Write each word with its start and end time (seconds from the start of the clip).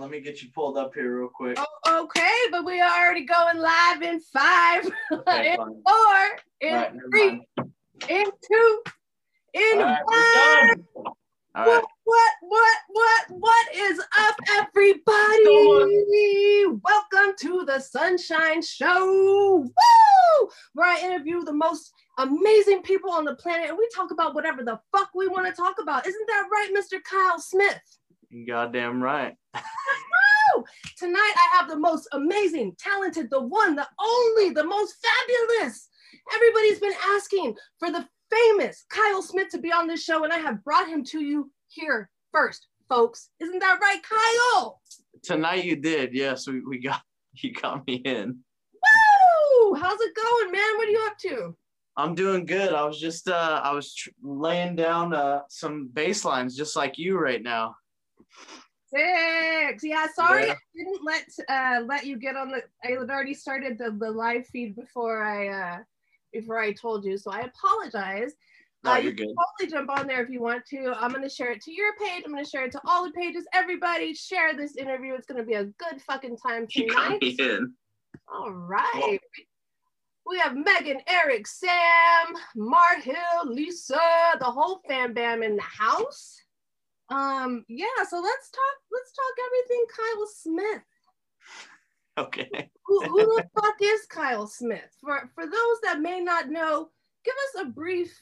on. 0.00 0.10
Let 0.10 0.10
me 0.10 0.20
get 0.20 0.42
you 0.42 0.48
pulled 0.54 0.76
up 0.78 0.94
here 0.94 1.18
real 1.20 1.28
quick. 1.28 1.58
Oh, 1.58 2.02
okay, 2.04 2.32
but 2.50 2.64
we 2.64 2.80
are 2.80 3.04
already 3.04 3.24
going 3.24 3.58
live 3.58 4.02
in 4.02 4.20
five, 4.20 4.84
Okay, 5.12 5.50
in 5.52 5.56
fine. 5.56 5.82
four, 5.86 6.38
in 6.60 6.74
right, 6.74 6.92
three, 7.10 7.46
in 8.08 8.24
two, 8.24 8.82
in 9.54 9.62
All 9.74 9.78
right, 9.84 10.00
one. 10.04 10.16
we're 10.16 10.32
done. 10.32 10.84
All 11.54 11.66
right. 11.66 11.66
What, 11.66 11.84
what, 12.04 12.32
what, 12.42 12.76
what, 12.88 13.24
what 13.40 13.74
is 13.74 14.00
up, 14.18 14.36
everybody? 14.50 16.66
Welcome 16.82 17.34
to 17.40 17.64
the 17.66 17.80
Sunshine 17.80 18.62
Show. 18.62 19.64
Woo! 19.64 20.48
Where 20.74 20.88
I 20.88 21.00
interview 21.00 21.42
the 21.42 21.52
most 21.52 21.92
amazing 22.18 22.82
people 22.82 23.10
on 23.10 23.24
the 23.24 23.34
planet 23.34 23.68
and 23.68 23.78
we 23.78 23.88
talk 23.94 24.10
about 24.10 24.34
whatever 24.34 24.62
the 24.62 24.78
fuck 24.92 25.10
we 25.14 25.28
want 25.28 25.46
to 25.46 25.52
talk 25.52 25.76
about. 25.80 26.06
Isn't 26.06 26.26
that 26.28 26.48
right, 26.52 26.70
Mr. 26.76 27.02
Kyle 27.02 27.38
Smith? 27.40 27.98
You 28.30 28.46
goddamn 28.46 29.02
right. 29.02 29.34
Tonight 30.96 31.34
I 31.36 31.56
have 31.56 31.68
the 31.68 31.78
most 31.78 32.08
amazing, 32.12 32.76
talented, 32.78 33.28
the 33.30 33.40
one, 33.40 33.74
the 33.74 33.88
only, 34.00 34.50
the 34.50 34.64
most 34.64 34.94
fabulous. 35.02 35.88
Everybody's 36.34 36.78
been 36.78 36.94
asking 37.16 37.56
for 37.78 37.90
the 37.90 38.06
famous 38.30 38.84
Kyle 38.88 39.22
Smith 39.22 39.48
to 39.50 39.58
be 39.58 39.72
on 39.72 39.88
this 39.88 40.04
show, 40.04 40.22
and 40.22 40.32
I 40.32 40.38
have 40.38 40.62
brought 40.62 40.88
him 40.88 41.02
to 41.06 41.20
you 41.20 41.50
here 41.68 42.08
first, 42.30 42.68
folks. 42.88 43.30
Isn't 43.40 43.58
that 43.58 43.80
right, 43.80 44.00
Kyle? 44.02 44.80
Tonight 45.22 45.64
you 45.64 45.74
did. 45.74 46.14
Yes, 46.14 46.46
we, 46.46 46.60
we 46.60 46.78
got 46.78 47.02
you 47.34 47.52
got 47.52 47.84
me 47.86 47.94
in. 47.94 48.38
Woo! 48.74 49.74
How's 49.74 50.00
it 50.00 50.14
going, 50.14 50.52
man? 50.52 50.76
What 50.76 50.88
are 50.88 50.92
you 50.92 51.06
up 51.06 51.18
to? 51.18 51.56
I'm 51.96 52.14
doing 52.14 52.46
good. 52.46 52.72
I 52.72 52.84
was 52.84 53.00
just 53.00 53.28
uh 53.28 53.60
I 53.62 53.72
was 53.72 53.92
tr- 53.94 54.10
laying 54.22 54.76
down 54.76 55.14
uh 55.14 55.40
some 55.48 55.88
bass 55.92 56.24
lines 56.24 56.56
just 56.56 56.76
like 56.76 56.96
you 56.96 57.18
right 57.18 57.42
now. 57.42 57.74
Six. 58.94 59.84
Yeah, 59.84 60.06
sorry 60.14 60.46
Yeah. 60.46 60.52
I 60.52 60.56
didn't 60.74 61.00
let 61.04 61.24
uh 61.48 61.80
let 61.86 62.06
you 62.06 62.16
get 62.18 62.36
on 62.36 62.48
the 62.50 62.62
I 62.84 62.88
had 62.98 63.10
already 63.10 63.34
started 63.34 63.78
the, 63.78 63.90
the 63.92 64.10
live 64.10 64.46
feed 64.48 64.74
before 64.76 65.22
I 65.22 65.48
uh 65.48 65.78
before 66.32 66.58
I 66.58 66.72
told 66.72 67.04
you. 67.04 67.16
So 67.16 67.30
I 67.30 67.40
apologize. 67.40 68.32
No, 68.82 68.92
Uh, 68.94 68.96
you 68.96 69.10
good. 69.12 69.26
can 69.26 69.34
totally 69.36 69.70
jump 69.78 69.90
on 69.90 70.06
there 70.06 70.22
if 70.22 70.30
you 70.30 70.40
want 70.40 70.64
to. 70.66 70.94
I'm 70.98 71.10
going 71.10 71.22
to 71.22 71.28
share 71.28 71.50
it 71.52 71.60
to 71.62 71.72
your 71.72 71.94
page. 71.96 72.22
I'm 72.24 72.32
going 72.32 72.42
to 72.42 72.48
share 72.50 72.64
it 72.64 72.72
to 72.72 72.80
all 72.86 73.04
the 73.04 73.10
pages. 73.12 73.44
Everybody, 73.52 74.14
share 74.14 74.54
this 74.56 74.76
interview. 74.76 75.12
It's 75.14 75.26
going 75.26 75.38
to 75.38 75.44
be 75.46 75.52
a 75.54 75.64
good 75.64 76.00
fucking 76.06 76.38
time 76.38 76.66
tonight. 76.70 77.18
in. 77.20 77.74
All 78.32 78.50
right. 78.52 79.18
We 80.26 80.38
have 80.38 80.54
Megan, 80.56 81.00
Eric, 81.08 81.46
Sam, 81.46 82.34
Marhill, 82.56 83.44
Lisa, 83.46 84.00
the 84.38 84.46
whole 84.46 84.80
fam 84.88 85.12
bam 85.12 85.42
in 85.42 85.56
the 85.56 85.62
house. 85.62 86.39
Um, 87.10 87.64
yeah, 87.68 87.86
so 88.08 88.20
let's 88.20 88.50
talk, 88.50 88.76
let's 88.92 89.12
talk 89.12 89.34
everything 89.46 89.84
Kyle 89.96 90.26
Smith. 90.26 90.82
Okay. 92.18 92.70
Who, 92.86 93.02
who 93.02 93.36
the 93.36 93.44
fuck 93.54 93.76
is 93.80 94.06
Kyle 94.06 94.46
Smith? 94.46 94.96
For 95.00 95.30
for 95.34 95.44
those 95.44 95.80
that 95.82 96.00
may 96.00 96.20
not 96.20 96.50
know, 96.50 96.90
give 97.24 97.34
us 97.34 97.62
a 97.62 97.70
brief 97.70 98.12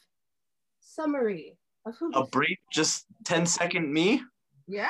summary 0.81 1.57
of 1.87 1.97
who 1.99 2.13
A 2.13 2.27
brief 2.27 2.59
just 2.73 3.07
10 3.25 3.47
second 3.47 3.93
me? 3.93 4.23
Yeah. 4.67 4.89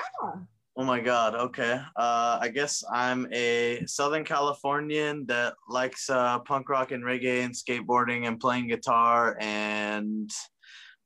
Oh 0.77 0.85
my 0.85 1.01
god, 1.01 1.35
okay. 1.35 1.81
Uh 1.97 2.39
I 2.41 2.49
guess 2.49 2.85
I'm 2.93 3.27
a 3.33 3.85
Southern 3.87 4.25
Californian 4.25 5.27
that 5.27 5.55
likes 5.69 6.11
uh 6.11 6.41
punk 6.41 6.69
rock 6.69 6.93
and 6.93 7.05
reggae 7.05 7.45
and 7.45 7.55
skateboarding 7.55 8.27
and 8.27 8.39
playing 8.39 8.69
guitar 8.69 9.37
and 9.41 10.31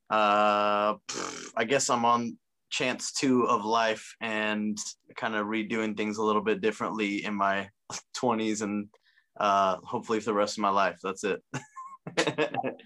uh 0.09 0.95
pff, 0.95 1.51
I 1.55 1.63
guess 1.63 1.89
I'm 1.89 2.05
on 2.05 2.37
chance 2.73 3.11
2 3.13 3.43
of 3.43 3.63
life 3.63 4.15
and 4.19 4.77
kind 5.15 5.35
of 5.35 5.45
redoing 5.45 5.95
things 5.95 6.17
a 6.17 6.23
little 6.23 6.41
bit 6.41 6.59
differently 6.59 7.23
in 7.23 7.35
my 7.35 7.69
20s 8.17 8.63
and 8.63 8.87
uh 9.39 9.77
hopefully 9.83 10.19
for 10.19 10.25
the 10.25 10.33
rest 10.33 10.57
of 10.57 10.63
my 10.63 10.69
life. 10.69 10.97
That's 11.03 11.23
it. 11.23 11.41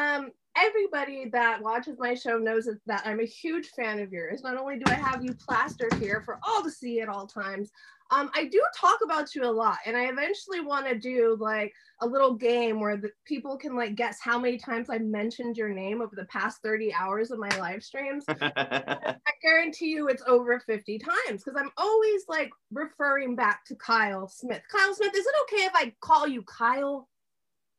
Um, 0.00 0.30
everybody 0.56 1.28
that 1.28 1.60
watches 1.60 1.96
my 1.98 2.14
show 2.14 2.38
knows 2.38 2.66
that 2.86 3.02
I'm 3.04 3.20
a 3.20 3.26
huge 3.26 3.68
fan 3.76 4.00
of 4.00 4.10
yours. 4.10 4.42
Not 4.42 4.56
only 4.56 4.78
do 4.78 4.90
I 4.90 4.94
have 4.94 5.22
you 5.22 5.34
plastered 5.34 5.92
here 5.94 6.22
for 6.24 6.38
all 6.42 6.62
to 6.62 6.70
see 6.70 7.02
at 7.02 7.08
all 7.10 7.26
times, 7.26 7.70
um, 8.10 8.30
I 8.34 8.46
do 8.46 8.62
talk 8.76 8.98
about 9.04 9.34
you 9.34 9.44
a 9.44 9.50
lot, 9.50 9.78
and 9.86 9.96
I 9.96 10.06
eventually 10.06 10.60
want 10.60 10.86
to 10.88 10.98
do 10.98 11.36
like 11.40 11.72
a 12.02 12.06
little 12.06 12.34
game 12.34 12.80
where 12.80 12.96
the 12.96 13.10
people 13.26 13.56
can 13.56 13.76
like 13.76 13.94
guess 13.94 14.18
how 14.20 14.38
many 14.38 14.58
times 14.58 14.88
I 14.90 14.98
mentioned 14.98 15.56
your 15.56 15.68
name 15.68 16.00
over 16.00 16.16
the 16.16 16.24
past 16.26 16.58
30 16.62 16.92
hours 16.94 17.30
of 17.30 17.38
my 17.38 17.50
live 17.58 17.82
streams. 17.82 18.24
I 18.28 19.14
guarantee 19.42 19.90
you 19.90 20.08
it's 20.08 20.22
over 20.26 20.58
50 20.60 20.98
times 20.98 21.44
because 21.44 21.60
I'm 21.60 21.70
always 21.76 22.24
like 22.28 22.50
referring 22.72 23.36
back 23.36 23.64
to 23.66 23.76
Kyle 23.76 24.28
Smith. 24.28 24.62
Kyle 24.70 24.94
Smith, 24.94 25.14
is 25.14 25.26
it 25.26 25.34
okay 25.42 25.64
if 25.64 25.72
I 25.74 25.92
call 26.00 26.26
you 26.26 26.42
Kyle? 26.42 27.08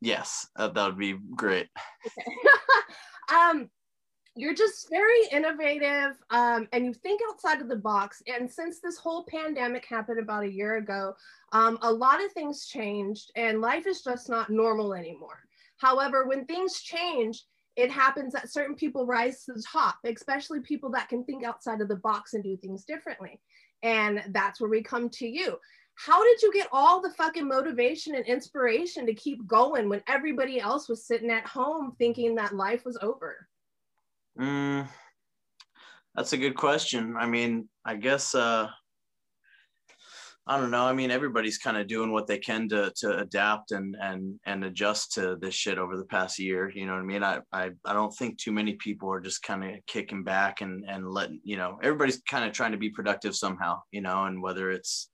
yes, 0.01 0.47
uh, 0.55 0.67
that 0.67 0.85
would 0.87 0.97
be 0.97 1.15
great. 1.35 1.67
um, 3.33 3.69
you're 4.35 4.53
just 4.53 4.89
very 4.89 5.25
innovative 5.31 6.15
um, 6.29 6.67
and 6.71 6.85
you 6.85 6.93
think 6.93 7.21
outside 7.29 7.61
of 7.61 7.67
the 7.67 7.75
box. 7.75 8.23
And 8.27 8.49
since 8.49 8.79
this 8.79 8.97
whole 8.97 9.25
pandemic 9.25 9.85
happened 9.85 10.19
about 10.19 10.43
a 10.43 10.51
year 10.51 10.77
ago, 10.77 11.15
um, 11.51 11.77
a 11.81 11.91
lot 11.91 12.23
of 12.23 12.31
things 12.31 12.65
changed 12.65 13.31
and 13.35 13.59
life 13.59 13.85
is 13.87 14.01
just 14.01 14.29
not 14.29 14.49
normal 14.49 14.93
anymore. 14.93 15.43
However, 15.77 16.25
when 16.25 16.45
things 16.45 16.81
change, 16.81 17.43
it 17.75 17.91
happens 17.91 18.33
that 18.33 18.51
certain 18.51 18.75
people 18.75 19.05
rise 19.05 19.43
to 19.43 19.53
the 19.53 19.63
top, 19.69 19.95
especially 20.05 20.59
people 20.61 20.91
that 20.91 21.09
can 21.09 21.23
think 21.25 21.43
outside 21.43 21.81
of 21.81 21.87
the 21.87 21.95
box 21.97 22.33
and 22.33 22.43
do 22.43 22.55
things 22.57 22.85
differently. 22.85 23.39
And 23.83 24.23
that's 24.29 24.61
where 24.61 24.69
we 24.69 24.83
come 24.83 25.09
to 25.09 25.27
you. 25.27 25.57
How 25.95 26.23
did 26.23 26.41
you 26.41 26.53
get 26.53 26.67
all 26.71 27.01
the 27.01 27.11
fucking 27.11 27.47
motivation 27.47 28.15
and 28.15 28.25
inspiration 28.25 29.05
to 29.05 29.13
keep 29.13 29.45
going 29.45 29.89
when 29.89 30.01
everybody 30.07 30.59
else 30.59 30.87
was 30.87 31.05
sitting 31.05 31.29
at 31.29 31.45
home 31.45 31.95
thinking 31.97 32.35
that 32.35 32.55
life 32.55 32.85
was 32.85 32.97
over? 33.01 33.47
Mm, 34.39 34.87
that's 36.15 36.33
a 36.33 36.37
good 36.37 36.55
question. 36.55 37.15
I 37.17 37.27
mean, 37.27 37.67
I 37.85 37.95
guess 37.95 38.33
uh, 38.35 38.67
I 40.47 40.57
don't 40.57 40.71
know. 40.71 40.85
I 40.85 40.93
mean, 40.93 41.11
everybody's 41.11 41.57
kind 41.57 41.77
of 41.77 41.87
doing 41.87 42.11
what 42.11 42.27
they 42.27 42.37
can 42.39 42.67
to 42.69 42.91
to 42.97 43.19
adapt 43.19 43.71
and 43.71 43.95
and 44.01 44.39
and 44.45 44.63
adjust 44.65 45.13
to 45.13 45.37
this 45.39 45.53
shit 45.53 45.77
over 45.77 45.97
the 45.97 46.05
past 46.05 46.39
year. 46.39 46.71
You 46.73 46.87
know 46.87 46.93
what 46.93 47.01
I 47.01 47.05
mean? 47.05 47.23
I 47.23 47.39
I, 47.53 47.71
I 47.85 47.93
don't 47.93 48.13
think 48.15 48.37
too 48.37 48.51
many 48.51 48.73
people 48.73 49.11
are 49.11 49.21
just 49.21 49.43
kind 49.43 49.63
of 49.63 49.85
kicking 49.85 50.23
back 50.23 50.61
and 50.61 50.83
and 50.87 51.09
letting 51.09 51.39
you 51.43 51.57
know. 51.57 51.77
Everybody's 51.83 52.21
kind 52.29 52.45
of 52.45 52.53
trying 52.53 52.71
to 52.71 52.77
be 52.77 52.89
productive 52.89 53.35
somehow. 53.35 53.81
You 53.91 54.01
know, 54.01 54.25
and 54.25 54.41
whether 54.41 54.71
it's 54.71 55.09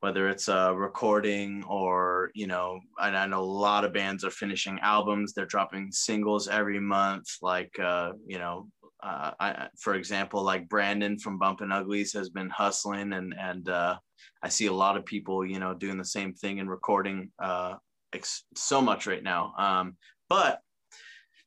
whether 0.00 0.28
it's 0.28 0.48
a 0.48 0.72
recording 0.74 1.64
or 1.68 2.30
you 2.34 2.46
know 2.46 2.80
and 3.00 3.16
i 3.16 3.26
know 3.26 3.40
a 3.40 3.56
lot 3.66 3.84
of 3.84 3.92
bands 3.92 4.24
are 4.24 4.30
finishing 4.30 4.78
albums. 4.80 5.32
They're 5.32 5.46
dropping 5.46 5.90
singles 5.90 6.48
every 6.48 6.80
month 6.80 7.26
like 7.42 7.72
uh, 7.80 8.12
you 8.26 8.38
know 8.38 8.68
uh, 9.02 9.32
I, 9.38 9.68
for 9.78 9.94
example 9.94 10.42
like 10.42 10.68
brandon 10.68 11.18
from 11.18 11.38
bumpin' 11.38 11.72
uglies 11.72 12.12
has 12.14 12.30
been 12.30 12.50
hustling 12.50 13.12
and 13.12 13.34
and 13.38 13.68
uh, 13.68 13.96
i 14.42 14.48
see 14.48 14.66
a 14.66 14.72
lot 14.72 14.96
of 14.96 15.04
people 15.04 15.44
you 15.44 15.58
know 15.58 15.74
doing 15.74 15.98
the 15.98 16.04
same 16.04 16.32
thing 16.34 16.60
and 16.60 16.70
recording 16.70 17.30
uh, 17.42 17.74
ex- 18.12 18.44
so 18.54 18.80
much 18.80 19.06
right 19.06 19.22
now. 19.22 19.52
Um, 19.58 19.96
but 20.28 20.60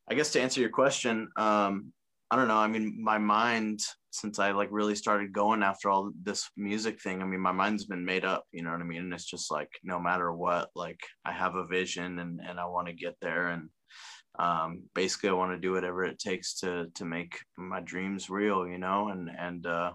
i 0.10 0.14
guess 0.14 0.32
to 0.32 0.42
answer 0.42 0.60
your 0.62 0.70
question 0.70 1.30
um, 1.38 1.94
i 2.32 2.36
don't 2.36 2.48
know 2.48 2.58
i 2.58 2.68
mean 2.68 2.98
my 3.04 3.18
mind 3.18 3.82
since 4.12 4.40
I 4.40 4.52
like 4.52 4.68
really 4.72 4.96
started 4.96 5.32
going 5.32 5.64
after 5.64 5.90
all 5.90 6.12
this 6.24 6.50
music 6.58 7.02
thing, 7.02 7.22
I 7.22 7.26
mean, 7.26 7.40
my 7.40 7.54
mind's 7.54 7.86
been 7.86 8.04
made 8.04 8.26
up, 8.26 8.44
you 8.52 8.62
know 8.62 8.72
what 8.72 8.82
I 8.82 8.84
mean? 8.84 9.04
And 9.04 9.14
it's 9.14 9.26
just 9.26 9.50
like, 9.50 9.70
no 9.84 10.00
matter 10.00 10.34
what, 10.34 10.70
like 10.76 11.00
I 11.26 11.32
have 11.32 11.56
a 11.56 11.66
vision 11.66 12.20
and, 12.20 12.42
and 12.46 12.60
I 12.60 12.66
want 12.66 12.88
to 12.88 12.94
get 12.94 13.16
there. 13.22 13.48
And 13.48 13.70
um, 14.38 14.84
basically 14.94 15.30
I 15.30 15.34
want 15.34 15.54
to 15.54 15.58
do 15.58 15.72
whatever 15.72 16.04
it 16.04 16.20
takes 16.20 16.60
to, 16.60 16.88
to 16.96 17.06
make 17.06 17.40
my 17.58 17.80
dreams 17.80 18.30
real, 18.30 18.68
you 18.68 18.78
know, 18.78 19.10
and, 19.10 19.30
and, 19.30 19.66
uh, 19.66 19.94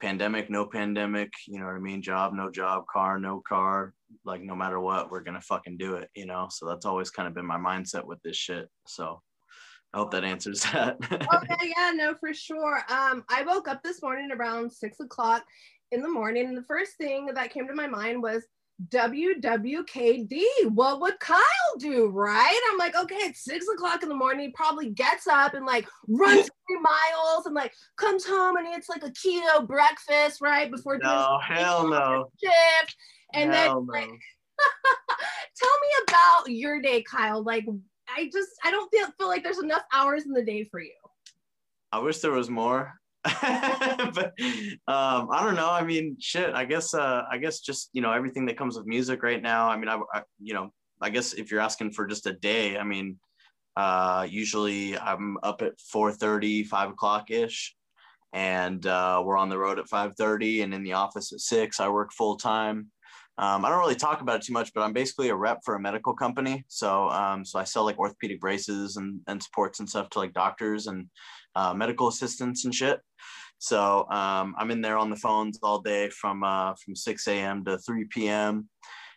pandemic, 0.00 0.50
no 0.50 0.66
pandemic, 0.66 1.30
you 1.46 1.60
know 1.60 1.66
what 1.66 1.76
I 1.76 1.78
mean? 1.78 2.02
Job, 2.02 2.32
no 2.34 2.50
job, 2.50 2.84
car, 2.92 3.20
no 3.20 3.40
car, 3.46 3.94
like 4.24 4.40
no 4.42 4.56
matter 4.56 4.80
what, 4.80 5.10
we're 5.10 5.22
to 5.22 5.40
fucking 5.40 5.76
do 5.76 5.94
it, 5.94 6.10
you 6.16 6.26
know? 6.26 6.48
So 6.50 6.66
that's 6.66 6.86
always 6.86 7.10
kind 7.10 7.28
of 7.28 7.34
been 7.34 7.46
my 7.46 7.56
mindset 7.56 8.04
with 8.04 8.20
this 8.22 8.36
shit. 8.36 8.68
So 8.86 9.20
I 9.94 9.98
hope 9.98 10.10
that 10.12 10.24
answers 10.24 10.62
that. 10.72 10.96
okay, 11.12 11.72
yeah, 11.76 11.92
no, 11.94 12.14
for 12.14 12.32
sure. 12.32 12.78
Um, 12.88 13.24
I 13.28 13.42
woke 13.46 13.68
up 13.68 13.82
this 13.82 14.02
morning 14.02 14.30
around 14.32 14.72
six 14.72 15.00
o'clock 15.00 15.44
in 15.90 16.00
the 16.00 16.08
morning, 16.08 16.46
and 16.46 16.56
the 16.56 16.64
first 16.64 16.96
thing 16.96 17.26
that 17.34 17.52
came 17.52 17.68
to 17.68 17.74
my 17.74 17.86
mind 17.86 18.22
was 18.22 18.44
WWKD. 18.88 20.42
What 20.68 21.00
would 21.00 21.18
Kyle 21.20 21.40
do, 21.78 22.08
right? 22.08 22.60
I'm 22.70 22.78
like, 22.78 22.96
okay, 22.96 23.16
it's 23.16 23.44
six 23.44 23.66
o'clock 23.68 24.02
in 24.02 24.08
the 24.08 24.14
morning. 24.14 24.46
He 24.46 24.52
probably 24.52 24.90
gets 24.90 25.26
up 25.26 25.54
and 25.54 25.66
like 25.66 25.86
runs 26.08 26.48
three 26.68 26.80
miles 26.80 27.46
and 27.46 27.54
like 27.54 27.72
comes 27.96 28.24
home 28.26 28.56
and 28.56 28.66
eats 28.74 28.88
like 28.88 29.04
a 29.04 29.10
keto 29.10 29.66
breakfast, 29.66 30.40
right? 30.40 30.70
Before 30.70 30.98
no, 30.98 31.38
hell 31.42 31.88
no. 31.88 32.30
shift. 32.42 32.96
And 33.34 33.52
Hell 33.52 33.84
then 33.84 33.86
like 33.86 34.20
tell 35.56 35.70
me 35.70 35.88
about 36.08 36.50
your 36.50 36.80
day, 36.80 37.02
Kyle. 37.02 37.42
Like 37.42 37.66
I 38.16 38.30
just 38.32 38.50
I 38.64 38.70
don't 38.70 38.90
feel, 38.90 39.06
feel 39.18 39.28
like 39.28 39.42
there's 39.42 39.62
enough 39.62 39.82
hours 39.92 40.24
in 40.24 40.32
the 40.32 40.42
day 40.42 40.64
for 40.64 40.80
you. 40.80 40.92
I 41.92 41.98
wish 41.98 42.18
there 42.18 42.32
was 42.32 42.50
more. 42.50 42.94
but 43.24 44.32
um, 44.88 45.28
I 45.30 45.44
don't 45.44 45.54
know. 45.54 45.70
I 45.70 45.84
mean, 45.84 46.16
shit. 46.18 46.54
I 46.54 46.64
guess. 46.64 46.92
Uh, 46.92 47.22
I 47.30 47.38
guess 47.38 47.60
just 47.60 47.90
you 47.92 48.02
know 48.02 48.12
everything 48.12 48.46
that 48.46 48.56
comes 48.56 48.76
with 48.76 48.86
music 48.86 49.22
right 49.22 49.40
now. 49.40 49.68
I 49.68 49.76
mean, 49.76 49.88
I, 49.88 50.00
I 50.12 50.22
you 50.40 50.54
know, 50.54 50.72
I 51.00 51.10
guess 51.10 51.32
if 51.32 51.50
you're 51.50 51.60
asking 51.60 51.92
for 51.92 52.06
just 52.06 52.26
a 52.26 52.32
day, 52.32 52.78
I 52.78 52.84
mean, 52.84 53.18
uh, 53.76 54.26
usually 54.28 54.98
I'm 54.98 55.38
up 55.42 55.62
at 55.62 55.78
4:30, 55.94 56.66
5 56.66 56.90
o'clock 56.90 57.30
ish, 57.30 57.76
and 58.32 58.84
uh, 58.86 59.22
we're 59.24 59.38
on 59.38 59.48
the 59.48 59.58
road 59.58 59.78
at 59.78 59.86
5:30, 59.86 60.64
and 60.64 60.74
in 60.74 60.82
the 60.82 60.94
office 60.94 61.32
at 61.32 61.40
six. 61.40 61.78
I 61.78 61.88
work 61.88 62.12
full 62.12 62.36
time. 62.36 62.90
Um, 63.38 63.64
I 63.64 63.70
don't 63.70 63.78
really 63.78 63.94
talk 63.94 64.20
about 64.20 64.36
it 64.36 64.42
too 64.42 64.52
much, 64.52 64.72
but 64.74 64.82
I'm 64.82 64.92
basically 64.92 65.30
a 65.30 65.34
rep 65.34 65.60
for 65.64 65.74
a 65.74 65.80
medical 65.80 66.14
company. 66.14 66.64
So, 66.68 67.08
um, 67.08 67.44
so 67.44 67.58
I 67.58 67.64
sell 67.64 67.84
like 67.84 67.98
orthopedic 67.98 68.40
braces 68.40 68.96
and, 68.96 69.20
and 69.26 69.42
supports 69.42 69.80
and 69.80 69.88
stuff 69.88 70.10
to 70.10 70.18
like 70.18 70.34
doctors 70.34 70.86
and 70.86 71.06
uh, 71.54 71.72
medical 71.72 72.08
assistants 72.08 72.64
and 72.64 72.74
shit. 72.74 73.00
So 73.58 74.08
um, 74.10 74.54
I'm 74.58 74.70
in 74.70 74.80
there 74.80 74.98
on 74.98 75.08
the 75.08 75.16
phones 75.16 75.58
all 75.62 75.80
day 75.80 76.10
from 76.10 76.42
uh, 76.42 76.74
from 76.84 76.96
6 76.96 77.28
a.m. 77.28 77.64
to 77.64 77.78
3 77.78 78.06
p.m. 78.10 78.68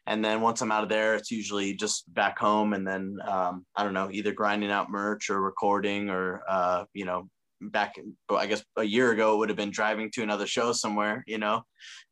And 0.05 0.23
then 0.23 0.39
once 0.39 0.61
I'm 0.61 0.71
out 0.71 0.83
of 0.83 0.89
there, 0.89 1.15
it's 1.15 1.31
usually 1.31 1.73
just 1.73 2.13
back 2.13 2.37
home, 2.37 2.73
and 2.73 2.87
then 2.87 3.17
um, 3.27 3.65
I 3.75 3.83
don't 3.83 3.95
know, 3.95 4.09
either 4.11 4.33
grinding 4.33 4.69
out 4.69 4.91
merch 4.91 5.31
or 5.31 5.41
recording, 5.41 6.11
or 6.11 6.43
uh, 6.47 6.85
you 6.93 7.05
know, 7.05 7.27
back. 7.59 7.95
I 8.29 8.45
guess 8.45 8.63
a 8.77 8.83
year 8.83 9.11
ago 9.11 9.33
it 9.33 9.37
would 9.37 9.49
have 9.49 9.57
been 9.57 9.71
driving 9.71 10.11
to 10.11 10.21
another 10.21 10.45
show 10.45 10.73
somewhere, 10.73 11.23
you 11.25 11.39
know, 11.39 11.63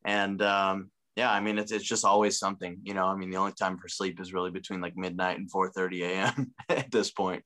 and 0.04 0.42
um, 0.42 0.90
yeah, 1.16 1.32
I 1.32 1.40
mean, 1.40 1.60
it's, 1.60 1.72
it's 1.72 1.86
just 1.86 2.06
always 2.06 2.40
something, 2.40 2.80
you 2.84 2.94
know, 2.94 3.06
I 3.06 3.16
mean, 3.16 3.30
the 3.30 3.38
only 3.38 3.54
time 3.54 3.78
for 3.78 3.88
sleep 3.88 4.20
is 4.20 4.34
really 4.34 4.50
between 4.50 4.82
like 4.82 4.98
midnight 4.98 5.38
and 5.38 5.50
4 5.50 5.72
30 5.72 6.04
a.m. 6.04 6.54
at 6.70 6.92
this 6.92 7.12
point. 7.12 7.44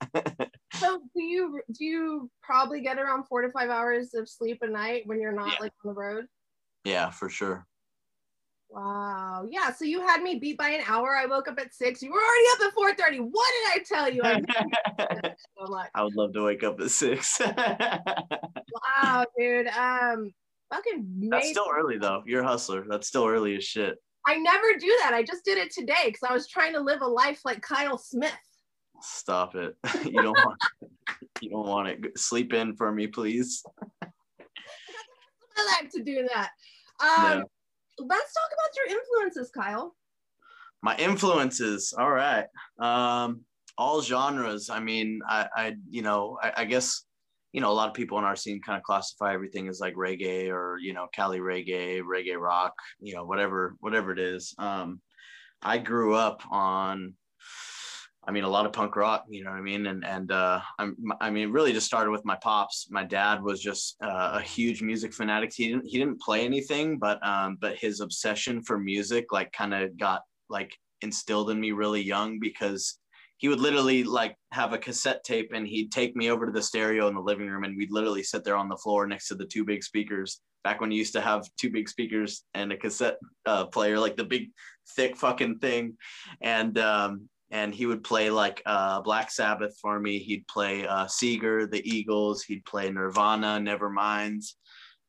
so 0.76 1.02
do 1.16 1.24
you, 1.24 1.62
do 1.78 1.86
you 1.86 2.32
probably 2.42 2.82
get 2.82 2.98
around 2.98 3.26
four 3.26 3.42
to 3.42 3.50
five 3.50 3.70
hours 3.70 4.14
of 4.14 4.30
sleep 4.30 4.60
a 4.62 4.68
night 4.68 5.04
when 5.06 5.20
you're 5.20 5.34
not 5.34 5.54
yeah. 5.54 5.60
like 5.60 5.74
on 5.84 5.94
the 5.94 6.00
road? 6.00 6.26
Yeah, 6.86 7.10
for 7.10 7.30
sure. 7.30 7.68
Wow. 8.70 9.46
Yeah. 9.50 9.72
So 9.72 9.86
you 9.86 10.02
had 10.02 10.22
me 10.22 10.40
beat 10.40 10.58
by 10.58 10.70
an 10.70 10.84
hour. 10.88 11.16
I 11.16 11.26
woke 11.26 11.48
up 11.48 11.60
at 11.60 11.74
six. 11.74 12.02
You 12.02 12.12
were 12.12 12.20
already 12.20 12.46
up 12.54 13.00
at 13.00 13.10
4:30. 13.10 13.28
What 13.32 13.48
did 13.54 13.82
I 13.82 13.84
tell 13.86 14.10
you? 14.10 14.22
I, 14.24 15.34
I 15.96 16.04
would 16.04 16.16
love 16.16 16.34
to 16.34 16.44
wake 16.44 16.64
up 16.64 16.80
at 16.82 16.92
six. 16.92 17.40
wow, 17.58 19.26
dude. 19.38 19.68
Um, 19.68 20.34
Fucking 20.74 21.30
That's 21.30 21.50
still 21.50 21.68
early 21.74 21.98
though. 21.98 22.24
You're 22.26 22.44
a 22.44 22.48
hustler. 22.48 22.86
That's 22.88 23.08
still 23.08 23.26
early 23.26 23.56
as 23.56 23.64
shit. 23.64 23.96
I 24.28 24.38
never 24.38 24.74
do 24.78 24.94
that. 25.02 25.14
I 25.14 25.24
just 25.24 25.46
did 25.46 25.58
it 25.58 25.72
today 25.72 26.06
because 26.06 26.24
I 26.30 26.34
was 26.34 26.48
trying 26.48 26.74
to 26.74 26.82
live 26.82 27.02
a 27.02 27.08
life 27.08 27.42
like 27.46 27.62
Kyle 27.62 27.98
Smith. 27.98 28.34
Stop 29.02 29.56
it. 29.56 29.76
You 30.06 30.22
don't 30.22 30.38
want 30.38 30.60
you 31.42 31.50
don't 31.50 31.68
want 31.68 31.88
it. 31.88 32.18
Sleep 32.18 32.54
in 32.54 32.76
for 32.76 32.92
me, 32.92 33.08
please. 33.08 33.64
I 34.02 35.80
like 35.82 35.92
to 35.92 36.04
do 36.04 36.28
that. 36.34 36.50
Um, 37.00 37.40
yeah. 37.40 37.42
let's 38.00 38.34
talk 38.34 38.50
about 38.54 38.76
your 38.76 39.00
influences, 39.00 39.50
Kyle. 39.52 39.96
My 40.84 40.96
influences. 40.98 41.94
All 41.98 42.12
right. 42.12 42.46
Um, 42.80 43.42
all 43.78 44.02
genres. 44.02 44.70
I 44.70 44.80
mean, 44.80 45.22
I, 45.28 45.48
I 45.56 45.76
you 45.90 46.02
know, 46.02 46.38
I, 46.42 46.54
I 46.58 46.66
guess 46.66 47.04
you 47.58 47.62
know, 47.62 47.72
a 47.72 47.74
lot 47.74 47.88
of 47.88 47.96
people 47.96 48.20
in 48.20 48.24
our 48.24 48.36
scene 48.36 48.62
kind 48.62 48.78
of 48.78 48.84
classify 48.84 49.34
everything 49.34 49.68
as 49.68 49.80
like 49.80 49.96
reggae 49.96 50.52
or, 50.52 50.78
you 50.80 50.94
know, 50.94 51.08
Cali 51.12 51.40
reggae, 51.40 52.04
reggae 52.04 52.40
rock, 52.40 52.74
you 53.00 53.16
know, 53.16 53.26
whatever, 53.26 53.76
whatever 53.80 54.12
it 54.12 54.20
is. 54.20 54.54
Um, 54.60 55.02
I 55.64 55.80
grew 55.80 56.14
up 56.14 56.44
on, 56.52 57.16
I 58.28 58.32
mean, 58.32 58.44
a 58.44 58.48
lot 58.48 58.68
of 58.68 58.74
punk 58.74 58.96
rock, 58.96 59.26
you 59.28 59.44
know 59.44 59.50
what 59.50 59.58
I 59.58 59.64
mean? 59.64 59.88
And, 59.88 60.06
and, 60.06 60.32
uh, 60.32 60.62
I'm, 60.78 60.96
I 61.20 61.32
mean, 61.32 61.50
really 61.50 61.74
just 61.74 61.88
started 61.88 62.12
with 62.12 62.24
my 62.26 62.36
pops. 62.36 62.90
My 62.92 63.04
dad 63.04 63.42
was 63.42 63.60
just 63.60 63.96
uh, 64.04 64.34
a 64.34 64.42
huge 64.44 64.84
music 64.84 65.12
fanatic. 65.12 65.52
He 65.52 65.70
didn't, 65.70 65.88
he 65.88 65.98
didn't 65.98 66.22
play 66.22 66.46
anything, 66.46 67.00
but, 67.00 67.18
um, 67.26 67.58
but 67.60 67.76
his 67.76 68.02
obsession 68.02 68.62
for 68.62 68.78
music, 68.78 69.32
like 69.32 69.52
kind 69.52 69.74
of 69.74 69.98
got 69.98 70.22
like 70.48 70.72
instilled 71.02 71.50
in 71.50 71.60
me 71.60 71.72
really 71.72 72.04
young 72.04 72.40
because 72.40 73.00
he 73.38 73.48
would 73.48 73.60
literally 73.60 74.04
like 74.04 74.36
have 74.52 74.74
a 74.74 74.78
cassette 74.78 75.24
tape 75.24 75.52
and 75.54 75.68
he'd 75.68 75.92
take 75.92 76.16
me 76.16 76.30
over 76.30 76.46
to 76.46 76.52
the 76.52 76.62
stereo 76.62 77.08
in 77.08 77.16
the 77.16 77.22
living 77.22 77.48
room 77.48 77.64
and 77.64 77.78
we'd 77.78 77.92
literally 77.92 78.24
sit 78.24 78.44
there 78.44 78.56
on 78.56 78.68
the 78.68 78.78
floor 78.78 79.08
next 79.08 79.28
to 79.28 79.36
the 79.36 79.46
two 79.46 79.64
big 79.64 79.84
speakers. 79.84 80.42
Back 80.64 80.82
when 80.82 80.92
you 80.92 80.98
used 80.98 81.14
to 81.14 81.22
have 81.22 81.48
two 81.58 81.70
big 81.70 81.88
speakers 81.88 82.44
and 82.54 82.72
a 82.72 82.78
cassette 82.78 83.18
uh, 83.46 83.66
player 83.66 84.00
like 84.00 84.18
the 84.18 84.26
big 84.26 84.50
thick 84.96 85.16
fucking 85.16 85.60
thing. 85.60 85.98
And 86.42 86.78
um, 86.80 87.30
and 87.50 87.74
he 87.74 87.86
would 87.86 88.04
play 88.04 88.30
like 88.30 88.62
uh, 88.66 89.02
black 89.02 89.32
sabbath 89.32 89.78
for 89.82 90.00
me. 90.00 90.20
He'd 90.20 90.48
play 90.48 90.86
uh, 90.86 91.06
Seger 91.06 91.70
the 91.70 91.88
eagles. 91.88 92.44
He'd 92.44 92.66
play 92.66 92.92
nirvana 92.92 93.60
nevermind 93.62 94.44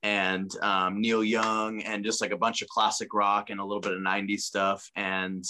and 0.05 0.49
um, 0.63 1.01
neil 1.01 1.25
young 1.25 1.83
and 1.83 2.05
just 2.05 2.21
like 2.21 2.31
a 2.31 2.37
bunch 2.37 2.63
of 2.63 2.69
classic 2.69 3.13
rock 3.13 3.51
and 3.51 3.59
a 3.59 3.65
little 3.65 3.81
bit 3.81 3.93
of 3.93 3.99
90s 3.99 4.41
stuff. 4.41 4.89
And 4.95 5.45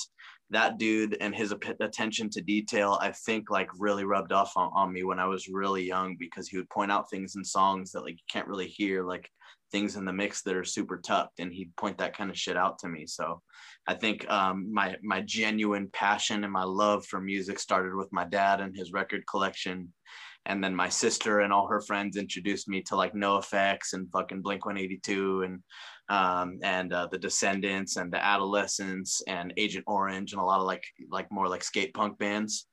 that 0.51 0.79
dude 0.79 1.17
and 1.21 1.35
his 1.35 1.53
attention 1.81 2.31
to 2.31 2.41
detail, 2.41 2.99
I 3.01 3.13
think 3.13 3.51
like 3.51 3.69
really 3.79 4.05
rubbed 4.05 4.33
off 4.33 4.53
on, 4.57 4.71
on, 4.75 4.93
me 4.93 5.05
when 5.05 5.19
I 5.19 5.27
was 5.27 5.49
really 5.49 5.85
young 5.85 6.17
because 6.19 6.49
he 6.49 6.57
would 6.57 6.71
point 6.71 6.91
out 6.91 7.11
things 7.11 7.37
in 7.37 7.45
songs 7.45 7.93
that 7.93 8.03
like 8.03 8.15
you 8.15 8.25
can't 8.31 8.49
really 8.49 8.67
hear, 8.67 9.05
like 9.05 9.31
things 9.71 9.97
in 9.97 10.05
the 10.05 10.13
mix 10.13 10.43
that 10.43 10.57
are 10.57 10.65
super 10.65 10.99
tucked, 10.99 11.41
and 11.41 11.53
he'd 11.53 11.77
point 11.77 11.99
that 11.99 12.17
kind 12.17 12.31
of 12.31 12.39
shit 12.39 12.57
out 12.57 12.79
to 12.79 12.89
me. 12.89 13.07
So 13.07 13.43
I 13.87 13.95
think 13.95 14.29
um, 14.31 14.73
my 14.73 14.97
my 15.03 15.21
genuine 15.21 15.91
passion 15.93 16.45
and 16.45 16.53
my 16.53 16.65
love 16.65 17.05
for 17.05 17.21
music 17.21 17.59
started 17.59 17.95
with 17.95 18.13
my 18.13 18.25
dad 18.25 18.61
and 18.61 18.75
his 18.75 18.93
record 18.93 19.25
collection. 19.31 19.93
And 20.49 20.65
then 20.65 20.75
my 20.75 20.89
sister 20.89 21.41
and 21.41 21.53
all 21.53 21.69
her 21.69 21.83
friends 21.83 22.17
introduced 22.17 22.69
me 22.69 22.83
to 22.83 22.97
like 22.97 23.13
NOFX 23.13 23.93
and 23.93 24.11
fucking 24.11 24.41
Blink 24.41 24.65
182 24.65 25.43
and 25.43 25.63
um, 26.09 26.59
and 26.63 26.91
uh, 26.93 27.07
the 27.13 27.19
Descendents 27.19 27.97
and 27.97 28.11
the 28.11 28.25
Adolescents 28.25 29.23
and 29.29 29.53
Agent 29.59 29.85
Orange 29.87 30.33
and 30.33 30.41
a 30.41 30.45
lot 30.45 30.61
of 30.61 30.67
like 30.67 30.83
like 31.11 31.31
more 31.31 31.49
like 31.49 31.63
skate 31.63 31.93
punk 31.93 32.19
bands. 32.19 32.67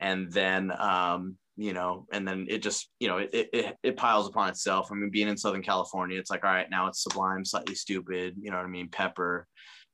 And 0.00 0.30
then 0.32 0.72
um, 0.78 1.36
you 1.56 1.72
know, 1.72 2.06
and 2.12 2.26
then 2.26 2.46
it 2.48 2.58
just 2.58 2.90
you 3.00 3.08
know 3.08 3.18
it, 3.18 3.30
it 3.32 3.76
it 3.82 3.96
piles 3.96 4.28
upon 4.28 4.48
itself. 4.48 4.88
I 4.90 4.94
mean, 4.94 5.10
being 5.10 5.28
in 5.28 5.36
Southern 5.36 5.62
California, 5.62 6.18
it's 6.18 6.30
like 6.30 6.44
all 6.44 6.50
right, 6.50 6.68
now 6.70 6.88
it's 6.88 7.02
Sublime, 7.02 7.44
Slightly 7.44 7.74
Stoopid. 7.74 8.32
You 8.40 8.50
know 8.50 8.58
what 8.58 8.66
I 8.66 8.68
mean? 8.68 8.88
Pepper, 8.90 9.46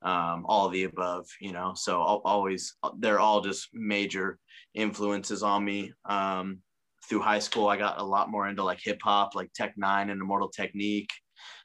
um, 0.02 0.44
all 0.46 0.68
the 0.70 0.84
above. 0.84 1.26
You 1.40 1.52
know, 1.52 1.72
so 1.76 2.00
always 2.00 2.74
they're 2.98 3.20
all 3.20 3.42
just 3.42 3.68
major 3.72 4.38
influences 4.74 5.42
on 5.42 5.64
me. 5.64 5.92
Um, 6.04 6.58
through 7.08 7.20
high 7.20 7.38
school, 7.38 7.68
I 7.68 7.76
got 7.76 8.00
a 8.00 8.04
lot 8.04 8.30
more 8.30 8.48
into 8.48 8.62
like 8.62 8.80
hip 8.82 9.00
hop, 9.02 9.34
like 9.34 9.52
Tech 9.54 9.74
N9ne 9.76 10.12
and 10.12 10.20
Immortal 10.20 10.48
Technique 10.48 11.10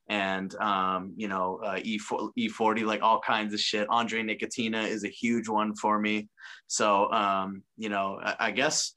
and 0.09 0.55
um, 0.55 1.13
you 1.15 1.27
know 1.27 1.59
uh, 1.63 1.75
E4, 1.75 2.29
E40, 2.37 2.85
like 2.85 3.01
all 3.01 3.19
kinds 3.19 3.53
of 3.53 3.59
shit. 3.59 3.87
Andre 3.89 4.23
Nickatina 4.23 4.87
is 4.87 5.03
a 5.03 5.09
huge 5.09 5.47
one 5.47 5.75
for 5.75 5.99
me. 5.99 6.29
So 6.67 7.11
um, 7.11 7.63
you 7.77 7.89
know, 7.89 8.19
I, 8.21 8.35
I 8.39 8.51
guess 8.51 8.93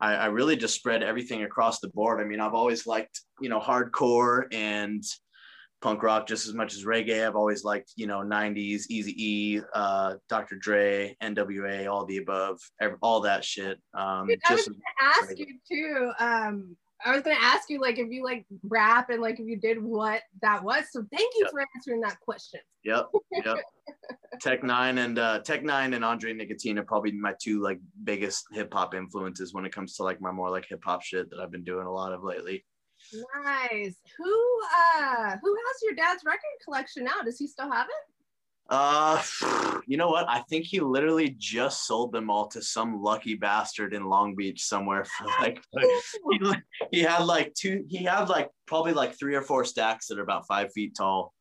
I, 0.00 0.14
I, 0.14 0.26
really 0.26 0.56
just 0.56 0.74
spread 0.74 1.02
everything 1.02 1.42
across 1.42 1.80
the 1.80 1.88
board. 1.88 2.20
I 2.20 2.24
mean, 2.24 2.40
I've 2.40 2.54
always 2.54 2.86
liked 2.86 3.20
you 3.40 3.48
know 3.48 3.60
hardcore 3.60 4.44
and 4.52 5.02
punk 5.80 6.02
rock 6.02 6.26
just 6.26 6.46
as 6.46 6.54
much 6.54 6.74
as 6.74 6.84
reggae. 6.84 7.26
I've 7.26 7.36
always 7.36 7.64
liked 7.64 7.92
you 7.96 8.06
know 8.06 8.18
'90s, 8.18 8.84
Easy 8.88 9.14
E, 9.16 9.60
uh, 9.74 10.14
Dr. 10.28 10.56
Dre, 10.56 11.16
N.W.A., 11.20 11.86
all 11.86 12.04
the 12.04 12.18
above, 12.18 12.58
all 13.02 13.20
that 13.20 13.44
shit. 13.44 13.78
Um, 13.94 14.26
Dude, 14.26 14.40
I 14.48 14.54
was 14.54 14.66
gonna 14.66 14.78
ask 15.00 15.30
reggae. 15.30 15.38
you 15.38 15.58
too. 15.68 16.12
Um, 16.18 16.76
I 17.04 17.12
was 17.12 17.22
gonna 17.22 17.36
ask 17.40 17.68
you 17.68 17.80
like 17.80 17.98
if 17.98 18.10
you 18.10 18.24
like 18.24 18.46
rap 18.64 19.10
and 19.10 19.20
like 19.20 19.38
if 19.38 19.46
you 19.46 19.56
did 19.56 19.82
what 19.82 20.22
that 20.42 20.62
was. 20.62 20.84
So 20.90 21.04
thank 21.12 21.32
you 21.36 21.44
yep. 21.44 21.50
for 21.50 21.64
answering 21.76 22.00
that 22.00 22.18
question. 22.20 22.60
Yep. 22.84 23.06
Yep. 23.44 23.58
Tech 24.40 24.62
N9ne 24.62 25.04
and 25.04 25.18
uh, 25.18 25.40
Tech 25.40 25.62
N9ne 25.62 25.94
and 25.94 26.04
Andre 26.04 26.32
Nickatina 26.32 26.86
probably 26.86 27.12
my 27.12 27.34
two 27.40 27.62
like 27.62 27.80
biggest 28.04 28.44
hip 28.52 28.72
hop 28.72 28.94
influences 28.94 29.52
when 29.52 29.64
it 29.64 29.72
comes 29.72 29.94
to 29.96 30.02
like 30.02 30.20
my 30.20 30.32
more 30.32 30.50
like 30.50 30.66
hip 30.68 30.82
hop 30.84 31.02
shit 31.02 31.30
that 31.30 31.38
I've 31.38 31.52
been 31.52 31.64
doing 31.64 31.86
a 31.86 31.92
lot 31.92 32.12
of 32.12 32.24
lately. 32.24 32.64
Nice. 33.44 33.96
Who 34.18 34.60
uh 34.96 35.36
who 35.42 35.54
has 35.54 35.82
your 35.82 35.94
dad's 35.94 36.24
record 36.24 36.40
collection 36.64 37.04
now? 37.04 37.22
Does 37.24 37.38
he 37.38 37.46
still 37.46 37.70
have 37.70 37.86
it? 37.86 38.12
Uh, 38.68 39.22
you 39.86 39.96
know 39.96 40.08
what? 40.08 40.28
I 40.28 40.40
think 40.40 40.66
he 40.66 40.80
literally 40.80 41.34
just 41.38 41.86
sold 41.86 42.12
them 42.12 42.30
all 42.30 42.48
to 42.48 42.62
some 42.62 43.02
lucky 43.02 43.34
bastard 43.34 43.94
in 43.94 44.08
Long 44.08 44.34
Beach 44.34 44.64
somewhere 44.64 45.04
for 45.04 45.26
like, 45.40 45.62
he, 46.30 46.54
he 46.92 47.00
had 47.00 47.24
like 47.24 47.54
two, 47.54 47.84
he 47.88 48.04
had 48.04 48.28
like 48.28 48.50
probably 48.66 48.92
like 48.92 49.18
three 49.18 49.34
or 49.34 49.42
four 49.42 49.64
stacks 49.64 50.08
that 50.08 50.18
are 50.18 50.22
about 50.22 50.46
five 50.46 50.72
feet 50.72 50.94
tall. 50.96 51.32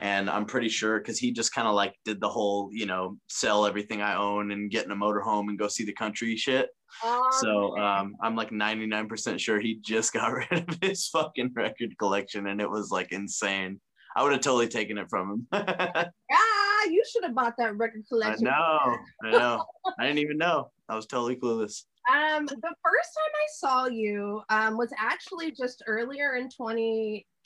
And 0.00 0.28
I'm 0.28 0.44
pretty 0.44 0.68
sure 0.68 0.98
because 0.98 1.18
he 1.18 1.32
just 1.32 1.54
kind 1.54 1.66
of 1.66 1.74
like 1.74 1.94
did 2.04 2.20
the 2.20 2.28
whole, 2.28 2.70
you 2.72 2.86
know, 2.86 3.16
sell 3.28 3.66
everything 3.66 4.02
I 4.02 4.16
own 4.16 4.50
and 4.50 4.70
get 4.70 4.84
in 4.84 4.90
a 4.90 4.96
motorhome 4.96 5.48
and 5.48 5.58
go 5.58 5.68
see 5.68 5.84
the 5.84 5.92
country 5.92 6.36
shit. 6.36 6.68
Oh, 7.02 7.28
so 7.40 7.78
um, 7.78 8.14
I'm 8.22 8.36
like 8.36 8.50
99% 8.50 9.38
sure 9.38 9.60
he 9.60 9.78
just 9.82 10.12
got 10.12 10.32
rid 10.32 10.68
of 10.68 10.78
his 10.80 11.08
fucking 11.08 11.52
record 11.54 11.96
collection 11.98 12.46
and 12.46 12.60
it 12.60 12.70
was 12.70 12.90
like 12.90 13.12
insane. 13.12 13.80
I 14.16 14.22
would 14.22 14.32
have 14.32 14.40
totally 14.40 14.68
taken 14.68 14.98
it 14.98 15.08
from 15.08 15.30
him. 15.30 15.46
yeah, 15.52 16.04
you 16.90 17.04
should 17.10 17.24
have 17.24 17.34
bought 17.34 17.54
that 17.58 17.76
record 17.76 18.04
collection. 18.08 18.48
I 18.48 18.50
know. 18.50 18.96
I 19.24 19.30
know. 19.30 19.64
I 19.98 20.06
didn't 20.06 20.18
even 20.18 20.38
know. 20.38 20.70
I 20.88 20.96
was 20.96 21.06
totally 21.06 21.36
clueless. 21.36 21.84
Um, 22.10 22.46
the 22.46 22.56
first 22.56 23.10
time 23.14 23.34
I 23.34 23.46
saw 23.52 23.86
you 23.86 24.42
um, 24.48 24.78
was 24.78 24.92
actually 24.98 25.52
just 25.52 25.82
earlier 25.86 26.36
in 26.36 26.48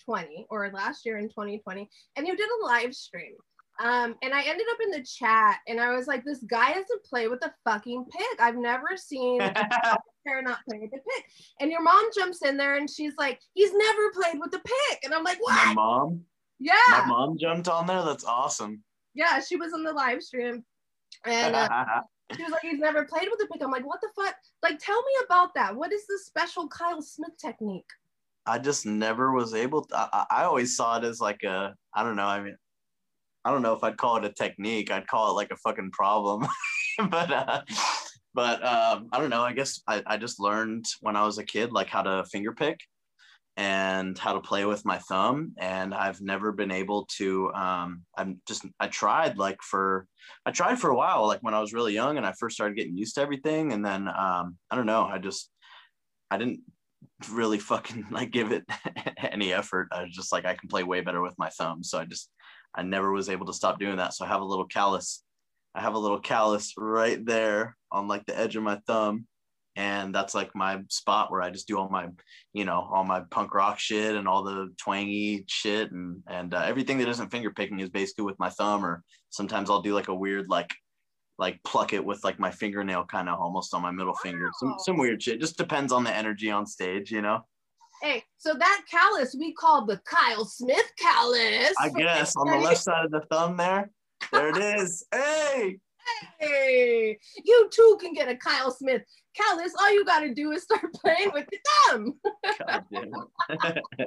2020 0.07 0.47
or 0.51 0.71
last 0.73 1.05
year 1.05 1.19
in 1.19 1.29
2020, 1.29 1.89
and 2.17 2.27
you 2.27 2.37
did 2.37 2.49
a 2.49 2.67
live 2.67 2.95
stream. 2.95 3.35
Um, 3.81 4.15
and 4.23 4.35
I 4.35 4.43
ended 4.43 4.67
up 4.71 4.79
in 4.83 4.91
the 4.91 5.03
chat 5.03 5.59
and 5.67 5.81
I 5.81 5.95
was 5.95 6.07
like, 6.07 6.25
this 6.25 6.45
guy 6.45 6.73
doesn't 6.75 7.05
play 7.05 7.29
with 7.29 7.41
the 7.41 7.53
fucking 7.65 8.05
pig. 8.05 8.39
I've 8.39 8.57
never 8.57 8.97
seen 8.97 9.41
her 10.27 10.43
not 10.43 10.59
play 10.69 10.79
with 10.79 10.91
the 10.91 10.99
pig. 10.99 11.25
And 11.61 11.71
your 11.71 11.83
mom 11.83 12.11
jumps 12.15 12.43
in 12.43 12.57
there 12.57 12.77
and 12.77 12.89
she's 12.89 13.15
like, 13.19 13.41
he's 13.55 13.73
never 13.73 14.11
played 14.13 14.41
with 14.41 14.51
the 14.51 14.61
pig. 14.61 14.99
And 15.05 15.15
I'm 15.15 15.25
like, 15.25 15.39
what? 15.41 15.67
My 15.67 15.75
mom? 15.75 16.21
Yeah. 16.61 16.75
My 16.91 17.07
mom 17.07 17.39
jumped 17.39 17.69
on 17.69 17.87
there. 17.87 18.03
That's 18.03 18.25
awesome. 18.25 18.83
Yeah, 19.15 19.41
she 19.41 19.57
was 19.57 19.73
in 19.73 19.83
the 19.83 19.93
live 19.93 20.23
stream. 20.23 20.65
And 21.27 21.57
uh, 21.57 21.69
she 22.37 22.43
was 22.43 22.53
like, 22.53 22.63
he's 22.63 22.79
never 22.79 23.05
played 23.05 23.29
with 23.31 23.41
the 23.41 23.49
pig. 23.53 23.63
I'm 23.63 23.71
like, 23.71 23.87
what 23.87 24.01
the 24.01 24.11
fuck? 24.15 24.35
Like, 24.63 24.79
tell 24.79 25.01
me 25.01 25.13
about 25.25 25.55
that. 25.55 25.75
What 25.75 25.93
is 25.93 26.07
this 26.07 26.27
special 26.27 26.69
Kyle 26.69 27.03
Smith 27.03 27.37
technique? 27.41 27.89
I 28.47 28.59
just 28.59 28.87
never 28.87 29.33
was 29.33 29.55
able 29.55 29.85
to. 29.85 29.97
I, 29.97 30.27
I 30.31 30.45
always 30.45 30.77
saw 30.77 30.99
it 30.99 31.05
as 31.05 31.21
like 31.21 31.43
a, 31.45 31.75
I 31.95 32.03
don't 32.03 32.17
know. 32.17 32.27
I 32.27 32.41
mean, 32.41 32.57
I 33.45 33.51
don't 33.51 33.63
know 33.63 33.75
if 33.75 33.83
I'd 33.83 33.97
call 33.97 34.17
it 34.17 34.25
a 34.25 34.33
technique. 34.33 34.91
I'd 34.91 35.07
call 35.07 35.31
it 35.31 35.35
like 35.35 35.51
a 35.51 35.57
fucking 35.57 35.91
problem. 35.93 36.47
but 37.11 37.33
uh, 37.33 37.63
but 38.35 38.65
um, 38.65 39.09
I 39.13 39.19
don't 39.19 39.31
know. 39.31 39.43
I 39.43 39.53
guess 39.53 39.81
I, 39.87 40.03
I 40.07 40.17
just 40.17 40.41
learned 40.41 40.87
when 41.01 41.17
I 41.17 41.25
was 41.25 41.39
a 41.39 41.45
kid 41.45 41.73
like 41.73 41.89
how 41.89 42.03
to 42.03 42.25
finger 42.31 42.53
pick 42.53 42.81
and 43.57 44.17
how 44.17 44.33
to 44.33 44.41
play 44.41 44.65
with 44.65 44.85
my 44.85 44.99
thumb. 44.99 45.53
And 45.59 45.93
I've 45.93 46.21
never 46.21 46.53
been 46.53 46.71
able 46.71 47.07
to. 47.19 47.53
Um, 47.53 48.03
I'm 48.17 48.41
just 48.47 48.65
I 48.81 48.89
tried 48.89 49.39
like 49.39 49.61
for 49.63 50.07
I 50.47 50.53
tried 50.53 50.79
for 50.79 50.91
a 50.91 50.97
while 50.97 51.27
like 51.27 51.43
when 51.43 51.55
I 51.55 51.61
was 51.61 51.73
really 51.73 51.95
young 51.95 52.17
and 52.17 52.27
I 52.27 52.33
first 52.39 52.55
started 52.55 52.77
getting 52.77 52.97
used 52.97 53.17
to 53.17 53.23
everything. 53.23 53.73
And 53.73 53.85
then 53.85 54.09
um, 54.09 54.57
I 54.71 54.77
don't 54.77 54.87
know. 54.87 55.05
I 55.05 55.19
just 55.19 55.51
I 56.31 56.39
didn't 56.39 56.61
really 57.29 57.59
fucking 57.59 58.07
like 58.11 58.31
give 58.31 58.53
it 58.53 58.65
any 59.19 59.53
effort. 59.53 59.89
I 59.93 60.03
was 60.03 60.15
just 60.15 60.33
like 60.33 60.45
I 60.45 60.55
can 60.55 60.69
play 60.69 60.83
way 60.83 61.01
better 61.01 61.23
with 61.23 61.35
my 61.39 61.49
thumb. 61.51 61.83
So 61.83 61.99
I 61.99 62.05
just 62.05 62.31
I 62.75 62.83
never 62.83 63.13
was 63.13 63.29
able 63.29 63.47
to 63.47 63.53
stop 63.53 63.79
doing 63.79 63.97
that. 63.97 64.15
So 64.15 64.25
I 64.25 64.29
have 64.29 64.41
a 64.41 64.47
little 64.47 64.67
callus. 64.67 65.23
I 65.75 65.81
have 65.81 65.95
a 65.95 65.99
little 65.99 66.21
callus 66.21 66.75
right 66.77 67.25
there 67.25 67.77
on 67.91 68.09
like 68.09 68.27
the 68.27 68.39
edge 68.39 68.57
of 68.57 68.63
my 68.63 68.79
thumb. 68.87 69.27
And 69.75 70.15
that's 70.15 70.35
like 70.35 70.55
my 70.55 70.83
spot 70.91 71.31
where 71.31 71.41
I 71.41 71.49
just 71.49 71.67
do 71.67 71.79
all 71.79 71.89
my, 71.89 72.09
you 72.53 72.67
know, 72.67 72.87
all 72.93 73.05
my 73.05 73.23
punk 73.31 73.55
rock 73.55 73.79
shit 73.79 74.17
and 74.17 74.29
all 74.29 74.43
the 74.43 74.69
twangy 74.77 75.45
shit 75.49 75.93
and 75.93 76.23
and 76.29 76.53
uh, 76.53 76.63
everything 76.67 76.99
that 76.99 77.09
isn't 77.09 77.31
finger 77.31 77.51
picking 77.51 77.81
is 77.81 77.89
basically 77.89 78.25
with 78.25 78.39
my 78.39 78.51
thumb. 78.51 78.85
Or 78.85 79.03
sometimes 79.31 79.71
I'll 79.71 79.81
do 79.81 79.95
like 79.95 80.09
a 80.09 80.15
weird 80.15 80.49
like 80.49 80.71
like 81.43 81.61
pluck 81.65 81.93
it 81.93 82.05
with 82.05 82.23
like 82.23 82.39
my 82.39 82.53
fingernail 82.53 83.05
kind 83.05 83.29
of 83.29 83.41
almost 83.41 83.75
on 83.75 83.83
my 83.83 83.91
middle 83.91 84.13
wow. 84.13 84.21
finger. 84.23 84.49
Some 84.61 84.77
some 84.79 84.97
weird 84.97 85.21
shit. 85.21 85.41
Just 85.41 85.59
depends 85.59 85.93
on 85.93 86.05
the 86.05 86.15
energy 86.15 86.53
on 86.53 86.67
stage, 86.67 87.11
you 87.11 87.21
know. 87.21 87.41
Hey, 88.01 88.23
so 88.39 88.55
that 88.55 88.83
callus 88.89 89.35
we 89.37 89.53
call 89.53 89.85
the 89.85 90.01
Kyle 90.05 90.45
Smith 90.45 90.93
callus. 91.01 91.75
I 91.81 91.89
guess 91.89 92.37
on 92.37 92.47
the 92.47 92.59
left 92.59 92.83
side 92.83 93.07
of 93.07 93.11
the 93.11 93.23
thumb 93.23 93.57
there. 93.57 93.91
There 94.33 94.49
it 94.49 94.81
is. 94.81 95.05
Hey. 95.15 95.79
Hey, 96.41 97.19
you 97.45 97.71
too 97.73 97.97
can 98.01 98.13
get 98.13 98.29
a 98.29 98.37
Kyle 98.37 98.73
Smith 98.73 99.03
callus. 99.37 99.73
All 99.79 99.93
you 99.95 100.05
got 100.05 100.21
to 100.21 100.35
do 100.35 100.51
is 100.51 100.65
start 100.65 100.93
playing 100.95 101.31
with 101.33 101.47
your 101.53 101.61
thumb. 101.89 102.19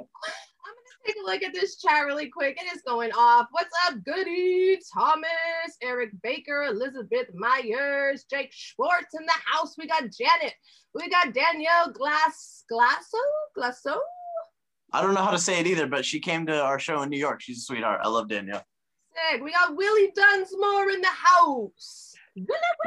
God 1.06 1.12
damn 1.14 1.14
take 1.14 1.22
a 1.22 1.26
look 1.26 1.42
at 1.42 1.54
this 1.54 1.76
chat 1.76 2.04
really 2.04 2.28
quick. 2.28 2.58
It 2.60 2.74
is 2.74 2.82
going 2.82 3.10
off. 3.12 3.46
What's 3.50 3.72
up, 3.86 4.02
Goody? 4.04 4.78
Thomas, 4.92 5.28
Eric 5.82 6.10
Baker, 6.22 6.64
Elizabeth 6.64 7.28
Myers, 7.34 8.24
Jake 8.30 8.52
Schwartz 8.52 9.14
in 9.18 9.24
the 9.24 9.32
house. 9.44 9.76
We 9.78 9.86
got 9.86 10.02
Janet. 10.02 10.54
We 10.94 11.08
got 11.08 11.34
Danielle 11.34 11.92
Glass 11.92 12.64
Glasso 12.70 13.20
Glasso. 13.56 13.98
I 14.92 15.02
don't 15.02 15.14
know 15.14 15.22
how 15.22 15.30
to 15.30 15.38
say 15.38 15.60
it 15.60 15.66
either, 15.66 15.86
but 15.86 16.04
she 16.04 16.20
came 16.20 16.46
to 16.46 16.62
our 16.62 16.78
show 16.78 17.02
in 17.02 17.10
New 17.10 17.18
York. 17.18 17.40
She's 17.42 17.58
a 17.58 17.62
sweetheart. 17.62 18.00
I 18.02 18.08
love 18.08 18.28
Danielle. 18.28 18.64
Sick. 19.30 19.42
We 19.42 19.52
got 19.52 19.76
Willie 19.76 20.12
Dunsmore 20.14 20.90
in 20.90 21.00
the 21.00 21.08
house. 21.08 22.14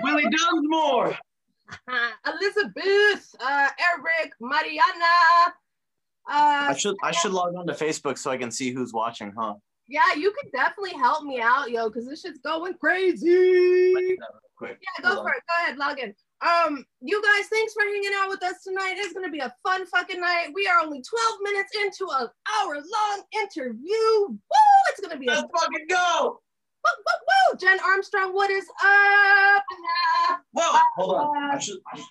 Willie 0.04 0.30
Dunsmore. 0.30 1.18
Elizabeth, 2.26 3.36
uh, 3.40 3.70
Eric, 3.80 4.32
Mariana, 4.40 5.54
uh, 6.30 6.68
I 6.70 6.76
should 6.78 6.96
I 7.02 7.12
should 7.12 7.32
log 7.32 7.56
on 7.56 7.66
to 7.68 7.74
Facebook 7.74 8.18
so 8.18 8.30
I 8.30 8.38
can 8.38 8.52
see 8.52 8.72
who's 8.72 8.94
watching, 8.94 9.34
huh? 9.38 9.56
Yeah, 9.88 10.14
you 10.16 10.32
could 10.32 10.52
definitely 10.52 10.94
help 10.94 11.24
me 11.24 11.42
out, 11.42 11.72
yo, 11.72 11.90
because 11.90 12.08
this 12.08 12.22
shit's 12.22 12.38
going 12.40 12.76
crazy. 12.76 14.16
Quick. 14.56 14.78
Yeah, 14.82 15.02
go 15.02 15.16
Hold 15.16 15.26
for 15.26 15.32
on. 15.32 15.36
it. 15.36 15.44
Go 15.48 15.64
ahead, 15.64 15.78
log 15.78 16.00
in. 16.00 16.14
Um, 16.42 16.86
you 17.02 17.22
guys, 17.24 17.48
thanks 17.48 17.74
for 17.74 17.82
hanging 17.82 18.12
out 18.18 18.30
with 18.30 18.44
us 18.44 18.62
tonight. 18.64 18.96
It's 18.98 19.14
gonna 19.14 19.32
be 19.32 19.40
a 19.40 19.54
fun 19.64 19.88
fucking 19.88 20.22
night. 20.22 20.50
We 20.54 20.68
are 20.68 20.80
only 20.82 21.02
12 21.02 21.38
minutes 21.42 21.72
into 21.82 22.08
an 22.12 22.28
hour-long 22.60 23.24
interview. 23.34 24.28
Woo! 24.28 24.38
It's 24.92 25.00
gonna 25.00 25.18
be 25.18 25.26
Let's 25.26 25.42
a 25.42 25.48
fucking 25.58 25.88
go. 25.90 26.40
Woo, 26.86 26.92
woo, 27.06 27.52
woo. 27.52 27.58
Jen 27.58 27.80
Armstrong, 27.84 28.34
what 28.34 28.52
is 28.52 28.68
up? 28.86 29.64
Whoa, 30.52 30.80
hold 30.98 31.16
on. 31.16 31.52
I 31.52 31.58
should, 31.58 31.80
I 31.92 31.98
should... 31.98 32.06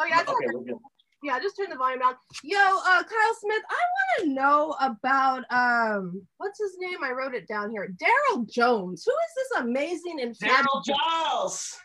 Oh 0.00 0.06
yeah, 0.06 0.22
okay, 0.22 0.46
we're 0.52 0.64
good 0.64 0.78
yeah, 1.22 1.38
just 1.38 1.56
turn 1.56 1.70
the 1.70 1.76
volume 1.76 2.00
down. 2.00 2.14
Yo, 2.42 2.58
uh, 2.58 3.02
Kyle 3.02 3.34
Smith, 3.40 3.62
I 3.68 3.74
want 3.74 4.20
to 4.20 4.34
know 4.34 4.76
about 4.80 5.44
um, 5.50 6.22
what's 6.38 6.58
his 6.58 6.76
name? 6.78 7.04
I 7.04 7.10
wrote 7.10 7.34
it 7.34 7.46
down 7.46 7.70
here. 7.70 7.94
Daryl 8.00 8.48
Jones. 8.48 9.04
Who 9.06 9.12
is 9.12 9.48
this 9.50 9.60
amazing 9.60 10.20
and 10.20 10.34
Daryl 10.36 10.84
Giles? 10.84 11.78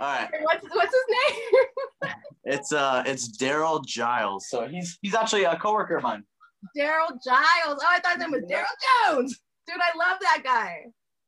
All 0.00 0.06
right. 0.06 0.28
What's 0.42 0.66
what's 0.68 0.92
his 0.92 1.36
name? 1.36 2.12
it's 2.44 2.72
uh, 2.72 3.04
it's 3.06 3.36
Daryl 3.36 3.84
Giles. 3.86 4.48
So 4.48 4.66
he's 4.66 4.98
he's 5.00 5.14
actually 5.14 5.44
a 5.44 5.56
coworker 5.56 5.98
of 5.98 6.02
mine. 6.02 6.24
Daryl 6.76 7.10
Giles. 7.24 7.80
Oh, 7.80 7.86
I 7.88 8.00
thought 8.00 8.14
his 8.14 8.20
name 8.20 8.32
was 8.32 8.42
Daryl 8.50 8.64
Jones. 9.06 9.38
Dude, 9.68 9.76
I 9.80 9.96
love 9.96 10.18
that 10.20 10.40
guy. 10.42 10.86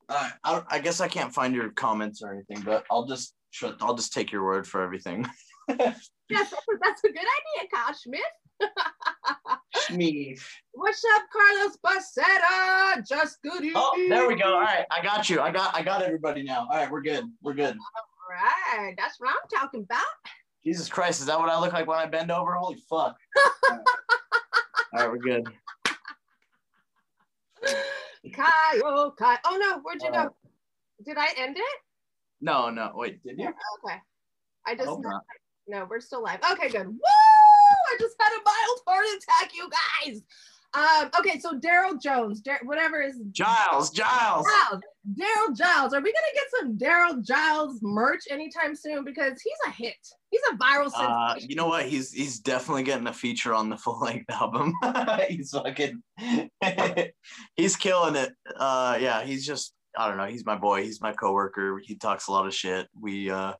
All 0.09 0.17
right. 0.17 0.33
I, 0.43 0.75
I 0.75 0.79
guess 0.79 0.99
I 0.99 1.07
can't 1.07 1.33
find 1.33 1.55
your 1.55 1.69
comments 1.69 2.21
or 2.21 2.33
anything, 2.33 2.61
but 2.61 2.85
I'll 2.91 3.05
just 3.05 3.33
I'll 3.81 3.95
just 3.95 4.13
take 4.13 4.31
your 4.31 4.43
word 4.43 4.67
for 4.67 4.81
everything. 4.81 5.25
yes, 6.29 6.53
that's 6.81 7.03
a 7.03 7.07
good 7.07 7.17
idea, 7.17 7.69
Kyle 7.73 7.93
Schmidt. 7.93 8.21
Schmief. 9.87 10.45
What's 10.71 11.03
up, 11.15 11.23
Carlos 11.31 11.77
Bacetta? 11.85 13.07
Just 13.07 13.41
good. 13.41 13.71
Oh, 13.75 13.93
there 14.09 14.27
we 14.27 14.35
go. 14.35 14.53
All 14.53 14.61
right, 14.61 14.85
I 14.91 15.01
got 15.01 15.29
you. 15.29 15.41
I 15.41 15.51
got 15.51 15.75
I 15.75 15.83
got 15.83 16.01
everybody 16.01 16.43
now. 16.43 16.67
All 16.71 16.77
right, 16.77 16.89
we're 16.89 17.01
good. 17.01 17.25
We're 17.41 17.53
good. 17.53 17.77
All 17.77 18.83
right, 18.83 18.95
that's 18.97 19.19
what 19.19 19.29
I'm 19.29 19.59
talking 19.59 19.83
about. 19.83 20.01
Jesus 20.63 20.89
Christ, 20.89 21.19
is 21.19 21.27
that 21.27 21.39
what 21.39 21.49
I 21.49 21.59
look 21.59 21.73
like 21.73 21.85
when 21.85 21.99
I 21.99 22.07
bend 22.07 22.31
over? 22.31 22.53
Holy 22.53 22.77
fuck. 22.89 23.15
All 23.69 23.77
right, 23.77 23.79
All 24.93 24.99
right 24.99 25.11
we're 25.11 25.17
good. 25.17 25.47
Kyle, 28.33 29.11
Kyle. 29.11 29.37
Oh 29.45 29.57
no, 29.57 29.79
where'd 29.83 30.01
you 30.01 30.11
go? 30.11 30.33
Did 31.05 31.17
I 31.17 31.27
end 31.37 31.57
it? 31.57 31.79
No, 32.41 32.69
no. 32.69 32.91
Wait, 32.95 33.21
did 33.23 33.37
you? 33.37 33.47
Okay. 33.47 33.97
I 34.65 34.75
just 34.75 34.89
I 34.89 35.19
no, 35.67 35.87
we're 35.89 35.99
still 35.99 36.23
live. 36.23 36.39
Okay, 36.51 36.69
good. 36.69 36.87
Woo! 36.87 36.99
I 36.99 37.97
just 37.99 38.15
had 38.19 38.31
a 38.33 38.43
mild 38.43 38.79
heart 38.87 39.05
attack, 39.05 39.51
you 39.55 39.69
guys. 39.69 40.21
Um, 40.75 41.09
okay, 41.19 41.39
so 41.39 41.57
Daryl 41.57 42.01
Jones, 42.01 42.41
Dar- 42.41 42.59
whatever 42.63 43.01
is 43.01 43.17
Giles, 43.31 43.91
Giles, 43.91 44.45
Giles, 44.45 44.81
Daryl 45.17 45.55
Giles. 45.55 45.93
Are 45.93 46.01
we 46.01 46.11
gonna 46.11 46.33
get 46.33 46.43
some 46.59 46.77
Daryl 46.77 47.25
Giles 47.25 47.79
merch 47.81 48.23
anytime 48.29 48.75
soon? 48.75 49.05
Because 49.05 49.41
he's 49.41 49.53
a 49.67 49.71
hit. 49.71 49.95
He's 50.31 50.41
a 50.51 50.57
viral 50.57 50.91
uh, 50.93 51.35
you 51.39 51.55
know 51.55 51.67
what? 51.67 51.85
He's 51.85 52.11
he's 52.11 52.39
definitely 52.39 52.83
getting 52.83 53.07
a 53.07 53.13
feature 53.13 53.53
on 53.53 53.69
the 53.69 53.77
full 53.77 54.01
length 54.01 54.29
album. 54.29 54.73
he's 55.29 55.51
fucking, 55.51 56.03
he's 57.55 57.77
killing 57.77 58.17
it. 58.17 58.33
Uh, 58.57 58.97
yeah, 58.99 59.23
he's 59.23 59.45
just 59.45 59.73
I 59.97 60.09
don't 60.09 60.17
know. 60.17 60.25
He's 60.25 60.45
my 60.45 60.57
boy. 60.57 60.83
He's 60.83 60.99
my 60.99 61.13
coworker. 61.13 61.79
He 61.81 61.95
talks 61.95 62.27
a 62.27 62.31
lot 62.33 62.47
of 62.47 62.53
shit. 62.53 62.89
We 62.99 63.29
uh, 63.29 63.53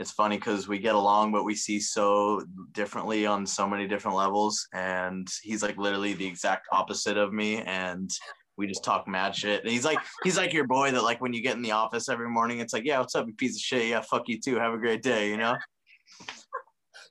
it's 0.00 0.12
funny 0.12 0.36
because 0.36 0.66
we 0.66 0.78
get 0.78 0.94
along, 0.94 1.30
but 1.30 1.44
we 1.44 1.54
see 1.54 1.78
so 1.78 2.42
differently 2.72 3.26
on 3.26 3.44
so 3.44 3.68
many 3.68 3.86
different 3.86 4.16
levels. 4.16 4.66
And 4.72 5.28
he's 5.42 5.62
like 5.62 5.76
literally 5.76 6.14
the 6.14 6.26
exact 6.26 6.68
opposite 6.72 7.18
of 7.18 7.34
me. 7.34 7.58
And 7.58 8.10
we 8.56 8.66
just 8.66 8.82
talk 8.82 9.06
mad 9.06 9.36
shit. 9.36 9.62
And 9.62 9.70
he's 9.70 9.84
like, 9.84 9.98
he's 10.24 10.38
like 10.38 10.54
your 10.54 10.66
boy 10.66 10.90
that 10.90 11.02
like 11.02 11.20
when 11.20 11.34
you 11.34 11.42
get 11.42 11.56
in 11.56 11.62
the 11.62 11.72
office 11.72 12.08
every 12.08 12.30
morning, 12.30 12.60
it's 12.60 12.72
like, 12.72 12.84
yeah, 12.86 12.98
what's 12.98 13.14
up, 13.14 13.26
you 13.26 13.34
piece 13.34 13.56
of 13.56 13.60
shit? 13.60 13.88
Yeah, 13.88 14.00
fuck 14.00 14.22
you 14.26 14.40
too. 14.40 14.56
Have 14.56 14.72
a 14.72 14.78
great 14.78 15.02
day, 15.02 15.28
you 15.28 15.36
know? 15.36 15.54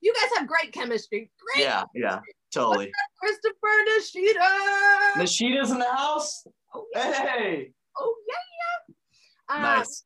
You 0.01 0.11
guys 0.13 0.31
have 0.37 0.47
great 0.47 0.73
chemistry. 0.73 1.29
Great. 1.53 1.65
Yeah, 1.65 1.83
yeah, 1.93 2.21
totally. 2.51 2.91
Christopher 3.19 3.83
Nishida. 3.89 5.13
Nishida's 5.15 5.69
in 5.69 5.77
the 5.77 5.93
house. 5.93 6.43
Oh, 6.73 6.85
yeah. 6.95 7.13
Hey. 7.13 7.71
Oh 7.99 8.15
yeah, 8.27 8.35
yeah. 8.59 9.55
Uh, 9.55 9.61
nice. 9.77 10.05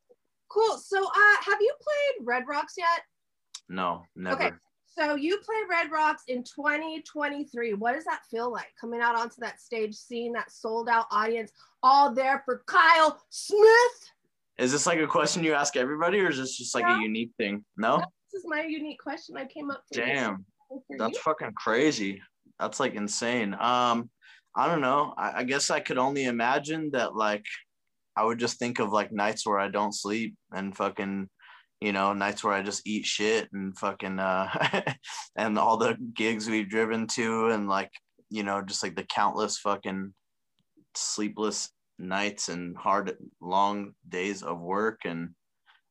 Cool. 0.54 0.78
So, 0.78 1.04
uh, 1.04 1.36
have 1.46 1.60
you 1.60 1.74
played 1.82 2.28
Red 2.28 2.44
Rocks 2.48 2.76
yet? 2.78 3.02
No, 3.70 4.04
never. 4.16 4.36
Okay. 4.36 4.56
So 4.86 5.16
you 5.16 5.38
played 5.38 5.64
Red 5.68 5.92
Rocks 5.92 6.24
in 6.28 6.44
2023. 6.44 7.74
What 7.74 7.94
does 7.94 8.04
that 8.06 8.22
feel 8.30 8.52
like 8.52 8.68
coming 8.80 9.02
out 9.02 9.16
onto 9.16 9.38
that 9.40 9.60
stage, 9.60 9.96
seeing 9.96 10.34
that 10.34 10.52
sold 10.52 10.88
out 10.88 11.08
audience, 11.10 11.52
all 11.82 12.14
there 12.14 12.44
for 12.46 12.62
Kyle 12.68 13.20
Smith? 13.32 14.12
Is 14.60 14.72
this 14.72 14.86
like 14.86 15.00
a 15.00 15.08
question 15.08 15.44
you 15.44 15.56
ask 15.56 15.76
everybody, 15.76 16.20
or 16.20 16.30
is 16.30 16.38
this 16.38 16.56
just 16.56 16.76
like 16.76 16.86
no. 16.86 17.00
a 17.00 17.02
unique 17.02 17.32
thing? 17.38 17.66
No. 17.76 17.98
this 18.32 18.42
is 18.42 18.46
my 18.46 18.62
unique 18.62 19.00
question 19.02 19.36
I 19.36 19.46
came 19.46 19.72
up 19.72 19.82
with. 19.90 20.06
Damn. 20.06 20.46
That's 21.00 21.16
you. 21.16 21.22
fucking 21.22 21.54
crazy. 21.56 22.22
That's 22.60 22.80
like 22.80 22.94
insane. 22.94 23.56
Um, 23.60 24.12
I 24.56 24.68
don't 24.68 24.82
know. 24.82 25.16
I, 25.18 25.40
I 25.40 25.44
guess 25.44 25.72
I 25.72 25.80
could 25.80 25.98
only 25.98 26.26
imagine 26.26 26.92
that 26.92 27.16
like 27.16 27.46
I 28.16 28.24
would 28.24 28.40
just 28.40 28.60
think 28.60 28.80
of 28.80 28.92
like 28.92 29.12
nights 29.12 29.46
where 29.46 29.60
I 29.60 29.70
don't 29.70 29.94
sleep 29.94 30.36
and 30.52 30.76
fucking 30.76 31.30
you 31.84 31.92
know, 31.92 32.14
nights 32.14 32.46
where 32.46 32.54
I 32.54 32.62
just 32.62 32.88
eat 32.88 33.06
shit 33.06 33.50
and 33.52 33.78
fucking 33.78 34.18
uh 34.18 34.48
and 35.36 35.60
all 35.60 35.76
the 35.76 35.98
gigs 36.14 36.50
we've 36.50 36.70
driven 36.70 37.08
to 37.08 37.50
and 37.50 37.68
like, 37.68 37.92
you 38.30 38.44
know, 38.44 38.62
just 38.62 38.84
like 38.84 38.96
the 38.96 39.04
countless 39.04 39.58
fucking 39.58 40.14
sleepless 40.96 41.72
nights 42.00 42.48
and 42.48 42.78
hard 42.78 43.18
long 43.42 43.92
days 44.08 44.44
of 44.44 44.62
work 44.62 45.02
and 45.04 45.32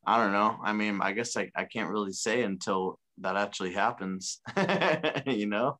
I 0.06 0.16
don't 0.16 0.32
know. 0.32 0.56
I 0.64 0.72
mean, 0.72 1.00
I 1.02 1.12
guess 1.12 1.36
I, 1.36 1.50
I 1.54 1.64
can't 1.64 1.90
really 1.90 2.12
say 2.12 2.42
until 2.42 2.98
that 3.18 3.36
actually 3.36 3.74
happens, 3.74 4.40
you 5.26 5.46
know? 5.46 5.78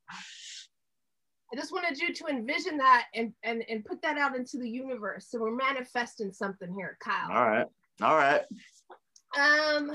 I 1.52 1.56
just 1.56 1.72
wanted 1.72 1.98
you 1.98 2.14
to 2.14 2.26
envision 2.26 2.78
that 2.78 3.06
and, 3.14 3.32
and, 3.42 3.62
and 3.68 3.84
put 3.84 4.00
that 4.02 4.16
out 4.16 4.34
into 4.34 4.56
the 4.56 4.68
universe. 4.68 5.26
So 5.28 5.38
we're 5.38 5.54
manifesting 5.54 6.32
something 6.32 6.72
here, 6.72 6.96
Kyle. 7.00 7.30
All 7.30 7.46
right. 7.48 7.66
All 8.00 8.16
right. 8.16 8.40
Um, 9.36 9.86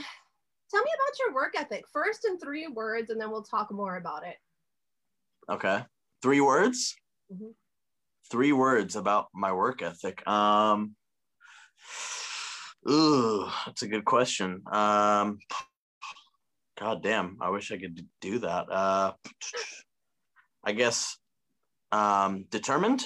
tell 0.70 0.84
me 0.84 0.92
about 0.94 1.20
your 1.20 1.34
work 1.34 1.56
ethic 1.58 1.86
first 1.92 2.26
in 2.26 2.38
three 2.38 2.68
words, 2.68 3.10
and 3.10 3.20
then 3.20 3.32
we'll 3.32 3.42
talk 3.42 3.72
more 3.72 3.98
about 3.98 4.24
it. 4.26 4.36
Okay. 5.50 5.84
Three 6.22 6.42
words? 6.42 6.96
Mm-hmm. 7.34 7.50
Three 8.30 8.52
words 8.52 8.96
about 8.96 9.28
my 9.34 9.52
work 9.52 9.82
ethic. 9.82 10.28
Um, 10.28 10.96
ooh, 12.88 13.48
that's 13.66 13.82
a 13.82 13.88
good 13.88 14.06
question. 14.06 14.62
Um, 14.72 15.40
God 16.80 17.02
damn, 17.02 17.38
I 17.42 17.50
wish 17.50 17.72
I 17.72 17.78
could 17.78 18.06
do 18.22 18.40
that. 18.40 18.72
Uh, 18.72 19.14
I 20.64 20.74
guess 20.74 21.18
um, 21.92 22.46
determined, 22.50 23.06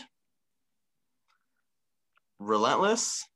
relentless, 2.39 3.27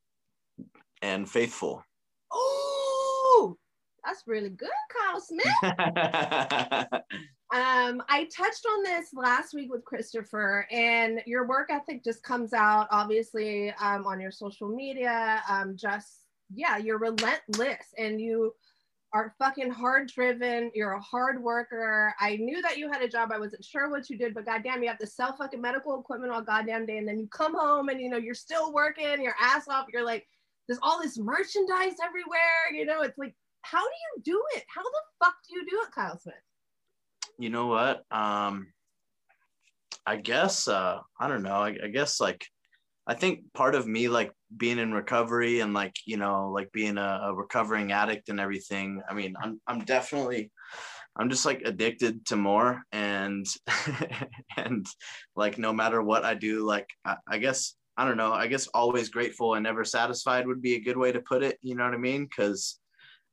and 1.01 1.29
faithful. 1.29 1.83
Oh, 2.31 3.57
that's 4.03 4.23
really 4.27 4.49
good, 4.49 4.69
Kyle 4.89 5.21
Smith. 5.21 5.45
um, 7.53 8.03
I 8.09 8.27
touched 8.35 8.65
on 8.65 8.83
this 8.83 9.09
last 9.13 9.53
week 9.53 9.71
with 9.71 9.83
Christopher, 9.85 10.67
and 10.71 11.21
your 11.25 11.47
work 11.47 11.69
ethic 11.71 12.03
just 12.03 12.23
comes 12.23 12.53
out 12.53 12.87
obviously 12.91 13.71
um, 13.73 14.05
on 14.05 14.19
your 14.19 14.31
social 14.31 14.67
media. 14.69 15.41
Um, 15.49 15.75
just 15.75 16.21
yeah, 16.53 16.77
you're 16.77 16.99
relentless, 16.99 17.87
and 17.97 18.21
you 18.21 18.53
are 19.15 19.33
fucking 19.39 19.71
hard 19.71 20.11
driven. 20.13 20.69
You're 20.75 20.91
a 20.91 21.01
hard 21.01 21.41
worker. 21.41 22.13
I 22.19 22.35
knew 22.35 22.61
that 22.61 22.77
you 22.77 22.91
had 22.91 23.01
a 23.01 23.07
job. 23.07 23.31
I 23.31 23.39
wasn't 23.39 23.63
sure 23.63 23.89
what 23.89 24.09
you 24.09 24.17
did, 24.17 24.33
but 24.33 24.45
goddamn, 24.45 24.83
you 24.83 24.89
have 24.89 24.97
to 24.97 25.07
sell 25.07 25.33
fucking 25.37 25.61
medical 25.61 25.97
equipment 25.97 26.33
all 26.33 26.41
goddamn 26.41 26.85
day. 26.85 26.97
And 26.97 27.07
then 27.07 27.17
you 27.17 27.27
come 27.27 27.55
home 27.55 27.87
and 27.87 28.01
you 28.01 28.09
know, 28.09 28.17
you're 28.17 28.35
still 28.35 28.73
working 28.73 29.21
your 29.21 29.35
ass 29.39 29.69
off. 29.69 29.85
You're 29.93 30.03
like, 30.03 30.27
there's 30.67 30.81
all 30.83 31.01
this 31.01 31.17
merchandise 31.17 31.95
everywhere. 32.03 32.73
You 32.73 32.85
know, 32.85 33.03
it's 33.03 33.17
like, 33.17 33.33
how 33.61 33.79
do 33.79 33.85
you 33.85 34.23
do 34.23 34.43
it? 34.57 34.65
How 34.67 34.83
the 34.83 35.25
fuck 35.25 35.35
do 35.47 35.55
you 35.55 35.65
do 35.65 35.81
it, 35.81 35.95
Kyle 35.95 36.19
Smith? 36.19 36.35
You 37.39 37.49
know 37.49 37.67
what? 37.67 38.03
Um, 38.11 38.67
I 40.05 40.17
guess, 40.17 40.67
uh, 40.67 40.99
I 41.17 41.27
don't 41.29 41.43
know. 41.43 41.55
I, 41.55 41.77
I 41.85 41.87
guess 41.87 42.19
like, 42.19 42.45
I 43.07 43.13
think 43.13 43.53
part 43.53 43.75
of 43.75 43.87
me 43.87 44.07
like 44.07 44.31
being 44.55 44.79
in 44.79 44.93
recovery 44.93 45.59
and 45.59 45.73
like 45.73 45.95
you 46.05 46.17
know 46.17 46.51
like 46.51 46.71
being 46.71 46.97
a, 46.97 47.19
a, 47.23 47.33
recovering 47.33 47.91
addict 47.91 48.29
and 48.29 48.39
everything 48.39 49.01
i 49.09 49.13
mean 49.13 49.35
i'm 49.41 49.59
i'm 49.67 49.79
definitely 49.79 50.51
i'm 51.15 51.29
just 51.29 51.45
like 51.45 51.61
addicted 51.65 52.25
to 52.25 52.35
more 52.35 52.83
and 52.91 53.45
and 54.57 54.85
like 55.35 55.57
no 55.57 55.73
matter 55.73 56.01
what 56.01 56.23
i 56.23 56.33
do 56.33 56.65
like 56.65 56.89
I, 57.03 57.17
I 57.27 57.37
guess 57.37 57.75
i 57.97 58.05
don't 58.05 58.17
know 58.17 58.33
i 58.33 58.47
guess 58.47 58.67
always 58.67 59.09
grateful 59.09 59.55
and 59.55 59.63
never 59.63 59.83
satisfied 59.83 60.47
would 60.47 60.61
be 60.61 60.75
a 60.75 60.83
good 60.83 60.97
way 60.97 61.11
to 61.11 61.21
put 61.21 61.43
it 61.43 61.57
you 61.61 61.75
know 61.75 61.85
what 61.85 61.93
i 61.93 61.97
mean 61.97 62.25
because 62.25 62.79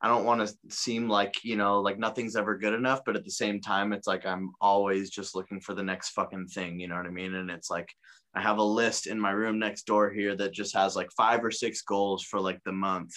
I 0.05 0.09
don't 0.09 0.25
want 0.25 0.45
to 0.45 0.53
seem 0.69 1.09
like, 1.09 1.45
you 1.45 1.55
know, 1.55 1.81
like 1.81 1.97
nothing's 1.97 2.35
ever 2.35 2.59
good 2.59 2.75
enough, 2.75 3.03
but 3.07 3.15
at 3.15 3.25
the 3.25 3.31
same 3.31 3.61
time, 3.61 3.93
it's 3.93 4.09
like 4.09 4.27
I'm 4.27 4.51
always 4.61 5.11
just 5.11 5.37
looking 5.37 5.61
for 5.61 5.75
the 5.75 5.83
next 5.85 6.11
fucking 6.11 6.49
thing, 6.49 6.81
you 6.81 6.89
know 6.89 6.97
what 6.97 7.07
I 7.07 7.11
mean? 7.11 7.37
And 7.37 7.49
it's 7.49 7.71
like 7.71 7.89
I 8.35 8.41
have 8.41 8.59
a 8.59 8.63
list 8.63 9.07
in 9.07 9.21
my 9.21 9.31
room 9.31 9.59
next 9.59 9.87
door 9.87 10.11
here 10.11 10.35
that 10.37 10.53
just 10.53 10.75
has 10.75 10.97
like 10.97 11.11
five 11.17 11.45
or 11.45 11.51
six 11.51 11.83
goals 11.83 12.23
for 12.23 12.41
like 12.41 12.61
the 12.65 12.73
month. 12.73 13.13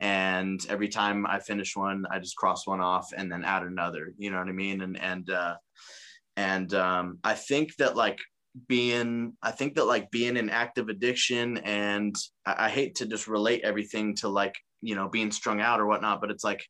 And 0.00 0.64
every 0.68 0.88
time 0.88 1.26
I 1.26 1.38
finish 1.38 1.76
one, 1.76 2.04
I 2.10 2.18
just 2.18 2.36
cross 2.36 2.66
one 2.66 2.80
off 2.80 3.12
and 3.16 3.30
then 3.30 3.44
add 3.44 3.62
another. 3.62 4.12
You 4.18 4.30
know 4.30 4.38
what 4.38 4.48
I 4.48 4.52
mean? 4.52 4.82
And 4.82 5.00
and 5.00 5.30
uh, 5.30 5.54
and 6.36 6.72
um, 6.74 7.18
I 7.22 7.34
think 7.34 7.76
that 7.76 7.96
like 7.96 8.18
being, 8.68 9.34
I 9.42 9.52
think 9.52 9.74
that 9.76 9.86
like 9.86 10.10
being 10.10 10.36
in 10.36 10.50
active 10.50 10.88
addiction, 10.88 11.58
and 11.58 12.14
I, 12.44 12.66
I 12.66 12.68
hate 12.68 12.96
to 12.96 13.06
just 13.06 13.28
relate 13.28 13.62
everything 13.62 14.16
to 14.16 14.28
like 14.28 14.54
you 14.80 14.94
know 14.94 15.08
being 15.08 15.30
strung 15.30 15.60
out 15.60 15.80
or 15.80 15.86
whatnot, 15.86 16.20
but 16.20 16.30
it's 16.30 16.44
like 16.44 16.66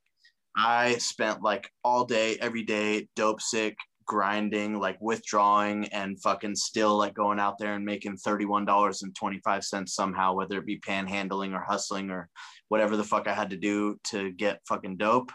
I 0.57 0.99
spent 0.99 1.43
like 1.43 1.71
all 1.83 2.05
day, 2.05 2.37
every 2.41 2.63
day, 2.63 3.09
dope 3.17 3.41
sick, 3.41 3.77
grinding, 4.07 4.79
like 4.79 4.99
withdrawing 5.01 5.87
and 5.89 6.21
fucking 6.21 6.55
still 6.55 6.97
like 6.97 7.15
going 7.15 7.39
out 7.39 7.59
there 7.59 7.75
and 7.75 7.85
making 7.85 8.17
$31.25 8.17 9.89
somehow, 9.89 10.35
whether 10.35 10.59
it 10.59 10.67
be 10.67 10.81
panhandling 10.81 11.55
or 11.55 11.63
hustling 11.63 12.11
or 12.11 12.29
whatever 12.69 12.97
the 12.97 13.05
fuck 13.05 13.29
I 13.29 13.35
had 13.35 13.51
to 13.51 13.57
do 13.57 13.99
to 14.05 14.33
get 14.33 14.61
fucking 14.69 14.97
dope. 14.97 15.31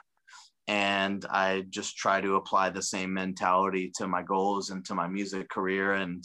And 0.68 1.26
I 1.30 1.66
just 1.70 1.96
try 1.96 2.20
to 2.20 2.36
apply 2.36 2.70
the 2.70 2.82
same 2.82 3.14
mentality 3.14 3.92
to 3.96 4.08
my 4.08 4.22
goals 4.22 4.70
and 4.70 4.84
to 4.86 4.96
my 4.96 5.08
music 5.08 5.50
career. 5.50 5.94
And 5.94 6.24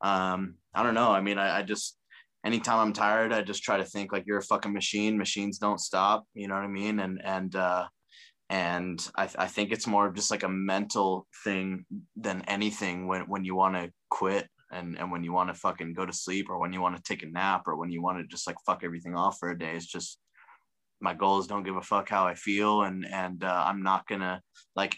um, 0.00 0.56
I 0.74 0.82
don't 0.82 0.94
know. 0.94 1.10
I 1.10 1.20
mean, 1.20 1.38
I, 1.38 1.58
I 1.58 1.62
just, 1.62 1.96
anytime 2.44 2.78
I'm 2.78 2.92
tired, 2.92 3.32
I 3.32 3.42
just 3.42 3.62
try 3.62 3.76
to 3.76 3.84
think 3.84 4.12
like 4.12 4.24
you're 4.26 4.38
a 4.38 4.42
fucking 4.42 4.72
machine. 4.72 5.16
Machines 5.16 5.58
don't 5.58 5.80
stop. 5.80 6.24
You 6.34 6.48
know 6.48 6.54
what 6.54 6.64
I 6.64 6.68
mean? 6.68 6.98
And, 6.98 7.20
and, 7.24 7.54
uh, 7.54 7.86
and 8.50 9.06
I, 9.16 9.28
I 9.38 9.46
think 9.46 9.72
it's 9.72 9.86
more 9.86 10.06
of 10.06 10.14
just 10.14 10.30
like 10.30 10.42
a 10.42 10.48
mental 10.48 11.26
thing 11.44 11.84
than 12.16 12.42
anything 12.42 13.06
when, 13.06 13.22
when 13.22 13.44
you 13.44 13.54
want 13.54 13.74
to 13.74 13.90
quit 14.10 14.48
and, 14.70 14.98
and 14.98 15.10
when 15.10 15.24
you 15.24 15.32
want 15.32 15.48
to 15.48 15.54
fucking 15.54 15.94
go 15.94 16.04
to 16.04 16.12
sleep 16.12 16.50
or 16.50 16.58
when 16.58 16.72
you 16.72 16.80
want 16.80 16.96
to 16.96 17.02
take 17.02 17.22
a 17.22 17.30
nap 17.30 17.62
or 17.66 17.76
when 17.76 17.90
you 17.90 18.02
want 18.02 18.18
to 18.18 18.26
just 18.26 18.46
like 18.46 18.56
fuck 18.66 18.82
everything 18.84 19.14
off 19.14 19.38
for 19.38 19.50
a 19.50 19.58
day. 19.58 19.74
It's 19.74 19.86
just 19.86 20.18
my 21.00 21.14
goal 21.14 21.38
is 21.38 21.46
don't 21.46 21.64
give 21.64 21.76
a 21.76 21.82
fuck 21.82 22.08
how 22.08 22.26
i 22.26 22.34
feel 22.34 22.82
and 22.82 23.06
and 23.12 23.44
uh, 23.44 23.64
i'm 23.66 23.82
not 23.82 24.06
gonna 24.06 24.40
like 24.74 24.96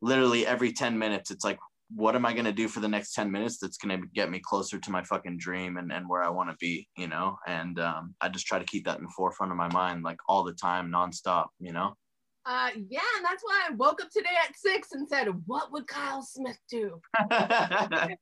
literally 0.00 0.46
every 0.46 0.72
10 0.72 0.98
minutes 0.98 1.30
it's 1.30 1.44
like 1.44 1.58
what 1.94 2.14
am 2.14 2.24
i 2.24 2.32
gonna 2.32 2.52
do 2.52 2.68
for 2.68 2.80
the 2.80 2.88
next 2.88 3.14
10 3.14 3.30
minutes 3.30 3.58
that's 3.58 3.76
gonna 3.76 4.00
get 4.14 4.30
me 4.30 4.40
closer 4.42 4.78
to 4.78 4.90
my 4.90 5.02
fucking 5.02 5.36
dream 5.38 5.76
and, 5.76 5.92
and 5.92 6.08
where 6.08 6.22
i 6.22 6.28
want 6.28 6.48
to 6.48 6.56
be 6.60 6.86
you 6.96 7.08
know? 7.08 7.36
And 7.46 7.78
um, 7.80 8.14
i 8.20 8.28
just 8.28 8.46
try 8.46 8.58
to 8.58 8.64
keep 8.64 8.84
that 8.84 8.98
in 8.98 9.04
the 9.04 9.12
forefront 9.16 9.50
of 9.50 9.58
my 9.58 9.68
mind 9.72 10.04
like 10.04 10.18
all 10.28 10.44
the 10.44 10.52
time 10.52 10.90
nonstop 10.90 11.46
you 11.58 11.72
know 11.72 11.94
uh, 12.46 12.70
yeah, 12.88 13.00
and 13.16 13.24
that's 13.24 13.42
why 13.42 13.66
I 13.68 13.74
woke 13.74 14.02
up 14.02 14.10
today 14.10 14.28
at 14.46 14.56
six 14.56 14.92
and 14.92 15.08
said, 15.08 15.28
"What 15.46 15.72
would 15.72 15.86
Kyle 15.86 16.22
Smith 16.22 16.58
do?" 16.70 17.00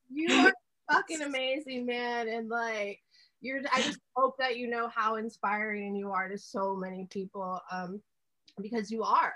you 0.09 0.33
are 0.33 0.53
fucking 0.91 1.21
amazing, 1.21 1.85
man, 1.85 2.27
and 2.27 2.49
like 2.49 2.99
you're. 3.41 3.61
I 3.73 3.81
just 3.81 3.99
hope 4.15 4.35
that 4.39 4.57
you 4.57 4.67
know 4.67 4.89
how 4.93 5.15
inspiring 5.15 5.95
you 5.95 6.11
are 6.11 6.27
to 6.27 6.37
so 6.37 6.75
many 6.75 7.07
people, 7.09 7.59
um, 7.71 8.01
because 8.61 8.91
you 8.91 9.03
are. 9.03 9.33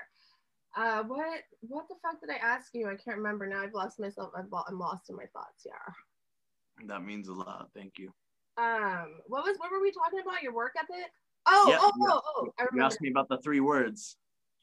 Uh, 0.76 1.04
what 1.04 1.41
what 1.62 1.88
the 1.88 1.96
fuck 2.02 2.19
did 2.19 2.30
I 2.30 2.46
ask 2.46 2.72
you? 2.74 2.88
I 2.88 2.96
can't 2.96 3.17
remember 3.17 3.48
now. 3.48 3.62
I've 3.62 3.74
lost 3.74 4.00
myself. 4.00 4.32
I've, 4.36 4.46
I'm 4.67 4.80
lost 4.80 5.10
in 5.10 5.15
my 5.15 5.26
thoughts. 5.34 5.65
Yeah. 5.65 6.88
That 6.88 7.04
means 7.04 7.28
a 7.30 7.34
lot. 7.34 7.69
Thank 7.76 7.93
you. 7.98 8.12
Um, 8.58 9.22
what 9.28 9.43
was 9.46 9.56
what 9.60 9.72
were 9.72 9.82
we 9.82 9.91
talking 9.91 10.19
about? 10.19 10.43
Your 10.43 10.54
work 10.54 10.74
ethic? 10.78 11.12
Oh, 11.46 11.78
oh, 11.80 11.91
oh, 12.02 12.22
oh, 12.26 12.54
I 12.58 12.63
remember. 12.63 12.78
You 12.78 12.84
asked 12.84 13.02
me 13.02 13.10
about 13.10 13.30
the 13.30 13.38
three 13.39 13.60
words. 13.60 14.17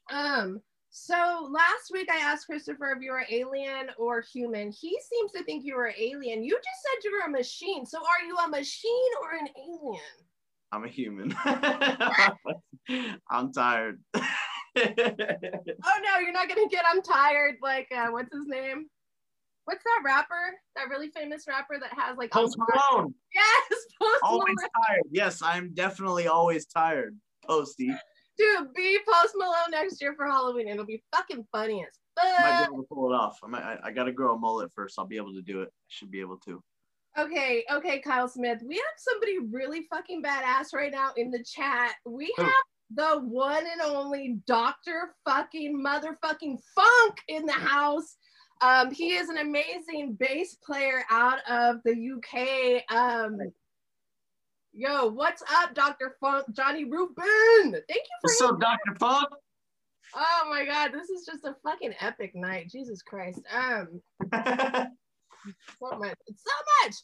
Um, 0.09 0.61
so 0.89 1.47
last 1.49 1.91
week 1.93 2.09
I 2.11 2.17
asked 2.17 2.47
Christopher 2.47 2.93
if 2.95 3.01
you 3.01 3.11
were 3.11 3.25
alien 3.29 3.89
or 3.97 4.21
human. 4.21 4.71
He 4.71 4.97
seems 5.09 5.31
to 5.31 5.43
think 5.43 5.63
you 5.63 5.75
were 5.75 5.93
alien. 5.97 6.43
You 6.43 6.51
just 6.51 6.81
said 6.83 7.03
you 7.03 7.11
were 7.13 7.27
a 7.27 7.31
machine. 7.31 7.85
So 7.85 7.99
are 7.99 8.25
you 8.27 8.35
a 8.37 8.49
machine 8.49 9.11
or 9.21 9.37
an 9.37 9.47
alien? 9.57 10.01
I'm 10.73 10.83
a 10.83 10.87
human. 10.87 11.33
I'm 13.29 13.53
tired. 13.53 13.99
oh 14.15 14.21
no, 14.75 16.19
you're 16.19 16.31
not 16.31 16.49
gonna 16.49 16.67
get 16.69 16.85
I'm 16.89 17.01
tired. 17.01 17.55
Like 17.61 17.87
uh, 17.95 18.07
what's 18.07 18.33
his 18.33 18.47
name? 18.47 18.87
What's 19.65 19.83
that 19.83 20.01
rapper? 20.03 20.55
That 20.75 20.89
really 20.89 21.09
famous 21.09 21.45
rapper 21.47 21.77
that 21.79 21.93
has 21.97 22.17
like 22.17 22.31
Post 22.31 22.57
Malone. 22.57 23.13
Yes, 23.33 23.79
Post 24.01 24.19
Always 24.23 24.55
tired. 24.87 25.03
Yes, 25.11 25.41
I'm 25.41 25.73
definitely 25.73 26.27
always 26.27 26.65
tired. 26.65 27.17
Posty. 27.47 27.93
Be 28.75 28.99
Post 29.07 29.33
Malone 29.37 29.71
next 29.71 30.01
year 30.01 30.13
for 30.15 30.25
Halloween. 30.25 30.67
It'll 30.67 30.85
be 30.85 31.03
fucking 31.15 31.45
funny 31.51 31.83
as 31.83 31.99
fuck. 32.15 32.41
Might 32.41 32.59
be 32.59 32.73
able 32.73 32.83
to 32.83 32.87
pull 32.87 33.11
it 33.11 33.15
off. 33.15 33.39
I, 33.43 33.47
might, 33.47 33.63
I, 33.63 33.77
I 33.85 33.91
gotta 33.91 34.11
grow 34.11 34.35
a 34.35 34.39
mullet 34.39 34.71
first. 34.75 34.97
I'll 34.97 35.05
be 35.05 35.17
able 35.17 35.33
to 35.33 35.41
do 35.41 35.61
it. 35.61 35.69
I 35.69 35.87
should 35.87 36.11
be 36.11 36.21
able 36.21 36.37
to. 36.45 36.61
Okay, 37.17 37.65
okay, 37.71 37.99
Kyle 37.99 38.27
Smith. 38.27 38.61
We 38.65 38.75
have 38.75 38.83
somebody 38.97 39.39
really 39.51 39.85
fucking 39.89 40.23
badass 40.23 40.73
right 40.73 40.91
now 40.91 41.11
in 41.17 41.29
the 41.29 41.43
chat. 41.43 41.95
We 42.05 42.33
have 42.37 42.47
the 42.95 43.19
one 43.19 43.63
and 43.69 43.81
only 43.81 44.39
Dr. 44.47 45.13
fucking 45.25 45.83
motherfucking 45.83 46.57
Funk 46.75 47.17
in 47.27 47.45
the 47.45 47.51
house. 47.53 48.15
Um, 48.61 48.91
he 48.91 49.13
is 49.13 49.27
an 49.29 49.39
amazing 49.39 50.17
bass 50.19 50.55
player 50.63 51.03
out 51.09 51.39
of 51.49 51.77
the 51.83 51.93
UK. 51.93 52.83
Um, 52.95 53.39
yo, 54.73 55.07
what's 55.07 55.43
up, 55.53 55.73
Dr. 55.73 56.15
Funk? 56.19 56.45
Johnny 56.53 56.85
Rubin. 56.85 57.15
Thank 57.71 57.87
you 57.89 58.17
for 58.21 58.29
What's 58.29 58.41
up, 58.41 58.59
Dr. 58.59 58.95
Funk? 58.99 59.29
Oh 60.13 60.47
my 60.49 60.65
god, 60.65 60.91
this 60.93 61.09
is 61.09 61.25
just 61.25 61.45
a 61.45 61.55
fucking 61.63 61.93
epic 62.01 62.35
night. 62.35 62.69
Jesus 62.69 63.01
Christ. 63.01 63.41
Um 63.53 64.01
so 64.33 65.97
much. 65.97 66.15
So 66.35 66.51
much. 66.83 66.95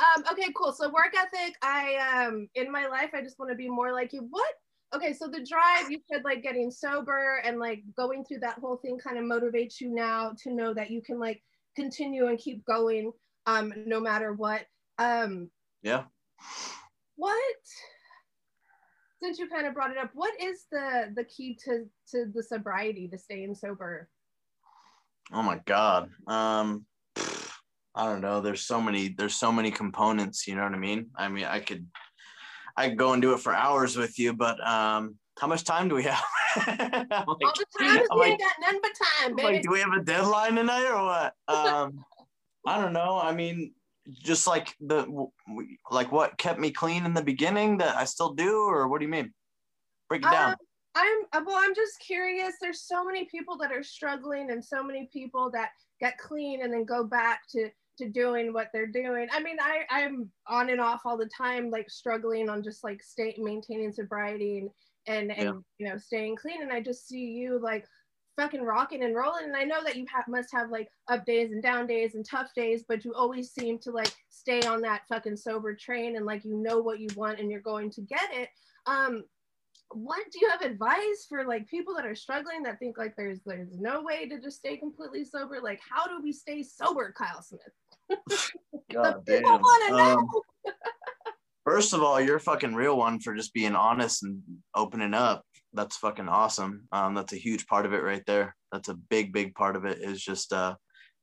Um, 0.00 0.24
okay, 0.32 0.50
cool. 0.56 0.72
So 0.72 0.88
work 0.88 1.14
ethic, 1.14 1.54
I 1.62 2.26
um 2.26 2.48
in 2.54 2.72
my 2.72 2.86
life 2.86 3.10
I 3.12 3.20
just 3.20 3.38
want 3.38 3.50
to 3.50 3.56
be 3.56 3.68
more 3.68 3.92
like 3.92 4.12
you. 4.12 4.26
What? 4.30 4.54
Okay, 4.94 5.12
so 5.12 5.26
the 5.26 5.44
drive 5.44 5.90
you 5.90 5.98
said 6.10 6.22
like 6.24 6.42
getting 6.42 6.70
sober 6.70 7.42
and 7.44 7.58
like 7.58 7.82
going 7.96 8.24
through 8.24 8.40
that 8.40 8.58
whole 8.58 8.76
thing 8.78 8.98
kind 8.98 9.18
of 9.18 9.24
motivates 9.24 9.80
you 9.80 9.94
now 9.94 10.32
to 10.42 10.52
know 10.52 10.72
that 10.72 10.90
you 10.90 11.02
can 11.02 11.18
like 11.18 11.42
continue 11.76 12.28
and 12.28 12.38
keep 12.38 12.64
going 12.64 13.12
um 13.46 13.74
no 13.86 14.00
matter 14.00 14.32
what. 14.32 14.62
Um 14.98 15.50
yeah. 15.82 16.04
What 17.16 17.56
since 19.22 19.38
you 19.38 19.48
kind 19.48 19.66
of 19.66 19.74
brought 19.74 19.90
it 19.90 19.98
up, 19.98 20.10
what 20.14 20.38
is 20.40 20.66
the 20.70 21.12
the 21.14 21.24
key 21.24 21.58
to 21.64 21.86
to 22.10 22.26
the 22.32 22.42
sobriety 22.42 23.08
to 23.08 23.18
staying 23.18 23.54
sober? 23.54 24.08
Oh 25.32 25.42
my 25.42 25.60
god. 25.64 26.10
Um 26.26 26.86
I 27.96 28.06
don't 28.06 28.20
know. 28.20 28.40
There's 28.40 28.62
so 28.62 28.80
many 28.80 29.08
there's 29.08 29.34
so 29.34 29.52
many 29.52 29.70
components, 29.70 30.46
you 30.46 30.56
know 30.56 30.64
what 30.64 30.74
I 30.74 30.78
mean? 30.78 31.10
I 31.16 31.28
mean, 31.28 31.44
I 31.44 31.60
could 31.60 31.86
I 32.76 32.88
could 32.88 32.98
go 32.98 33.12
and 33.12 33.22
do 33.22 33.32
it 33.32 33.40
for 33.40 33.54
hours 33.54 33.96
with 33.96 34.18
you, 34.18 34.32
but 34.34 34.64
um 34.66 35.16
how 35.38 35.46
much 35.46 35.64
time 35.64 35.88
do 35.88 35.94
we 35.94 36.04
have? 36.04 36.22
like, 36.56 37.08
All 37.26 37.36
the 37.36 37.66
time 37.78 38.02
we 38.12 38.16
like, 38.16 38.30
ain't 38.32 38.40
got 38.40 38.52
none 38.60 38.80
but 38.82 38.92
time, 39.20 39.36
baby. 39.36 39.54
Like, 39.54 39.62
do 39.62 39.70
we 39.70 39.80
have 39.80 39.92
a 39.92 40.02
deadline 40.02 40.56
tonight 40.56 40.86
or 40.86 41.04
what? 41.04 41.34
Um 41.48 42.04
I 42.66 42.80
don't 42.80 42.92
know. 42.92 43.20
I 43.22 43.32
mean, 43.34 43.74
just 44.12 44.46
like 44.46 44.74
the 44.80 45.28
like 45.90 46.12
what 46.12 46.36
kept 46.38 46.60
me 46.60 46.70
clean 46.70 47.06
in 47.06 47.14
the 47.14 47.22
beginning 47.22 47.78
that 47.78 47.96
I 47.96 48.04
still 48.04 48.34
do, 48.34 48.68
or 48.68 48.88
what 48.88 48.98
do 48.98 49.06
you 49.06 49.10
mean? 49.10 49.32
Break 50.08 50.22
it 50.22 50.30
down. 50.30 50.50
Um, 50.50 50.56
I'm 50.94 51.18
uh, 51.32 51.44
well. 51.46 51.56
I'm 51.58 51.74
just 51.74 51.98
curious. 52.00 52.54
There's 52.60 52.82
so 52.82 53.04
many 53.04 53.24
people 53.24 53.56
that 53.58 53.72
are 53.72 53.82
struggling, 53.82 54.50
and 54.50 54.64
so 54.64 54.82
many 54.82 55.08
people 55.12 55.50
that 55.52 55.70
get 56.00 56.18
clean 56.18 56.62
and 56.62 56.72
then 56.72 56.84
go 56.84 57.04
back 57.04 57.40
to 57.50 57.70
to 57.98 58.08
doing 58.08 58.52
what 58.52 58.68
they're 58.72 58.86
doing. 58.86 59.28
I 59.32 59.42
mean, 59.42 59.56
I 59.60 59.84
I'm 59.90 60.30
on 60.46 60.70
and 60.70 60.80
off 60.80 61.02
all 61.04 61.16
the 61.16 61.30
time, 61.36 61.70
like 61.70 61.90
struggling 61.90 62.48
on 62.48 62.62
just 62.62 62.84
like 62.84 63.02
stay 63.02 63.34
maintaining 63.38 63.92
sobriety 63.92 64.58
and 64.58 64.70
and 65.06 65.32
and 65.32 65.40
yeah. 65.40 65.52
you 65.78 65.88
know 65.88 65.98
staying 65.98 66.36
clean. 66.36 66.62
And 66.62 66.72
I 66.72 66.80
just 66.80 67.08
see 67.08 67.24
you 67.24 67.58
like 67.60 67.86
fucking 68.36 68.62
rocking 68.62 69.04
and 69.04 69.14
rolling. 69.14 69.44
And 69.44 69.56
I 69.56 69.64
know 69.64 69.82
that 69.84 69.96
you 69.96 70.06
have, 70.12 70.26
must 70.28 70.48
have 70.52 70.70
like 70.70 70.88
up 71.08 71.24
days 71.24 71.52
and 71.52 71.62
down 71.62 71.86
days 71.86 72.14
and 72.14 72.24
tough 72.28 72.52
days, 72.54 72.84
but 72.88 73.04
you 73.04 73.14
always 73.14 73.52
seem 73.52 73.78
to 73.80 73.90
like 73.90 74.12
stay 74.28 74.60
on 74.62 74.82
that 74.82 75.02
fucking 75.08 75.36
sober 75.36 75.74
train 75.74 76.16
and 76.16 76.26
like 76.26 76.44
you 76.44 76.56
know 76.56 76.80
what 76.80 77.00
you 77.00 77.08
want 77.16 77.40
and 77.40 77.50
you're 77.50 77.60
going 77.60 77.90
to 77.90 78.02
get 78.02 78.28
it. 78.32 78.48
Um, 78.86 79.24
what 79.90 80.24
do 80.32 80.38
you 80.40 80.48
have 80.50 80.62
advice 80.62 81.26
for 81.28 81.44
like 81.44 81.68
people 81.68 81.94
that 81.94 82.06
are 82.06 82.14
struggling 82.14 82.62
that 82.64 82.78
think 82.78 82.98
like 82.98 83.14
there's 83.16 83.40
there's 83.46 83.78
no 83.78 84.02
way 84.02 84.28
to 84.28 84.40
just 84.40 84.58
stay 84.58 84.76
completely 84.76 85.24
sober? 85.24 85.60
Like 85.62 85.80
how 85.88 86.06
do 86.06 86.22
we 86.22 86.32
stay 86.32 86.62
sober, 86.62 87.14
Kyle 87.16 87.42
Smith? 87.42 88.50
God 88.92 89.24
damn. 89.24 89.44
Um, 89.46 90.26
first 91.64 91.92
of 91.92 92.02
all, 92.02 92.20
you're 92.20 92.36
a 92.36 92.40
fucking 92.40 92.74
real 92.74 92.96
one 92.96 93.20
for 93.20 93.34
just 93.34 93.54
being 93.54 93.74
honest 93.74 94.24
and 94.24 94.42
opening 94.74 95.14
up 95.14 95.44
that's 95.74 95.96
fucking 95.96 96.28
awesome. 96.28 96.86
Um, 96.92 97.14
that's 97.14 97.32
a 97.32 97.36
huge 97.36 97.66
part 97.66 97.86
of 97.86 97.92
it 97.92 98.02
right 98.02 98.22
there. 98.26 98.56
That's 98.72 98.88
a 98.88 98.94
big, 98.94 99.32
big 99.32 99.54
part 99.54 99.76
of 99.76 99.84
it 99.84 99.98
is 100.00 100.22
just 100.22 100.52
uh, 100.52 100.76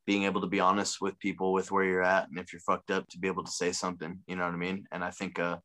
being 0.06 0.24
able 0.24 0.40
to 0.40 0.46
be 0.46 0.60
honest 0.60 1.00
with 1.00 1.18
people 1.18 1.52
with 1.52 1.70
where 1.70 1.84
you're 1.84 2.02
at, 2.02 2.28
and 2.28 2.38
if 2.38 2.52
you're 2.52 2.60
fucked 2.60 2.90
up, 2.90 3.08
to 3.08 3.18
be 3.18 3.28
able 3.28 3.44
to 3.44 3.50
say 3.50 3.72
something. 3.72 4.20
You 4.26 4.36
know 4.36 4.44
what 4.44 4.54
I 4.54 4.58
mean? 4.58 4.86
And 4.92 5.02
I 5.02 5.10
think 5.10 5.38
uh, 5.38 5.56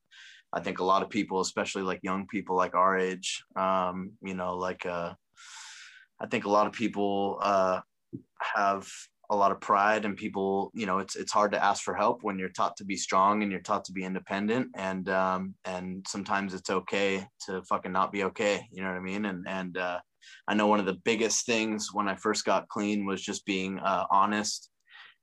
I 0.53 0.61
think 0.61 0.79
a 0.79 0.83
lot 0.83 1.03
of 1.03 1.09
people, 1.09 1.41
especially 1.41 1.83
like 1.83 1.99
young 2.03 2.27
people 2.27 2.55
like 2.55 2.75
our 2.75 2.97
age, 2.97 3.43
um, 3.55 4.13
you 4.21 4.33
know, 4.33 4.55
like 4.55 4.85
uh, 4.85 5.13
I 6.19 6.27
think 6.27 6.45
a 6.45 6.49
lot 6.49 6.67
of 6.67 6.73
people 6.73 7.39
uh, 7.41 7.81
have 8.55 8.87
a 9.29 9.35
lot 9.35 9.51
of 9.51 9.59
pride 9.59 10.05
and 10.05 10.15
people 10.15 10.71
you 10.73 10.85
know 10.85 10.99
it's 10.99 11.15
it's 11.15 11.31
hard 11.31 11.51
to 11.51 11.63
ask 11.63 11.83
for 11.83 11.93
help 11.93 12.19
when 12.23 12.39
you're 12.39 12.49
taught 12.49 12.77
to 12.77 12.85
be 12.85 12.95
strong 12.95 13.43
and 13.43 13.51
you're 13.51 13.61
taught 13.61 13.83
to 13.85 13.91
be 13.91 14.03
independent 14.03 14.67
and 14.75 15.09
um 15.09 15.53
and 15.65 16.05
sometimes 16.07 16.53
it's 16.53 16.69
okay 16.69 17.25
to 17.45 17.61
fucking 17.63 17.91
not 17.91 18.11
be 18.11 18.23
okay 18.23 18.65
you 18.71 18.81
know 18.81 18.89
what 18.89 18.97
i 18.97 19.01
mean? 19.01 19.25
And 19.25 19.45
and 19.47 19.77
uh 19.77 19.99
i 20.47 20.53
know 20.53 20.67
one 20.67 20.79
of 20.79 20.85
the 20.85 20.99
biggest 21.03 21.45
things 21.45 21.89
when 21.93 22.07
i 22.07 22.15
first 22.15 22.45
got 22.45 22.69
clean 22.69 23.05
was 23.05 23.21
just 23.21 23.45
being 23.45 23.79
uh, 23.79 24.05
honest 24.11 24.69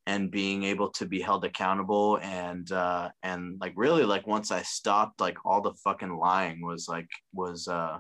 and 0.07 0.31
being 0.31 0.65
able 0.65 0.91
to 0.91 1.07
be 1.07 1.21
held 1.21 1.45
accountable 1.45 2.19
and 2.23 2.73
uh 2.73 3.09
and 3.23 3.59
like 3.61 3.73
really 3.77 4.05
like 4.05 4.27
once 4.27 4.51
i 4.51 4.61
stopped 4.63 5.21
like 5.21 5.39
all 5.47 5.63
the 5.63 5.73
fucking 5.83 6.17
lying 6.17 6.61
was 6.63 6.89
like 6.89 7.09
was 7.33 7.69
uh 7.69 7.99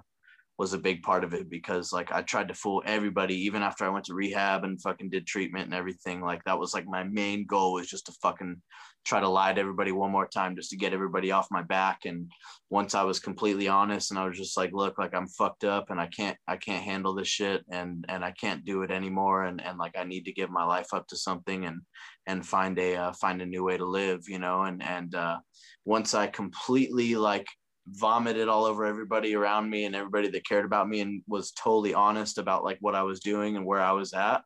was 0.57 0.73
a 0.73 0.79
big 0.79 1.03
part 1.03 1.25
of 1.25 1.35
it 1.35 1.51
because 1.51 1.93
like 1.93 2.13
I 2.13 2.23
tried 2.23 2.49
to 2.49 2.55
fool 2.55 2.83
everybody 2.87 3.35
even 3.35 3.63
after 3.63 3.85
I 3.85 3.89
went 3.89 4.05
to 4.07 4.15
rehab 4.15 4.63
and 4.63 4.81
fucking 4.81 5.11
did 5.11 5.27
treatment 5.27 5.65
and 5.65 5.75
everything 5.75 6.21
like 6.21 6.45
that 6.45 6.59
was 6.59 6.73
like 6.73 6.87
my 6.87 7.03
main 7.03 7.45
goal 7.45 7.73
was 7.73 7.89
just 7.89 8.07
to 8.07 8.13
fucking 8.23 8.61
try 9.05 9.21
to 9.21 9.29
lie 9.29 9.53
to 9.53 9.61
everybody 9.61 9.91
one 9.91 10.11
more 10.11 10.29
time 10.29 10.57
just 10.57 10.71
to 10.71 10.77
get 10.77 10.93
everybody 10.93 11.31
off 11.31 11.49
my 11.51 11.63
back. 11.63 12.01
And 12.07 12.31
once 12.71 12.95
I 12.95 13.03
was 13.03 13.19
completely 13.19 13.69
honest 13.69 14.11
and 14.11 14.19
I 14.19 14.27
was 14.27 14.39
just 14.39 14.57
like 14.57 14.73
look 14.73 14.97
like 14.97 15.15
I'm 15.15 15.27
fucked 15.27 15.65
up 15.65 15.91
and 15.91 16.01
I 16.01 16.07
can't 16.07 16.37
I 16.47 16.57
can't 16.57 16.85
handle 16.85 17.15
this 17.15 17.29
shit 17.29 17.65
and 17.71 18.05
and 18.09 18.25
I 18.25 18.31
can't 18.31 18.65
do 18.65 18.83
it 18.83 18.91
anymore 18.93 19.45
and 19.45 19.61
and 19.61 19.77
like 19.77 19.97
I 19.99 20.05
need 20.05 20.25
to 20.27 20.33
give 20.33 20.51
my 20.51 20.65
life 20.65 20.89
up 20.95 21.07
to 21.09 21.17
something 21.17 21.67
and 21.67 21.81
and 22.27 22.47
find 22.47 22.79
a 22.79 22.97
uh, 22.97 23.13
find 23.13 23.43
a 23.43 23.47
new 23.47 23.65
way 23.65 23.77
to 23.77 23.85
live 23.85 24.23
you 24.29 24.39
know? 24.39 24.63
And 24.63 24.83
and 24.83 25.15
uh 25.15 25.39
once 25.85 26.15
I 26.15 26.29
completely 26.29 27.17
like 27.17 27.47
vomited 27.87 28.49
all 28.49 28.65
over 28.65 28.85
everybody 28.85 29.35
around 29.35 29.69
me 29.69 29.85
and 29.85 29.95
everybody 29.95 30.29
that 30.29 30.47
cared 30.47 30.65
about 30.65 30.89
me 30.89 31.01
and 31.01 31.23
was 31.27 31.53
totally 31.53 31.95
honest 31.95 32.39
about 32.39 32.65
like 32.65 32.79
what 32.81 32.95
I 32.95 33.03
was 33.03 33.21
doing 33.21 33.57
and 33.57 33.67
where 33.67 33.81
I 33.81 33.93
was 33.93 34.13
at 34.13 34.43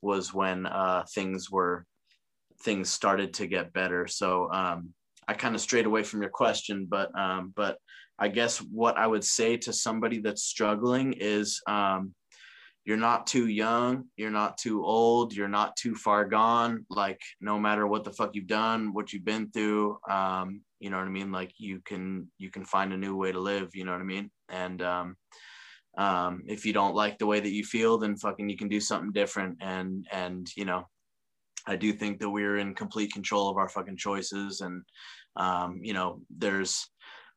was 0.00 0.32
when 0.32 0.66
uh, 0.66 1.04
things 1.12 1.50
were 1.50 1.84
things 2.62 2.88
started 2.88 3.34
to 3.34 3.46
get 3.46 3.72
better. 3.72 4.06
So 4.06 4.50
um, 4.52 4.90
I 5.26 5.34
kind 5.34 5.54
of 5.54 5.60
strayed 5.60 5.86
away 5.86 6.02
from 6.02 6.22
your 6.22 6.30
question, 6.30 6.86
but 6.88 7.16
um, 7.18 7.52
but 7.54 7.78
I 8.18 8.28
guess 8.28 8.58
what 8.58 8.96
I 8.96 9.06
would 9.06 9.24
say 9.24 9.56
to 9.58 9.72
somebody 9.72 10.20
that's 10.20 10.42
struggling 10.42 11.14
is 11.14 11.60
um, 11.68 12.14
you're 12.84 12.96
not 12.96 13.26
too 13.26 13.46
young, 13.46 14.06
you're 14.16 14.30
not 14.30 14.58
too 14.58 14.84
old, 14.84 15.34
you're 15.34 15.46
not 15.46 15.76
too 15.76 15.94
far 15.94 16.24
gone. 16.24 16.86
Like 16.90 17.20
no 17.40 17.58
matter 17.58 17.86
what 17.86 18.04
the 18.04 18.12
fuck 18.12 18.30
you've 18.34 18.46
done, 18.46 18.92
what 18.92 19.12
you've 19.12 19.24
been 19.24 19.50
through, 19.50 19.98
um, 20.08 20.62
you 20.80 20.90
know 20.90 20.98
what 20.98 21.06
I 21.06 21.10
mean? 21.10 21.32
Like 21.32 21.52
you 21.58 21.80
can 21.84 22.28
you 22.38 22.50
can 22.50 22.64
find 22.64 22.92
a 22.92 22.96
new 22.96 23.16
way 23.16 23.32
to 23.32 23.40
live. 23.40 23.70
You 23.74 23.84
know 23.84 23.92
what 23.92 24.00
I 24.00 24.04
mean? 24.04 24.30
And 24.48 24.82
um, 24.82 25.16
um, 25.96 26.42
if 26.46 26.64
you 26.64 26.72
don't 26.72 26.94
like 26.94 27.18
the 27.18 27.26
way 27.26 27.40
that 27.40 27.52
you 27.52 27.64
feel, 27.64 27.98
then 27.98 28.16
fucking 28.16 28.48
you 28.48 28.56
can 28.56 28.68
do 28.68 28.80
something 28.80 29.12
different. 29.12 29.58
And 29.60 30.06
and 30.12 30.48
you 30.56 30.64
know, 30.64 30.84
I 31.66 31.76
do 31.76 31.92
think 31.92 32.20
that 32.20 32.30
we're 32.30 32.58
in 32.58 32.74
complete 32.74 33.12
control 33.12 33.48
of 33.48 33.56
our 33.56 33.68
fucking 33.68 33.96
choices. 33.96 34.60
And 34.60 34.82
um, 35.36 35.80
you 35.82 35.92
know, 35.92 36.20
there's 36.36 36.88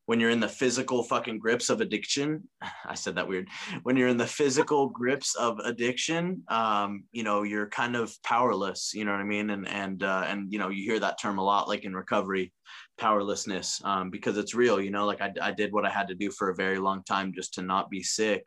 when 0.06 0.20
you're 0.20 0.30
in 0.30 0.40
the 0.40 0.48
physical 0.48 1.04
fucking 1.04 1.38
grips 1.38 1.70
of 1.70 1.82
addiction 1.82 2.48
i 2.86 2.94
said 2.94 3.16
that 3.16 3.28
weird 3.28 3.48
when 3.84 3.96
you're 3.96 4.08
in 4.08 4.18
the 4.18 4.28
physical 4.28 4.90
grips 4.90 5.36
of 5.36 5.60
addiction 5.60 6.44
um, 6.50 7.04
you 7.12 7.24
know 7.24 7.44
you're 7.44 7.68
kind 7.70 7.96
of 7.96 8.14
powerless 8.24 8.94
you 8.94 9.06
know 9.06 9.12
what 9.12 9.22
i 9.22 9.24
mean? 9.24 9.50
And 9.50 9.68
and 9.68 10.04
uh, 10.04 10.26
and 10.28 10.52
you 10.52 10.60
know 10.60 10.70
you 10.70 10.84
hear 10.84 11.00
that 11.00 11.20
term 11.20 11.38
a 11.38 11.44
lot 11.44 11.68
like 11.68 11.84
in 11.84 11.96
recovery 11.96 12.54
powerlessness 12.98 13.82
um, 13.84 14.10
because 14.10 14.38
it's 14.38 14.54
real 14.54 14.80
you 14.80 14.92
know 14.92 15.06
like 15.06 15.22
I, 15.22 15.34
I 15.42 15.52
did 15.52 15.72
what 15.72 15.86
i 15.86 15.90
had 15.90 16.08
to 16.10 16.16
do 16.16 16.32
for 16.32 16.50
a 16.50 16.56
very 16.56 16.78
long 16.78 17.04
time 17.04 17.34
just 17.34 17.54
to 17.56 17.62
not 17.62 17.90
be 17.90 18.04
sick. 18.04 18.46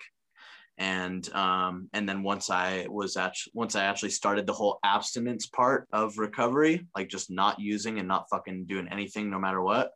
And 0.77 1.33
um, 1.35 1.89
and 1.93 2.09
then 2.09 2.25
once 2.25 2.51
i 2.51 2.87
was 2.91 3.17
actually 3.17 3.53
once 3.55 3.77
i 3.77 3.85
actually 3.85 4.11
started 4.11 4.45
the 4.45 4.53
whole 4.53 4.81
abstinence 4.83 5.47
part 5.47 5.87
of 5.93 6.19
recovery 6.19 6.87
like 6.97 7.09
just 7.09 7.31
not 7.31 7.61
using 7.61 8.01
and 8.01 8.09
not 8.09 8.27
fucking 8.29 8.67
doing 8.67 8.89
anything 8.91 9.31
no 9.31 9.39
matter 9.39 9.63
what 9.63 9.93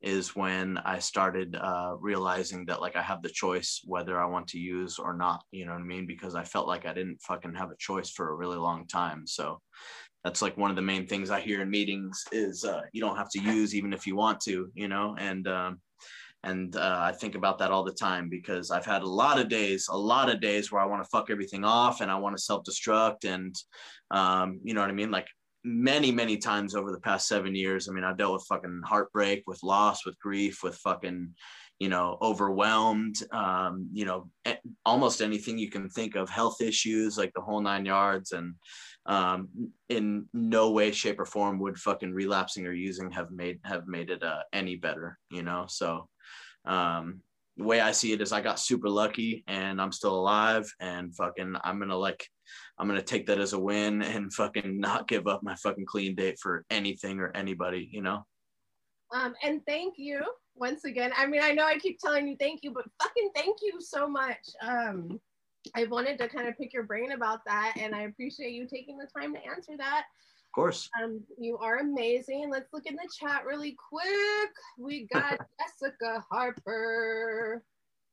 is 0.00 0.34
when 0.34 0.78
I 0.78 0.98
started 0.98 1.56
uh, 1.56 1.94
realizing 1.98 2.66
that 2.66 2.80
like 2.80 2.96
I 2.96 3.02
have 3.02 3.22
the 3.22 3.28
choice 3.28 3.80
whether 3.84 4.20
I 4.20 4.26
want 4.26 4.48
to 4.48 4.58
use 4.58 4.98
or 4.98 5.14
not. 5.14 5.42
You 5.50 5.66
know 5.66 5.72
what 5.72 5.80
I 5.80 5.84
mean? 5.84 6.06
Because 6.06 6.34
I 6.34 6.44
felt 6.44 6.68
like 6.68 6.86
I 6.86 6.92
didn't 6.92 7.22
fucking 7.22 7.54
have 7.54 7.70
a 7.70 7.76
choice 7.78 8.10
for 8.10 8.30
a 8.30 8.34
really 8.34 8.58
long 8.58 8.86
time. 8.86 9.26
So 9.26 9.60
that's 10.24 10.42
like 10.42 10.56
one 10.56 10.70
of 10.70 10.76
the 10.76 10.82
main 10.82 11.06
things 11.06 11.30
I 11.30 11.40
hear 11.40 11.62
in 11.62 11.70
meetings 11.70 12.24
is 12.32 12.64
uh, 12.64 12.82
you 12.92 13.00
don't 13.00 13.16
have 13.16 13.30
to 13.30 13.40
use 13.40 13.74
even 13.74 13.92
if 13.92 14.06
you 14.06 14.16
want 14.16 14.40
to. 14.42 14.70
You 14.74 14.88
know, 14.88 15.16
and 15.18 15.46
um, 15.48 15.80
and 16.44 16.74
uh, 16.76 16.98
I 17.00 17.12
think 17.12 17.34
about 17.34 17.58
that 17.58 17.70
all 17.70 17.84
the 17.84 17.92
time 17.92 18.28
because 18.28 18.70
I've 18.70 18.86
had 18.86 19.02
a 19.02 19.08
lot 19.08 19.38
of 19.38 19.48
days, 19.48 19.88
a 19.88 19.96
lot 19.96 20.28
of 20.28 20.40
days 20.40 20.72
where 20.72 20.82
I 20.82 20.86
want 20.86 21.02
to 21.02 21.08
fuck 21.08 21.30
everything 21.30 21.64
off 21.64 22.00
and 22.00 22.10
I 22.10 22.16
want 22.16 22.36
to 22.36 22.42
self 22.42 22.64
destruct 22.64 23.24
and 23.24 23.54
um, 24.10 24.60
you 24.64 24.74
know 24.74 24.80
what 24.80 24.90
I 24.90 24.94
mean, 24.94 25.10
like 25.10 25.28
many 25.64 26.10
many 26.10 26.36
times 26.36 26.74
over 26.74 26.90
the 26.90 27.00
past 27.00 27.28
seven 27.28 27.54
years. 27.54 27.88
I 27.88 27.92
mean 27.92 28.04
i've 28.04 28.18
dealt 28.18 28.34
with 28.34 28.46
fucking 28.48 28.82
heartbreak 28.84 29.44
with 29.46 29.62
loss 29.62 30.04
with 30.04 30.18
grief 30.18 30.62
with 30.62 30.76
fucking 30.76 31.34
you 31.82 31.88
know 31.88 32.16
overwhelmed 32.22 33.16
um, 33.32 33.88
you 33.92 34.04
know 34.04 34.28
almost 34.86 35.20
anything 35.20 35.58
you 35.58 35.68
can 35.68 35.88
think 35.88 36.14
of 36.14 36.30
health 36.30 36.60
issues 36.60 37.18
like 37.18 37.32
the 37.34 37.40
whole 37.40 37.60
nine 37.60 37.84
yards 37.84 38.30
and 38.30 38.54
um, 39.06 39.48
in 39.88 40.26
no 40.32 40.70
way 40.70 40.92
shape 40.92 41.18
or 41.18 41.26
form 41.26 41.58
would 41.58 41.76
fucking 41.76 42.12
relapsing 42.14 42.68
or 42.68 42.72
using 42.72 43.10
have 43.10 43.32
made 43.32 43.58
have 43.64 43.88
made 43.88 44.10
it 44.10 44.22
uh, 44.22 44.42
any 44.52 44.76
better 44.76 45.18
you 45.28 45.42
know? 45.42 45.64
So 45.68 46.08
um, 46.64 47.20
the 47.56 47.64
way 47.64 47.80
i 47.80 47.90
see 47.90 48.12
it 48.12 48.20
is 48.22 48.32
i 48.32 48.40
got 48.40 48.60
super 48.60 48.88
lucky 48.88 49.42
and 49.48 49.80
i'm 49.80 49.92
still 49.92 50.14
alive 50.14 50.72
and 50.78 51.14
fucking 51.16 51.56
i'm 51.64 51.80
gonna 51.80 51.96
like 51.96 52.24
i'm 52.78 52.88
gonna 52.88 53.02
take 53.02 53.26
that 53.26 53.40
as 53.40 53.52
a 53.52 53.58
win 53.58 54.02
and 54.02 54.32
fucking 54.32 54.78
not 54.78 55.08
give 55.08 55.26
up 55.26 55.42
my 55.42 55.54
fucking 55.56 55.86
clean 55.86 56.14
date 56.14 56.38
for 56.38 56.64
anything 56.70 57.20
or 57.20 57.30
anybody 57.34 57.88
you 57.92 58.02
know 58.02 58.24
um, 59.12 59.34
and 59.42 59.60
thank 59.66 59.94
you 59.98 60.22
once 60.54 60.84
again. 60.84 61.12
I 61.16 61.26
mean, 61.26 61.42
I 61.42 61.52
know 61.52 61.64
I 61.64 61.78
keep 61.78 61.98
telling 61.98 62.26
you 62.26 62.36
thank 62.38 62.60
you, 62.62 62.72
but 62.72 62.84
fucking 63.02 63.30
thank 63.34 63.58
you 63.62 63.80
so 63.80 64.08
much. 64.08 64.38
Um, 64.62 65.20
I 65.76 65.84
wanted 65.84 66.18
to 66.18 66.28
kind 66.28 66.48
of 66.48 66.56
pick 66.58 66.72
your 66.72 66.84
brain 66.84 67.12
about 67.12 67.40
that, 67.46 67.74
and 67.78 67.94
I 67.94 68.02
appreciate 68.02 68.52
you 68.52 68.66
taking 68.66 68.98
the 68.98 69.06
time 69.18 69.34
to 69.34 69.44
answer 69.44 69.72
that. 69.78 70.04
Of 70.48 70.54
course. 70.54 70.88
Um, 71.02 71.22
you 71.38 71.56
are 71.58 71.78
amazing. 71.78 72.50
Let's 72.50 72.72
look 72.72 72.86
in 72.86 72.96
the 72.96 73.08
chat 73.18 73.44
really 73.46 73.76
quick. 73.90 74.50
We 74.78 75.06
got 75.12 75.38
Jessica 75.80 76.24
Harper. 76.30 77.62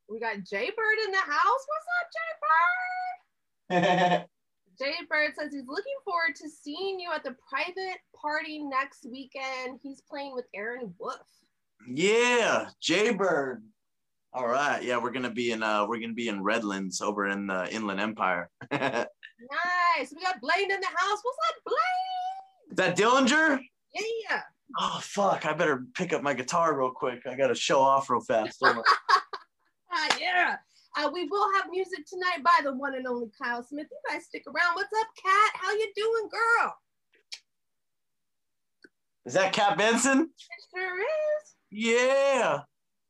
We 0.10 0.20
got 0.20 0.44
Jay 0.44 0.70
Bird 0.76 1.06
in 1.06 1.12
the 1.12 1.18
house. 1.18 1.66
What's 1.68 1.88
up, 2.02 2.10
Jay 2.14 2.34
Jay 4.80 4.96
Bird 5.10 5.34
says 5.38 5.52
he's 5.52 5.68
looking 5.68 5.94
forward 6.06 6.36
to 6.38 6.50
seeing 6.50 7.00
you 7.00 7.12
at 7.14 7.24
the 7.24 7.36
private 7.50 8.00
party 8.20 8.64
next 8.64 9.06
weekend. 9.06 9.80
He's 9.84 10.02
playing 10.02 10.34
with 10.34 10.46
Aaron 10.56 10.94
Wolf. 11.00 11.28
Yeah, 11.88 12.70
Jay 12.82 13.14
Bird. 13.14 13.64
All 14.34 14.48
right. 14.48 14.82
Yeah, 14.84 14.98
we're 15.02 15.12
gonna 15.12 15.30
be 15.30 15.52
in 15.52 15.64
uh 15.64 15.86
we're 15.88 16.00
gonna 16.00 16.14
be 16.14 16.30
in 16.30 16.44
Redlands 16.44 17.02
over 17.02 17.28
in 17.28 17.48
the 17.48 17.68
Inland 17.74 18.00
Empire. 18.00 18.50
nice. 18.72 19.08
We 20.14 20.22
got 20.22 20.40
Blaine 20.42 20.72
in 20.72 20.80
the 20.80 20.88
house. 20.88 21.20
What's 21.22 21.38
up, 21.50 21.56
Blaine? 21.66 22.72
Is 22.72 22.78
that 22.78 22.98
Dillinger? 22.98 23.60
Yeah. 23.94 24.42
Oh 24.80 25.00
fuck! 25.02 25.48
I 25.48 25.54
better 25.54 25.86
pick 25.96 26.14
up 26.14 26.22
my 26.22 26.36
guitar 26.36 26.78
real 26.78 26.92
quick. 26.92 27.22
I 27.28 27.36
gotta 27.36 27.56
show 27.56 27.82
off 27.82 28.10
real 28.10 28.22
fast. 28.22 28.62
yeah. 30.20 30.58
Uh, 31.00 31.10
we 31.14 31.24
will 31.30 31.48
have 31.54 31.72
music 31.72 32.06
tonight 32.06 32.44
by 32.44 32.60
the 32.62 32.74
one 32.74 32.94
and 32.94 33.08
only 33.08 33.28
Kyle 33.42 33.64
Smith. 33.64 33.88
You 33.90 33.98
guys 34.10 34.26
stick 34.26 34.44
around. 34.48 34.76
What's 34.76 34.92
up, 35.00 35.08
Kat? 35.24 35.52
How 35.54 35.72
you 35.72 35.90
doing, 35.96 36.30
girl? 36.30 36.76
Is 39.26 39.34
that 39.34 39.54
Kat 39.54 39.78
Benson? 39.78 40.24
It 40.24 40.78
sure 40.78 41.00
is. 41.00 41.56
Yeah. 41.72 42.60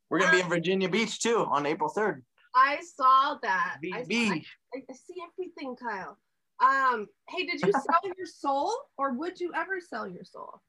We're 0.09 0.19
gonna 0.19 0.33
be 0.33 0.41
in 0.41 0.49
Virginia 0.49 0.87
Beach 0.87 1.19
too 1.19 1.47
on 1.49 1.65
April 1.65 1.91
3rd. 1.95 2.21
I 2.55 2.77
saw 2.95 3.37
that. 3.41 3.77
VB. 3.83 4.31
I, 4.31 4.43
I, 4.75 4.81
I 4.87 4.93
see 4.93 5.15
everything, 5.33 5.75
Kyle. 5.75 6.17
Um, 6.61 7.07
hey, 7.29 7.47
did 7.47 7.61
you 7.61 7.71
sell 7.71 8.01
your 8.15 8.27
soul 8.27 8.71
or 8.99 9.13
would 9.13 9.39
you 9.39 9.51
ever 9.55 9.79
sell 9.81 10.07
your 10.07 10.25
soul? 10.25 10.61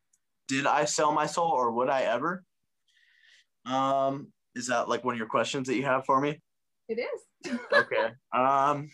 Did 0.49 0.67
I 0.67 0.87
sell 0.87 1.13
my 1.13 1.27
soul 1.27 1.51
or 1.51 1.71
would 1.73 1.91
I 1.91 2.03
ever? 2.03 2.45
Um, 3.67 4.29
is 4.55 4.69
that 4.69 4.89
like 4.89 5.05
one 5.05 5.15
of 5.15 5.19
your 5.19 5.29
questions 5.29 5.69
that 5.69 5.77
you 5.77 5.85
have 5.85 6.07
for 6.07 6.19
me? 6.19 6.41
It 6.91 6.99
is. 6.99 7.59
okay. 7.73 8.13
Um 8.35 8.91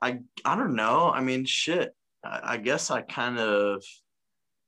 I 0.00 0.20
I 0.44 0.56
don't 0.56 0.74
know. 0.74 1.10
I 1.10 1.20
mean 1.20 1.44
shit. 1.44 1.94
I, 2.24 2.40
I 2.44 2.56
guess 2.56 2.90
I 2.90 3.02
kind 3.02 3.38
of 3.38 3.82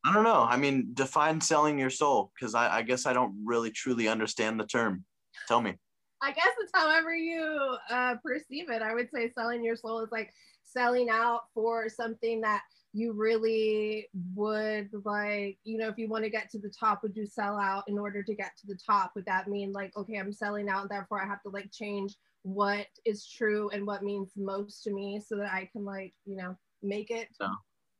I 0.04 0.12
don't 0.12 0.24
know. 0.24 0.46
I 0.48 0.56
mean, 0.56 0.90
define 0.94 1.40
selling 1.40 1.78
your 1.78 1.90
soul 1.90 2.30
because 2.34 2.54
I, 2.54 2.76
I, 2.78 2.82
guess 2.82 3.04
I 3.04 3.12
don't 3.12 3.34
really 3.44 3.70
truly 3.70 4.06
understand 4.06 4.58
the 4.58 4.64
term. 4.64 5.04
Tell 5.48 5.60
me. 5.60 5.74
I 6.22 6.32
guess 6.32 6.48
it's 6.60 6.70
however 6.72 7.14
you 7.14 7.76
uh, 7.90 8.14
perceive 8.24 8.70
it. 8.70 8.80
I 8.80 8.94
would 8.94 9.08
say 9.12 9.30
selling 9.36 9.62
your 9.62 9.76
soul 9.76 10.00
is 10.00 10.10
like 10.12 10.30
selling 10.62 11.10
out 11.10 11.42
for 11.52 11.88
something 11.88 12.40
that 12.42 12.62
you 12.92 13.12
really 13.12 14.08
would 14.34 14.88
like, 15.04 15.58
you 15.64 15.78
know, 15.78 15.88
if 15.88 15.98
you 15.98 16.08
want 16.08 16.24
to 16.24 16.30
get 16.30 16.50
to 16.50 16.58
the 16.58 16.70
top, 16.70 17.02
would 17.02 17.16
you 17.16 17.26
sell 17.26 17.58
out 17.58 17.84
in 17.86 17.98
order 17.98 18.22
to 18.22 18.34
get 18.34 18.56
to 18.58 18.66
the 18.66 18.78
top? 18.84 19.12
Would 19.14 19.26
that 19.26 19.48
mean 19.48 19.72
like, 19.72 19.96
okay, 19.96 20.18
I'm 20.18 20.32
selling 20.32 20.68
out, 20.68 20.88
therefore 20.88 21.22
I 21.22 21.26
have 21.26 21.42
to 21.42 21.50
like 21.50 21.70
change 21.70 22.16
what 22.42 22.86
is 23.04 23.26
true 23.26 23.68
and 23.70 23.86
what 23.86 24.02
means 24.02 24.30
most 24.36 24.82
to 24.84 24.92
me 24.92 25.20
so 25.26 25.36
that 25.36 25.52
I 25.52 25.68
can 25.70 25.84
like, 25.84 26.14
you 26.24 26.36
know, 26.36 26.56
make 26.82 27.10
it? 27.10 27.28
No, 27.40 27.50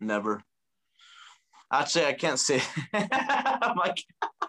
never. 0.01 0.43
Actually, 1.71 2.07
I 2.07 2.13
can't 2.15 2.39
say. 2.39 2.63
I'm 2.95 3.77
like, 3.77 4.03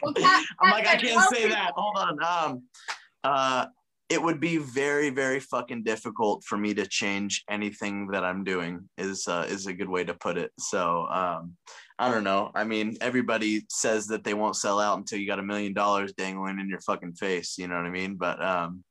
I'm 0.04 0.72
like, 0.72 0.88
I 0.88 0.96
can't 0.96 1.36
say 1.36 1.50
that. 1.50 1.72
Hold 1.76 1.98
on. 1.98 2.24
Um, 2.24 2.64
uh, 3.26 3.66
it 4.10 4.22
would 4.22 4.40
be 4.40 4.58
very, 4.58 5.12
very 5.12 5.40
fucking 5.40 5.84
difficult 5.84 6.44
for 6.44 6.58
me 6.58 6.74
to 6.74 6.88
change 6.88 7.44
anything 7.48 8.08
that 8.08 8.24
I'm 8.24 8.44
doing. 8.44 8.90
Is 8.98 9.28
uh, 9.28 9.46
is 9.48 9.68
a 9.68 9.74
good 9.74 9.88
way 9.88 10.04
to 10.04 10.16
put 10.16 10.38
it. 10.38 10.52
So, 10.58 11.06
um, 11.06 11.56
I 12.00 12.12
don't 12.12 12.24
know. 12.24 12.52
I 12.56 12.64
mean, 12.64 12.98
everybody 13.02 13.66
says 13.70 14.08
that 14.08 14.24
they 14.24 14.34
won't 14.34 14.56
sell 14.56 14.80
out 14.80 14.98
until 14.98 15.20
you 15.20 15.28
got 15.28 15.40
a 15.40 15.44
million 15.44 15.74
dollars 15.74 16.14
dangling 16.14 16.60
in 16.60 16.70
your 16.70 16.82
fucking 16.82 17.14
face. 17.14 17.58
You 17.60 17.68
know 17.68 17.76
what 17.76 17.86
I 17.86 17.92
mean? 17.92 18.16
But 18.16 18.44
um, 18.44 18.84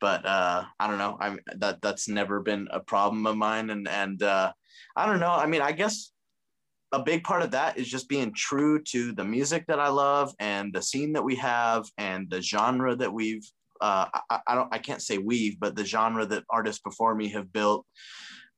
but 0.00 0.26
uh, 0.26 0.64
I 0.80 0.86
don't 0.88 0.98
know. 0.98 1.16
i'm 1.20 1.38
that 1.58 1.80
that's 1.80 2.08
never 2.08 2.40
been 2.40 2.66
a 2.72 2.80
problem 2.80 3.26
of 3.26 3.36
mine, 3.36 3.70
and 3.70 3.86
and 3.86 4.20
uh, 4.20 4.52
I 4.96 5.06
don't 5.06 5.20
know. 5.20 5.32
I 5.32 5.46
mean, 5.46 5.62
I 5.62 5.70
guess 5.70 6.10
a 6.92 7.00
big 7.00 7.22
part 7.22 7.42
of 7.42 7.52
that 7.52 7.78
is 7.78 7.88
just 7.88 8.08
being 8.08 8.32
true 8.34 8.82
to 8.82 9.12
the 9.12 9.24
music 9.24 9.64
that 9.68 9.78
I 9.78 9.88
love 9.88 10.34
and 10.40 10.72
the 10.72 10.82
scene 10.82 11.12
that 11.12 11.22
we 11.22 11.36
have 11.36 11.84
and 11.98 12.28
the 12.28 12.42
genre 12.42 12.96
that 12.96 13.12
we've 13.12 13.48
uh, 13.80 14.06
I, 14.30 14.40
I, 14.46 14.54
don't 14.54 14.72
I 14.72 14.78
can't 14.78 15.02
say 15.02 15.18
we've 15.18 15.58
but 15.58 15.76
the 15.76 15.84
genre 15.84 16.26
that 16.26 16.44
artists 16.50 16.82
before 16.82 17.14
me 17.14 17.28
have 17.30 17.52
built 17.52 17.86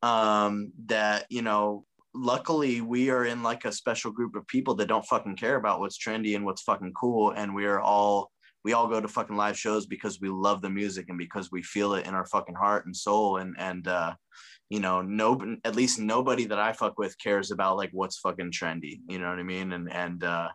um, 0.02 0.72
that 0.86 1.26
you 1.30 1.42
know 1.42 1.84
luckily 2.14 2.80
we 2.80 3.10
are 3.10 3.24
in 3.24 3.42
like 3.42 3.64
a 3.64 3.72
special 3.72 4.10
group 4.10 4.34
of 4.36 4.46
people 4.46 4.74
that 4.74 4.88
don't 4.88 5.06
fucking 5.06 5.36
care 5.36 5.56
about 5.56 5.80
what's 5.80 5.98
trendy 5.98 6.36
and 6.36 6.44
what's 6.44 6.62
fucking 6.62 6.92
cool 6.92 7.30
and 7.30 7.54
we 7.54 7.64
are 7.64 7.80
all 7.80 8.30
we 8.64 8.74
all 8.74 8.86
go 8.86 9.00
to 9.00 9.08
fucking 9.08 9.36
live 9.36 9.58
shows 9.58 9.86
because 9.86 10.20
we 10.20 10.28
love 10.28 10.62
the 10.62 10.70
music 10.70 11.06
and 11.08 11.18
because 11.18 11.50
we 11.50 11.62
feel 11.62 11.94
it 11.94 12.06
in 12.06 12.14
our 12.14 12.26
fucking 12.26 12.54
heart 12.54 12.86
and 12.86 12.94
soul 12.94 13.38
and 13.38 13.54
and 13.58 13.88
uh 13.88 14.12
you 14.72 14.80
know, 14.80 15.02
no, 15.02 15.38
at 15.66 15.76
least 15.76 15.98
nobody 15.98 16.46
that 16.46 16.58
I 16.58 16.72
fuck 16.72 16.98
with 16.98 17.18
cares 17.18 17.50
about 17.50 17.76
like 17.76 17.90
what's 17.92 18.16
fucking 18.20 18.52
trendy. 18.52 19.00
You 19.06 19.18
know 19.18 19.28
what 19.28 19.38
I 19.38 19.42
mean? 19.42 19.70
And 19.74 19.92
and 19.92 20.24
uh, 20.24 20.48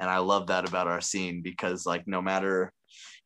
and 0.00 0.10
I 0.10 0.18
love 0.18 0.48
that 0.48 0.68
about 0.68 0.88
our 0.88 1.00
scene 1.00 1.42
because 1.42 1.86
like 1.86 2.02
no 2.08 2.20
matter, 2.20 2.72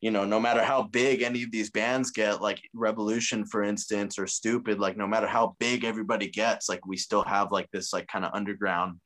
you 0.01 0.11
know, 0.11 0.25
no 0.25 0.39
matter 0.39 0.63
how 0.63 0.83
big 0.83 1.21
any 1.21 1.43
of 1.43 1.51
these 1.51 1.71
bands 1.71 2.11
get, 2.11 2.41
like 2.41 2.61
Rebelution, 2.75 3.47
for 3.49 3.63
instance, 3.63 4.19
or 4.19 4.25
Stoopid, 4.25 4.79
like 4.79 4.97
no 4.97 5.07
matter 5.07 5.27
how 5.27 5.55
big 5.59 5.83
everybody 5.83 6.29
gets, 6.29 6.69
like 6.69 6.85
we 6.85 6.97
still 6.97 7.23
have 7.23 7.51
like 7.51 7.69
this 7.71 7.93
like 7.93 8.07
kind 8.07 8.23
of 8.23 8.31
underground 8.33 8.99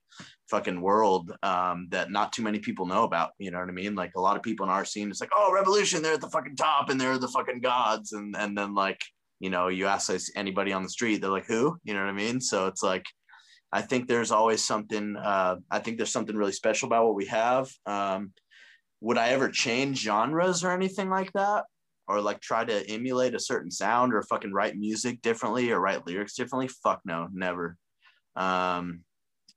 fucking 0.49 0.81
world 0.81 1.31
um, 1.43 1.87
that 1.91 2.11
not 2.11 2.33
too 2.33 2.41
many 2.41 2.59
people 2.59 2.85
know 2.85 3.03
about. 3.03 3.31
You 3.37 3.51
know 3.51 3.59
what 3.59 3.69
I 3.69 3.73
mean? 3.73 3.95
Like 3.95 4.11
a 4.15 4.21
lot 4.21 4.35
of 4.35 4.43
people 4.43 4.65
in 4.65 4.71
our 4.71 4.83
scene, 4.83 5.09
it's 5.09 5.21
like, 5.21 5.29
oh, 5.35 5.55
Rebelution, 5.55 6.01
they're 6.01 6.13
at 6.13 6.21
the 6.21 6.29
fucking 6.29 6.57
top 6.57 6.89
and 6.89 6.99
they're 6.99 7.17
the 7.17 7.27
fucking 7.29 7.61
gods, 7.61 8.11
and 8.11 8.35
and 8.37 8.57
then 8.57 8.73
like 8.75 8.99
you 9.41 9.49
know, 9.49 9.69
you 9.69 9.87
ask 9.87 10.13
anybody 10.35 10.71
on 10.71 10.83
the 10.83 10.89
street, 10.89 11.19
they're 11.19 11.31
like, 11.31 11.47
who? 11.47 11.75
You 11.83 11.95
know 11.95 12.01
what 12.01 12.09
I 12.09 12.13
mean? 12.13 12.39
So 12.39 12.67
it's 12.67 12.83
like, 12.83 13.03
I 13.73 13.81
think 13.81 14.07
there's 14.07 14.31
always 14.31 14.63
something, 14.63 15.15
uh, 15.17 15.55
I 15.71 15.79
think 15.79 15.97
there's 15.97 16.11
something 16.11 16.35
really 16.35 16.51
special 16.51 16.85
about 16.85 17.05
what 17.05 17.15
we 17.15 17.25
have. 17.25 17.71
Um, 17.87 18.33
would 19.01 19.17
I 19.17 19.29
ever 19.29 19.49
change 19.49 20.01
genres 20.01 20.63
or 20.63 20.71
anything 20.71 21.09
like 21.09 21.31
that? 21.33 21.65
Or 22.07 22.21
like 22.21 22.41
try 22.41 22.65
to 22.65 22.89
emulate 22.89 23.35
a 23.35 23.39
certain 23.39 23.71
sound 23.71 24.13
or 24.13 24.21
fucking 24.23 24.53
write 24.53 24.75
music 24.75 25.21
differently 25.21 25.71
or 25.71 25.79
write 25.79 26.05
lyrics 26.05 26.35
differently? 26.35 26.67
Fuck 26.83 27.01
no, 27.05 27.27
never. 27.33 27.77
Um, 28.35 29.01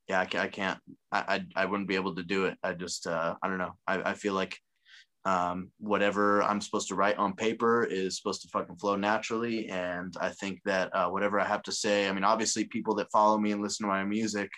yeah, 0.09 0.21
I, 0.21 0.39
I 0.39 0.49
can't, 0.49 0.79
I, 1.11 1.25
I, 1.57 1.63
I 1.63 1.65
wouldn't 1.65 1.89
be 1.89 1.95
able 1.97 2.15
to 2.15 2.23
do 2.23 2.45
it. 2.45 2.57
I 2.63 2.73
just, 2.73 3.07
uh, 3.07 3.35
I 3.43 3.49
don't 3.49 3.59
know. 3.59 3.73
I, 3.87 4.11
I 4.11 4.15
feel 4.15 4.35
like 4.35 4.59
um, 5.25 5.71
whatever 5.79 6.43
I'm 6.43 6.61
supposed 6.61 6.89
to 6.89 6.95
write 6.95 7.17
on 7.17 7.35
paper 7.35 7.85
is 7.85 8.19
supposed 8.19 8.43
to 8.43 8.49
fucking 8.49 8.77
flow 8.77 8.97
naturally. 8.97 9.69
And 9.69 10.15
I 10.21 10.29
think 10.29 10.61
that 10.65 10.95
uh, 10.95 11.09
whatever 11.09 11.41
I 11.41 11.47
have 11.47 11.63
to 11.63 11.73
say, 11.73 12.09
I 12.09 12.13
mean, 12.13 12.25
obviously 12.25 12.65
people 12.65 12.95
that 12.97 13.11
follow 13.11 13.39
me 13.39 13.53
and 13.53 13.63
listen 13.63 13.85
to 13.85 13.93
my 13.93 14.05
music, 14.05 14.51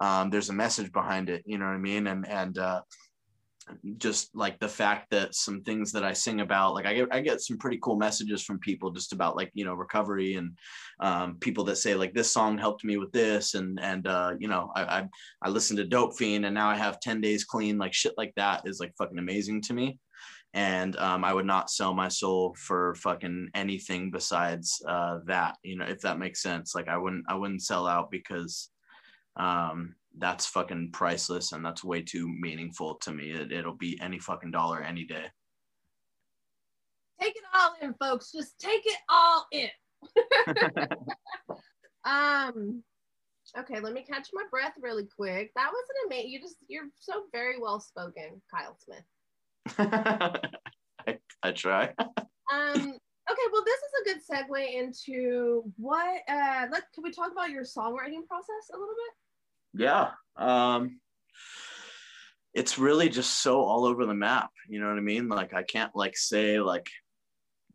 um, 0.00 0.30
there's 0.30 0.48
a 0.48 0.54
message 0.54 0.90
behind 0.92 1.28
it, 1.28 1.42
you 1.44 1.58
know 1.58 1.66
what 1.66 1.74
I 1.74 1.78
mean? 1.78 2.06
And, 2.06 2.26
and, 2.26 2.58
uh, 2.58 2.80
just 3.96 4.34
like 4.34 4.58
the 4.58 4.68
fact 4.68 5.10
that 5.10 5.34
some 5.34 5.62
things 5.62 5.92
that 5.92 6.04
I 6.04 6.12
sing 6.12 6.40
about, 6.40 6.74
like 6.74 6.86
I 6.86 6.94
get, 6.94 7.08
I 7.12 7.20
get 7.20 7.40
some 7.40 7.58
pretty 7.58 7.78
cool 7.82 7.96
messages 7.96 8.42
from 8.42 8.58
people 8.58 8.90
just 8.90 9.12
about 9.12 9.36
like, 9.36 9.50
you 9.54 9.64
know, 9.64 9.74
recovery 9.74 10.34
and 10.34 10.56
um, 11.00 11.36
people 11.40 11.64
that 11.64 11.76
say 11.76 11.94
like 11.94 12.14
this 12.14 12.32
song 12.32 12.58
helped 12.58 12.84
me 12.84 12.96
with 12.96 13.12
this. 13.12 13.54
And, 13.54 13.78
and, 13.80 14.06
uh, 14.06 14.34
you 14.38 14.48
know, 14.48 14.70
I, 14.74 14.82
I, 14.82 15.08
I 15.42 15.48
listened 15.48 15.78
to 15.78 15.84
Dope 15.84 16.16
Fiend 16.16 16.44
and 16.44 16.54
now 16.54 16.68
I 16.68 16.76
have 16.76 17.00
10 17.00 17.20
days 17.20 17.44
clean, 17.44 17.78
like 17.78 17.94
shit 17.94 18.14
like 18.16 18.32
that 18.36 18.62
is 18.64 18.80
like 18.80 18.94
fucking 18.96 19.18
amazing 19.18 19.62
to 19.62 19.74
me. 19.74 19.98
And 20.54 20.96
um, 20.96 21.24
I 21.24 21.34
would 21.34 21.46
not 21.46 21.70
sell 21.70 21.92
my 21.94 22.08
soul 22.08 22.56
for 22.58 22.94
fucking 22.96 23.50
anything 23.54 24.10
besides 24.10 24.82
uh, 24.88 25.18
that, 25.26 25.56
you 25.62 25.76
know, 25.76 25.84
if 25.84 26.00
that 26.00 26.18
makes 26.18 26.42
sense. 26.42 26.74
Like 26.74 26.88
I 26.88 26.96
wouldn't, 26.96 27.24
I 27.28 27.34
wouldn't 27.34 27.62
sell 27.62 27.86
out 27.86 28.10
because 28.10 28.70
um, 29.36 29.94
that's 30.18 30.46
fucking 30.46 30.90
priceless 30.92 31.52
and 31.52 31.64
that's 31.64 31.84
way 31.84 32.02
too 32.02 32.28
meaningful 32.28 32.96
to 32.96 33.12
me. 33.12 33.30
It, 33.30 33.52
it'll 33.52 33.76
be 33.76 33.98
any 34.00 34.18
fucking 34.18 34.50
dollar 34.50 34.82
any 34.82 35.04
day. 35.04 35.26
Take 37.20 37.36
it 37.36 37.42
all 37.54 37.74
in, 37.82 37.94
folks. 37.94 38.32
Just 38.32 38.58
take 38.58 38.82
it 38.84 38.98
all 39.08 39.46
in. 39.52 39.68
um 42.04 42.82
okay 43.58 43.80
let 43.80 43.92
me 43.92 44.04
catch 44.04 44.28
my 44.32 44.44
breath 44.50 44.74
really 44.80 45.06
quick 45.16 45.50
that 45.56 45.70
was 45.70 45.84
an 45.90 46.06
amazing 46.06 46.30
you 46.30 46.40
just 46.40 46.56
you're 46.68 46.88
so 46.98 47.24
very 47.32 47.58
well 47.60 47.80
spoken 47.80 48.40
kyle 48.52 48.76
smith 48.78 49.02
I, 51.06 51.18
I 51.42 51.52
try 51.52 51.84
um 51.98 52.74
okay 52.74 53.46
well 53.52 53.64
this 53.64 53.80
is 53.80 53.92
a 54.00 54.04
good 54.04 54.20
segue 54.30 54.74
into 54.74 55.64
what 55.76 56.20
uh 56.28 56.66
let 56.70 56.84
can 56.94 57.02
we 57.02 57.10
talk 57.10 57.32
about 57.32 57.50
your 57.50 57.64
songwriting 57.64 58.26
process 58.26 58.70
a 58.72 58.78
little 58.78 58.94
bit 58.94 59.14
yeah 59.74 60.10
um 60.36 60.98
it's 62.54 62.78
really 62.78 63.08
just 63.08 63.42
so 63.42 63.60
all 63.60 63.84
over 63.84 64.06
the 64.06 64.14
map 64.14 64.50
you 64.68 64.80
know 64.80 64.88
what 64.88 64.98
i 64.98 65.00
mean 65.00 65.28
like 65.28 65.54
i 65.54 65.62
can't 65.62 65.94
like 65.94 66.16
say 66.16 66.60
like 66.60 66.88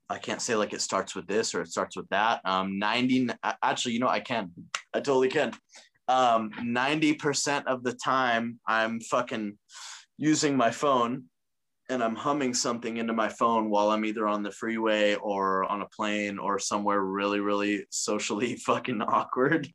I 0.09 0.19
can't 0.19 0.41
say 0.41 0.55
like 0.55 0.73
it 0.73 0.81
starts 0.81 1.15
with 1.15 1.27
this 1.27 1.55
or 1.55 1.61
it 1.61 1.69
starts 1.69 1.95
with 1.95 2.07
that. 2.09 2.41
Um, 2.45 2.77
90, 2.77 3.29
actually, 3.63 3.93
you 3.93 3.99
know, 3.99 4.07
I 4.07 4.19
can, 4.19 4.51
I 4.93 4.99
totally 4.99 5.29
can. 5.29 5.53
Um, 6.07 6.51
90% 6.61 7.65
of 7.65 7.83
the 7.83 7.93
time 7.93 8.59
I'm 8.67 8.99
fucking 8.99 9.57
using 10.17 10.55
my 10.57 10.71
phone 10.71 11.23
and 11.89 12.03
I'm 12.03 12.15
humming 12.15 12.53
something 12.53 12.97
into 12.97 13.13
my 13.13 13.29
phone 13.29 13.69
while 13.69 13.89
I'm 13.89 14.05
either 14.05 14.27
on 14.27 14.43
the 14.43 14.51
freeway 14.51 15.15
or 15.15 15.63
on 15.65 15.81
a 15.81 15.87
plane 15.87 16.37
or 16.37 16.59
somewhere 16.59 17.01
really, 17.01 17.39
really 17.39 17.85
socially 17.89 18.55
fucking 18.65 19.01
awkward 19.01 19.67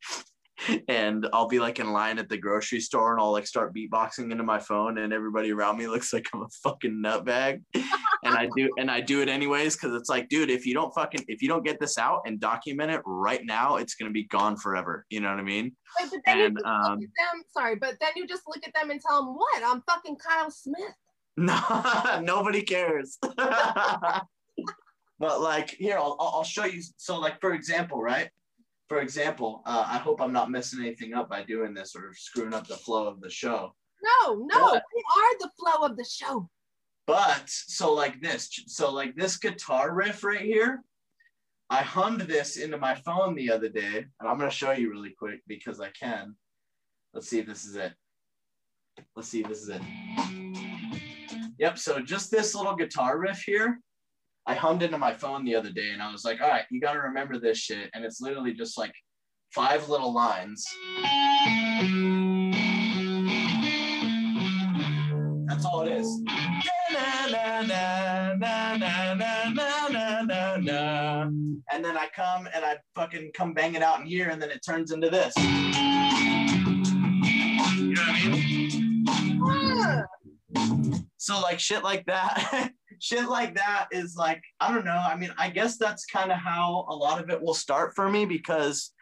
and 0.88 1.26
I'll 1.32 1.48
be 1.48 1.60
like 1.60 1.78
in 1.78 1.92
line 1.92 2.18
at 2.18 2.28
the 2.28 2.36
grocery 2.36 2.80
store 2.80 3.12
and 3.12 3.20
I'll 3.20 3.32
like 3.32 3.46
start 3.46 3.74
beatboxing 3.74 4.30
into 4.30 4.44
my 4.44 4.58
phone 4.58 4.98
and 4.98 5.12
everybody 5.12 5.52
around 5.52 5.78
me 5.78 5.86
looks 5.86 6.12
like 6.12 6.26
I'm 6.32 6.42
a 6.42 6.48
fucking 6.62 7.02
nutbag. 7.04 7.62
and 7.74 8.34
I 8.34 8.48
do 8.56 8.68
and 8.78 8.90
I 8.90 9.00
do 9.00 9.22
it 9.22 9.28
anyways 9.28 9.76
because 9.76 9.94
it's 9.94 10.08
like, 10.08 10.28
dude, 10.28 10.50
if 10.50 10.66
you 10.66 10.74
don't 10.74 10.92
fucking 10.94 11.24
if 11.28 11.42
you 11.42 11.48
don't 11.48 11.64
get 11.64 11.80
this 11.80 11.98
out 11.98 12.22
and 12.26 12.40
document 12.40 12.90
it 12.90 13.02
right 13.04 13.44
now, 13.44 13.76
it's 13.76 13.94
gonna 13.94 14.10
be 14.10 14.24
gone 14.24 14.56
forever. 14.56 15.06
You 15.10 15.20
know 15.20 15.30
what 15.30 15.38
I 15.38 15.44
mean? 15.44 15.76
Wait, 16.00 16.10
but 16.10 16.20
then 16.26 16.38
and, 16.38 16.58
you 16.58 16.70
um, 16.70 17.00
them, 17.00 17.42
sorry, 17.50 17.76
but 17.76 17.94
then 18.00 18.10
you 18.16 18.26
just 18.26 18.42
look 18.46 18.66
at 18.66 18.74
them 18.74 18.90
and 18.90 19.00
tell 19.00 19.24
them 19.24 19.34
what? 19.34 19.62
I'm 19.64 19.82
fucking 19.82 20.16
Kyle 20.16 20.50
Smith. 20.50 20.80
No, 21.40 21.60
nobody 22.20 22.62
cares. 22.62 23.16
but 23.22 24.24
like 25.20 25.70
here, 25.70 25.96
I'll 25.96 26.16
I'll 26.18 26.42
show 26.42 26.64
you. 26.64 26.82
So 26.96 27.20
like 27.20 27.40
for 27.40 27.54
example, 27.54 28.02
right? 28.02 28.28
For 28.88 29.00
example, 29.00 29.62
uh, 29.66 29.84
I 29.86 29.98
hope 29.98 30.20
I'm 30.20 30.32
not 30.32 30.50
messing 30.50 30.80
anything 30.80 31.14
up 31.14 31.28
by 31.28 31.42
doing 31.42 31.74
this 31.74 31.94
or 31.94 32.12
screwing 32.14 32.54
up 32.54 32.66
the 32.66 32.76
flow 32.76 33.06
of 33.06 33.20
the 33.20 33.30
show. 33.30 33.74
No, 34.02 34.34
no, 34.34 34.72
but, 34.72 34.82
we 34.94 35.02
are 35.16 35.38
the 35.38 35.50
flow 35.58 35.86
of 35.86 35.96
the 35.96 36.04
show. 36.04 36.48
But 37.06 37.44
so 37.46 37.92
like 37.92 38.20
this, 38.20 38.48
so 38.66 38.90
like 38.92 39.14
this 39.14 39.36
guitar 39.36 39.94
riff 39.94 40.24
right 40.24 40.40
here, 40.40 40.82
I 41.70 41.82
hummed 41.82 42.22
this 42.22 42.56
into 42.56 42.78
my 42.78 42.94
phone 42.94 43.34
the 43.34 43.50
other 43.50 43.68
day, 43.68 44.06
and 44.20 44.28
I'm 44.28 44.38
gonna 44.38 44.50
show 44.50 44.72
you 44.72 44.90
really 44.90 45.14
quick 45.18 45.40
because 45.46 45.80
I 45.80 45.90
can. 45.90 46.34
Let's 47.12 47.28
see 47.28 47.40
if 47.40 47.46
this 47.46 47.64
is 47.64 47.76
it. 47.76 47.92
Let's 49.14 49.28
see 49.28 49.40
if 49.40 49.48
this 49.48 49.62
is 49.62 49.68
it. 49.68 49.82
Yep, 51.58 51.78
so 51.78 52.00
just 52.00 52.30
this 52.30 52.54
little 52.54 52.76
guitar 52.76 53.18
riff 53.18 53.42
here, 53.42 53.80
I 54.48 54.54
hummed 54.54 54.82
into 54.82 54.96
my 54.96 55.12
phone 55.12 55.44
the 55.44 55.54
other 55.54 55.70
day 55.70 55.90
and 55.92 56.00
I 56.02 56.10
was 56.10 56.24
like, 56.24 56.40
all 56.40 56.48
right, 56.48 56.64
you 56.70 56.80
got 56.80 56.94
to 56.94 57.00
remember 57.00 57.38
this 57.38 57.58
shit. 57.58 57.90
And 57.92 58.02
it's 58.02 58.22
literally 58.22 58.54
just 58.54 58.78
like 58.78 58.94
five 59.54 59.90
little 59.90 60.14
lines. 60.14 60.64
That's 65.46 65.66
all 65.66 65.82
it 65.82 65.92
is. 65.92 66.06
And 71.70 71.84
then 71.84 71.98
I 71.98 72.08
come 72.16 72.48
and 72.54 72.64
I 72.64 72.78
fucking 72.94 73.32
come 73.34 73.52
bang 73.52 73.74
it 73.74 73.82
out 73.82 74.00
in 74.00 74.06
here 74.06 74.30
and 74.30 74.40
then 74.40 74.50
it 74.50 74.62
turns 74.66 74.92
into 74.92 75.10
this. 75.10 75.34
You 75.36 75.44
know 77.94 78.00
what 78.00 78.08
I 78.08 78.28
mean? 78.30 79.04
Ah. 79.42 80.04
So 81.18 81.38
like 81.42 81.60
shit 81.60 81.84
like 81.84 82.06
that. 82.06 82.70
shit 83.00 83.28
like 83.28 83.54
that 83.56 83.88
is 83.92 84.16
like 84.16 84.42
I 84.60 84.72
don't 84.72 84.84
know. 84.84 84.90
I 84.96 85.16
mean, 85.16 85.30
I 85.38 85.50
guess 85.50 85.76
that's 85.76 86.06
kind 86.06 86.32
of 86.32 86.38
how 86.38 86.86
a 86.88 86.94
lot 86.94 87.22
of 87.22 87.30
it 87.30 87.40
will 87.40 87.54
start 87.54 87.94
for 87.94 88.08
me 88.08 88.24
because 88.24 88.92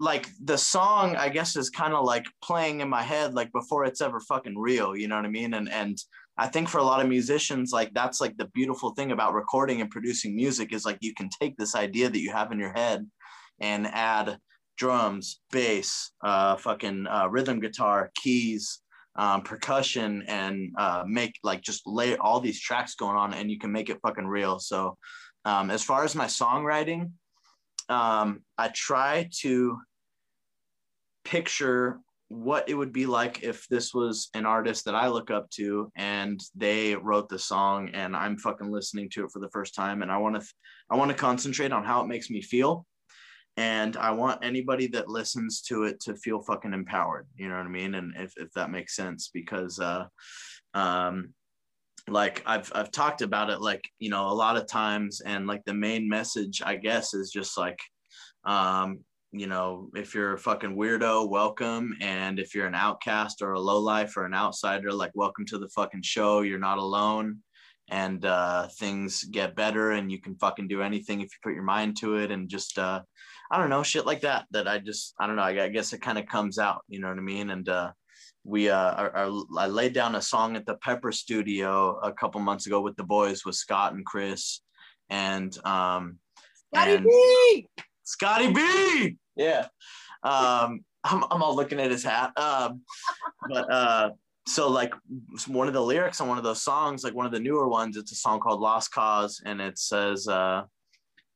like 0.00 0.28
the 0.42 0.58
song 0.58 1.16
I 1.16 1.28
guess 1.28 1.56
is 1.56 1.70
kind 1.70 1.94
of 1.94 2.04
like 2.04 2.24
playing 2.42 2.80
in 2.80 2.88
my 2.88 3.02
head 3.02 3.34
like 3.34 3.52
before 3.52 3.84
it's 3.84 4.00
ever 4.00 4.20
fucking 4.20 4.58
real, 4.58 4.96
you 4.96 5.08
know 5.08 5.16
what 5.16 5.24
I 5.24 5.28
mean? 5.28 5.54
And 5.54 5.70
and 5.70 5.98
I 6.36 6.48
think 6.48 6.68
for 6.68 6.78
a 6.78 6.84
lot 6.84 7.00
of 7.00 7.08
musicians 7.08 7.70
like 7.72 7.92
that's 7.94 8.20
like 8.20 8.36
the 8.36 8.46
beautiful 8.46 8.90
thing 8.90 9.12
about 9.12 9.34
recording 9.34 9.80
and 9.80 9.90
producing 9.90 10.34
music 10.34 10.72
is 10.72 10.84
like 10.84 10.98
you 11.00 11.14
can 11.14 11.28
take 11.40 11.56
this 11.56 11.74
idea 11.76 12.08
that 12.10 12.20
you 12.20 12.32
have 12.32 12.50
in 12.52 12.58
your 12.58 12.72
head 12.72 13.06
and 13.60 13.86
add 13.86 14.38
drums, 14.76 15.40
bass, 15.52 16.10
uh 16.24 16.56
fucking 16.56 17.06
uh, 17.06 17.28
rhythm 17.30 17.60
guitar, 17.60 18.10
keys, 18.16 18.80
um, 19.16 19.42
percussion 19.42 20.24
and 20.26 20.72
uh, 20.78 21.04
make 21.06 21.38
like 21.42 21.62
just 21.62 21.86
lay 21.86 22.16
all 22.16 22.40
these 22.40 22.60
tracks 22.60 22.94
going 22.94 23.16
on 23.16 23.34
and 23.34 23.50
you 23.50 23.58
can 23.58 23.72
make 23.72 23.90
it 23.90 24.00
fucking 24.02 24.26
real. 24.26 24.58
So 24.58 24.96
um, 25.44 25.70
as 25.70 25.82
far 25.82 26.04
as 26.04 26.14
my 26.14 26.26
songwriting, 26.26 27.12
um, 27.88 28.42
I 28.58 28.68
try 28.68 29.28
to 29.40 29.78
picture 31.24 32.00
what 32.28 32.68
it 32.68 32.74
would 32.74 32.92
be 32.92 33.06
like 33.06 33.42
if 33.42 33.68
this 33.68 33.94
was 33.94 34.30
an 34.34 34.46
artist 34.46 34.84
that 34.86 34.94
I 34.94 35.08
look 35.08 35.30
up 35.30 35.48
to 35.50 35.90
and 35.94 36.40
they 36.54 36.96
wrote 36.96 37.28
the 37.28 37.38
song 37.38 37.90
and 37.90 38.16
I'm 38.16 38.38
fucking 38.38 38.70
listening 38.70 39.10
to 39.10 39.24
it 39.24 39.30
for 39.30 39.40
the 39.40 39.50
first 39.50 39.74
time 39.74 40.02
and 40.02 40.10
I 40.10 40.16
want 40.18 40.40
to 40.40 40.46
I 40.90 40.96
want 40.96 41.10
to 41.10 41.16
concentrate 41.16 41.72
on 41.72 41.84
how 41.84 42.02
it 42.02 42.08
makes 42.08 42.30
me 42.30 42.42
feel 42.42 42.86
and 43.56 43.96
I 43.96 44.10
want 44.10 44.44
anybody 44.44 44.88
that 44.88 45.08
listens 45.08 45.60
to 45.62 45.84
it 45.84 46.00
to 46.00 46.16
feel 46.16 46.42
fucking 46.42 46.72
empowered. 46.72 47.26
You 47.36 47.48
know 47.48 47.56
what 47.56 47.66
I 47.66 47.70
mean? 47.70 47.94
And 47.94 48.12
if, 48.16 48.32
if 48.36 48.52
that 48.52 48.70
makes 48.70 48.96
sense, 48.96 49.30
because 49.32 49.78
uh, 49.78 50.06
um, 50.74 51.34
like 52.08 52.42
I've 52.46 52.70
I've 52.74 52.90
talked 52.90 53.22
about 53.22 53.50
it 53.50 53.60
like 53.60 53.84
you 53.98 54.10
know 54.10 54.28
a 54.28 54.34
lot 54.34 54.56
of 54.56 54.66
times, 54.66 55.20
and 55.20 55.46
like 55.46 55.64
the 55.64 55.74
main 55.74 56.08
message 56.08 56.62
I 56.64 56.76
guess 56.76 57.14
is 57.14 57.30
just 57.30 57.56
like 57.56 57.78
um, 58.44 59.00
you 59.30 59.46
know 59.46 59.88
if 59.94 60.14
you're 60.14 60.34
a 60.34 60.38
fucking 60.38 60.76
weirdo, 60.76 61.28
welcome, 61.28 61.96
and 62.00 62.38
if 62.38 62.54
you're 62.54 62.66
an 62.66 62.74
outcast 62.74 63.40
or 63.40 63.52
a 63.52 63.60
low 63.60 63.78
life 63.78 64.16
or 64.16 64.24
an 64.24 64.34
outsider, 64.34 64.92
like 64.92 65.12
welcome 65.14 65.46
to 65.46 65.58
the 65.58 65.68
fucking 65.68 66.02
show. 66.02 66.40
You're 66.40 66.58
not 66.58 66.78
alone 66.78 67.38
and 67.88 68.24
uh, 68.24 68.66
things 68.78 69.24
get 69.24 69.54
better 69.54 69.92
and 69.92 70.10
you 70.10 70.18
can 70.18 70.34
fucking 70.36 70.68
do 70.68 70.82
anything 70.82 71.20
if 71.20 71.24
you 71.24 71.38
put 71.42 71.54
your 71.54 71.62
mind 71.62 71.96
to 71.98 72.16
it 72.16 72.30
and 72.30 72.48
just 72.48 72.78
uh, 72.78 73.00
I 73.50 73.58
don't 73.58 73.70
know, 73.70 73.82
shit 73.82 74.06
like 74.06 74.22
that. 74.22 74.46
That 74.50 74.66
I 74.66 74.78
just, 74.78 75.14
I 75.18 75.26
don't 75.26 75.36
know. 75.36 75.42
I, 75.42 75.64
I 75.64 75.68
guess 75.68 75.92
it 75.92 76.00
kind 76.00 76.18
of 76.18 76.26
comes 76.26 76.58
out. 76.58 76.82
You 76.88 77.00
know 77.00 77.08
what 77.08 77.18
I 77.18 77.22
mean? 77.22 77.50
And 77.50 77.68
uh, 77.68 77.92
we, 78.44 78.68
uh, 78.70 78.92
are, 78.92 79.16
are, 79.16 79.42
I 79.58 79.66
laid 79.66 79.92
down 79.92 80.14
a 80.14 80.22
song 80.22 80.56
at 80.56 80.66
the 80.66 80.76
Pepper 80.76 81.12
Studio 81.12 81.98
a 82.00 82.12
couple 82.12 82.40
months 82.40 82.66
ago 82.66 82.80
with 82.80 82.96
the 82.96 83.04
boys, 83.04 83.44
with 83.44 83.54
Scott 83.54 83.94
and 83.94 84.04
Chris, 84.04 84.60
and 85.10 85.56
um, 85.66 86.18
Scotty 86.74 86.94
and 86.94 87.04
B. 87.04 87.68
Scotty 88.04 88.52
B. 88.52 89.16
Yeah. 89.36 89.66
Um, 90.22 90.84
I'm, 91.04 91.24
I'm 91.30 91.42
all 91.42 91.54
looking 91.54 91.80
at 91.80 91.90
his 91.90 92.02
hat. 92.02 92.32
Um, 92.38 92.82
but 93.48 93.70
uh, 93.70 94.10
so 94.46 94.70
like 94.70 94.94
one 95.46 95.68
of 95.68 95.74
the 95.74 95.82
lyrics 95.82 96.20
on 96.20 96.28
one 96.28 96.38
of 96.38 96.44
those 96.44 96.62
songs, 96.62 97.04
like 97.04 97.14
one 97.14 97.26
of 97.26 97.32
the 97.32 97.40
newer 97.40 97.68
ones, 97.68 97.96
it's 97.96 98.12
a 98.12 98.16
song 98.16 98.40
called 98.40 98.60
Lost 98.60 98.90
Cause, 98.92 99.40
and 99.44 99.60
it 99.60 99.78
says, 99.78 100.28
uh, 100.28 100.62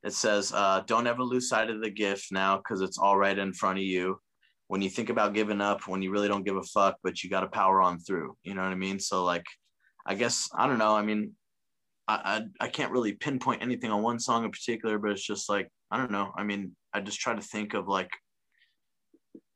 it 0.05 0.13
says, 0.13 0.53
uh, 0.53 0.83
don't 0.87 1.07
ever 1.07 1.23
lose 1.23 1.49
sight 1.49 1.71
of 1.71 1.81
the 1.81 1.91
gift 1.91 2.31
now 2.31 2.57
because 2.57 2.81
it's 2.81 2.99
all 2.99 3.17
right 3.17 3.37
in 3.37 3.53
front 3.53 3.79
of 3.79 3.85
you. 3.85 4.21
When 4.69 4.83
you 4.83 4.91
think 4.91 5.09
about 5.09 5.35
giving 5.35 5.61
up, 5.61 5.89
when 5.89 6.03
you 6.03 6.11
really 6.11 6.29
don't 6.29 6.45
give 6.45 6.57
a 6.57 6.63
fuck, 6.63 6.97
but 7.03 7.23
you 7.23 7.31
got 7.31 7.41
to 7.41 7.49
power 7.49 7.81
on 7.81 7.99
through. 7.99 8.37
You 8.43 8.55
know 8.55 8.63
what 8.63 8.71
I 8.71 8.77
mean? 8.77 9.01
So, 9.01 9.25
like, 9.25 9.45
I 10.07 10.15
guess, 10.15 10.49
I 10.55 10.67
don't 10.67 10.79
know. 10.79 10.95
I 10.95 11.03
mean, 11.03 11.33
I, 12.07 12.43
I, 12.61 12.67
I 12.67 12.69
can't 12.69 12.93
really 12.93 13.13
pinpoint 13.13 13.63
anything 13.63 13.91
on 13.91 14.03
one 14.03 14.19
song 14.21 14.45
in 14.45 14.51
particular, 14.51 14.99
but 14.99 15.11
it's 15.11 15.27
just 15.27 15.49
like, 15.49 15.69
I 15.91 15.97
don't 15.97 16.11
know. 16.11 16.33
I 16.37 16.45
mean, 16.45 16.77
I 16.93 17.01
just 17.01 17.19
try 17.19 17.35
to 17.35 17.41
think 17.41 17.75
of 17.75 17.89
like 17.89 18.11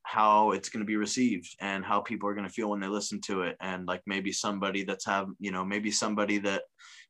how 0.03 0.51
it's 0.51 0.69
going 0.69 0.81
to 0.81 0.87
be 0.87 0.97
received 0.97 1.49
and 1.61 1.85
how 1.85 2.01
people 2.01 2.29
are 2.29 2.35
going 2.35 2.47
to 2.47 2.53
feel 2.53 2.69
when 2.71 2.81
they 2.81 2.89
listen 2.89 3.21
to 3.21 3.43
it 3.43 3.57
and 3.61 3.87
like 3.87 4.03
maybe 4.07 4.33
somebody 4.33 4.83
that's 4.83 5.07
have 5.07 5.29
you 5.39 5.53
know 5.53 5.65
maybe 5.65 5.91
somebody 5.91 6.39
that 6.39 6.63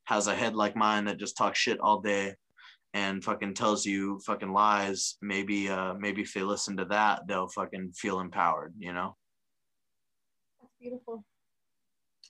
has 0.05 0.27
a 0.27 0.35
head 0.35 0.55
like 0.55 0.77
mine 0.77 1.07
that 1.07 1.19
just 1.19 1.37
talks 1.37 1.59
shit 1.59 1.81
all 1.81 2.01
day 2.01 2.35
and 2.95 3.25
fucking 3.25 3.55
tells 3.55 3.87
you 3.87 4.21
fucking 4.27 4.53
lies, 4.53 5.17
maybe 5.23 5.69
uh 5.69 5.95
maybe 5.95 6.23
if 6.23 6.33
they 6.35 6.43
listen 6.43 6.77
to 6.77 6.85
that, 6.87 7.27
they'll 7.27 7.49
fucking 7.49 7.93
feel 7.93 8.21
empowered, 8.21 8.75
you 8.79 8.93
know? 8.93 9.17
That's 10.61 10.73
beautiful. 10.81 11.25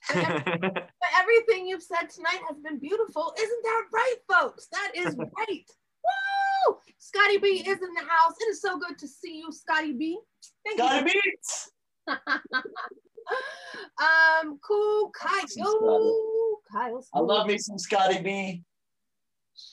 but 0.13 0.89
everything 1.17 1.67
you've 1.67 1.83
said 1.83 2.09
tonight 2.09 2.41
has 2.47 2.57
been 2.59 2.79
beautiful. 2.79 3.33
Isn't 3.37 3.63
that 3.63 3.85
right, 3.93 4.15
folks? 4.29 4.67
That 4.71 4.91
is 4.95 5.15
right. 5.15 5.27
Woo! 6.67 6.77
Scotty 6.97 7.37
B 7.37 7.63
is 7.65 7.81
in 7.81 7.93
the 7.93 8.01
house. 8.01 8.35
It 8.41 8.51
is 8.51 8.61
so 8.61 8.77
good 8.77 8.97
to 8.99 9.07
see 9.07 9.37
you, 9.37 9.51
Scotty 9.51 9.93
B. 9.93 10.19
Thank 10.65 10.79
Scotty 10.79 11.11
you. 11.13 11.21
B. 12.07 12.13
um, 14.01 14.59
cool, 14.65 15.11
Kyle. 15.11 15.45
Kyle. 16.71 17.05
I 17.13 17.19
love 17.19 17.47
me 17.47 17.57
some 17.57 17.77
Scotty 17.77 18.21
B. 18.21 18.63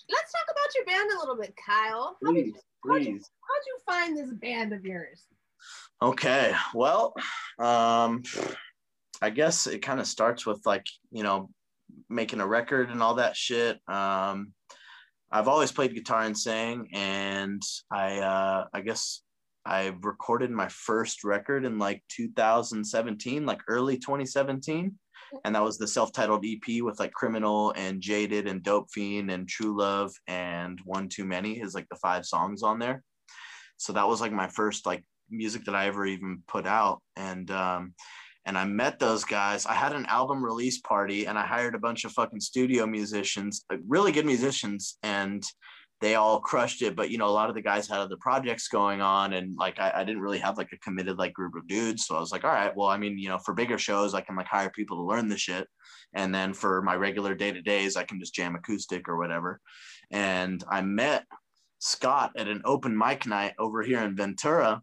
Let's 0.09 0.33
talk 0.33 0.47
about 0.51 0.75
your 0.75 0.85
band 0.85 1.11
a 1.13 1.19
little 1.19 1.37
bit, 1.37 1.55
Kyle. 1.57 2.17
How 2.25 2.33
please, 2.33 2.53
did, 2.53 2.63
please. 2.85 3.07
How'd 3.07 3.07
you, 3.07 3.13
how'd 3.13 3.67
you 3.67 3.79
find 3.87 4.17
this 4.17 4.33
band 4.35 4.73
of 4.73 4.85
yours? 4.85 5.25
Okay, 6.03 6.55
well, 6.75 7.15
um, 7.59 8.23
I 9.21 9.31
guess 9.31 9.67
it 9.67 9.81
kind 9.81 10.01
of 10.01 10.07
starts 10.07 10.47
with 10.47 10.65
like 10.65 10.87
you 11.11 11.23
know 11.23 11.51
making 12.09 12.41
a 12.41 12.47
record 12.47 12.91
and 12.91 13.03
all 13.03 13.15
that 13.17 13.37
shit. 13.37 13.79
Um, 13.89 14.53
I've 15.31 15.49
always 15.49 15.73
played 15.73 15.95
guitar 15.95 16.23
and 16.23 16.37
sang, 16.37 16.89
and 16.93 17.63
I 17.91 18.19
uh, 18.19 18.67
I 18.73 18.81
guess 18.81 19.23
I 19.65 19.95
recorded 20.03 20.51
my 20.51 20.69
first 20.69 21.23
record 21.25 21.65
in 21.65 21.79
like 21.79 22.03
2017, 22.09 23.45
like 23.45 23.61
early 23.69 23.99
2017. 23.99 24.99
And 25.45 25.55
that 25.55 25.63
was 25.63 25.79
the 25.79 25.87
self-titled 25.87 26.45
EP 26.45 26.83
with 26.83 26.99
like 26.99 27.13
Criminal 27.13 27.73
and 27.77 28.01
Jaded 28.01 28.47
and 28.47 28.63
Dope 28.63 28.91
Fiend 28.91 29.31
and 29.31 29.49
True 29.49 29.77
Love 29.77 30.13
and 30.27 30.81
One 30.85 31.09
Too 31.09 31.25
Many 31.25 31.61
is 31.61 31.75
like 31.75 31.89
the 31.89 31.97
five 31.97 32.27
songs 32.27 32.63
on 32.63 32.79
there. 32.79 33.03
So 33.77 33.93
that 33.95 34.09
was 34.09 34.21
like 34.21 34.33
my 34.33 34.49
first 34.49 34.87
like 34.87 35.05
music 35.31 35.65
that 35.65 35.75
I 35.75 35.87
ever 35.87 36.07
even 36.07 36.43
put 36.47 36.67
out. 36.67 37.01
And 37.17 37.51
um 37.51 37.95
and 38.47 38.57
I 38.57 38.65
met 38.65 38.99
those 38.99 39.25
guys. 39.25 39.67
I 39.67 39.75
had 39.75 39.93
an 39.93 40.07
album 40.07 40.45
release 40.45 40.81
party 40.81 41.27
and 41.27 41.39
I 41.39 41.47
hired 41.47 41.75
a 41.75 41.79
bunch 41.79 42.05
of 42.05 42.13
fucking 42.13 42.41
studio 42.41 42.87
musicians, 42.87 43.65
like 43.71 43.81
really 43.87 44.13
good 44.13 44.27
musicians, 44.27 44.99
and 45.03 45.43
they 46.01 46.15
all 46.15 46.41
crushed 46.41 46.83
it. 46.83 46.97
But 46.97 47.11
you 47.11 47.19
know, 47.19 47.29
a 47.29 47.31
lot 47.31 47.49
of 47.49 47.55
the 47.55 47.63
guys 47.63 47.87
had 47.87 47.99
other 47.99 48.17
projects 48.19 48.69
going 48.69 49.01
on, 49.01 49.35
and 49.35 49.57
like 49.57 49.79
I, 49.79 49.93
I, 49.97 50.05
didn't 50.05 50.23
really 50.23 50.39
have 50.39 50.57
like 50.57 50.73
a 50.73 50.79
committed 50.79 51.19
like 51.19 51.33
group 51.33 51.55
of 51.55 51.67
dudes. 51.67 52.07
So 52.07 52.17
I 52.17 52.21
was 52.21 52.33
like, 52.33 52.45
all 52.45 52.51
right, 52.51 52.75
well, 52.75 52.89
I 52.89 52.97
mean, 52.97 53.19
you 53.19 53.29
know, 53.29 53.39
for 53.39 53.55
bigger 53.55 53.79
shows, 53.79 54.15
I 54.15 54.23
can 54.23 54.37
like 54.37 54.47
hire 54.47 54.71
people 54.71 54.97
to 54.97 55.03
learn 55.03 55.29
the 55.29 55.37
shit, 55.37 55.69
and 56.15 56.35
then 56.35 56.55
for 56.55 56.83
my 56.83 56.97
regular 56.97 57.35
day 57.35 57.53
to 57.53 57.61
days, 57.63 57.97
I 57.97 58.05
can 58.05 58.19
just 58.19 58.35
jam 58.35 58.57
acoustic 58.57 59.09
or 59.09 59.19
whatever. 59.19 59.61
And 60.11 60.65
I 60.71 60.81
met 60.81 61.25
Scott 61.79 62.33
at 62.37 62.49
an 62.49 62.63
open 62.65 62.97
mic 62.97 63.27
night 63.27 63.55
over 63.59 63.83
here 63.83 64.01
in 64.01 64.17
Ventura. 64.17 64.83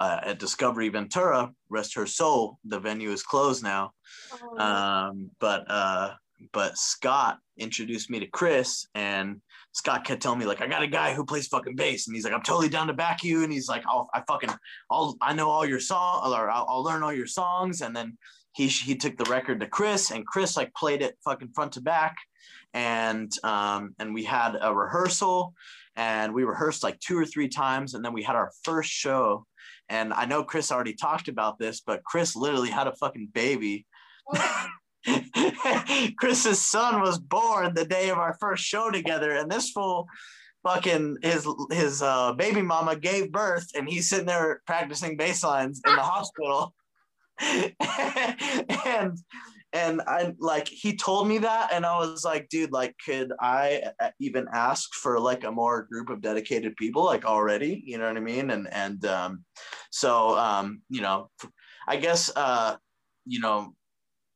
Uh, 0.00 0.20
at 0.22 0.38
Discovery 0.38 0.88
Ventura, 0.90 1.50
rest 1.70 1.96
her 1.96 2.06
soul. 2.06 2.60
The 2.64 2.78
venue 2.78 3.10
is 3.10 3.24
closed 3.24 3.64
now, 3.64 3.90
oh. 4.40 4.56
um, 4.56 5.30
but 5.40 5.64
uh, 5.68 6.12
but 6.52 6.78
Scott 6.78 7.38
introduced 7.56 8.10
me 8.10 8.20
to 8.20 8.26
Chris, 8.26 8.86
and 8.94 9.40
Scott 9.78 10.04
kept 10.04 10.20
telling 10.20 10.40
me 10.40 10.44
like, 10.44 10.60
I 10.60 10.66
got 10.66 10.82
a 10.82 10.88
guy 10.88 11.14
who 11.14 11.24
plays 11.24 11.46
fucking 11.46 11.76
bass, 11.76 12.08
and 12.08 12.16
he's 12.16 12.24
like, 12.24 12.32
I'm 12.32 12.42
totally 12.42 12.68
down 12.68 12.88
to 12.88 12.92
back 12.92 13.22
you, 13.22 13.44
and 13.44 13.52
he's 13.52 13.68
like, 13.68 13.84
I'll, 13.86 14.10
I 14.12 14.22
fucking, 14.26 14.50
I'll, 14.90 15.16
I 15.22 15.32
know 15.32 15.48
all 15.48 15.64
your 15.64 15.78
song, 15.78 16.32
or 16.32 16.50
I'll, 16.50 16.66
I'll 16.68 16.82
learn 16.82 17.04
all 17.04 17.12
your 17.12 17.28
songs, 17.28 17.80
and 17.80 17.94
then 17.94 18.18
he 18.52 18.66
he 18.66 18.96
took 18.96 19.16
the 19.16 19.30
record 19.30 19.60
to 19.60 19.68
Chris, 19.68 20.10
and 20.10 20.26
Chris 20.26 20.56
like 20.56 20.74
played 20.74 21.00
it 21.00 21.16
fucking 21.24 21.50
front 21.54 21.72
to 21.74 21.80
back, 21.80 22.16
and 22.74 23.30
um 23.44 23.94
and 24.00 24.12
we 24.12 24.24
had 24.24 24.56
a 24.60 24.74
rehearsal, 24.74 25.54
and 25.94 26.34
we 26.34 26.42
rehearsed 26.42 26.82
like 26.82 26.98
two 26.98 27.16
or 27.16 27.24
three 27.24 27.48
times, 27.48 27.94
and 27.94 28.04
then 28.04 28.12
we 28.12 28.24
had 28.24 28.34
our 28.34 28.50
first 28.64 28.90
show, 28.90 29.46
and 29.88 30.12
I 30.12 30.24
know 30.24 30.42
Chris 30.42 30.72
already 30.72 30.94
talked 30.94 31.28
about 31.28 31.60
this, 31.60 31.82
but 31.86 32.02
Chris 32.02 32.34
literally 32.34 32.70
had 32.70 32.88
a 32.88 32.96
fucking 32.96 33.28
baby. 33.32 33.86
Chris's 36.18 36.60
son 36.60 37.00
was 37.00 37.18
born 37.18 37.74
the 37.74 37.84
day 37.84 38.10
of 38.10 38.18
our 38.18 38.36
first 38.40 38.64
show 38.64 38.90
together, 38.90 39.32
and 39.32 39.50
this 39.50 39.70
fool 39.70 40.06
fucking 40.64 41.16
his 41.22 41.46
his 41.70 42.02
uh, 42.02 42.32
baby 42.32 42.62
mama 42.62 42.96
gave 42.96 43.32
birth, 43.32 43.68
and 43.74 43.88
he's 43.88 44.08
sitting 44.08 44.26
there 44.26 44.62
practicing 44.66 45.16
bass 45.16 45.42
lines 45.42 45.80
in 45.86 45.94
the 45.94 46.02
hospital. 46.02 46.74
and 48.86 49.18
and 49.72 50.00
I 50.06 50.34
like 50.38 50.66
he 50.66 50.96
told 50.96 51.28
me 51.28 51.38
that, 51.38 51.70
and 51.72 51.84
I 51.84 51.98
was 51.98 52.24
like, 52.24 52.48
dude, 52.48 52.72
like, 52.72 52.94
could 53.04 53.32
I 53.40 53.84
even 54.18 54.46
ask 54.52 54.92
for 54.94 55.20
like 55.20 55.44
a 55.44 55.52
more 55.52 55.82
group 55.82 56.10
of 56.10 56.22
dedicated 56.22 56.76
people, 56.76 57.04
like 57.04 57.24
already? 57.24 57.82
You 57.84 57.98
know 57.98 58.06
what 58.08 58.16
I 58.16 58.20
mean? 58.20 58.50
And 58.50 58.68
and 58.72 59.04
um, 59.04 59.44
so 59.90 60.36
um, 60.36 60.82
you 60.88 61.00
know, 61.00 61.30
I 61.86 61.96
guess 61.96 62.30
uh, 62.34 62.76
you 63.26 63.40
know 63.40 63.74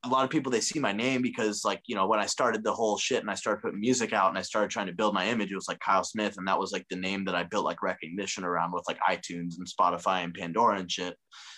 a 0.05 0.09
lot 0.09 0.25
of 0.25 0.31
people 0.31 0.51
they 0.51 0.61
see 0.61 0.81
my 0.81 0.93
name 0.93 1.23
because 1.23 1.65
like 1.65 1.81
you 1.87 1.95
know 1.95 2.07
when 2.07 2.19
i 2.19 2.27
started 2.27 2.65
the 2.65 2.73
whole 2.73 2.99
shit 2.99 3.21
and 3.21 3.31
i 3.31 3.35
started 3.35 3.63
putting 3.63 3.81
music 3.81 4.13
out 4.13 4.29
and 4.29 4.39
i 4.39 4.43
started 4.43 4.71
trying 4.71 4.87
to 4.87 4.93
build 4.93 5.15
my 5.15 5.29
image 5.29 5.53
it 5.53 5.55
was 5.55 5.69
like 5.69 5.79
kyle 5.79 6.03
smith 6.03 6.35
and 6.39 6.49
that 6.49 6.59
was 6.59 6.73
like 6.73 6.85
the 6.91 6.97
name 6.97 7.25
that 7.25 7.35
i 7.35 7.43
built 7.45 7.65
like 7.65 7.83
recognition 7.83 8.45
around 8.45 8.73
with 8.73 8.85
like 8.89 8.99
itunes 9.09 9.55
and 9.59 9.67
spotify 9.67 10.25
and 10.25 10.35
pandora 10.35 10.79
and 10.79 10.91
shit. 10.91 11.17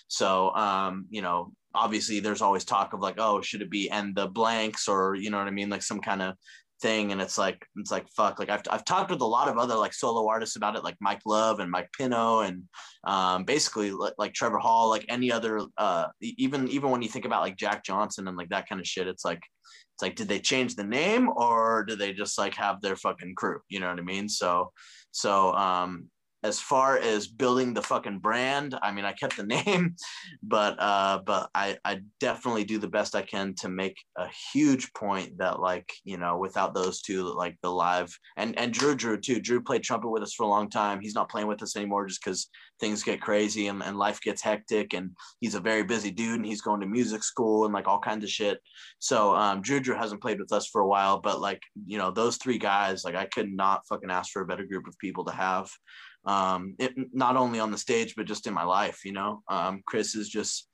So 0.09 0.55
um 0.55 1.07
you 1.11 1.23
know 1.23 1.53
obviously 1.75 2.21
there's 2.21 2.43
always 2.43 2.65
talk 2.65 2.93
of 2.93 3.01
like 3.01 3.17
oh 3.19 3.41
should 3.41 3.63
it 3.63 3.71
be 3.71 3.91
and 3.91 4.15
the 4.15 4.29
blanks 4.29 4.87
or 4.89 5.15
you 5.15 5.31
know 5.31 5.39
what 5.39 5.49
i 5.49 5.51
mean? 5.51 5.71
Like 5.71 5.83
some 5.83 6.01
kind 6.01 6.23
of 6.23 6.35
thing 6.81 7.13
and 7.13 7.21
it's 7.21 7.39
like 7.39 7.65
it's 7.77 7.91
like 7.91 8.07
fuck 8.17 8.39
like 8.39 8.51
I've, 8.51 8.63
I've 8.71 8.85
talked 8.85 9.11
with 9.11 9.21
a 9.21 9.27
lot 9.27 9.49
of 9.49 9.59
other 9.59 9.77
like 9.77 9.95
solo 9.95 10.29
artists 10.29 10.57
about 10.57 10.77
it 10.77 10.85
like 10.85 10.97
mike 11.01 11.21
love 11.25 11.61
and 11.61 11.71
mike 11.71 11.89
pinto 11.97 12.41
and 12.41 12.65
um, 13.05 13.45
basically 13.45 13.91
like, 13.91 14.15
like 14.19 14.35
trevor 14.35 14.59
hall 14.59 14.91
like 14.91 15.05
any 15.09 15.31
other 15.31 15.61
uh, 15.79 16.07
even 16.21 16.69
even 16.69 16.91
when 16.91 17.01
you 17.01 17.09
think 17.09 17.25
about 17.25 17.43
like 17.43 17.57
jack 17.57 17.85
johnson 17.85 18.27
and 18.29 18.37
like 18.37 18.49
that 18.49 18.69
kind 18.69 18.81
of 18.81 18.87
shit 18.87 19.07
it's 19.07 19.25
like 19.25 19.41
it's 19.95 20.03
like 20.03 20.17
did 20.17 20.29
they 20.29 20.41
change 20.41 20.75
the 20.75 20.85
name 20.85 21.29
or 21.29 21.85
do 21.85 21.95
they 21.95 22.13
just 22.13 22.37
like 22.37 22.55
have 22.55 22.81
their 22.81 22.97
fucking 22.97 23.35
crew? 23.37 23.61
You 23.69 23.81
know 23.81 23.89
what 23.89 23.99
i 23.99 24.03
mean? 24.03 24.29
So 24.29 24.73
so 25.13 25.53
um 25.55 26.09
as 26.45 26.61
far 26.61 26.99
as 26.99 27.27
building 27.27 27.73
the 27.73 27.83
fucking 27.83 28.19
brand, 28.19 28.79
I 28.83 28.93
mean, 28.93 29.07
I 29.07 29.13
kept 29.13 29.39
the 29.39 29.43
name, 29.65 29.97
but 30.43 30.77
uh, 30.79 31.21
but 31.25 31.49
I 31.55 31.79
I 31.85 32.03
definitely 32.21 32.65
do 32.65 32.79
the 32.79 32.87
best 32.87 33.17
I 33.17 33.23
can 33.23 33.55
to 33.61 33.69
make 33.71 33.97
a 34.17 34.29
huge 34.53 34.93
point 34.93 35.39
that 35.39 35.59
like 35.59 35.91
you 36.05 36.19
know 36.19 36.37
without 36.37 36.75
those 36.75 37.01
two 37.01 37.25
like 37.35 37.57
the 37.63 37.71
live 37.71 38.17
and 38.37 38.57
and 38.59 38.73
Drew 38.73 38.95
Drew 38.95 39.19
too. 39.19 39.41
Drew 39.41 39.63
played 39.63 39.83
trumpet 39.83 40.11
with 40.11 40.23
us 40.23 40.35
for 40.35 40.43
a 40.45 40.49
long 40.49 40.69
time. 40.69 41.01
He's 41.01 41.15
not 41.15 41.31
playing 41.31 41.49
with 41.49 41.63
us 41.63 41.77
anymore 41.77 42.07
just 42.07 42.23
because 42.23 42.49
things 42.79 43.03
get 43.03 43.23
crazy 43.23 43.69
and, 43.69 43.83
and 43.83 43.97
life 43.97 44.21
gets 44.21 44.43
hectic 44.43 44.93
and 44.93 45.11
he's 45.41 45.55
a 45.55 45.61
very 45.61 45.85
busy 45.85 46.11
dude 46.11 46.37
and 46.37 46.47
he's 46.47 46.61
going 46.61 46.81
to 46.81 46.87
music 46.87 47.23
school 47.23 47.65
and 47.65 47.73
like 47.73 47.89
all 47.89 48.01
kinds 48.01 48.25
of 48.25 48.31
shit. 48.31 48.59
So 48.99 49.35
um, 49.35 49.63
Drew 49.63 49.81
Drew 49.81 49.97
hasn't 49.97 50.21
played 50.21 50.41
with 50.41 50.53
us 50.53 50.67
for 50.67 50.83
a 50.83 50.89
while, 50.89 51.21
but 51.21 51.41
like 51.41 51.63
you 51.87 51.97
know 51.97 52.11
those 52.11 52.37
three 52.37 52.59
guys, 52.59 53.03
like 53.03 53.15
I 53.15 53.25
could 53.25 53.51
not 53.51 53.87
fucking 53.89 54.11
ask 54.11 54.31
for 54.31 54.43
a 54.43 54.47
better 54.47 54.67
group 54.67 54.87
of 54.87 54.99
people 54.99 55.25
to 55.25 55.33
have 55.33 55.71
um, 56.27 56.75
it, 56.79 56.93
not 57.13 57.37
only 57.37 57.61
on 57.61 57.71
the 57.71 57.79
stage 57.79 58.15
but 58.17 58.27
just 58.27 58.47
in 58.47 58.55
my 58.55 58.65
life. 58.65 59.05
You 59.05 59.13
know, 59.13 59.43
um, 59.49 59.83
Chris 59.87 60.15
is 60.15 60.29
just 60.29 60.69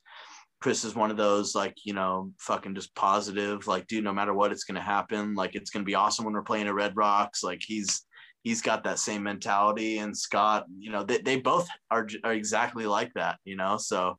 Chris 0.61 0.83
is 0.83 0.95
one 0.95 1.11
of 1.11 1.17
those 1.17 1.55
like 1.55 1.75
you 1.83 1.93
know 1.93 2.31
fucking 2.39 2.75
just 2.75 2.93
positive 2.95 3.67
like 3.67 3.87
dude 3.87 4.03
no 4.03 4.13
matter 4.13 4.33
what 4.33 4.51
it's 4.51 4.63
gonna 4.63 4.81
happen. 4.81 5.35
Like 5.35 5.55
it's 5.55 5.69
gonna 5.69 5.85
be 5.85 5.95
awesome 5.95 6.25
when 6.25 6.33
we're 6.33 6.43
playing 6.43 6.67
at 6.67 6.73
Red 6.73 6.95
Rocks. 6.95 7.43
Like 7.43 7.61
he's 7.65 8.05
he's 8.43 8.61
got 8.61 8.83
that 8.83 8.99
same 8.99 9.23
mentality. 9.23 9.99
And 9.99 10.15
Scott 10.15 10.65
you 10.77 10.91
know 10.91 11.03
they, 11.03 11.19
they 11.19 11.37
both 11.37 11.67
are, 11.89 12.07
are 12.23 12.33
exactly 12.33 12.85
like 12.85 13.11
that 13.15 13.37
you 13.43 13.55
know? 13.55 13.77
So 13.77 14.17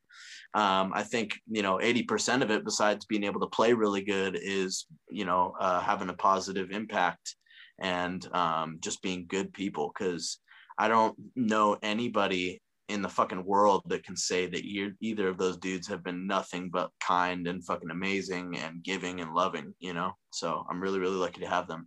um, 0.54 0.92
I 0.94 1.02
think 1.02 1.38
you 1.50 1.62
know 1.62 1.78
80% 1.78 2.42
of 2.42 2.50
it 2.50 2.64
besides 2.64 3.06
being 3.06 3.24
able 3.24 3.40
to 3.40 3.46
play 3.46 3.72
really 3.72 4.02
good 4.02 4.38
is 4.40 4.86
you 5.10 5.24
know 5.24 5.54
uh, 5.58 5.80
having 5.80 6.08
a 6.08 6.14
positive 6.14 6.70
impact 6.72 7.36
and 7.78 8.26
um, 8.34 8.78
just 8.80 9.02
being 9.02 9.26
good 9.28 9.52
people. 9.52 9.92
Because 9.92 10.38
I 10.82 10.88
don't 10.88 11.16
know 11.36 11.78
anybody 11.80 12.60
in 12.88 13.02
the 13.02 13.08
fucking 13.08 13.44
world 13.44 13.82
that 13.86 14.02
can 14.02 14.16
say 14.16 14.46
that 14.46 14.64
you 14.64 14.94
either 15.00 15.28
of 15.28 15.38
those 15.38 15.56
dudes 15.58 15.86
have 15.86 16.02
been 16.02 16.26
nothing 16.26 16.70
but 16.70 16.90
kind 16.98 17.46
and 17.46 17.64
fucking 17.64 17.92
amazing 17.92 18.58
and 18.58 18.82
giving 18.82 19.20
and 19.20 19.32
loving, 19.32 19.74
you 19.78 19.94
know? 19.94 20.10
So 20.32 20.66
I'm 20.68 20.80
really, 20.80 20.98
really 20.98 21.14
lucky 21.14 21.40
to 21.40 21.46
have 21.46 21.68
them. 21.68 21.86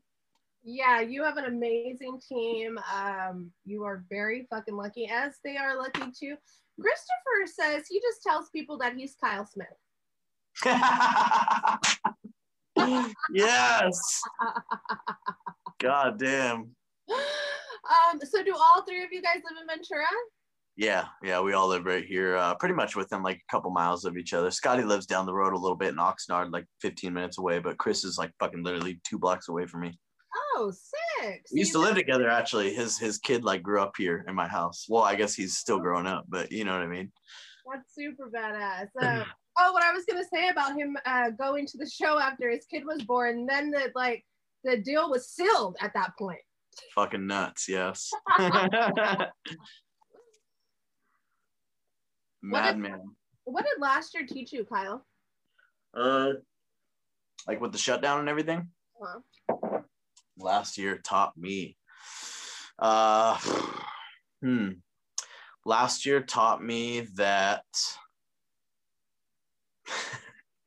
Yeah, 0.64 1.02
you 1.02 1.26
have 1.26 1.36
an 1.36 1.44
amazing 1.44 2.22
team. 2.26 2.80
Um, 2.96 3.52
you 3.66 3.84
are 3.84 4.06
very 4.10 4.48
fucking 4.50 4.78
lucky, 4.78 5.10
as 5.12 5.40
they 5.44 5.58
are 5.58 5.78
lucky 5.78 6.06
too. 6.18 6.38
Christopher 6.80 7.48
says 7.48 7.88
he 7.90 8.00
just 8.00 8.24
tells 8.24 8.50
people 8.52 8.78
that 8.78 8.96
he's 8.96 9.18
Kyle 9.22 9.46
Smith. 9.46 9.68
yes. 13.34 14.22
God 15.82 16.18
damn. 16.18 16.70
Um, 17.86 18.20
so 18.24 18.44
do 18.44 18.56
all 18.56 18.84
three 18.84 19.04
of 19.04 19.12
you 19.12 19.22
guys 19.22 19.36
live 19.36 19.62
in 19.62 19.68
Ventura? 19.68 20.06
Yeah, 20.78 21.06
yeah, 21.24 21.40
we 21.40 21.54
all 21.54 21.70
live 21.70 21.86
right 21.86 22.04
here, 22.04 22.36
uh, 22.36 22.54
pretty 22.56 22.76
much 22.76 22.98
within 22.98 23.24
like 23.24 23.38
a 23.38 23.52
couple 23.52 23.72
miles 23.72 24.04
of 24.04 24.18
each 24.18 24.34
other. 24.34 24.52
Scotty 24.52 24.84
lives 24.84 25.06
down 25.06 25.26
the 25.26 25.34
road 25.34 25.54
a 25.54 25.58
little 25.58 25.78
bit 25.78 25.90
in 25.90 25.96
Oxnard, 25.96 26.52
like 26.52 26.66
15 26.82 27.14
minutes 27.14 27.38
away, 27.38 27.60
but 27.60 27.78
Chris 27.78 28.04
is 28.04 28.18
like 28.18 28.32
fucking 28.40 28.62
literally 28.62 29.00
two 29.08 29.18
blocks 29.18 29.48
away 29.48 29.68
from 29.68 29.82
me. 29.82 29.98
Oh, 30.58 30.72
sick. 30.72 31.46
we 31.54 31.60
used 31.60 31.72
to 31.72 31.80
live 31.80 31.96
together 31.96 32.30
actually. 32.30 32.74
His 32.74 32.98
his 32.98 33.18
kid 33.18 33.44
like 33.44 33.64
grew 33.64 33.82
up 33.82 33.94
here 33.98 34.26
in 34.28 34.36
my 34.36 34.48
house. 34.48 34.86
Well, 34.90 35.04
I 35.04 35.16
guess 35.16 35.34
he's 35.34 35.58
still 35.58 35.80
growing 35.80 36.08
up, 36.08 36.26
but 36.28 36.52
you 36.52 36.66
know 36.66 36.74
what 36.74 36.82
I 36.82 36.88
mean. 36.88 37.12
That's 37.72 37.96
super 37.96 38.30
badass. 38.30 38.88
Uh, 39.58 39.68
oh, 39.68 39.72
what 39.72 39.84
I 39.84 39.94
was 39.94 40.04
gonna 40.06 40.26
say 40.34 40.50
about 40.50 40.76
him 40.76 40.98
uh, 41.06 41.30
going 41.30 41.66
to 41.68 41.78
the 41.78 41.90
show 41.90 42.20
after 42.20 42.50
his 42.50 42.66
kid 42.66 42.84
was 42.86 43.02
born, 43.04 43.46
then 43.46 43.72
the 43.72 43.92
like 43.96 44.26
the 44.66 44.78
deal 44.78 45.10
was 45.10 45.30
sealed 45.30 45.78
at 45.80 45.94
that 45.94 46.12
point. 46.20 46.42
Fucking 46.94 47.28
nuts, 47.28 47.68
yes. 47.68 48.12
Madman. 52.42 53.16
What 53.46 53.66
did 53.66 53.80
last 53.80 54.14
year 54.14 54.26
teach 54.28 54.54
you, 54.54 54.66
Kyle? 54.66 55.06
Uh, 55.94 56.34
like 57.48 57.62
with 57.62 57.72
the 57.72 57.78
shutdown 57.78 58.20
and 58.20 58.30
everything. 58.30 58.70
Uh-huh. 59.02 59.80
Last 60.38 60.78
year 60.78 60.98
taught 60.98 61.38
me. 61.38 61.78
Uh, 62.78 63.38
hmm. 64.42 64.70
Last 65.66 66.06
year 66.06 66.22
taught 66.22 66.64
me 66.64 67.08
that 67.16 67.64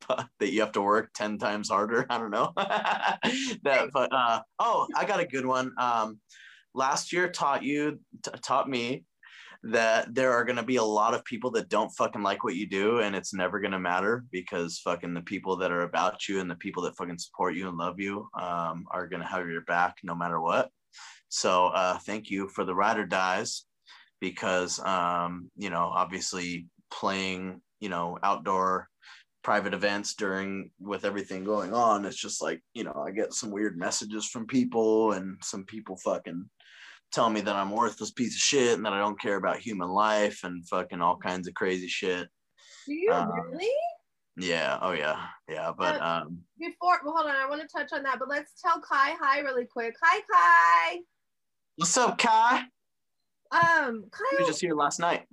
that 0.09 0.52
you 0.52 0.61
have 0.61 0.72
to 0.72 0.82
work 0.82 1.11
10 1.14 1.38
times 1.38 1.68
harder. 1.68 2.06
I 2.11 2.18
don't 2.18 2.30
know. 2.30 2.52
that, 2.56 3.90
but 3.92 4.12
uh, 4.12 4.40
oh, 4.59 4.86
I 4.96 5.04
got 5.04 5.20
a 5.20 5.26
good 5.26 5.46
one. 5.46 5.72
Um, 5.78 6.18
last 6.74 7.12
year 7.12 7.28
taught 7.28 7.62
you, 7.62 8.00
t- 8.22 8.30
taught 8.42 8.68
me 8.68 9.04
that 9.64 10.14
there 10.14 10.32
are 10.32 10.44
going 10.44 10.56
to 10.56 10.62
be 10.62 10.76
a 10.76 10.82
lot 10.82 11.14
of 11.14 11.24
people 11.24 11.50
that 11.50 11.68
don't 11.68 11.90
fucking 11.90 12.22
like 12.22 12.44
what 12.44 12.54
you 12.54 12.68
do 12.68 13.00
and 13.00 13.16
it's 13.16 13.34
never 13.34 13.59
going 13.59 13.72
to 13.72 13.78
matter 13.78 14.24
because 14.30 14.78
fucking 14.78 15.14
the 15.14 15.20
people 15.22 15.56
that 15.56 15.72
are 15.72 15.82
about 15.82 16.28
you 16.28 16.40
and 16.40 16.48
the 16.48 16.54
people 16.56 16.82
that 16.82 16.96
fucking 16.96 17.18
support 17.18 17.56
you 17.56 17.68
and 17.68 17.76
love 17.76 17.98
you 17.98 18.28
um, 18.40 18.84
are 18.92 19.09
going 19.09 19.20
to 19.20 19.26
have 19.26 19.48
your 19.48 19.62
back 19.62 19.96
no 20.04 20.14
matter 20.14 20.40
what. 20.40 20.70
So 21.28 21.66
uh, 21.66 21.98
thank 21.98 22.30
you 22.30 22.48
for 22.48 22.64
the 22.64 22.74
ride 22.74 22.98
or 22.98 23.04
dies 23.04 23.64
because, 24.20 24.78
um, 24.80 25.50
you 25.56 25.70
know, 25.70 25.90
obviously 25.92 26.68
playing, 26.90 27.61
you 27.80 27.88
know, 27.88 28.18
outdoor 28.22 28.88
private 29.49 29.72
events 29.72 30.12
during 30.12 30.70
with 30.78 31.07
everything 31.07 31.42
going 31.42 31.72
on 31.72 32.05
it's 32.05 32.20
just 32.20 32.42
like 32.42 32.61
you 32.74 32.84
know 32.84 32.92
i 33.07 33.11
get 33.11 33.32
some 33.32 33.51
weird 33.51 33.78
messages 33.78 34.26
from 34.28 34.46
people 34.46 35.12
and 35.12 35.38
some 35.42 35.64
people 35.64 35.96
fucking 36.05 36.44
tell 37.12 37.30
me 37.30 37.40
that 37.40 37.57
i'm 37.57 37.70
worthless 37.70 38.11
piece 38.11 38.34
of 38.34 38.40
shit 38.42 38.76
and 38.76 38.84
that 38.84 38.92
i 38.92 38.99
don't 38.99 39.18
care 39.18 39.36
about 39.36 39.57
human 39.57 39.88
life 39.88 40.40
and 40.44 40.68
fucking 40.68 41.01
all 41.01 41.16
kinds 41.16 41.49
of 41.49 41.55
crazy 41.55 41.88
shit. 41.88 42.28
Do 42.86 42.92
you 42.92 43.11
um, 43.11 43.30
really? 43.51 43.72
yeah. 44.36 44.78
Oh 44.82 44.92
yeah. 44.92 45.16
Yeah 45.49 45.72
but 45.78 45.99
uh, 45.99 46.24
um 46.26 46.40
before 46.59 47.01
well, 47.03 47.14
hold 47.16 47.30
on. 47.30 47.34
I 47.34 47.49
want 47.49 47.62
to 47.62 47.68
touch 47.68 47.94
on 47.94 48.03
that 48.03 48.18
but 48.18 48.28
let's 48.28 48.61
tell 48.61 48.82
kai 48.82 49.14
hi 49.18 49.40
really 49.40 49.64
quick. 49.64 49.94
Hi 50.03 50.20
kai. 50.30 51.01
What's 51.76 51.96
up 51.96 52.18
kai? 52.18 52.64
Um 53.51 54.05
kai 54.12 54.36
we 54.38 54.44
just 54.44 54.61
here 54.61 54.74
last 54.74 55.01
night 55.01 55.26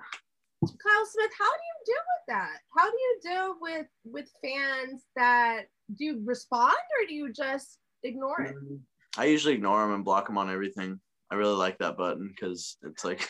Kyle 0.71 1.05
Smith, 1.05 1.31
how 1.37 1.45
do 1.45 1.61
you 1.69 1.85
deal 1.85 1.95
with 1.95 2.25
that? 2.27 2.59
How 2.75 2.89
do 2.89 2.97
you 2.97 3.19
deal 3.23 3.55
with 3.61 3.87
with 4.05 4.29
fans 4.43 5.03
that 5.15 5.63
do 5.97 6.05
you 6.05 6.21
respond 6.25 6.73
or 6.73 7.07
do 7.07 7.13
you 7.13 7.31
just 7.31 7.77
ignore 8.03 8.41
it? 8.41 8.55
Mm, 8.55 8.79
I 9.17 9.25
usually 9.25 9.53
ignore 9.53 9.81
them 9.81 9.93
and 9.93 10.05
block 10.05 10.27
them 10.27 10.37
on 10.37 10.49
everything. 10.49 10.99
I 11.31 11.35
really 11.35 11.55
like 11.55 11.77
that 11.79 11.97
button 11.97 12.27
because 12.33 12.77
it's 12.83 13.03
like 13.03 13.27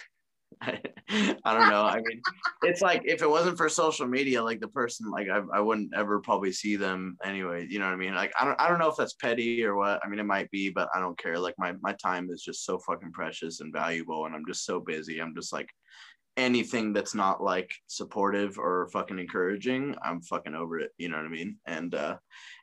I, 0.62 0.80
I 1.44 1.58
don't 1.58 1.70
know. 1.70 1.84
I 1.84 1.98
mean, 1.98 2.22
it's 2.64 2.82
like 2.82 3.02
if 3.06 3.22
it 3.22 3.30
wasn't 3.30 3.58
for 3.58 3.70
social 3.70 4.08
media, 4.08 4.44
like 4.44 4.60
the 4.60 4.68
person, 4.68 5.10
like 5.10 5.28
I, 5.30 5.42
I 5.54 5.60
wouldn't 5.60 5.94
ever 5.96 6.20
probably 6.20 6.52
see 6.52 6.76
them 6.76 7.18
anyway. 7.24 7.68
You 7.70 7.80
know 7.80 7.86
what 7.86 7.94
I 7.94 7.98
mean? 7.98 8.16
Like 8.16 8.32
I 8.40 8.46
don't, 8.46 8.60
I 8.60 8.68
don't 8.68 8.80
know 8.80 8.90
if 8.90 8.96
that's 8.96 9.14
petty 9.14 9.64
or 9.64 9.76
what. 9.76 10.00
I 10.04 10.10
mean, 10.10 10.20
it 10.20 10.26
might 10.26 10.50
be, 10.52 10.70
but 10.70 10.90
I 10.96 11.00
don't 11.00 11.18
care. 11.18 11.38
Like 11.40 11.56
my 11.58 11.74
my 11.82 11.94
time 11.94 12.30
is 12.32 12.42
just 12.42 12.66
so 12.66 12.80
fucking 12.80 13.12
precious 13.12 13.60
and 13.60 13.74
valuable, 13.74 14.26
and 14.26 14.36
I'm 14.36 14.46
just 14.48 14.66
so 14.66 14.80
busy. 14.80 15.20
I'm 15.20 15.36
just 15.36 15.54
like, 15.54 15.70
anything 16.38 16.94
that's 16.94 17.16
not 17.16 17.42
like 17.42 17.74
supportive 17.88 18.58
or 18.58 18.90
fucking 18.92 19.20
encouraging, 19.20 19.96
I'm 20.04 20.22
fucking 20.22 20.56
over 20.56 20.80
it. 20.80 20.92
You 20.98 21.10
know 21.10 21.18
what 21.18 21.26
I 21.26 21.30
mean? 21.30 21.58
And 21.66 21.94
uh 21.96 22.18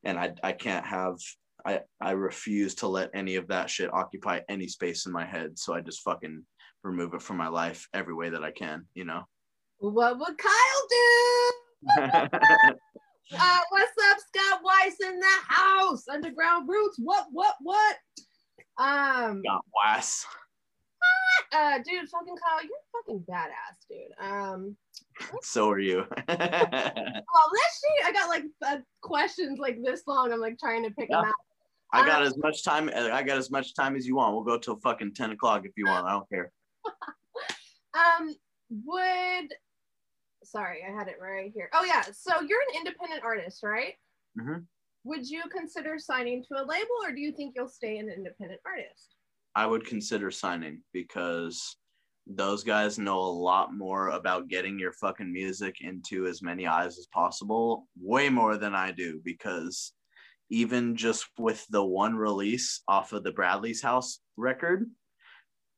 and 0.05 0.18
I 0.18 0.35
I 0.43 0.53
can't 0.53 0.87
have 0.87 1.18
I 1.64 1.81
I 2.01 2.12
refuse 2.12 2.75
to 2.77 2.89
let 2.89 3.11
any 3.14 3.37
of 3.37 3.49
that 3.49 3.70
shit 3.70 3.93
occupy 3.93 4.41
any 4.49 4.68
space 4.68 5.07
in 5.07 5.12
my 5.12 5.25
head. 5.25 5.59
So 5.59 5.75
I 5.75 5.81
just 5.81 6.03
fucking 6.03 6.45
remove 6.83 7.14
it 7.14 7.23
from 7.23 7.37
my 7.37 7.49
life 7.49 7.89
every 7.95 8.14
way 8.14 8.31
that 8.31 8.45
I 8.45 8.51
can, 8.51 8.87
you 8.95 9.05
know. 9.05 9.23
What 9.79 10.18
would 10.18 10.39
Kyle 10.39 10.83
do? 10.91 11.53
uh, 11.99 13.59
what's 13.70 13.93
up, 14.11 14.18
Scott 14.18 14.61
Weiss 14.62 14.97
in 15.03 15.18
the 15.18 15.37
house? 15.49 16.07
Underground 16.09 16.68
Roots. 16.68 16.99
What, 16.99 17.27
what, 17.33 17.55
what? 17.61 17.97
Um, 18.79 19.43
Scott 19.45 19.64
Weiss 19.75 20.27
uh, 21.53 21.78
dude, 21.78 22.09
fucking 22.09 22.36
Kyle, 22.36 22.62
you're 22.62 22.70
fucking 22.92 23.24
badass, 23.28 23.86
dude. 23.88 24.12
Um, 24.20 24.76
so 25.42 25.70
are 25.70 25.78
you. 25.78 26.05
well, 26.28 26.36
let's 26.36 27.80
see. 27.80 28.05
I 28.05 28.12
got 28.12 28.28
like 28.28 28.44
uh, 28.66 28.78
questions 29.00 29.59
like 29.59 29.78
this 29.82 30.03
long. 30.07 30.32
I'm 30.32 30.40
like 30.40 30.59
trying 30.59 30.82
to 30.84 30.90
pick 30.90 31.09
yeah. 31.11 31.20
them 31.20 31.26
out. 31.26 31.34
I 31.92 32.07
got 32.07 32.22
um, 32.22 32.28
as 32.28 32.38
much 32.38 32.64
time. 32.64 32.90
I 32.94 33.22
got 33.22 33.36
as 33.36 33.50
much 33.50 33.74
time 33.74 33.96
as 33.96 34.07
you 34.07 34.16
want. 34.16 34.34
We'll 34.34 34.44
go 34.44 34.59
till 34.59 34.76
fucking 34.76 35.14
ten 35.14 35.30
o'clock 35.30 35.62
if 35.64 35.72
you 35.76 35.86
want. 35.86 36.07
I 36.07 36.12
don't 36.12 36.28
care. 36.28 36.50
um, 37.94 38.34
would 38.86 39.53
sorry, 40.42 40.80
I 40.86 40.92
had 40.92 41.09
it 41.09 41.16
right 41.20 41.50
here. 41.55 41.68
Oh 41.74 41.84
yeah, 41.84 42.03
so 42.03 42.40
you're 42.40 42.61
an 42.70 42.78
independent 42.78 43.22
artist, 43.22 43.62
right? 43.62 43.94
Mm-hmm. 44.38 44.61
Would 45.05 45.28
you 45.28 45.42
consider 45.50 45.98
signing 45.98 46.44
to 46.44 46.62
a 46.62 46.64
label, 46.64 46.96
or 47.03 47.12
do 47.12 47.20
you 47.20 47.32
think 47.32 47.55
you'll 47.57 47.68
stay 47.68 47.98
an 47.98 48.09
independent 48.09 48.61
artist? 48.64 49.16
I 49.55 49.66
would 49.66 49.86
consider 49.86 50.30
signing 50.30 50.82
because 50.92 51.76
those 52.26 52.62
guys 52.62 52.98
know 52.98 53.18
a 53.18 53.38
lot 53.50 53.74
more 53.74 54.11
about 54.11 54.48
getting 54.48 54.78
your 54.78 54.92
fucking 54.92 55.32
music 55.32 55.76
into 55.80 56.26
as 56.26 56.42
many 56.42 56.66
eyes 56.66 56.98
as 56.98 57.07
possible, 57.12 57.88
way 58.00 58.28
more 58.28 58.57
than 58.57 58.74
I 58.74 58.92
do. 58.92 59.20
Because 59.24 59.92
even 60.50 60.96
just 60.96 61.26
with 61.38 61.66
the 61.70 61.84
one 61.84 62.14
release 62.14 62.82
off 62.86 63.12
of 63.12 63.24
the 63.24 63.32
Bradley's 63.32 63.82
House 63.82 64.20
record, 64.36 64.88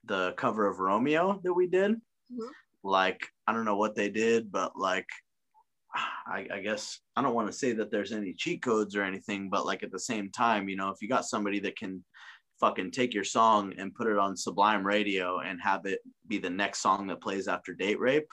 the 0.04 0.34
cover 0.36 0.68
of 0.68 0.80
Romeo 0.80 1.40
that 1.42 1.54
we 1.54 1.66
did, 1.66 1.92
mm-hmm. 1.92 2.48
like, 2.82 3.26
I 3.46 3.52
don't 3.52 3.64
know 3.64 3.76
what 3.76 3.94
they 3.94 4.10
did, 4.10 4.52
but 4.52 4.76
like, 4.76 5.06
I, 6.26 6.46
I, 6.52 6.60
guess 6.60 7.00
I 7.14 7.22
don't 7.22 7.34
want 7.34 7.46
to 7.46 7.52
say 7.52 7.72
that 7.72 7.90
there's 7.90 8.12
any 8.12 8.34
cheat 8.34 8.62
codes 8.62 8.96
or 8.96 9.02
anything, 9.02 9.48
but 9.48 9.64
like 9.64 9.82
at 9.82 9.92
the 9.92 9.98
same 9.98 10.30
time, 10.30 10.68
you 10.68 10.76
know, 10.76 10.88
if 10.90 11.00
you 11.00 11.08
got 11.08 11.24
somebody 11.24 11.60
that 11.60 11.76
can 11.76 12.04
fucking 12.64 12.90
take 12.90 13.12
your 13.12 13.24
song 13.24 13.74
and 13.76 13.94
put 13.94 14.06
it 14.06 14.16
on 14.16 14.34
Sublime 14.34 14.86
Radio 14.86 15.40
and 15.40 15.60
have 15.60 15.84
it 15.84 16.00
be 16.26 16.38
the 16.38 16.48
next 16.48 16.80
song 16.80 17.06
that 17.06 17.20
plays 17.20 17.46
after 17.46 17.74
Date 17.74 18.00
Rape, 18.00 18.28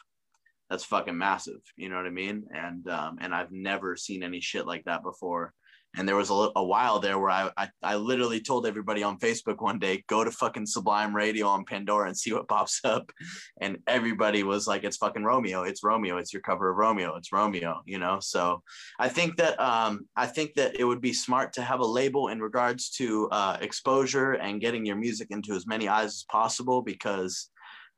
that's 0.69 0.86
fucking 0.86 1.17
massive. 1.17 1.59
You 1.75 1.89
know 1.89 1.97
what 1.97 2.05
I 2.05 2.11
mean? 2.11 2.45
And 2.55 2.88
um, 2.88 3.17
and 3.19 3.36
I've 3.36 3.51
never 3.51 3.97
seen 3.97 4.23
any 4.23 4.39
shit 4.39 4.65
like 4.65 4.86
that 4.86 5.03
before. 5.03 5.53
And 5.95 6.07
there 6.07 6.15
was 6.15 6.29
a, 6.29 6.49
a 6.55 6.63
while 6.63 6.99
there 6.99 7.19
where 7.19 7.29
I, 7.29 7.51
I, 7.57 7.69
I 7.83 7.95
literally 7.95 8.39
told 8.39 8.65
everybody 8.65 9.03
on 9.03 9.19
Facebook 9.19 9.61
one 9.61 9.77
day, 9.77 10.03
go 10.07 10.23
to 10.23 10.31
fucking 10.31 10.65
Sublime 10.65 11.13
Radio 11.15 11.47
on 11.47 11.65
Pandora 11.65 12.07
and 12.07 12.17
see 12.17 12.31
what 12.31 12.47
pops 12.47 12.79
up. 12.83 13.11
And 13.59 13.77
everybody 13.87 14.43
was 14.43 14.67
like, 14.67 14.83
it's 14.83 14.97
fucking 14.97 15.23
Romeo. 15.23 15.63
It's 15.63 15.83
Romeo. 15.83 16.17
It's 16.17 16.31
your 16.31 16.41
cover 16.41 16.71
of 16.71 16.77
Romeo. 16.77 17.15
It's 17.15 17.33
Romeo, 17.33 17.81
you 17.85 17.99
know? 17.99 18.19
So 18.21 18.63
I 18.99 19.09
think 19.09 19.35
that, 19.37 19.59
um, 19.59 20.07
I 20.15 20.27
think 20.27 20.53
that 20.55 20.79
it 20.79 20.85
would 20.85 21.01
be 21.01 21.13
smart 21.13 21.53
to 21.53 21.61
have 21.61 21.81
a 21.81 21.85
label 21.85 22.29
in 22.29 22.39
regards 22.39 22.89
to 22.91 23.27
uh, 23.29 23.57
exposure 23.59 24.33
and 24.33 24.61
getting 24.61 24.85
your 24.85 24.95
music 24.95 25.27
into 25.31 25.53
as 25.53 25.67
many 25.67 25.89
eyes 25.89 26.09
as 26.09 26.25
possible 26.29 26.81
because 26.81 27.49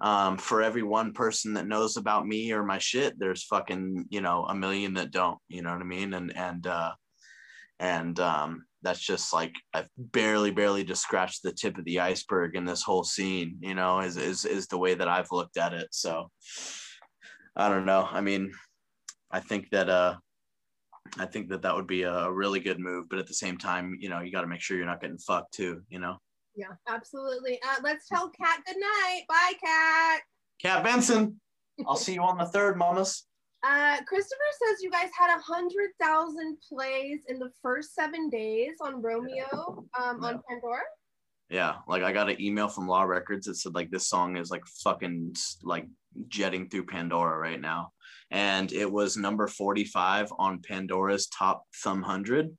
um, 0.01 0.37
for 0.37 0.63
every 0.63 0.83
one 0.83 1.13
person 1.13 1.53
that 1.53 1.67
knows 1.67 1.95
about 1.95 2.27
me 2.27 2.51
or 2.51 2.63
my 2.63 2.79
shit, 2.79 3.17
there's 3.19 3.43
fucking, 3.43 4.05
you 4.09 4.21
know, 4.21 4.45
a 4.45 4.55
million 4.55 4.95
that 4.95 5.11
don't, 5.11 5.37
you 5.47 5.61
know 5.61 5.71
what 5.71 5.81
I 5.81 5.85
mean? 5.85 6.13
And, 6.13 6.35
and, 6.35 6.65
uh, 6.65 6.93
and 7.84 8.17
um, 8.21 8.65
that's 8.81 9.01
just 9.01 9.34
like 9.34 9.53
I've 9.73 9.89
barely, 9.97 10.51
barely 10.51 10.86
just 10.86 11.03
scratched 11.03 11.43
the 11.43 11.51
tip 11.51 11.77
of 11.77 11.84
the 11.84 11.99
iceberg 11.99 12.55
in 12.55 12.63
this 12.63 12.81
whole 12.81 13.03
scene. 13.03 13.57
You 13.59 13.75
know, 13.75 13.99
is 13.99 14.15
is 14.15 14.45
is 14.45 14.67
the 14.67 14.77
way 14.77 14.93
that 14.95 15.09
I've 15.09 15.31
looked 15.34 15.57
at 15.57 15.73
it. 15.73 15.89
So 15.91 16.31
I 17.57 17.67
don't 17.67 17.86
know. 17.86 18.07
I 18.09 18.21
mean, 18.21 18.53
I 19.29 19.41
think 19.41 19.69
that 19.71 19.89
uh, 19.89 20.15
I 21.19 21.25
think 21.25 21.49
that 21.49 21.61
that 21.63 21.75
would 21.75 21.86
be 21.86 22.03
a 22.03 22.31
really 22.31 22.61
good 22.61 22.79
move, 22.79 23.09
but 23.09 23.19
at 23.19 23.27
the 23.27 23.34
same 23.34 23.57
time, 23.57 23.97
you 23.99 24.07
know, 24.07 24.21
you 24.21 24.31
got 24.31 24.41
to 24.41 24.47
make 24.47 24.61
sure 24.61 24.77
you're 24.77 24.86
not 24.86 25.01
getting 25.01 25.17
fucked 25.17 25.53
too. 25.53 25.81
You 25.89 25.99
know. 25.99 26.15
Yeah, 26.55 26.67
absolutely. 26.88 27.59
Uh, 27.67 27.81
let's 27.84 28.07
tell 28.07 28.29
Kat 28.29 28.59
good 28.65 28.77
night. 28.79 29.23
Bye, 29.27 29.53
Kat. 29.61 30.21
Kat 30.61 30.84
Benson. 30.86 31.41
I'll 31.86 31.97
see 31.97 32.13
you 32.13 32.21
on 32.21 32.38
the 32.38 32.45
third, 32.45 32.77
mamas. 32.77 33.25
Uh, 33.64 33.97
Christopher 34.05 34.41
says 34.51 34.84
you 34.84 34.91
guys 34.91 35.09
had 35.18 35.36
a 35.36 35.41
hundred 35.41 35.91
thousand 36.01 36.57
plays 36.70 37.22
in 37.30 37.39
the 37.39 37.49
first 37.61 37.95
seven 37.95 38.30
days 38.30 38.76
on 38.82 39.01
Romeo 39.01 39.45
um, 39.97 40.20
yeah. 40.22 40.28
on 40.28 40.41
Pandora. 40.49 40.82
Yeah, 41.49 41.76
like 41.88 42.03
I 42.03 42.11
got 42.11 42.30
an 42.30 42.41
email 42.41 42.68
from 42.68 42.88
Law 42.88 43.03
Records 43.03 43.47
that 43.47 43.55
said 43.55 43.74
like 43.74 43.89
this 43.89 44.09
song 44.09 44.36
is 44.36 44.51
like 44.51 44.66
fucking 44.84 45.36
like 45.64 45.88
jetting 46.28 46.68
through 46.68 46.88
Pandora 46.88 47.38
right 47.38 47.61
now, 47.61 47.91
and 48.32 48.72
it 48.74 48.91
was 48.91 49.16
number 49.16 49.47
forty 49.47 49.86
five 49.86 50.28
on 50.38 50.61
Pandora's 50.61 51.28
top 51.28 51.64
thumb 51.84 52.01
hundred, 52.01 52.57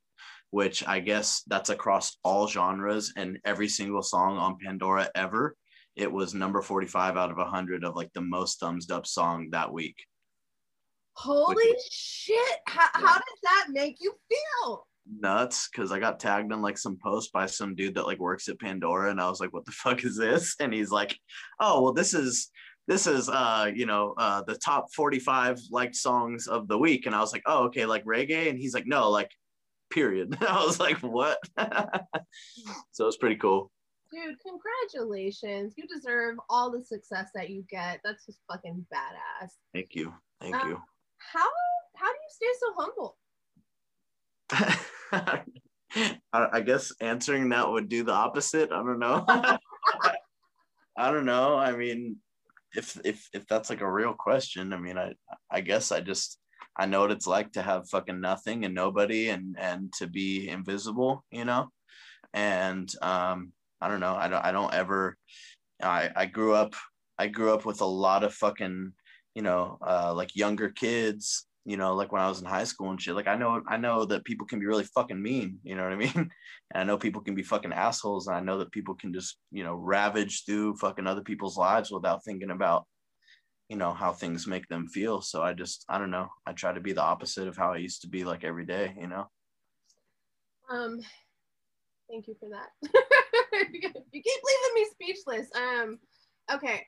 which 0.52 0.86
I 0.86 1.00
guess 1.00 1.42
that's 1.48 1.70
across 1.70 2.16
all 2.24 2.48
genres 2.48 3.12
and 3.16 3.38
every 3.44 3.68
single 3.68 4.02
song 4.02 4.38
on 4.38 4.56
Pandora 4.64 5.10
ever. 5.14 5.54
It 5.96 6.10
was 6.10 6.32
number 6.32 6.62
forty 6.62 6.86
five 6.86 7.18
out 7.18 7.30
of 7.30 7.36
hundred 7.46 7.84
of 7.84 7.94
like 7.94 8.12
the 8.14 8.22
most 8.22 8.58
thumbs 8.58 8.90
up 8.90 9.06
song 9.06 9.48
that 9.50 9.70
week. 9.70 9.96
Holy 11.16 11.74
shit. 11.90 12.58
How, 12.66 12.88
yeah. 12.94 13.06
how 13.06 13.14
does 13.14 13.38
that 13.42 13.66
make 13.70 13.96
you 14.00 14.12
feel? 14.28 14.86
Nuts 15.06 15.68
because 15.70 15.92
I 15.92 15.98
got 15.98 16.18
tagged 16.18 16.52
on 16.52 16.62
like 16.62 16.78
some 16.78 16.98
post 17.02 17.32
by 17.32 17.46
some 17.46 17.74
dude 17.74 17.94
that 17.94 18.06
like 18.06 18.18
works 18.18 18.48
at 18.48 18.58
Pandora 18.58 19.10
and 19.10 19.20
I 19.20 19.28
was 19.28 19.40
like, 19.40 19.52
what 19.52 19.64
the 19.64 19.72
fuck 19.72 20.02
is 20.04 20.16
this? 20.16 20.56
And 20.60 20.72
he's 20.72 20.90
like, 20.90 21.16
oh, 21.60 21.82
well, 21.82 21.92
this 21.92 22.14
is 22.14 22.50
this 22.86 23.06
is 23.06 23.30
uh 23.30 23.70
you 23.74 23.86
know 23.86 24.12
uh 24.18 24.42
the 24.46 24.56
top 24.56 24.92
45 24.94 25.58
liked 25.70 25.96
songs 25.96 26.46
of 26.46 26.68
the 26.68 26.76
week. 26.76 27.06
And 27.06 27.14
i 27.14 27.20
was 27.20 27.32
like 27.32 27.42
oh 27.46 27.64
okay 27.64 27.86
like 27.86 28.04
reggae? 28.04 28.48
And 28.48 28.58
he's 28.58 28.74
like 28.74 28.86
no 28.86 29.10
like 29.10 29.30
period. 29.90 30.36
I 30.46 30.64
was 30.64 30.80
like 30.80 30.98
what? 30.98 31.38
So 32.92 33.06
it's 33.06 33.16
pretty 33.16 33.36
cool. 33.36 33.70
Dude 34.12 34.36
congratulations. 34.40 35.74
You 35.76 35.86
deserve 35.86 36.36
all 36.48 36.70
the 36.70 36.84
success 36.84 37.30
that 37.34 37.50
you 37.50 37.64
get. 37.68 38.00
That's 38.04 38.24
just 38.26 38.38
fucking 38.50 38.86
badass. 38.92 39.50
Thank 39.72 39.94
you. 39.94 40.14
Thank 40.40 40.56
Um, 40.56 40.70
you 40.70 40.82
how 41.32 41.46
how 41.96 42.06
do 42.06 42.18
you 42.18 42.30
stay 42.30 42.46
so 42.60 42.74
humble? 42.76 43.16
I, 46.32 46.60
guess 46.60 46.92
answering 47.00 47.48
that 47.50 47.70
would 47.70 47.88
do 47.88 48.02
the 48.02 48.12
opposite. 48.12 48.72
I 48.72 48.82
don't 48.82 48.98
know. 48.98 49.24
I 50.96 51.10
don't 51.12 51.24
know. 51.24 51.56
I 51.56 51.72
mean 51.72 52.16
if 52.74 52.98
if 53.04 53.28
if 53.32 53.46
that's 53.46 53.70
like 53.70 53.80
a 53.80 53.90
real 53.90 54.12
question 54.12 54.72
i 54.72 54.78
mean 54.78 54.98
i 54.98 55.12
i 55.50 55.60
guess 55.60 55.92
i 55.92 56.00
just 56.00 56.38
i 56.76 56.86
know 56.86 57.00
what 57.00 57.10
it's 57.10 57.26
like 57.26 57.52
to 57.52 57.62
have 57.62 57.88
fucking 57.88 58.20
nothing 58.20 58.64
and 58.64 58.74
nobody 58.74 59.28
and 59.28 59.56
and 59.58 59.92
to 59.92 60.06
be 60.06 60.48
invisible 60.48 61.24
you 61.30 61.44
know? 61.44 61.68
And 62.32 62.92
um 63.02 63.52
i 63.80 63.88
don't 63.88 64.00
know. 64.00 64.14
I 64.14 64.28
don't 64.28 64.44
i 64.44 64.52
don't 64.52 64.74
ever 64.74 65.16
i 65.82 66.10
i 66.16 66.26
grew 66.26 66.54
up 66.54 66.74
i 67.18 67.28
grew 67.28 67.52
up 67.52 67.64
with 67.64 67.80
a 67.80 67.86
lot 67.86 68.24
of 68.24 68.34
fucking 68.34 68.92
you 69.34 69.42
know 69.42 69.78
uh 69.86 70.12
like 70.14 70.34
younger 70.36 70.68
kids 70.70 71.46
you 71.64 71.76
know 71.76 71.94
like 71.94 72.12
when 72.12 72.22
i 72.22 72.28
was 72.28 72.40
in 72.40 72.46
high 72.46 72.64
school 72.64 72.90
and 72.90 73.00
shit 73.00 73.14
like 73.14 73.26
i 73.26 73.36
know 73.36 73.62
i 73.68 73.76
know 73.76 74.04
that 74.04 74.24
people 74.24 74.46
can 74.46 74.60
be 74.60 74.66
really 74.66 74.84
fucking 74.84 75.20
mean 75.20 75.58
you 75.62 75.74
know 75.74 75.82
what 75.82 75.92
i 75.92 75.96
mean? 75.96 76.30
And 76.72 76.80
i 76.80 76.84
know 76.84 76.96
people 76.96 77.20
can 77.20 77.34
be 77.34 77.42
fucking 77.42 77.72
assholes 77.72 78.26
and 78.26 78.36
i 78.36 78.40
know 78.40 78.58
that 78.58 78.72
people 78.72 78.94
can 78.94 79.12
just 79.12 79.38
you 79.50 79.64
know 79.64 79.74
ravage 79.74 80.44
through 80.44 80.76
fucking 80.76 81.06
other 81.06 81.20
people's 81.20 81.56
lives 81.56 81.90
without 81.90 82.24
thinking 82.24 82.50
about 82.50 82.86
you 83.68 83.76
know 83.76 83.92
how 83.92 84.12
things 84.12 84.46
make 84.46 84.68
them 84.68 84.86
feel. 84.88 85.20
So 85.20 85.42
i 85.42 85.52
just 85.52 85.84
i 85.88 85.98
don't 85.98 86.10
know. 86.10 86.28
I 86.46 86.52
try 86.52 86.72
to 86.72 86.80
be 86.80 86.92
the 86.92 87.02
opposite 87.02 87.48
of 87.48 87.56
how 87.56 87.72
i 87.72 87.76
used 87.76 88.02
to 88.02 88.08
be 88.08 88.24
like 88.24 88.44
every 88.44 88.66
day 88.66 88.94
you 88.98 89.08
know? 89.08 89.26
Um 90.70 91.00
thank 92.10 92.26
you 92.28 92.36
for 92.40 92.48
that. 92.50 92.70
You 93.72 94.22
keep 94.22 94.42
leaving 94.44 94.74
me 94.74 94.86
speechless. 94.92 95.48
Um 95.54 95.98
okay 96.52 96.86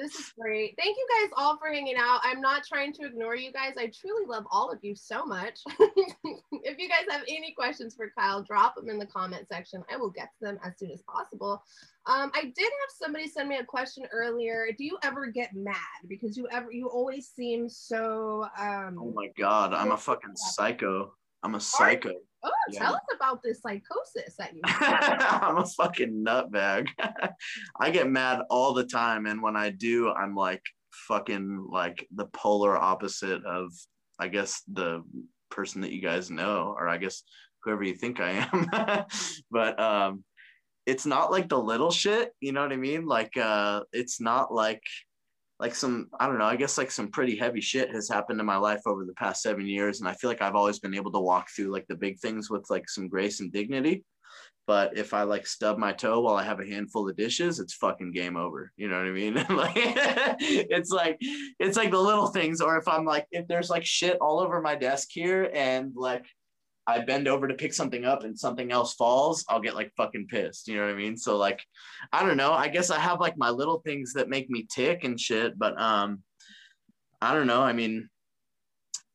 this 0.00 0.14
is 0.14 0.32
great. 0.38 0.74
Thank 0.78 0.96
you 0.96 1.06
guys 1.20 1.30
all 1.36 1.58
for 1.58 1.68
hanging 1.68 1.96
out. 1.98 2.20
I'm 2.22 2.40
not 2.40 2.64
trying 2.64 2.92
to 2.94 3.04
ignore 3.04 3.36
you 3.36 3.52
guys. 3.52 3.74
I 3.76 3.92
truly 4.00 4.24
love 4.26 4.44
all 4.50 4.70
of 4.70 4.78
you 4.82 4.94
so 4.96 5.24
much. 5.24 5.60
If 6.62 6.78
you 6.78 6.88
guys 6.88 7.04
have 7.08 7.22
any 7.26 7.52
questions 7.52 7.94
for 7.94 8.12
kyle 8.16 8.42
drop 8.42 8.76
them 8.76 8.88
in 8.90 8.98
the 8.98 9.06
comment 9.06 9.46
section. 9.50 9.82
I 9.90 9.96
will 9.96 10.10
get 10.10 10.28
to 10.38 10.46
them 10.46 10.58
as 10.64 10.78
soon 10.78 10.90
as 10.90 11.02
possible. 11.02 11.62
Um, 12.06 12.30
i 12.34 12.42
did 12.42 12.58
have 12.58 12.90
somebody 13.02 13.26
send 13.26 13.48
me 13.48 13.56
a 13.56 13.64
question 13.64 14.04
earlier. 14.12 14.66
Do 14.76 14.84
you 14.84 14.98
ever 15.02 15.26
get 15.28 15.54
mad? 15.54 15.76
Because 16.06 16.36
you 16.36 16.46
ever 16.52 16.70
you 16.70 16.88
always 16.88 17.28
seem 17.28 17.68
so 17.68 18.46
um 18.58 18.98
oh 19.00 19.12
my 19.14 19.28
god 19.38 19.72
i'm 19.74 19.92
a 19.92 19.96
fucking 19.96 20.36
psycho. 20.36 21.14
I'm 21.42 21.54
a 21.54 21.60
psycho 21.60 22.12
oh 22.42 22.50
Yeah. 22.70 22.80
tell 22.80 22.94
us 22.94 23.02
about 23.14 23.42
this 23.42 23.60
psychosis 23.60 24.36
that 24.38 24.54
you 24.54 24.60
I'm 24.64 25.58
a 25.58 25.66
fucking 25.66 26.24
nutbag. 26.26 26.88
I 27.80 27.90
get 27.90 28.08
mad 28.10 28.42
all 28.50 28.74
the 28.74 28.84
time, 28.84 29.26
and 29.26 29.42
when 29.42 29.56
I 29.56 29.70
do, 29.70 30.10
I'm 30.10 30.34
like 30.34 30.62
fucking 31.08 31.66
like 31.70 32.06
the 32.14 32.26
polar 32.26 32.76
opposite 32.76 33.44
of, 33.44 33.72
I 34.18 34.28
guess, 34.28 34.62
the 34.72 35.02
person 35.50 35.80
that 35.82 35.92
you 35.92 36.00
guys 36.00 36.30
know, 36.30 36.74
or 36.76 36.88
I 36.88 36.98
guess 36.98 37.22
whoever 37.62 37.82
you 37.82 37.94
think 37.94 38.20
I 38.20 38.48
am. 38.52 39.04
but 39.50 39.80
um, 39.80 40.24
it's 40.86 41.06
not 41.06 41.30
like 41.30 41.48
the 41.48 41.58
little 41.58 41.90
shit, 41.90 42.32
you 42.40 42.52
know 42.52 42.62
what 42.62 42.72
I 42.72 42.76
mean? 42.76 43.06
Like, 43.06 43.36
uh, 43.36 43.82
it's 43.92 44.20
not 44.20 44.52
like 44.52 44.82
like 45.60 45.74
some 45.74 46.08
i 46.18 46.26
don't 46.26 46.38
know 46.38 46.44
i 46.44 46.56
guess 46.56 46.78
like 46.78 46.90
some 46.90 47.08
pretty 47.10 47.36
heavy 47.36 47.60
shit 47.60 47.90
has 47.90 48.08
happened 48.08 48.40
in 48.40 48.46
my 48.46 48.56
life 48.56 48.80
over 48.86 49.04
the 49.04 49.12
past 49.14 49.42
seven 49.42 49.66
years 49.66 50.00
and 50.00 50.08
i 50.08 50.14
feel 50.14 50.30
like 50.30 50.42
i've 50.42 50.56
always 50.56 50.78
been 50.78 50.94
able 50.94 51.12
to 51.12 51.20
walk 51.20 51.48
through 51.54 51.70
like 51.70 51.86
the 51.88 51.94
big 51.94 52.18
things 52.18 52.50
with 52.50 52.64
like 52.70 52.88
some 52.88 53.08
grace 53.08 53.40
and 53.40 53.52
dignity. 53.52 54.04
But 54.66 54.96
if 54.96 55.14
i 55.14 55.22
like 55.22 55.46
stub 55.46 55.78
my 55.78 55.92
toe 55.92 56.20
while 56.20 56.36
i 56.36 56.44
have 56.44 56.60
a 56.60 56.66
handful 56.66 57.08
of 57.08 57.16
dishes 57.16 57.58
it's 57.58 57.74
fucking 57.74 58.12
game 58.12 58.36
over. 58.36 58.72
You 58.76 58.88
know 58.88 58.98
what 58.98 59.06
i 59.06 59.10
mean? 59.10 59.34
Like 59.50 59.72
it's 59.76 60.90
like 60.90 61.18
it's 61.58 61.76
like 61.76 61.90
the 61.90 62.00
little 62.00 62.28
things 62.28 62.60
or 62.60 62.76
if 62.78 62.86
i'm 62.86 63.04
like 63.04 63.26
if 63.32 63.48
there's 63.48 63.68
like 63.68 63.84
shit 63.84 64.16
all 64.20 64.38
over 64.38 64.60
my 64.60 64.76
desk 64.76 65.08
here 65.10 65.50
and 65.52 65.92
like 65.96 66.24
I 66.86 67.00
bend 67.00 67.28
over 67.28 67.46
to 67.46 67.54
pick 67.54 67.72
something 67.72 68.04
up 68.04 68.24
and 68.24 68.38
something 68.38 68.72
else 68.72 68.94
falls, 68.94 69.44
I'll 69.48 69.60
get 69.60 69.74
like 69.74 69.92
fucking 69.96 70.26
pissed. 70.28 70.68
You 70.68 70.76
know 70.76 70.86
what 70.86 70.94
I 70.94 70.96
mean? 70.96 71.16
So 71.16 71.36
like, 71.36 71.64
I 72.12 72.24
don't 72.24 72.36
know. 72.36 72.52
I 72.52 72.68
guess 72.68 72.90
I 72.90 72.98
have 72.98 73.20
like 73.20 73.36
my 73.36 73.50
little 73.50 73.80
things 73.80 74.12
that 74.14 74.28
make 74.28 74.50
me 74.50 74.66
tick 74.68 75.04
and 75.04 75.20
shit, 75.20 75.58
but 75.58 75.80
um, 75.80 76.22
I 77.20 77.34
don't 77.34 77.46
know. 77.46 77.62
I 77.62 77.72
mean, 77.72 78.08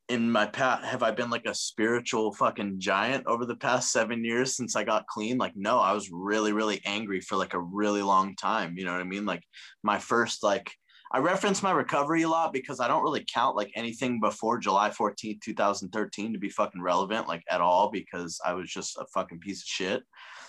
in 0.07 0.31
my 0.31 0.45
past, 0.45 0.85
have 0.85 1.01
I 1.01 1.11
been 1.11 1.31
like 1.31 1.47
a 1.47 1.55
spiritual 1.55 2.31
fucking 2.33 2.79
giant 2.79 3.25
over 3.25 3.45
the 3.45 3.55
past 3.55 3.91
seven 3.91 4.23
years 4.23 4.55
since 4.55 4.75
I 4.75 4.83
got 4.83 5.07
clean? 5.07 5.37
Like, 5.37 5.53
no, 5.55 5.79
I 5.79 5.93
was 5.93 6.11
really, 6.11 6.53
really 6.53 6.81
angry 6.85 7.21
for 7.21 7.35
like 7.35 7.55
a 7.55 7.59
really 7.59 8.03
long 8.03 8.35
time. 8.35 8.77
You 8.77 8.85
know 8.85 8.91
what 8.91 9.01
I 9.01 9.05
mean? 9.05 9.25
Like 9.25 9.43
my 9.83 9.97
first 9.97 10.43
like 10.43 10.71
I 11.15 11.19
reference 11.19 11.63
my 11.63 11.71
recovery 11.71 12.23
a 12.23 12.27
lot 12.27 12.51
because 12.51 12.81
I 12.81 12.89
don't 12.89 13.01
really 13.01 13.23
count 13.33 13.55
like 13.55 13.71
anything 13.73 14.19
before 14.19 14.57
July 14.57 14.89
14th, 14.89 15.39
2013 15.39 16.33
to 16.33 16.39
be 16.39 16.49
fucking 16.49 16.81
relevant 16.81 17.25
like 17.25 17.41
at 17.49 17.61
all 17.61 17.89
because 17.89 18.37
I 18.45 18.51
was 18.51 18.69
just 18.69 18.97
a 18.97 19.05
fucking 19.13 19.39
piece 19.39 19.61
of 19.61 19.65
shit. 19.65 20.03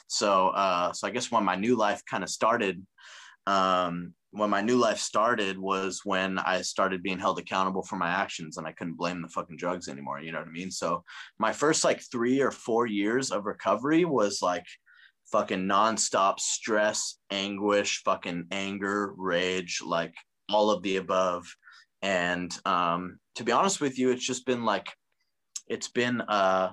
So 0.09 0.49
uh 0.49 0.93
so 0.93 1.07
I 1.07 1.11
guess 1.13 1.31
when 1.31 1.45
my 1.45 1.55
new 1.55 1.77
life 1.77 2.03
kind 2.11 2.25
of 2.25 2.31
started 2.31 2.85
um 3.47 4.13
when 4.33 4.51
my 4.51 4.61
new 4.61 4.77
life 4.77 4.99
started 4.99 5.57
was 5.57 6.01
when 6.03 6.37
I 6.41 6.63
started 6.63 7.01
being 7.01 7.21
held 7.21 7.39
accountable 7.39 7.85
for 7.85 7.95
my 7.95 8.09
actions 8.09 8.57
and 8.57 8.67
I 8.67 8.73
couldn't 8.73 8.97
blame 8.97 9.23
the 9.23 9.29
fucking 9.29 9.59
drugs 9.59 9.87
anymore, 9.87 10.21
you 10.21 10.33
know 10.33 10.41
what 10.41 10.49
I 10.49 10.51
mean? 10.51 10.73
So 10.73 11.05
my 11.39 11.53
first 11.53 11.85
like 11.85 12.03
3 12.11 12.41
or 12.41 12.51
4 12.51 12.89
years 12.89 13.31
of 13.31 13.47
recovery 13.47 14.05
was 14.05 14.43
like 14.43 14.67
fucking 15.31 15.65
nonstop 15.65 16.41
stress, 16.41 17.21
anguish, 17.31 18.03
fucking 18.05 18.47
anger, 18.51 19.15
rage, 19.17 19.81
like 19.81 20.15
all 20.51 20.71
of 20.71 20.83
the 20.83 20.97
above. 20.97 21.47
And 22.03 22.57
um, 22.65 23.19
to 23.37 23.45
be 23.45 23.53
honest 23.53 23.81
with 23.81 23.99
you, 23.99 24.11
it's 24.11 24.27
just 24.27 24.47
been 24.47 24.65
like, 24.65 24.89
it's 25.69 25.89
been, 25.89 26.21
uh, 26.21 26.73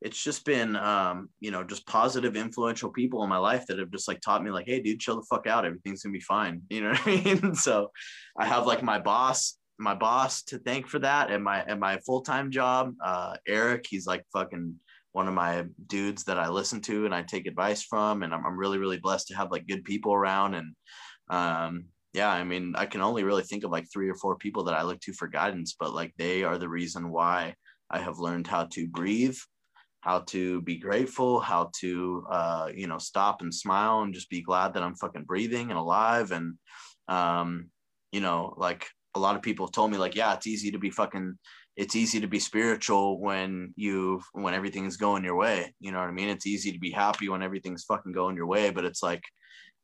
it's 0.00 0.22
just 0.22 0.44
been, 0.44 0.76
um, 0.76 1.28
you 1.40 1.50
know, 1.50 1.64
just 1.64 1.86
positive, 1.86 2.36
influential 2.36 2.90
people 2.90 3.22
in 3.24 3.28
my 3.28 3.38
life 3.38 3.66
that 3.66 3.78
have 3.78 3.90
just 3.90 4.06
like 4.06 4.20
taught 4.20 4.42
me, 4.42 4.50
like, 4.50 4.66
hey, 4.66 4.80
dude, 4.80 5.00
chill 5.00 5.16
the 5.16 5.26
fuck 5.28 5.46
out. 5.46 5.64
Everything's 5.64 6.02
gonna 6.02 6.12
be 6.12 6.20
fine. 6.20 6.62
You 6.70 6.82
know 6.82 6.90
what 6.90 7.06
I 7.06 7.10
mean? 7.10 7.54
so 7.54 7.90
I 8.38 8.46
have 8.46 8.66
like 8.66 8.82
my 8.82 8.98
boss, 8.98 9.58
my 9.78 9.94
boss 9.94 10.42
to 10.44 10.58
thank 10.58 10.86
for 10.86 11.00
that, 11.00 11.30
and 11.30 11.42
my 11.42 11.62
and 11.62 11.80
my 11.80 11.98
full 12.06 12.22
time 12.22 12.50
job. 12.50 12.94
Uh, 13.04 13.36
Eric, 13.46 13.86
he's 13.88 14.06
like 14.06 14.24
fucking 14.32 14.74
one 15.12 15.26
of 15.26 15.34
my 15.34 15.64
dudes 15.88 16.24
that 16.24 16.38
I 16.38 16.48
listen 16.48 16.80
to 16.82 17.04
and 17.04 17.14
I 17.14 17.22
take 17.22 17.46
advice 17.46 17.82
from, 17.82 18.22
and 18.22 18.32
I'm, 18.32 18.46
I'm 18.46 18.58
really 18.58 18.78
really 18.78 18.98
blessed 18.98 19.28
to 19.28 19.36
have 19.36 19.50
like 19.50 19.66
good 19.66 19.84
people 19.84 20.14
around 20.14 20.54
and 20.54 20.74
um 21.30 21.86
yeah 22.12 22.30
i 22.30 22.42
mean 22.44 22.74
i 22.76 22.86
can 22.86 23.00
only 23.00 23.24
really 23.24 23.42
think 23.42 23.64
of 23.64 23.70
like 23.70 23.86
three 23.92 24.08
or 24.08 24.14
four 24.14 24.36
people 24.36 24.64
that 24.64 24.74
i 24.74 24.82
look 24.82 25.00
to 25.00 25.12
for 25.12 25.28
guidance 25.28 25.76
but 25.78 25.94
like 25.94 26.12
they 26.16 26.42
are 26.42 26.58
the 26.58 26.68
reason 26.68 27.10
why 27.10 27.54
i 27.90 27.98
have 27.98 28.18
learned 28.18 28.46
how 28.46 28.64
to 28.64 28.86
breathe 28.88 29.36
how 30.00 30.20
to 30.20 30.62
be 30.62 30.78
grateful 30.78 31.40
how 31.40 31.70
to 31.78 32.24
uh 32.30 32.68
you 32.74 32.86
know 32.86 32.98
stop 32.98 33.42
and 33.42 33.54
smile 33.54 34.02
and 34.02 34.14
just 34.14 34.30
be 34.30 34.40
glad 34.40 34.72
that 34.72 34.82
i'm 34.82 34.94
fucking 34.94 35.24
breathing 35.24 35.70
and 35.70 35.78
alive. 35.78 36.30
And 36.30 36.54
um 37.08 37.70
you 38.12 38.20
know 38.20 38.54
like 38.56 38.86
a 39.14 39.20
lot 39.20 39.36
of 39.36 39.42
people 39.42 39.68
told 39.68 39.90
me 39.90 39.98
like 39.98 40.14
yeah 40.14 40.34
it's 40.34 40.46
easy 40.46 40.70
to 40.70 40.78
be 40.78 40.90
fucking 40.90 41.36
it's 41.76 41.96
easy 41.96 42.20
to 42.20 42.26
be 42.26 42.40
spiritual 42.40 43.20
when 43.20 43.72
you 43.76 44.20
when 44.32 44.54
everything's 44.54 44.96
going 44.96 45.24
your 45.24 45.36
way. 45.36 45.74
You 45.78 45.92
know 45.92 45.98
what 45.98 46.08
i 46.08 46.12
mean? 46.12 46.28
It's 46.28 46.46
easy 46.46 46.72
to 46.72 46.78
be 46.78 46.90
happy 46.90 47.28
when 47.28 47.42
everything's 47.42 47.84
fucking 47.84 48.12
going 48.12 48.36
your 48.36 48.46
way 48.46 48.70
but 48.70 48.84
it's 48.84 49.02
like 49.02 49.22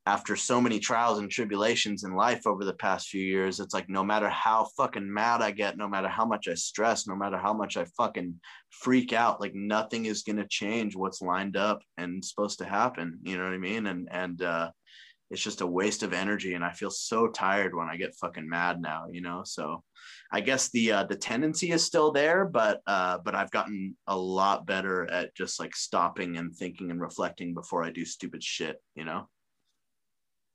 after 0.06 0.36
so 0.36 0.60
many 0.60 0.78
trials 0.78 1.18
and 1.18 1.30
tribulations 1.30 2.04
in 2.04 2.14
life 2.14 2.46
over 2.46 2.64
the 2.64 2.74
past 2.74 3.08
few 3.08 3.22
years, 3.22 3.58
it's 3.58 3.72
like 3.72 3.88
no 3.88 4.04
matter 4.04 4.28
how 4.28 4.68
fucking 4.76 5.12
mad 5.12 5.40
I 5.40 5.50
get, 5.50 5.78
no 5.78 5.88
matter 5.88 6.08
how 6.08 6.26
much 6.26 6.46
I 6.46 6.54
stress, 6.54 7.06
no 7.06 7.16
matter 7.16 7.38
how 7.38 7.54
much 7.54 7.78
I 7.78 7.86
fucking 7.96 8.38
freak 8.70 9.14
out, 9.14 9.40
like 9.40 9.54
nothing 9.54 10.04
is 10.04 10.22
gonna 10.22 10.46
change 10.46 10.94
what's 10.94 11.22
lined 11.22 11.56
up 11.56 11.80
and 11.96 12.22
supposed 12.22 12.58
to 12.58 12.66
happen. 12.66 13.18
You 13.22 13.38
know 13.38 13.44
what 13.44 13.54
I 13.54 13.58
mean? 13.58 13.86
And 13.86 14.08
and 14.10 14.42
uh 14.42 14.70
it's 15.30 15.42
just 15.42 15.62
a 15.62 15.66
waste 15.66 16.02
of 16.02 16.12
energy 16.12 16.52
and 16.52 16.62
I 16.62 16.72
feel 16.72 16.90
so 16.90 17.28
tired 17.28 17.74
when 17.74 17.88
I 17.88 17.96
get 17.96 18.14
fucking 18.20 18.48
mad 18.48 18.82
now, 18.82 19.06
you 19.10 19.22
know. 19.22 19.42
So 19.44 19.82
I 20.30 20.42
guess 20.42 20.68
the 20.68 20.92
uh 20.92 21.04
the 21.04 21.16
tendency 21.16 21.70
is 21.70 21.82
still 21.82 22.12
there, 22.12 22.44
but 22.44 22.82
uh 22.86 23.18
but 23.24 23.34
I've 23.34 23.50
gotten 23.50 23.96
a 24.06 24.16
lot 24.16 24.66
better 24.66 25.10
at 25.10 25.34
just 25.34 25.58
like 25.58 25.74
stopping 25.74 26.36
and 26.36 26.54
thinking 26.54 26.90
and 26.90 27.00
reflecting 27.00 27.54
before 27.54 27.82
I 27.82 27.90
do 27.90 28.04
stupid 28.04 28.42
shit, 28.42 28.76
you 28.94 29.06
know. 29.06 29.28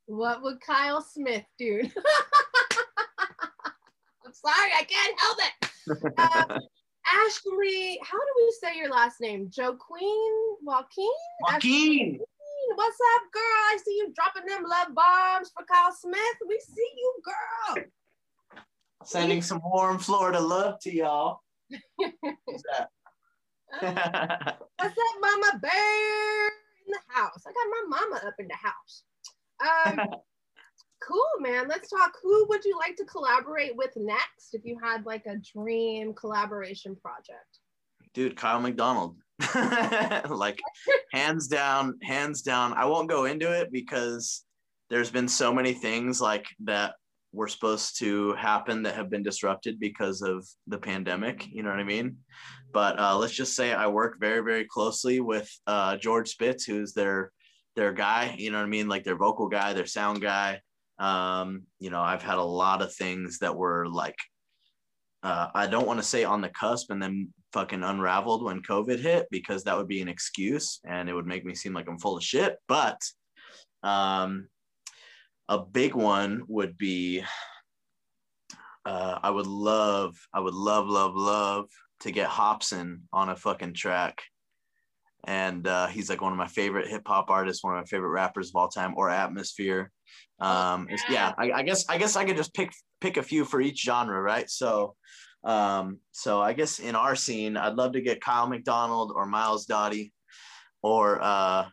What 0.09 0.41
would 0.41 0.59
Kyle 0.59 1.01
Smith 1.03 1.45
do? 1.59 1.81
I'm 4.25 4.33
sorry, 4.33 4.71
I 4.75 4.83
can't 4.83 5.19
help 5.19 5.37
it. 5.37 5.53
Uh, 6.17 6.45
Ashley, 7.05 7.99
how 8.01 8.17
do 8.17 8.33
we 8.37 8.51
say 8.59 8.75
your 8.75 8.89
last 8.89 9.21
name? 9.21 9.51
Joaquin? 9.55 10.57
Joaquin? 10.63 11.11
Joaquin. 11.41 12.19
What's 12.73 12.97
up, 13.15 13.21
girl? 13.31 13.41
I 13.43 13.77
see 13.85 13.97
you 13.97 14.11
dropping 14.15 14.47
them 14.47 14.63
love 14.67 14.95
bombs 14.95 15.51
for 15.55 15.63
Kyle 15.65 15.93
Smith. 15.93 16.37
We 16.47 16.59
see 16.59 16.89
you, 16.97 17.13
girl. 17.23 17.83
Sending 19.05 19.43
some 19.43 19.61
warm 19.63 19.99
Florida 19.99 20.39
love 20.39 20.79
to 20.79 20.91
y'all. 20.91 21.41
Who's 21.99 22.63
that? 22.71 22.89
What's 24.79 24.97
up, 24.97 25.21
Mama 25.21 25.59
Bear 25.61 26.47
in 26.47 26.87
the 26.87 26.99
house? 27.09 27.43
I 27.45 27.51
got 27.51 27.67
my 27.69 27.83
mama 27.99 28.21
up 28.25 28.33
in 28.39 28.47
the 28.47 28.55
house. 28.55 29.03
Um, 29.61 29.99
cool, 31.01 31.29
man. 31.39 31.67
Let's 31.67 31.89
talk. 31.89 32.13
Who 32.23 32.45
would 32.49 32.63
you 32.65 32.77
like 32.77 32.95
to 32.97 33.05
collaborate 33.05 33.75
with 33.75 33.91
next 33.95 34.53
if 34.53 34.65
you 34.65 34.77
had 34.81 35.05
like 35.05 35.25
a 35.25 35.37
dream 35.37 36.13
collaboration 36.13 36.95
project? 36.95 37.59
Dude, 38.13 38.35
Kyle 38.35 38.59
McDonald. 38.59 39.17
like 40.29 40.59
hands 41.13 41.47
down, 41.47 41.97
hands 42.03 42.41
down. 42.41 42.73
I 42.73 42.85
won't 42.85 43.09
go 43.09 43.25
into 43.25 43.51
it 43.51 43.71
because 43.71 44.43
there's 44.89 45.11
been 45.11 45.27
so 45.27 45.53
many 45.53 45.73
things 45.73 46.19
like 46.19 46.45
that 46.65 46.95
were 47.31 47.47
supposed 47.47 47.99
to 47.99 48.33
happen 48.33 48.83
that 48.83 48.95
have 48.95 49.09
been 49.09 49.23
disrupted 49.23 49.79
because 49.79 50.21
of 50.21 50.47
the 50.67 50.77
pandemic. 50.77 51.47
You 51.47 51.63
know 51.63 51.69
what 51.69 51.79
I 51.79 51.83
mean? 51.83 52.17
But 52.73 52.99
uh, 52.99 53.17
let's 53.17 53.33
just 53.33 53.55
say 53.55 53.73
I 53.73 53.87
work 53.87 54.19
very, 54.19 54.41
very 54.41 54.65
closely 54.65 55.19
with 55.19 55.49
uh, 55.67 55.97
George 55.97 56.29
Spitz, 56.29 56.65
who's 56.65 56.93
their 56.93 57.31
their 57.75 57.93
guy. 57.93 58.35
You 58.37 58.51
know 58.51 58.57
what 58.57 58.65
I 58.65 58.69
mean? 58.69 58.87
Like 58.87 59.03
their 59.03 59.15
vocal 59.15 59.47
guy, 59.47 59.73
their 59.73 59.85
sound 59.85 60.21
guy. 60.21 60.61
Um, 60.99 61.63
you 61.79 61.89
know, 61.89 62.01
I've 62.01 62.23
had 62.23 62.37
a 62.37 62.43
lot 62.43 62.81
of 62.81 62.93
things 62.93 63.39
that 63.39 63.55
were 63.55 63.87
like, 63.87 64.17
uh, 65.23 65.47
I 65.53 65.67
don't 65.67 65.87
want 65.87 65.99
to 65.99 66.05
say 66.05 66.23
on 66.23 66.41
the 66.41 66.49
cusp 66.49 66.91
and 66.91 67.01
then 67.01 67.33
fucking 67.53 67.83
unraveled 67.83 68.43
when 68.43 68.61
COVID 68.61 68.99
hit 68.99 69.27
because 69.31 69.63
that 69.63 69.77
would 69.77 69.87
be 69.87 70.01
an 70.01 70.07
excuse 70.07 70.79
and 70.85 71.09
it 71.09 71.13
would 71.13 71.25
make 71.25 71.45
me 71.45 71.55
seem 71.55 71.73
like 71.73 71.87
I'm 71.87 71.99
full 71.99 72.17
of 72.17 72.23
shit. 72.23 72.57
But 72.67 73.01
um, 73.83 74.47
a 75.47 75.59
big 75.59 75.95
one 75.95 76.43
would 76.47 76.77
be 76.77 77.23
uh, 78.85 79.19
I 79.21 79.29
would 79.29 79.47
love, 79.47 80.15
I 80.33 80.39
would 80.39 80.53
love, 80.53 80.87
love, 80.87 81.15
love 81.15 81.69
to 82.01 82.11
get 82.11 82.29
Hopsin 82.29 83.01
on 83.11 83.29
a 83.29 83.35
fucking 83.35 83.73
track. 83.73 84.21
And 85.27 85.67
uh, 85.67 85.87
he's 85.87 86.09
like 86.09 86.21
one 86.21 86.31
of 86.31 86.37
my 86.37 86.47
favorite 86.47 86.87
hip 86.87 87.03
hop 87.05 87.29
artists, 87.29 87.63
one 87.63 87.75
of 87.75 87.81
my 87.81 87.85
favorite 87.85 88.09
rappers 88.09 88.49
of 88.49 88.55
all 88.55 88.69
time, 88.69 88.93
or 88.95 89.09
Atmosphere. 89.09 89.91
Um, 90.39 90.87
oh, 90.91 90.95
yeah, 91.09 91.33
I, 91.37 91.51
I, 91.51 91.63
guess 91.63 91.85
I 91.89 91.97
guess 91.97 92.15
I 92.15 92.23
could 92.23 92.37
just 92.37 92.53
pick 92.53 92.71
pick 93.01 93.17
a 93.17 93.23
few 93.23 93.43
for 93.43 93.59
each 93.59 93.83
genre, 93.83 94.21
right? 94.21 94.49
So, 94.49 94.95
um, 95.43 95.99
so 96.11 96.41
I 96.41 96.53
guess 96.53 96.79
in 96.79 96.95
our 96.95 97.15
scene, 97.15 97.57
I'd 97.57 97.75
love 97.75 97.93
to 97.93 98.01
get 98.01 98.21
Kyle 98.21 98.47
McDonald 98.47 99.11
or 99.13 99.25
Miles 99.25 99.65
Doughty, 99.65 100.13
or 100.81 101.21
uh, 101.21 101.67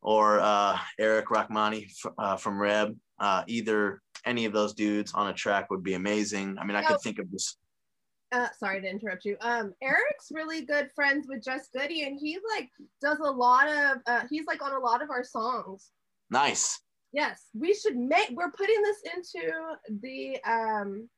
or 0.00 0.40
uh, 0.40 0.78
Eric 0.98 1.26
Rachmany 1.26 1.90
uh, 2.18 2.36
from 2.36 2.58
Reb. 2.58 2.96
Uh, 3.20 3.42
either 3.46 4.00
any 4.24 4.44
of 4.44 4.52
those 4.52 4.74
dudes 4.74 5.12
on 5.12 5.28
a 5.28 5.34
track 5.34 5.70
would 5.70 5.82
be 5.82 5.94
amazing. 5.94 6.56
I 6.58 6.64
mean, 6.64 6.76
I 6.76 6.82
could 6.82 7.00
think 7.00 7.18
of 7.18 7.30
this. 7.30 7.56
Uh, 8.30 8.48
sorry 8.58 8.80
to 8.82 8.88
interrupt 8.88 9.24
you. 9.24 9.36
Um, 9.40 9.72
Eric's 9.82 10.30
really 10.30 10.64
good 10.64 10.90
friends 10.94 11.26
with 11.28 11.42
Just 11.42 11.72
Goody, 11.72 12.02
and 12.02 12.18
he 12.18 12.38
like 12.54 12.68
does 13.00 13.18
a 13.20 13.30
lot 13.30 13.68
of. 13.68 13.98
Uh, 14.06 14.22
he's 14.28 14.46
like 14.46 14.62
on 14.62 14.72
a 14.72 14.78
lot 14.78 15.02
of 15.02 15.10
our 15.10 15.24
songs. 15.24 15.90
Nice. 16.30 16.80
Yes, 17.12 17.46
we 17.54 17.72
should 17.72 17.96
make. 17.96 18.30
We're 18.32 18.50
putting 18.50 18.82
this 18.82 18.98
into 19.14 19.52
the 20.02 20.38
um, 20.44 21.08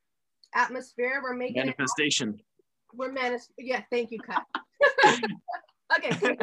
atmosphere. 0.55 1.21
We're 1.23 1.35
making 1.35 1.57
manifestation. 1.57 2.35
It, 2.39 2.45
we're 2.95 3.11
manis. 3.11 3.49
Yeah, 3.59 3.83
thank 3.91 4.13
you, 4.13 4.21
Cut. 4.21 4.45
okay. 5.99 6.37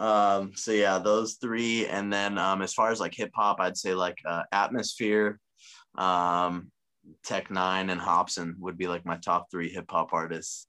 Um, 0.00 0.52
so 0.54 0.72
yeah, 0.72 0.98
those 0.98 1.34
three, 1.34 1.86
and 1.86 2.12
then 2.12 2.38
um, 2.38 2.62
as 2.62 2.74
far 2.74 2.90
as 2.90 3.00
like 3.00 3.14
hip 3.14 3.30
hop, 3.34 3.60
I'd 3.60 3.76
say 3.76 3.94
like 3.94 4.18
uh, 4.24 4.42
Atmosphere, 4.52 5.40
um, 5.96 6.70
Tech 7.24 7.48
N9ne, 7.48 7.92
and 7.92 8.00
Hopsin 8.00 8.54
would 8.58 8.78
be 8.78 8.86
like 8.86 9.04
my 9.04 9.16
top 9.16 9.46
three 9.50 9.68
hip 9.68 9.86
hop 9.90 10.12
artists 10.12 10.66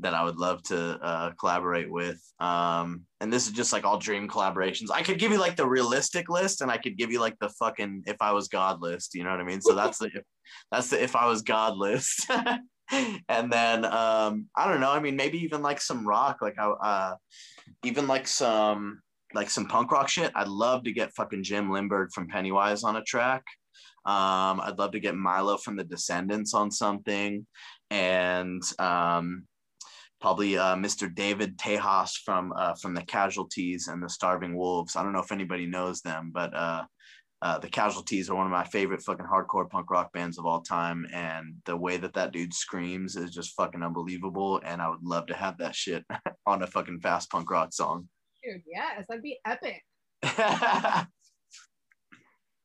that 0.00 0.14
I 0.14 0.24
would 0.24 0.36
love 0.36 0.62
to 0.64 0.98
uh, 1.00 1.30
collaborate 1.38 1.90
with. 1.90 2.20
Um, 2.40 3.02
and 3.20 3.32
this 3.32 3.46
is 3.46 3.52
just 3.52 3.72
like 3.72 3.84
all 3.84 3.98
dream 3.98 4.28
collaborations. 4.28 4.90
I 4.92 5.02
could 5.02 5.18
give 5.18 5.30
you 5.30 5.38
like 5.38 5.56
the 5.56 5.66
realistic 5.66 6.28
list, 6.28 6.60
and 6.60 6.70
I 6.70 6.78
could 6.78 6.96
give 6.96 7.12
you 7.12 7.20
like 7.20 7.38
the 7.38 7.48
fucking 7.50 8.04
if 8.06 8.16
I 8.20 8.32
was 8.32 8.48
God 8.48 8.80
list. 8.80 9.14
You 9.14 9.24
know 9.24 9.30
what 9.30 9.40
I 9.40 9.44
mean? 9.44 9.60
So 9.60 9.74
that's 9.76 9.98
the 9.98 10.06
if, 10.06 10.22
that's 10.70 10.90
the 10.90 11.02
if 11.02 11.14
I 11.16 11.26
was 11.26 11.42
God 11.42 11.76
list. 11.76 12.30
and 13.28 13.52
then 13.52 13.84
um, 13.84 14.46
I 14.56 14.68
don't 14.68 14.80
know. 14.80 14.90
I 14.90 15.00
mean, 15.00 15.16
maybe 15.16 15.38
even 15.38 15.62
like 15.62 15.80
some 15.80 16.06
rock, 16.06 16.38
like 16.42 16.58
I. 16.58 16.68
Uh, 16.68 17.14
even 17.84 18.06
like 18.06 18.26
some 18.26 19.00
like 19.34 19.50
some 19.50 19.66
punk 19.66 19.90
rock 19.90 20.08
shit. 20.08 20.32
I'd 20.34 20.48
love 20.48 20.84
to 20.84 20.92
get 20.92 21.14
fucking 21.14 21.42
Jim 21.42 21.68
Lindberg 21.68 22.12
from 22.12 22.28
Pennywise 22.28 22.84
on 22.84 22.96
a 22.96 23.02
track. 23.02 23.42
Um, 24.06 24.60
I'd 24.60 24.78
love 24.78 24.92
to 24.92 25.00
get 25.00 25.16
Milo 25.16 25.56
from 25.56 25.76
the 25.76 25.84
Descendents 25.84 26.52
on 26.52 26.70
something, 26.70 27.46
and 27.90 28.62
um, 28.78 29.46
probably 30.20 30.58
uh, 30.58 30.76
Mr. 30.76 31.12
David 31.12 31.56
Tejas 31.56 32.12
from 32.24 32.52
uh, 32.56 32.74
from 32.74 32.94
the 32.94 33.02
Casualties 33.02 33.88
and 33.88 34.02
the 34.02 34.08
Starving 34.08 34.56
Wolves. 34.56 34.96
I 34.96 35.02
don't 35.02 35.12
know 35.12 35.22
if 35.22 35.32
anybody 35.32 35.66
knows 35.66 36.02
them, 36.02 36.32
but 36.34 36.54
uh, 36.54 36.84
uh, 37.40 37.58
the 37.58 37.68
Casualties 37.68 38.30
are 38.30 38.34
one 38.34 38.46
of 38.46 38.52
my 38.52 38.64
favorite 38.64 39.02
fucking 39.02 39.26
hardcore 39.26 39.68
punk 39.68 39.90
rock 39.90 40.12
bands 40.12 40.38
of 40.38 40.46
all 40.46 40.60
time, 40.60 41.06
and 41.12 41.54
the 41.64 41.76
way 41.76 41.96
that 41.96 42.14
that 42.14 42.32
dude 42.32 42.54
screams 42.54 43.16
is 43.16 43.30
just 43.30 43.54
fucking 43.54 43.82
unbelievable. 43.82 44.60
And 44.64 44.80
I 44.80 44.88
would 44.88 45.02
love 45.02 45.26
to 45.26 45.34
have 45.34 45.58
that 45.58 45.74
shit 45.74 46.04
on 46.46 46.62
a 46.62 46.66
fucking 46.66 47.00
fast 47.00 47.30
punk 47.30 47.50
rock 47.50 47.72
song. 47.72 48.08
Dude, 48.42 48.62
yes, 48.66 49.06
that'd 49.08 49.22
be 49.22 49.38
epic. 49.46 49.82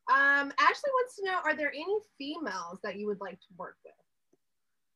um, 0.10 0.52
Ashley 0.60 0.90
wants 0.92 1.16
to 1.18 1.26
know: 1.26 1.40
Are 1.44 1.56
there 1.56 1.70
any 1.70 1.98
females 2.18 2.80
that 2.84 2.98
you 2.98 3.08
would 3.08 3.22
like 3.22 3.40
to 3.40 3.48
work 3.58 3.76
with? 3.86 3.94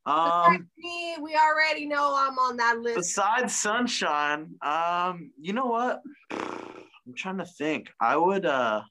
Um, 0.06 0.68
me, 0.78 1.16
we 1.22 1.36
already 1.36 1.86
know 1.86 2.14
I'm 2.16 2.38
on 2.38 2.58
that 2.58 2.80
list. 2.80 2.98
Besides 2.98 3.56
Sunshine, 3.56 4.56
um, 4.62 5.32
you 5.40 5.54
know 5.54 5.68
what? 5.68 6.02
I'm 6.32 7.14
trying 7.16 7.38
to 7.38 7.46
think. 7.46 7.90
I 8.00 8.18
would 8.18 8.46
uh 8.46 8.82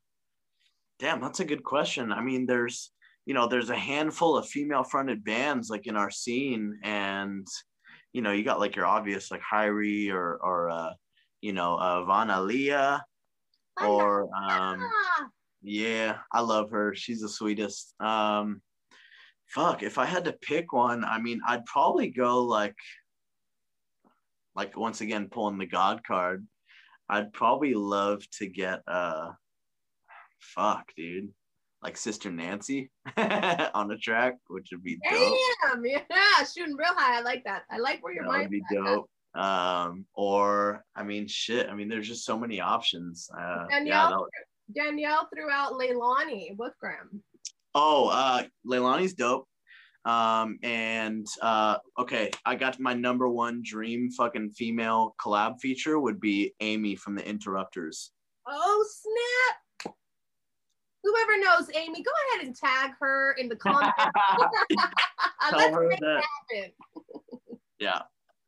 Damn, 1.03 1.21
that's 1.21 1.41
a 1.41 1.45
good 1.45 1.65
question. 1.65 2.13
I 2.13 2.21
mean, 2.21 2.47
there's 2.47 2.93
you 3.27 3.35
know, 3.35 3.49
there's 3.49 3.71
a 3.71 3.77
handful 3.77 4.37
of 4.37 4.49
female 4.49 4.85
fronted 4.85 5.25
bands 5.25 5.69
like 5.69 5.89
in 5.89 5.97
our 5.97 6.11
scene, 6.11 6.79
and 6.85 7.47
you 8.13 8.23
know, 8.23 8.31
you 8.31 8.45
got 8.45 8.61
like 8.61 8.77
your 8.77 8.87
obvious 8.87 9.31
like 9.31 9.41
HIRIE 9.41 10.11
or 10.11 10.39
or 10.43 10.71
uh, 10.71 10.93
you 11.41 11.53
know, 11.53 11.77
uh 11.77 12.05
Vanalia 12.05 13.01
or 13.85 14.29
um 14.37 14.89
yeah, 15.63 16.19
I 16.33 16.41
love 16.41 16.71
her. 16.71 16.95
She's 16.95 17.21
the 17.21 17.29
sweetest. 17.29 17.95
Um 18.01 18.63
fuck, 19.47 19.83
if 19.83 19.99
I 19.99 20.07
had 20.07 20.25
to 20.25 20.33
pick 20.33 20.73
one, 20.73 21.05
I 21.05 21.21
mean, 21.21 21.41
I'd 21.47 21.65
probably 21.67 22.09
go 22.09 22.45
like 22.45 22.77
like 24.55 24.77
once 24.77 25.01
again 25.01 25.29
pulling 25.31 25.59
the 25.59 25.67
God 25.67 26.03
card. 26.05 26.47
I'd 27.09 27.33
probably 27.33 27.75
love 27.75 28.23
to 28.39 28.47
get 28.47 28.81
uh 28.87 29.31
fuck, 30.41 30.93
dude. 30.97 31.31
Like 31.83 31.97
Sister 31.97 32.31
Nancy 32.31 32.91
on 33.17 33.89
the 33.89 33.99
track, 34.01 34.37
which 34.49 34.69
would 34.73 34.85
be 34.85 34.99
dope. 35.11 35.37
Damn, 35.73 35.85
yeah, 35.85 36.01
shooting 36.45 36.77
real 36.77 36.95
high. 36.95 37.19
I 37.19 37.23
like 37.23 37.43
that. 37.45 37.63
I 37.71 37.79
like 37.79 38.03
where 38.05 38.15
your 38.15 38.25
mind. 38.25 38.43
Would 38.43 38.51
be 38.51 38.63
dope. 38.73 39.11
Um, 39.35 40.07
or 40.15 40.85
I 40.95 41.03
mean, 41.03 41.27
shit. 41.27 41.69
I 41.69 41.75
mean, 41.75 41.89
there's 41.89 42.07
just 42.07 42.25
so 42.25 42.39
many 42.39 42.61
options. 42.61 43.29
Uh, 43.37 43.67
Danielle, 43.69 44.11
yeah, 44.11 44.43
Danielle 44.75 45.29
threw 45.35 45.51
out 45.51 45.73
Leilani 45.73 46.57
Wolfgram. 46.57 47.21
Oh, 47.75 48.09
uh, 48.09 48.45
Leilani's 48.67 49.15
dope. 49.15 49.47
Um, 50.05 50.59
and 50.63 51.27
uh, 51.41 51.79
okay, 51.99 52.31
I 52.45 52.57
got 52.57 52.81
my 52.81 52.93
number 52.93 53.29
one 53.29 53.63
dream 53.65 54.11
fucking 54.11 54.51
female 54.51 55.15
collab 55.21 55.61
feature 55.61 56.01
would 56.01 56.21
be 56.21 56.55
Aimee 56.61 56.97
from 56.97 57.15
the 57.15 57.27
Interrupters. 57.27 58.11
Oh 58.47 58.85
snap! 58.89 59.63
whoever 61.03 61.39
knows 61.39 61.69
Aimee, 61.75 62.03
go 62.03 62.11
ahead 62.31 62.47
and 62.47 62.57
tag 62.57 62.93
her 63.01 63.33
in 63.33 63.49
the 63.49 63.57
comments. 63.57 63.93
Tell 65.51 65.73
her 65.73 65.89
that. 66.01 66.23
yeah. 67.79 68.03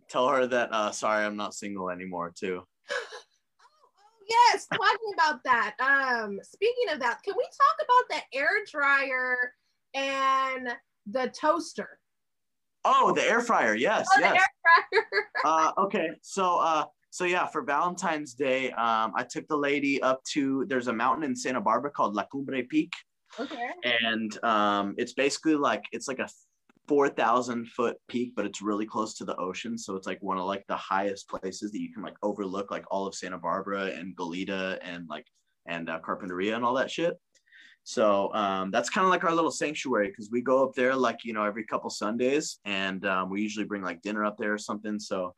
Tell 0.09 0.29
her 0.29 0.47
that 0.47 0.73
uh 0.73 0.93
sorry 0.93 1.25
I'm 1.25 1.37
not 1.37 1.55
single 1.55 1.91
anymore 1.91 2.33
too. 2.37 2.63
Yes, 4.29 4.67
talking 4.67 5.13
about 5.15 5.41
that. 5.45 5.75
Um, 5.81 6.39
speaking 6.43 6.93
of 6.93 7.01
that, 7.01 7.23
can 7.23 7.35
we 7.37 7.45
talk 7.45 7.87
about 7.87 8.23
the 8.33 8.39
air 8.39 8.49
dryer 8.71 9.37
and 9.95 10.69
the 11.07 11.33
toaster? 11.39 11.99
Oh, 12.85 13.13
the 13.15 13.23
air 13.23 13.41
fryer. 13.41 13.75
Yes, 13.75 14.07
oh, 14.17 14.21
yes. 14.21 14.43
uh, 15.45 15.73
okay, 15.79 16.11
so 16.23 16.57
uh, 16.59 16.85
so 17.11 17.25
yeah, 17.25 17.47
for 17.47 17.63
Valentine's 17.63 18.35
Day, 18.35 18.73
um, 18.73 19.13
I 19.17 19.25
took 19.29 19.47
the 19.49 19.57
lady 19.57 20.03
up 20.03 20.23
to 20.33 20.67
there's 20.69 20.89
a 20.89 20.93
mountain 20.93 21.25
in 21.25 21.37
Santa 21.37 21.61
Barbara 21.61 21.91
called 21.91 22.15
La 22.15 22.25
Cumbre 22.25 22.63
Peak. 22.65 22.93
Okay. 23.39 23.69
And 23.85 24.37
um, 24.45 24.95
it's 24.99 25.13
basically 25.13 25.55
like 25.55 25.85
it's 25.93 26.09
like 26.09 26.19
a 26.19 26.29
4,000 26.87 27.69
foot 27.69 27.97
peak, 28.09 28.35
but 28.37 28.45
it's 28.45 28.63
really 28.63 28.87
close 28.87 29.15
to 29.15 29.25
the 29.25 29.37
ocean. 29.37 29.79
So 29.79 29.97
it's 29.97 30.07
like 30.07 30.23
one 30.23 30.39
of 30.39 30.45
like 30.45 30.65
the 30.69 30.77
highest 30.77 31.29
places 31.29 31.73
that 31.73 31.81
you 31.81 31.93
can 31.93 32.03
like 32.03 32.17
overlook 32.23 32.71
like 32.71 32.85
all 32.91 33.07
of 33.07 33.15
Santa 33.15 33.39
Barbara 33.39 33.87
and 33.87 34.17
Goleta 34.17 34.79
and 34.83 35.09
like 35.09 35.27
and 35.67 35.89
uh, 35.89 36.01
Carpinteria 36.01 36.55
and 36.55 36.65
all 36.65 36.75
that 36.75 36.91
shit. 36.91 37.19
So 37.85 38.33
um, 38.33 38.71
that's 38.71 38.89
kind 38.89 39.05
of 39.05 39.11
like 39.11 39.25
our 39.25 39.35
little 39.35 39.51
sanctuary 39.51 40.09
because 40.09 40.31
we 40.31 40.41
go 40.41 40.67
up 40.67 40.75
there 40.75 40.97
like 40.97 41.19
you 41.23 41.35
know 41.35 41.45
every 41.45 41.65
couple 41.65 41.91
Sundays, 41.91 42.59
and 42.65 43.05
um, 43.07 43.29
we 43.29 43.43
usually 43.43 43.67
bring 43.67 43.83
like 43.83 44.01
dinner 44.01 44.25
up 44.25 44.39
there 44.39 44.55
or 44.55 44.59
something. 44.59 44.99
So 44.99 45.35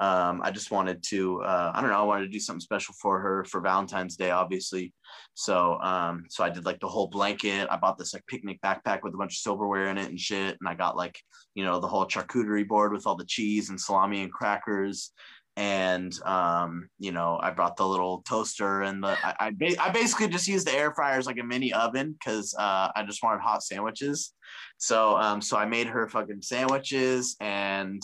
um, 0.00 0.40
I 0.42 0.50
just 0.50 0.70
wanted 0.70 1.02
to 1.08 1.42
uh, 1.42 1.72
I 1.74 1.80
don't 1.80 1.90
know 1.90 2.00
I 2.00 2.04
wanted 2.04 2.24
to 2.24 2.32
do 2.32 2.40
something 2.40 2.60
special 2.60 2.94
for 3.00 3.20
her 3.20 3.44
for 3.44 3.60
Valentine's 3.60 4.16
Day, 4.16 4.30
obviously. 4.30 4.94
So 5.34 5.78
um, 5.80 6.24
so 6.30 6.42
I 6.42 6.48
did 6.48 6.64
like 6.64 6.80
the 6.80 6.88
whole 6.88 7.08
blanket. 7.08 7.68
I 7.70 7.76
bought 7.76 7.98
this 7.98 8.14
like 8.14 8.26
picnic 8.26 8.60
backpack 8.62 9.02
with 9.02 9.14
a 9.14 9.18
bunch 9.18 9.34
of 9.34 9.38
silverware 9.38 9.90
in 9.90 9.98
it 9.98 10.08
and 10.08 10.18
shit, 10.18 10.56
and 10.58 10.68
I 10.68 10.74
got 10.74 10.96
like 10.96 11.20
you 11.54 11.64
know 11.64 11.80
the 11.80 11.86
whole 11.86 12.06
charcuterie 12.06 12.66
board 12.66 12.92
with 12.92 13.06
all 13.06 13.14
the 13.14 13.26
cheese 13.26 13.68
and 13.68 13.80
salami 13.80 14.22
and 14.22 14.32
crackers 14.32 15.12
and 15.56 16.18
um, 16.22 16.88
you 16.98 17.12
know 17.12 17.38
I 17.42 17.50
brought 17.50 17.76
the 17.76 17.86
little 17.86 18.22
toaster 18.22 18.82
and 18.82 19.04
the 19.04 19.18
I 19.22 19.34
I, 19.38 19.50
ba- 19.50 19.82
I 19.82 19.90
basically 19.90 20.28
just 20.28 20.48
used 20.48 20.66
the 20.66 20.72
air 20.72 20.94
fryer 20.94 21.18
as 21.18 21.26
like 21.26 21.38
a 21.38 21.44
mini 21.44 21.74
oven 21.74 22.12
because 22.12 22.54
uh, 22.58 22.88
I 22.96 23.04
just 23.04 23.22
wanted 23.22 23.42
hot 23.42 23.62
sandwiches. 23.62 24.32
So 24.78 25.16
um, 25.16 25.42
so 25.42 25.58
I 25.58 25.66
made 25.66 25.88
her 25.88 26.08
fucking 26.08 26.40
sandwiches 26.40 27.36
and 27.40 28.02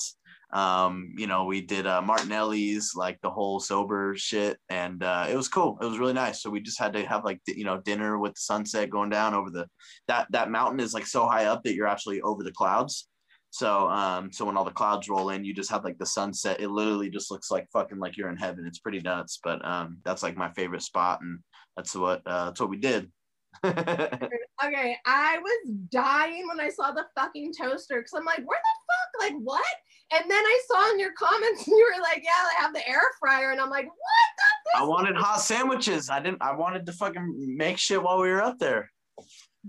um, 0.57 1.13
you 1.19 1.27
know 1.27 1.45
we 1.45 1.61
did 1.61 1.87
uh, 1.87 2.01
Martinelli's 2.01 2.95
like 2.95 3.21
the 3.21 3.31
whole 3.31 3.61
sober 3.61 4.15
shit 4.17 4.57
and 4.71 5.03
uh, 5.03 5.27
it 5.29 5.37
was 5.37 5.49
cool. 5.49 5.77
It 5.83 5.85
was 5.85 5.99
really 5.99 6.15
nice. 6.15 6.43
So 6.43 6.49
we 6.49 6.61
just 6.61 6.81
had 6.81 6.95
to 6.95 7.05
have 7.05 7.27
like 7.27 7.41
you 7.47 7.65
know 7.65 7.79
dinner 7.83 8.19
with 8.19 8.35
the 8.35 8.41
sunset 8.41 8.89
going 8.89 9.11
down 9.11 9.35
over 9.35 9.51
the 9.51 9.67
that 10.09 10.27
that 10.31 10.51
mountain 10.51 10.81
is 10.81 10.95
like 10.95 11.07
so 11.07 11.27
high 11.27 11.45
up 11.45 11.63
that 11.65 11.75
you're 11.75 11.87
actually 11.87 12.23
over 12.23 12.43
the 12.43 12.53
clouds. 12.53 13.07
So 13.51 13.87
um, 13.89 14.33
so 14.33 14.47
when 14.47 14.57
all 14.57 14.65
the 14.65 14.71
clouds 14.71 15.11
roll 15.11 15.29
in, 15.29 15.45
you 15.45 15.53
just 15.53 15.71
have 15.71 15.85
like 15.85 15.99
the 15.99 16.07
sunset. 16.07 16.61
It 16.61 16.71
literally 16.71 17.11
just 17.11 17.31
looks 17.31 17.51
like 17.51 17.69
fucking 17.71 17.99
like 17.99 18.17
you're 18.17 18.31
in 18.31 18.39
heaven. 18.39 18.67
It's 18.67 18.79
pretty 18.79 19.01
nuts. 19.01 19.39
But 19.45 19.63
um, 19.63 19.99
that's 20.07 20.23
like 20.23 20.39
my 20.39 20.51
favorite 20.53 20.83
spot, 20.83 21.21
and 21.21 21.41
that's 21.77 21.95
what 21.95 22.23
uh, 22.25 22.47
that's 22.47 22.61
what 22.61 22.71
we 22.71 22.79
did. 22.79 23.13
okay, 23.65 24.97
I 25.07 25.39
was 25.39 25.71
dying 25.91 26.47
when 26.49 26.61
I 26.61 26.69
saw 26.71 26.93
the 26.93 27.07
fucking 27.15 27.53
toaster 27.59 27.99
because 27.99 28.13
I'm 28.15 28.25
like, 28.25 28.43
where 28.45 28.59
the 28.59 29.21
fuck? 29.21 29.31
Like 29.31 29.41
what? 29.43 29.65
And 30.13 30.31
then 30.31 30.45
I 30.45 30.61
saw 30.69 30.91
in 30.93 31.01
your 31.01 31.13
comments 31.13 31.67
you 31.67 31.93
were 31.95 32.03
like, 32.03 32.23
yeah, 32.23 32.31
I 32.31 32.63
have 32.63 32.73
the 32.73 32.87
air 32.89 33.03
fryer, 33.19 33.51
and 33.51 33.61
I'm 33.61 33.71
like, 33.71 33.87
what 33.87 34.75
the? 34.75 34.81
I 34.81 34.85
wanted 34.85 35.17
hot 35.17 35.41
sandwiches. 35.41 36.11
I 36.11 36.21
didn't. 36.21 36.43
I 36.43 36.55
wanted 36.55 36.87
to 36.87 36.93
fucking 36.93 37.57
make 37.57 37.79
shit 37.79 38.03
while 38.03 38.21
we 38.21 38.29
were 38.29 38.43
up 38.43 38.59
there. 38.59 38.91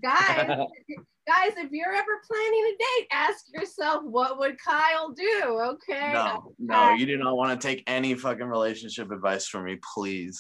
Guys, 0.02 0.48
guys, 1.28 1.54
if 1.58 1.72
you're 1.72 1.94
ever 1.94 2.22
planning 2.30 2.64
a 2.66 2.78
date, 2.78 3.08
ask 3.12 3.46
yourself 3.54 4.04
what 4.04 4.38
would 4.38 4.58
Kyle 4.64 5.12
do? 5.12 5.60
Okay. 5.72 6.12
No, 6.14 6.54
no, 6.60 6.94
you 6.94 7.06
do 7.06 7.18
not 7.18 7.36
want 7.36 7.60
to 7.60 7.68
take 7.68 7.84
any 7.88 8.14
fucking 8.14 8.46
relationship 8.46 9.12
advice 9.12 9.48
from 9.48 9.66
me, 9.66 9.80
please. 9.96 10.40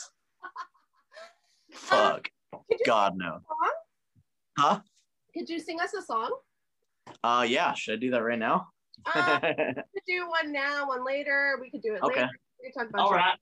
Fuck. 1.71 2.29
God 2.85 3.17
no. 3.17 3.39
Huh? 4.57 4.79
Could 5.33 5.49
you 5.49 5.59
sing 5.59 5.79
us 5.79 5.93
a 5.93 6.01
song? 6.01 6.35
Uh 7.23 7.45
yeah, 7.47 7.73
should 7.73 7.93
I 7.93 7.97
do 7.97 8.11
that 8.11 8.23
right 8.23 8.39
now? 8.39 8.67
Uh, 9.05 9.39
we 9.43 9.73
could 9.73 10.03
do 10.07 10.27
one 10.29 10.51
now, 10.51 10.87
one 10.87 11.05
later. 11.05 11.57
We 11.61 11.69
could 11.69 11.81
do 11.81 11.95
it 11.95 12.03
okay. 12.03 12.21
later. 12.21 12.31
We 12.61 12.69
could 12.69 12.79
talk 12.79 12.89
about 12.89 13.01
All 13.01 13.11
right. 13.11 13.37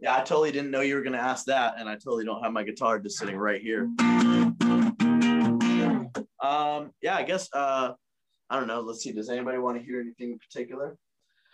Yeah, 0.00 0.16
I 0.16 0.20
totally 0.20 0.50
didn't 0.50 0.70
know 0.70 0.80
you 0.80 0.94
were 0.94 1.02
gonna 1.02 1.18
ask 1.18 1.44
that, 1.46 1.74
and 1.78 1.88
I 1.88 1.94
totally 1.94 2.24
don't 2.24 2.42
have 2.42 2.52
my 2.52 2.62
guitar 2.62 2.98
just 2.98 3.18
sitting 3.18 3.36
right 3.36 3.60
here. 3.60 3.90
Um, 6.42 6.92
yeah, 7.02 7.16
I 7.16 7.22
guess 7.22 7.48
uh 7.52 7.92
I 8.48 8.58
don't 8.58 8.66
know. 8.66 8.80
Let's 8.80 9.02
see. 9.02 9.12
Does 9.12 9.28
anybody 9.28 9.58
want 9.58 9.78
to 9.78 9.84
hear 9.84 10.00
anything 10.00 10.32
in 10.32 10.38
particular? 10.38 10.96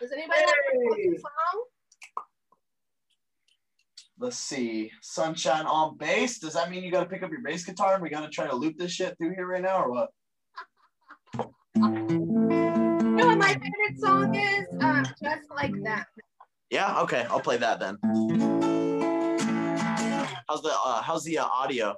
Does 0.01 0.13
anybody 0.13 0.41
hey! 0.41 0.47
want 0.47 1.15
to 1.15 1.21
song? 1.21 1.65
Let's 4.19 4.39
see. 4.39 4.91
Sunshine 5.03 5.67
on 5.67 5.99
bass. 5.99 6.39
Does 6.39 6.55
that 6.55 6.71
mean 6.71 6.83
you 6.83 6.91
got 6.91 7.01
to 7.01 7.09
pick 7.09 7.23
up 7.23 7.31
your 7.31 7.43
bass 7.43 7.65
guitar 7.65 7.95
and 7.95 8.03
we 8.03 8.09
got 8.09 8.23
to 8.23 8.31
try 8.31 8.47
to 8.47 8.55
loop 8.55 8.79
this 8.79 8.93
shit 8.93 9.17
through 9.19 9.35
here 9.35 9.47
right 9.47 9.63
now 9.63 9.83
or 9.83 9.91
what? 9.91 10.09
What 11.81 13.39
my 13.39 13.53
favorite 13.53 13.99
song 13.99 14.35
is? 14.35 14.67
Uh, 14.81 15.05
Just 15.23 15.51
Like 15.55 15.73
That. 15.85 16.07
Yeah, 16.71 17.01
okay. 17.03 17.27
I'll 17.31 17.41
play 17.41 17.59
that 17.59 17.81
then. 17.81 17.99
How's 20.49 20.63
the 20.63 20.73
uh, 20.73 21.03
how's 21.03 21.25
the 21.25 21.39
uh, 21.39 21.45
audio? 21.45 21.95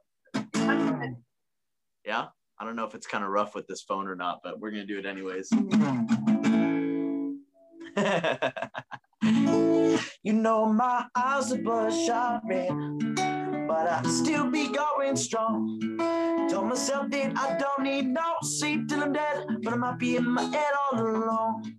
Yeah? 2.05 2.27
I 2.61 2.65
don't 2.65 2.75
know 2.75 2.85
if 2.85 2.95
it's 2.95 3.07
kind 3.07 3.23
of 3.23 3.31
rough 3.31 3.55
with 3.55 3.69
this 3.69 3.83
phone 3.83 4.09
or 4.09 4.17
not, 4.17 4.41
but 4.43 4.59
we're 4.59 4.71
gonna 4.71 4.85
do 4.85 4.99
it 4.99 5.07
anyways. 5.07 5.49
you 10.23 10.33
know 10.33 10.73
my 10.73 11.05
eyes 11.15 11.53
are 11.53 11.59
bloodshot 11.59 12.43
red, 12.49 12.71
but 13.69 13.87
I 13.87 14.03
still 14.09 14.51
be 14.51 14.69
going 14.69 15.15
strong. 15.15 15.79
Told 16.51 16.69
myself 16.69 17.11
that 17.11 17.37
I 17.37 17.59
don't 17.59 17.85
need 17.85 18.07
no 18.07 18.37
sleep 18.43 18.89
till 18.89 19.03
I'm 19.03 19.13
dead, 19.13 19.45
but 19.63 19.75
I 19.75 19.77
might 19.77 19.99
be 19.99 20.17
in 20.17 20.29
my 20.29 20.45
head 20.45 20.73
all 20.91 20.99
alone. 20.99 21.77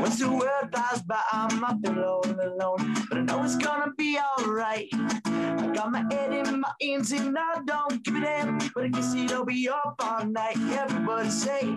Once 0.00 0.18
the 0.18 0.30
world 0.30 0.70
flies 0.72 1.02
by, 1.02 1.20
I 1.30 1.54
might 1.54 1.82
be 1.82 1.90
alone, 1.90 2.40
alone, 2.40 2.94
but 3.08 3.18
I 3.18 3.20
know 3.20 3.44
it's 3.44 3.56
gonna 3.56 3.92
be 3.98 4.18
alright. 4.18 4.88
I 5.26 5.70
got 5.74 5.92
my 5.92 6.04
head 6.10 6.32
in 6.32 6.60
my 6.60 6.72
hands 6.80 7.12
and 7.12 7.36
I 7.38 7.60
don't 7.66 8.02
give 8.02 8.16
a 8.16 8.20
damn, 8.20 8.58
but 8.74 8.84
I 8.84 8.88
guess 8.88 9.14
it'll 9.14 9.44
be 9.44 9.68
up 9.68 9.94
all 10.00 10.24
night. 10.24 10.56
Everybody 10.56 11.28
say. 11.28 11.76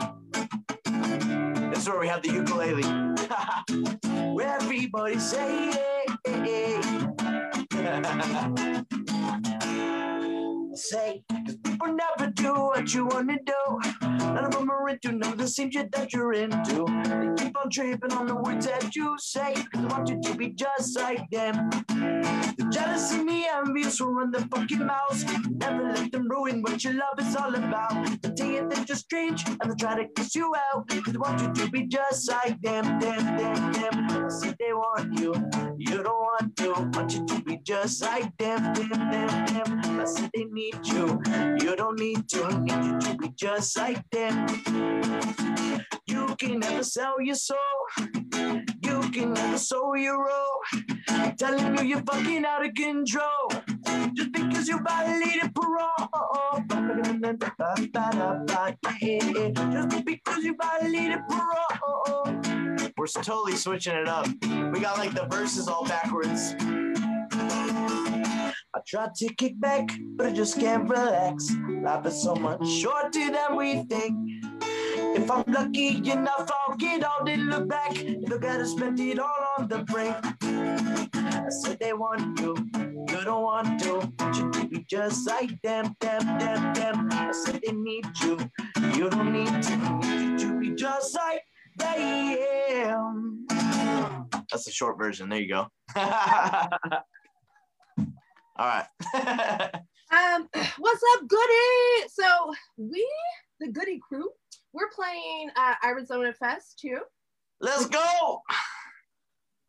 That's 0.86 1.88
where 1.88 1.99
we 1.99 2.07
have 2.07 2.22
the 2.22 2.32
ukulele. 2.32 2.86
everybody 4.41 5.20
say. 5.20 5.99
Say, 10.76 11.24
people 11.80 11.96
never 11.96 12.32
do 12.32 12.54
what 12.54 12.94
you 12.94 13.06
wanna 13.06 13.38
do. 13.46 13.80
None 14.02 14.46
of 14.46 14.52
them 14.52 14.70
are 14.70 14.90
into 14.90 15.12
none 15.12 15.34
of 15.34 15.38
the 15.38 15.48
same 15.48 15.72
shit 15.72 15.92
that 15.92 16.14
you're 16.14 16.34
into. 16.34 16.86
They 17.06 17.44
keep 17.44 17.58
on 17.58 17.70
tripping 17.70 18.14
on 18.14 18.28
the 18.28 18.36
words 18.36 18.66
that 18.66 18.96
you 18.96 19.16
say, 19.18 19.54
cause 19.54 19.68
they 19.74 19.86
want 19.86 20.10
you 20.10 20.22
to 20.22 20.36
be 20.36 20.50
just 20.50 20.98
like 20.98 21.30
them. 21.32 21.70
The 22.58 22.70
jealous 22.72 23.14
and 23.14 23.30
the 23.30 23.46
envious 23.52 24.00
will 24.02 24.14
run 24.14 24.32
the 24.32 24.42
fucking 24.54 24.86
mouth. 24.86 25.50
Never 25.50 25.84
let 25.94 26.12
them 26.12 26.28
ruin 26.30 26.62
what 26.62 26.84
your 26.84 26.94
love 26.94 27.20
is 27.20 27.36
all 27.36 27.54
about. 27.56 28.22
They 28.22 28.32
tell 28.32 28.52
you 28.52 28.70
that 28.70 28.90
you're 28.90 28.98
strange 28.98 29.48
and 29.48 29.72
they 29.72 29.76
try 29.76 29.96
to 29.96 30.08
kiss 30.16 30.36
you 30.36 30.54
out, 30.74 30.88
cause 30.88 31.14
they 31.14 31.18
want 31.18 31.42
you 31.42 31.54
to 31.54 31.72
be 31.72 31.88
just 31.88 32.30
like 32.30 32.62
them, 32.62 33.00
them, 33.00 33.38
them, 33.38 33.72
them. 33.74 34.30
Say 34.30 34.54
they 34.60 34.74
want 34.74 35.20
you, 35.20 35.34
you 35.78 36.04
don't 36.04 36.06
want 36.06 36.56
to. 36.58 36.70
Want 36.94 37.14
you 37.14 37.26
to 37.26 37.42
be 37.42 37.60
just 37.64 38.02
like 38.02 38.36
them, 38.38 38.74
them, 38.74 38.90
them, 38.90 39.46
them. 39.46 40.00
I 40.00 40.06
said 40.06 40.30
they 40.34 40.46
need 40.46 40.70
need 40.74 40.88
you. 40.88 41.69
You 41.70 41.76
don't 41.76 42.00
need 42.00 42.28
to. 42.30 42.46
I 42.46 42.60
need 42.62 42.84
you 42.84 43.00
to 43.00 43.16
be 43.16 43.30
just 43.36 43.78
like 43.78 44.04
them. 44.10 44.48
You 46.08 46.36
can 46.40 46.58
never 46.58 46.84
sell 46.84 47.22
your 47.22 47.36
soul. 47.36 47.58
You 48.82 49.02
can 49.12 49.34
never 49.34 49.60
sow 49.60 49.94
your 49.94 50.18
role. 50.18 50.64
Telling 51.38 51.78
you 51.78 51.84
you're 51.84 52.02
fucking 52.02 52.44
out 52.44 52.66
of 52.66 52.74
control. 52.74 53.52
Just 54.16 54.32
because 54.32 54.68
you 54.68 54.80
violated 54.80 55.54
parole. 55.54 56.10
Just 59.78 60.06
because 60.06 60.44
you 60.44 60.58
violated 60.60 61.20
parole. 61.30 62.26
We're 62.98 63.06
totally 63.06 63.56
switching 63.56 63.94
it 63.94 64.08
up. 64.08 64.26
We 64.74 64.80
got 64.80 64.98
like 64.98 65.14
the 65.14 65.28
verses 65.30 65.68
all 65.68 65.86
backwards. 65.86 66.56
Try 68.90 69.08
to 69.18 69.34
kick 69.36 69.60
back, 69.60 69.88
but 70.16 70.26
I 70.26 70.32
just 70.32 70.60
can't 70.60 70.90
relax. 70.90 71.52
Life 71.84 72.08
is 72.08 72.24
so 72.24 72.34
much 72.34 72.68
shorter 72.68 73.30
than 73.30 73.56
we 73.56 73.84
think. 73.84 74.18
If 75.16 75.30
I'm 75.30 75.44
lucky 75.46 75.98
enough, 76.10 76.50
I'll 76.52 76.76
get 76.76 77.04
all 77.04 77.24
the 77.24 77.36
look 77.38 77.70
back. 77.70 77.92
Look 78.22 78.44
at 78.44 78.60
us 78.60 78.72
spend 78.72 79.00
it 79.00 79.20
all 79.20 79.46
on 79.60 79.68
the 79.68 79.84
brink. 79.84 80.16
I 80.42 81.50
said 81.50 81.78
they 81.80 81.94
want 81.94 82.40
you, 82.40 82.56
you 82.76 83.24
don't 83.24 83.44
want 83.44 83.80
to. 83.82 84.12
You 84.34 84.52
to 84.54 84.68
be 84.68 84.84
just 84.90 85.28
like 85.28 85.62
them, 85.62 85.96
them, 86.00 86.26
them, 86.40 86.74
them. 86.74 87.10
I 87.12 87.32
said 87.32 87.62
they 87.64 87.74
need 87.74 88.08
you, 88.24 88.40
you 88.96 89.08
don't 89.12 89.32
need 89.32 89.62
to. 89.62 90.00
You 90.04 90.40
to 90.40 90.60
be 90.60 90.72
just 90.72 91.14
like 91.14 91.44
they 91.78 92.80
am. 92.82 93.46
That's 94.50 94.66
the 94.66 94.72
short 94.72 94.98
version. 94.98 95.30
There 95.30 95.40
you 95.40 95.48
go. 95.48 95.68
All 98.60 98.66
right. 98.66 98.86
um, 100.12 100.49
what's 100.80 101.03
up, 101.14 101.28
Goody? 101.30 102.10
So 102.10 102.53
we, 102.76 103.10
the 103.62 103.70
Goody 103.70 104.01
crew, 104.05 104.30
we're 104.74 104.89
playing 104.93 105.49
uh, 105.55 105.76
Arizona 105.82 106.34
Fest 106.34 106.78
too. 106.78 106.99
Let's 107.62 107.86
go. 107.86 108.41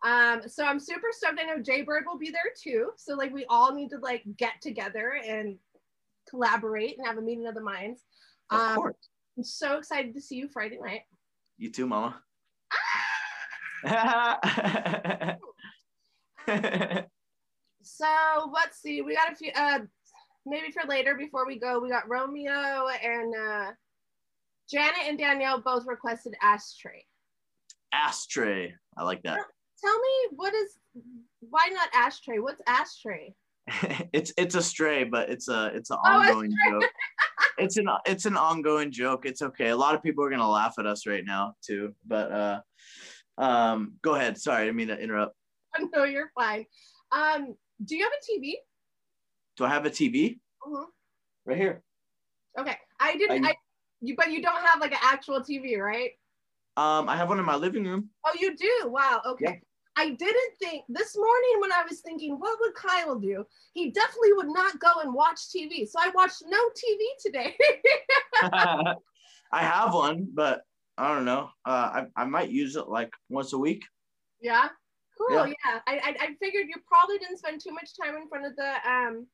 Um, 0.05 0.43
so 0.49 0.65
I'm 0.65 0.81
super 0.81 1.07
stoked. 1.13 1.39
I 1.41 1.45
know 1.45 1.63
Jaybird 1.63 2.03
will 2.05 2.19
be 2.19 2.31
there 2.31 2.53
too. 2.61 2.91
So 2.97 3.15
like 3.15 3.33
we 3.33 3.45
all 3.49 3.73
need 3.73 3.91
to 3.91 3.99
like 3.99 4.25
get 4.37 4.55
together 4.61 5.21
and 5.25 5.57
collaborate 6.29 6.99
and 6.99 7.07
have 7.07 7.19
a 7.19 7.23
meeting 7.23 7.47
of 7.47 7.55
the 7.55 7.61
minds. 7.61 8.03
Um, 8.51 8.61
of 8.61 8.75
course. 8.75 8.97
I'm 9.39 9.45
so 9.45 9.77
excited 9.77 10.15
to 10.15 10.21
see 10.21 10.35
you 10.35 10.49
Friday 10.49 10.81
night. 10.83 11.03
You 11.59 11.71
too, 11.71 11.87
Mama. 11.87 12.21
So 17.97 18.51
let's 18.53 18.81
see. 18.81 19.03
We 19.03 19.15
got 19.15 19.33
a 19.33 19.37
few. 19.37 19.51
Uh, 19.55 19.81
maybe 20.47 20.71
for 20.71 20.89
later 20.89 21.15
before 21.15 21.47
we 21.47 21.59
go. 21.59 21.81
We 21.81 21.91
got 21.91 22.09
Romeo 22.09 22.89
and 23.03 23.35
uh, 23.35 23.71
Janet 24.71 25.03
and 25.07 25.19
Danielle 25.19 25.61
both 25.61 25.85
requested 25.87 26.35
ashtray. 26.43 27.05
Ashtray. 27.93 28.75
I 28.97 29.03
like 29.03 29.23
that. 29.23 29.39
Tell 29.83 29.99
me 29.99 30.37
what 30.37 30.55
is 30.55 30.79
why 31.41 31.71
not 31.73 31.89
ashtray? 31.95 32.39
What's 32.39 32.63
ashtray? 32.67 33.35
it's 34.13 34.33
it's 34.37 34.55
a 34.55 34.63
stray, 34.63 35.05
but 35.05 35.31
it's 35.31 35.49
a 35.49 35.67
it's 35.75 35.91
an 35.91 35.99
Oh, 36.05 36.21
ongoing 36.21 36.55
joke. 36.69 36.85
It's 37.59 37.77
an 37.77 37.89
it's 38.07 38.25
an 38.25 38.39
ongoing 38.39 38.91
joke. 38.91 39.27
It's 39.27 39.43
okay. 39.43 39.69
A 39.69 39.77
lot 39.77 39.95
of 39.95 40.03
people 40.03 40.25
are 40.25 40.31
gonna 40.31 40.49
laugh 40.49 40.77
at 40.79 40.87
us 40.87 41.07
right 41.07 41.25
now 41.25 41.55
too. 41.63 41.95
But 42.07 42.33
uh, 42.33 42.61
um, 43.37 43.95
go 44.01 44.15
ahead. 44.15 44.39
Sorry, 44.39 44.63
I 44.63 44.65
didn't 44.65 44.77
mean 44.77 44.89
to 44.89 44.99
interrupt. 44.99 45.37
no, 45.95 46.05
you're 46.05 46.31
fine. 46.35 46.65
Um, 47.13 47.57
do 47.85 47.97
you 47.97 48.05
have 48.05 48.13
a 48.13 48.23
TV? 48.33 48.57
Do 49.57 49.65
I 49.65 49.69
have 49.69 49.87
a 49.87 49.91
TV 49.91 50.39
Mhm. 50.67 50.87
right 51.45 51.57
here? 51.57 51.83
Okay, 52.59 52.77
I 52.99 53.17
didn't. 53.17 53.45
I- 53.45 53.51
I, 53.51 53.55
you, 54.01 54.17
but 54.17 54.31
you 54.31 54.41
don't 54.43 54.65
have 54.65 54.81
like 54.81 54.93
an 54.93 54.99
actual 55.03 55.41
TV, 55.41 55.77
right? 55.79 56.13
Um, 56.77 57.09
I 57.09 57.17
have 57.17 57.29
one 57.29 57.39
in 57.39 57.45
my 57.45 57.57
living 57.57 57.85
room. 57.85 58.11
Oh, 58.25 58.33
you 58.39 58.57
do. 58.57 58.89
Wow. 58.89 59.21
Okay. 59.27 59.45
Yeah. 59.45 59.55
I 59.97 60.11
didn't 60.11 60.53
think 60.59 60.85
this 60.89 61.15
morning 61.17 61.61
when 61.61 61.73
I 61.73 61.83
was 61.87 62.01
thinking, 62.01 62.39
what 62.39 62.59
would 62.61 62.75
Kyle 62.75 63.17
do? 63.19 63.45
He 63.75 63.91
definitely 63.91 64.33
would 64.35 64.49
not 64.49 64.79
go 64.81 65.01
and 65.03 65.13
watch 65.13 65.51
TV. 65.55 65.87
So 65.87 65.99
I 66.01 66.09
watched 66.15 66.43
no 66.47 66.59
TV 66.71 67.01
today. 67.21 67.59
I 69.53 69.63
have 69.63 69.93
one, 69.93 70.29
but 70.33 70.63
I 70.97 71.13
don't 71.15 71.25
know. 71.27 71.51
Uh, 71.67 72.05
I 72.17 72.23
I 72.23 72.25
might 72.25 72.51
use 72.51 72.77
it 72.77 72.89
like 72.89 73.13
once 73.29 73.53
a 73.53 73.59
week. 73.59 73.85
yeah. 74.41 74.69
Cool. 75.21 75.47
Yeah. 75.47 75.47
Yeah. 75.47 75.81
I, 75.87 75.95
I 75.95 76.17
I 76.21 76.27
figured 76.41 76.67
you 76.69 76.77
probably 76.87 77.19
didn't 77.19 77.39
spend 77.39 77.61
too 77.61 77.73
much 77.73 77.91
time 78.01 78.17
in 78.17 78.29
front 78.29 78.47
of 78.47 78.57
the 78.57 78.73
um 78.89 79.27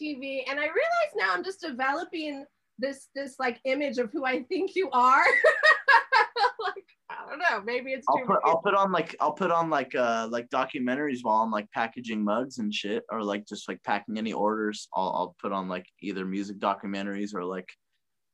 TV, 0.00 0.42
and 0.48 0.58
I 0.58 0.64
realize 0.64 1.12
now 1.16 1.34
I'm 1.34 1.44
just 1.44 1.60
developing 1.60 2.44
this 2.78 3.08
this 3.14 3.36
like 3.38 3.60
image 3.64 3.98
of 3.98 4.10
who 4.12 4.24
I 4.24 4.42
think 4.44 4.74
you 4.74 4.88
are. 4.92 5.24
like 6.60 6.84
I 7.10 7.28
don't 7.28 7.38
know. 7.38 7.60
Maybe 7.64 7.92
it's 7.92 8.06
I'll 8.08 8.18
too. 8.18 8.24
put 8.26 8.38
I'll 8.44 8.62
put 8.62 8.74
on 8.74 8.92
like 8.92 9.14
I'll 9.20 9.32
put 9.32 9.50
on 9.50 9.68
like 9.68 9.94
uh 9.94 10.28
like 10.30 10.48
documentaries 10.48 11.18
while 11.22 11.42
I'm 11.42 11.50
like 11.50 11.70
packaging 11.72 12.24
mugs 12.24 12.58
and 12.58 12.72
shit 12.72 13.04
or 13.10 13.22
like 13.22 13.46
just 13.46 13.68
like 13.68 13.82
packing 13.82 14.16
any 14.16 14.32
orders. 14.32 14.88
I'll 14.94 15.12
I'll 15.14 15.36
put 15.40 15.52
on 15.52 15.68
like 15.68 15.86
either 16.00 16.24
music 16.24 16.58
documentaries 16.58 17.34
or 17.34 17.44
like 17.44 17.68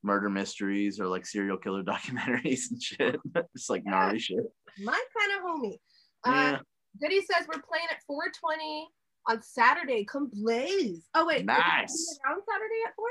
murder 0.03 0.30
mysteries 0.30 1.01
or 1.01 1.07
like 1.09 1.26
serial 1.26 1.57
killer 1.57 1.82
documentaries 1.84 2.70
and 2.70 2.82
shit. 2.82 3.16
It's 3.55 3.68
like 3.68 3.84
gnarly 3.84 4.20
shit. 4.20 4.45
my 4.78 5.01
kind 5.18 5.32
of 5.39 5.45
homie. 5.45 5.78
Yeah. 6.26 6.59
Goody 7.01 7.20
says 7.20 7.47
we're 7.47 7.62
playing 7.62 7.86
at 7.90 8.03
420 8.07 8.88
on 9.28 9.42
Saturday. 9.42 10.05
Come 10.05 10.30
blaze. 10.32 11.07
Oh 11.14 11.26
wait, 11.26 11.44
Nice. 11.44 12.18
around 12.26 12.42
Saturday 12.49 12.80
at 12.86 12.94
four? 12.94 13.07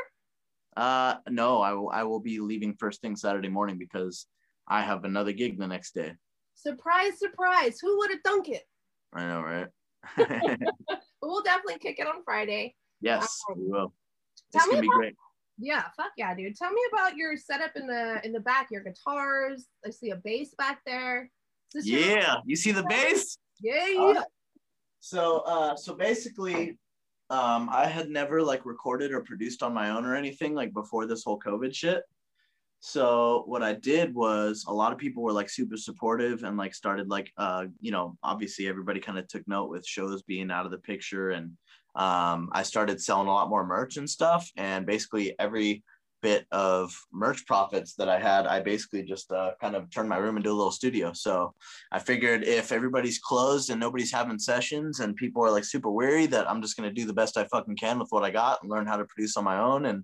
Uh 0.77 1.15
no, 1.29 1.61
I 1.61 1.73
will 1.73 1.89
I 1.89 2.03
will 2.03 2.19
be 2.19 2.39
leaving 2.39 2.75
first 2.75 3.01
thing 3.01 3.15
Saturday 3.15 3.49
morning 3.49 3.77
because 3.77 4.27
I 4.67 4.81
have 4.81 5.03
another 5.05 5.31
gig 5.31 5.57
the 5.59 5.67
next 5.67 5.93
day. 5.93 6.13
Surprise, 6.55 7.19
surprise. 7.19 7.79
Who 7.81 7.97
would 7.99 8.11
have 8.11 8.21
thunk 8.25 8.49
it? 8.49 8.63
I 9.13 9.27
know, 9.27 9.41
right? 9.41 9.67
We'll 11.21 11.41
definitely 11.41 11.79
kick 11.79 11.97
it 11.99 12.05
on 12.07 12.23
Friday. 12.23 12.75
yes, 13.01 13.39
Um, 13.49 13.57
we 13.59 13.67
will. 13.71 13.93
tell 14.51 14.61
It's 14.61 14.65
gonna 14.67 14.75
me 14.75 14.81
be 14.81 14.87
about- 14.87 14.97
great. 14.99 15.15
Yeah, 15.57 15.83
fuck 15.97 16.11
yeah, 16.17 16.35
dude. 16.35 16.55
Tell 16.57 16.71
me 16.71 16.81
about 16.91 17.15
your 17.15 17.35
setup 17.37 17.71
in 17.77 17.87
the 17.87 18.19
in 18.25 18.31
the 18.33 18.41
back, 18.41 18.67
your 18.71 18.83
guitars. 18.83 19.65
I 19.85 19.89
see 19.89 20.09
a 20.11 20.17
bass 20.17 20.53
back 20.57 20.81
there. 20.85 21.31
Yeah, 21.73 22.35
you 22.45 22.55
see 22.57 22.71
the 22.73 22.83
bass? 22.83 23.37
Yeah, 23.61 23.87
yeah. 23.87 24.19
Uh, 24.19 24.23
so 24.99 25.39
uh 25.39 25.75
so 25.75 25.93
basically 25.93 26.77
um 27.29 27.69
I 27.71 27.85
had 27.85 28.09
never 28.09 28.41
like 28.41 28.65
recorded 28.65 29.11
or 29.11 29.21
produced 29.21 29.63
on 29.63 29.73
my 29.73 29.91
own 29.91 30.05
or 30.05 30.15
anything 30.15 30.55
like 30.55 30.73
before 30.73 31.05
this 31.05 31.23
whole 31.23 31.39
COVID 31.39 31.73
shit. 31.73 32.03
So 32.79 33.43
what 33.47 33.63
I 33.63 33.73
did 33.73 34.13
was 34.13 34.65
a 34.67 34.73
lot 34.73 34.91
of 34.91 34.97
people 34.97 35.23
were 35.23 35.31
like 35.31 35.49
super 35.49 35.77
supportive 35.77 36.43
and 36.43 36.57
like 36.57 36.75
started 36.75 37.09
like 37.09 37.31
uh 37.37 37.65
you 37.79 37.91
know 37.91 38.17
obviously 38.23 38.67
everybody 38.67 38.99
kind 38.99 39.17
of 39.17 39.27
took 39.27 39.47
note 39.47 39.69
with 39.69 39.85
shows 39.87 40.23
being 40.23 40.51
out 40.51 40.65
of 40.65 40.71
the 40.71 40.77
picture 40.79 41.31
and 41.31 41.51
um 41.95 42.49
I 42.51 42.63
started 42.63 43.01
selling 43.01 43.27
a 43.27 43.33
lot 43.33 43.49
more 43.49 43.65
merch 43.65 43.97
and 43.97 44.09
stuff 44.09 44.51
and 44.57 44.85
basically 44.85 45.33
every 45.39 45.83
bit 46.25 46.47
of 46.51 46.91
merch 47.13 47.45
profits 47.45 47.93
that 47.93 48.09
I 48.09 48.19
had 48.19 48.47
I 48.47 48.59
basically 48.59 49.03
just 49.03 49.31
uh, 49.31 49.51
kind 49.61 49.75
of 49.75 49.91
turned 49.91 50.09
my 50.09 50.17
room 50.17 50.37
into 50.37 50.49
a 50.49 50.59
little 50.59 50.71
studio. 50.71 51.13
So 51.13 51.53
I 51.91 51.99
figured 51.99 52.43
if 52.43 52.71
everybody's 52.71 53.19
closed 53.19 53.69
and 53.69 53.79
nobody's 53.79 54.11
having 54.11 54.39
sessions 54.39 55.01
and 55.01 55.15
people 55.15 55.43
are 55.43 55.51
like 55.51 55.65
super 55.65 55.91
weary, 55.91 56.25
that 56.27 56.49
I'm 56.49 56.63
just 56.63 56.77
gonna 56.77 56.91
do 56.91 57.05
the 57.05 57.13
best 57.13 57.37
I 57.37 57.43
fucking 57.43 57.75
can 57.75 57.99
with 57.99 58.07
what 58.09 58.23
I 58.23 58.31
got 58.31 58.63
and 58.63 58.71
learn 58.71 58.87
how 58.87 58.97
to 58.97 59.05
produce 59.05 59.37
on 59.37 59.43
my 59.43 59.59
own. 59.59 59.85
And 59.85 60.03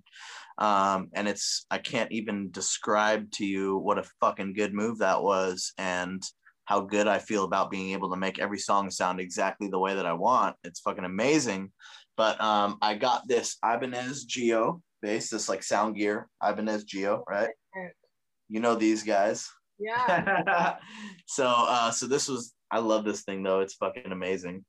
um, 0.60 1.10
and 1.14 1.28
it's 1.28 1.66
I 1.72 1.80
can't 1.80 2.12
even 2.12 2.52
describe 2.52 3.32
to 3.38 3.46
you 3.46 3.78
what 3.78 3.98
a 3.98 4.10
fucking 4.20 4.54
good 4.54 4.76
move 4.76 5.00
that 5.00 5.24
was 5.24 5.74
and 5.80 6.22
how 6.66 6.82
good 6.82 7.08
I 7.08 7.18
feel 7.18 7.46
about 7.46 7.72
being 7.72 7.94
able 7.94 8.12
to 8.12 8.16
make 8.26 8.38
every 8.38 8.60
song 8.60 8.92
sound 8.92 9.20
exactly 9.20 9.70
the 9.70 9.80
way 9.80 9.96
that 9.96 10.06
I 10.06 10.14
want. 10.14 10.56
It's 10.64 10.82
fucking 10.82 11.04
amazing. 11.04 11.72
But 12.16 12.40
um, 12.40 12.78
I 12.80 12.94
got 12.94 13.28
this 13.28 13.58
Ibanez 13.66 14.26
GIO 14.26 14.84
bass, 15.02 15.30
this 15.30 15.50
like 15.50 15.64
sound 15.64 15.96
gear 15.96 16.28
Ibanez 16.44 16.84
GIO, 16.86 17.24
right? 17.30 17.50
You 18.50 18.60
know 18.60 18.76
these 18.76 19.04
guys. 19.04 19.50
Yeah. 19.80 20.76
so 21.28 21.48
uh 21.48 21.92
so 21.92 22.08
this 22.08 22.28
was 22.28 22.54
I 22.70 22.80
love 22.80 23.06
this 23.06 23.24
thing 23.24 23.44
though. 23.44 23.62
It's 23.62 23.76
fucking 23.76 24.12
amazing. 24.12 24.66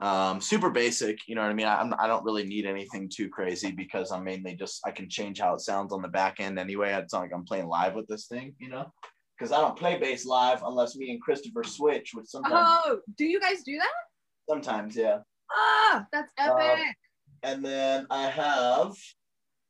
Um 0.00 0.40
super 0.40 0.70
basic, 0.70 1.18
you 1.28 1.34
know 1.34 1.42
what 1.42 1.50
I 1.50 1.54
mean? 1.54 1.66
I, 1.66 1.80
I'm 1.80 1.94
I 1.98 2.06
don't 2.06 2.24
really 2.24 2.44
need 2.44 2.66
anything 2.66 3.08
too 3.08 3.28
crazy 3.28 3.70
because 3.70 4.10
I'm 4.10 4.24
mainly 4.24 4.54
just 4.54 4.80
I 4.84 4.90
can 4.90 5.08
change 5.08 5.40
how 5.40 5.54
it 5.54 5.60
sounds 5.60 5.92
on 5.92 6.02
the 6.02 6.08
back 6.08 6.40
end 6.40 6.58
anyway. 6.58 6.92
It's 6.92 7.12
not 7.12 7.22
like 7.22 7.32
I'm 7.34 7.44
playing 7.44 7.66
live 7.66 7.94
with 7.94 8.08
this 8.08 8.26
thing, 8.26 8.54
you 8.58 8.68
know? 8.68 8.92
Because 9.38 9.52
I 9.52 9.60
don't 9.60 9.78
play 9.78 9.98
bass 9.98 10.26
live 10.26 10.62
unless 10.64 10.96
me 10.96 11.10
and 11.10 11.20
Christopher 11.20 11.64
switch, 11.64 12.10
which 12.14 12.26
sometimes 12.26 12.54
Oh, 12.84 12.98
do 13.16 13.24
you 13.24 13.40
guys 13.40 13.62
do 13.64 13.76
that? 13.78 13.92
sometimes, 14.48 14.96
yeah. 14.96 15.18
Ah, 15.50 16.06
that's 16.12 16.32
epic. 16.38 16.78
And 17.42 17.64
then 17.64 18.06
I 18.10 18.28
have 18.28 18.92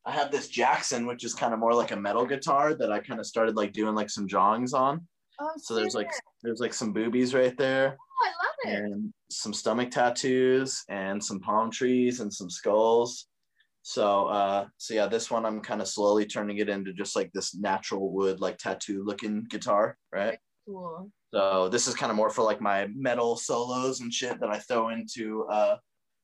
I 0.05 0.11
have 0.11 0.31
this 0.31 0.49
Jackson, 0.49 1.05
which 1.05 1.23
is 1.23 1.33
kind 1.33 1.53
of 1.53 1.59
more 1.59 1.73
like 1.73 1.91
a 1.91 1.95
metal 1.95 2.25
guitar 2.25 2.73
that 2.75 2.91
I 2.91 2.99
kind 2.99 3.19
of 3.19 3.25
started 3.25 3.55
like 3.55 3.71
doing 3.73 3.95
like 3.95 4.09
some 4.09 4.27
drawings 4.27 4.73
on. 4.73 5.07
oh, 5.39 5.51
So 5.57 5.75
there's 5.75 5.95
like 5.95 6.11
there's 6.43 6.59
like 6.59 6.73
some 6.73 6.91
boobies 6.91 7.33
right 7.33 7.55
there. 7.57 7.97
Oh, 7.99 8.27
I 8.27 8.71
love 8.71 8.75
it. 8.75 8.83
and 8.83 9.13
some 9.31 9.53
stomach 9.53 9.91
tattoos 9.91 10.83
and 10.89 11.23
some 11.23 11.39
palm 11.39 11.71
trees 11.71 12.19
and 12.19 12.31
some 12.33 12.49
skulls. 12.49 13.27
So 13.81 14.27
uh 14.27 14.65
so 14.77 14.93
yeah, 14.93 15.07
this 15.07 15.31
one 15.31 15.45
I'm 15.45 15.61
kind 15.61 15.81
of 15.81 15.87
slowly 15.87 16.25
turning 16.25 16.57
it 16.57 16.69
into 16.69 16.93
just 16.93 17.15
like 17.15 17.31
this 17.33 17.55
natural 17.55 18.11
wood 18.11 18.39
like 18.41 18.57
tattoo 18.57 19.03
looking 19.05 19.45
guitar, 19.49 19.97
right? 20.11 20.37
Cool. 20.67 21.09
So 21.33 21.67
this 21.69 21.87
is 21.87 21.95
kind 21.95 22.09
of 22.09 22.15
more 22.15 22.29
for 22.29 22.43
like 22.43 22.61
my 22.61 22.87
metal 22.95 23.35
solos 23.37 24.01
and 24.01 24.13
shit 24.13 24.39
that 24.39 24.49
I 24.49 24.59
throw 24.59 24.89
into 24.89 25.45
uh 25.49 25.77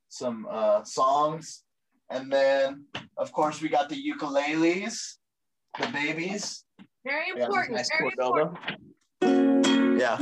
some 0.10 0.48
uh 0.50 0.84
songs. 0.84 1.64
And 2.10 2.32
then 2.32 2.86
of 3.18 3.32
course 3.32 3.62
we 3.62 3.70
got 3.70 3.90
the 3.90 3.96
ukuleles, 3.96 5.18
the 5.80 5.88
babies. 5.88 6.64
Very 7.06 7.32
We 7.34 7.40
got 7.40 7.46
important. 7.46 7.76
nice 7.76 7.90
very 7.98 8.12
important. 8.12 8.58
Yeah, 10.02 10.18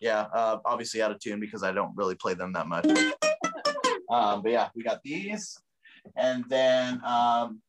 yeah. 0.00 0.26
Uh, 0.32 0.58
obviously 0.64 1.02
out 1.02 1.10
of 1.10 1.18
tune 1.20 1.40
because 1.40 1.62
I 1.62 1.72
don't 1.72 1.96
really 1.96 2.14
play 2.14 2.34
them 2.34 2.52
that 2.52 2.66
much. 2.66 2.86
Um, 4.10 4.40
but 4.42 4.52
yeah, 4.52 4.68
we 4.74 4.82
got 4.82 5.02
these, 5.02 5.60
and 6.16 6.42
then 6.48 6.98
um, 7.04 7.60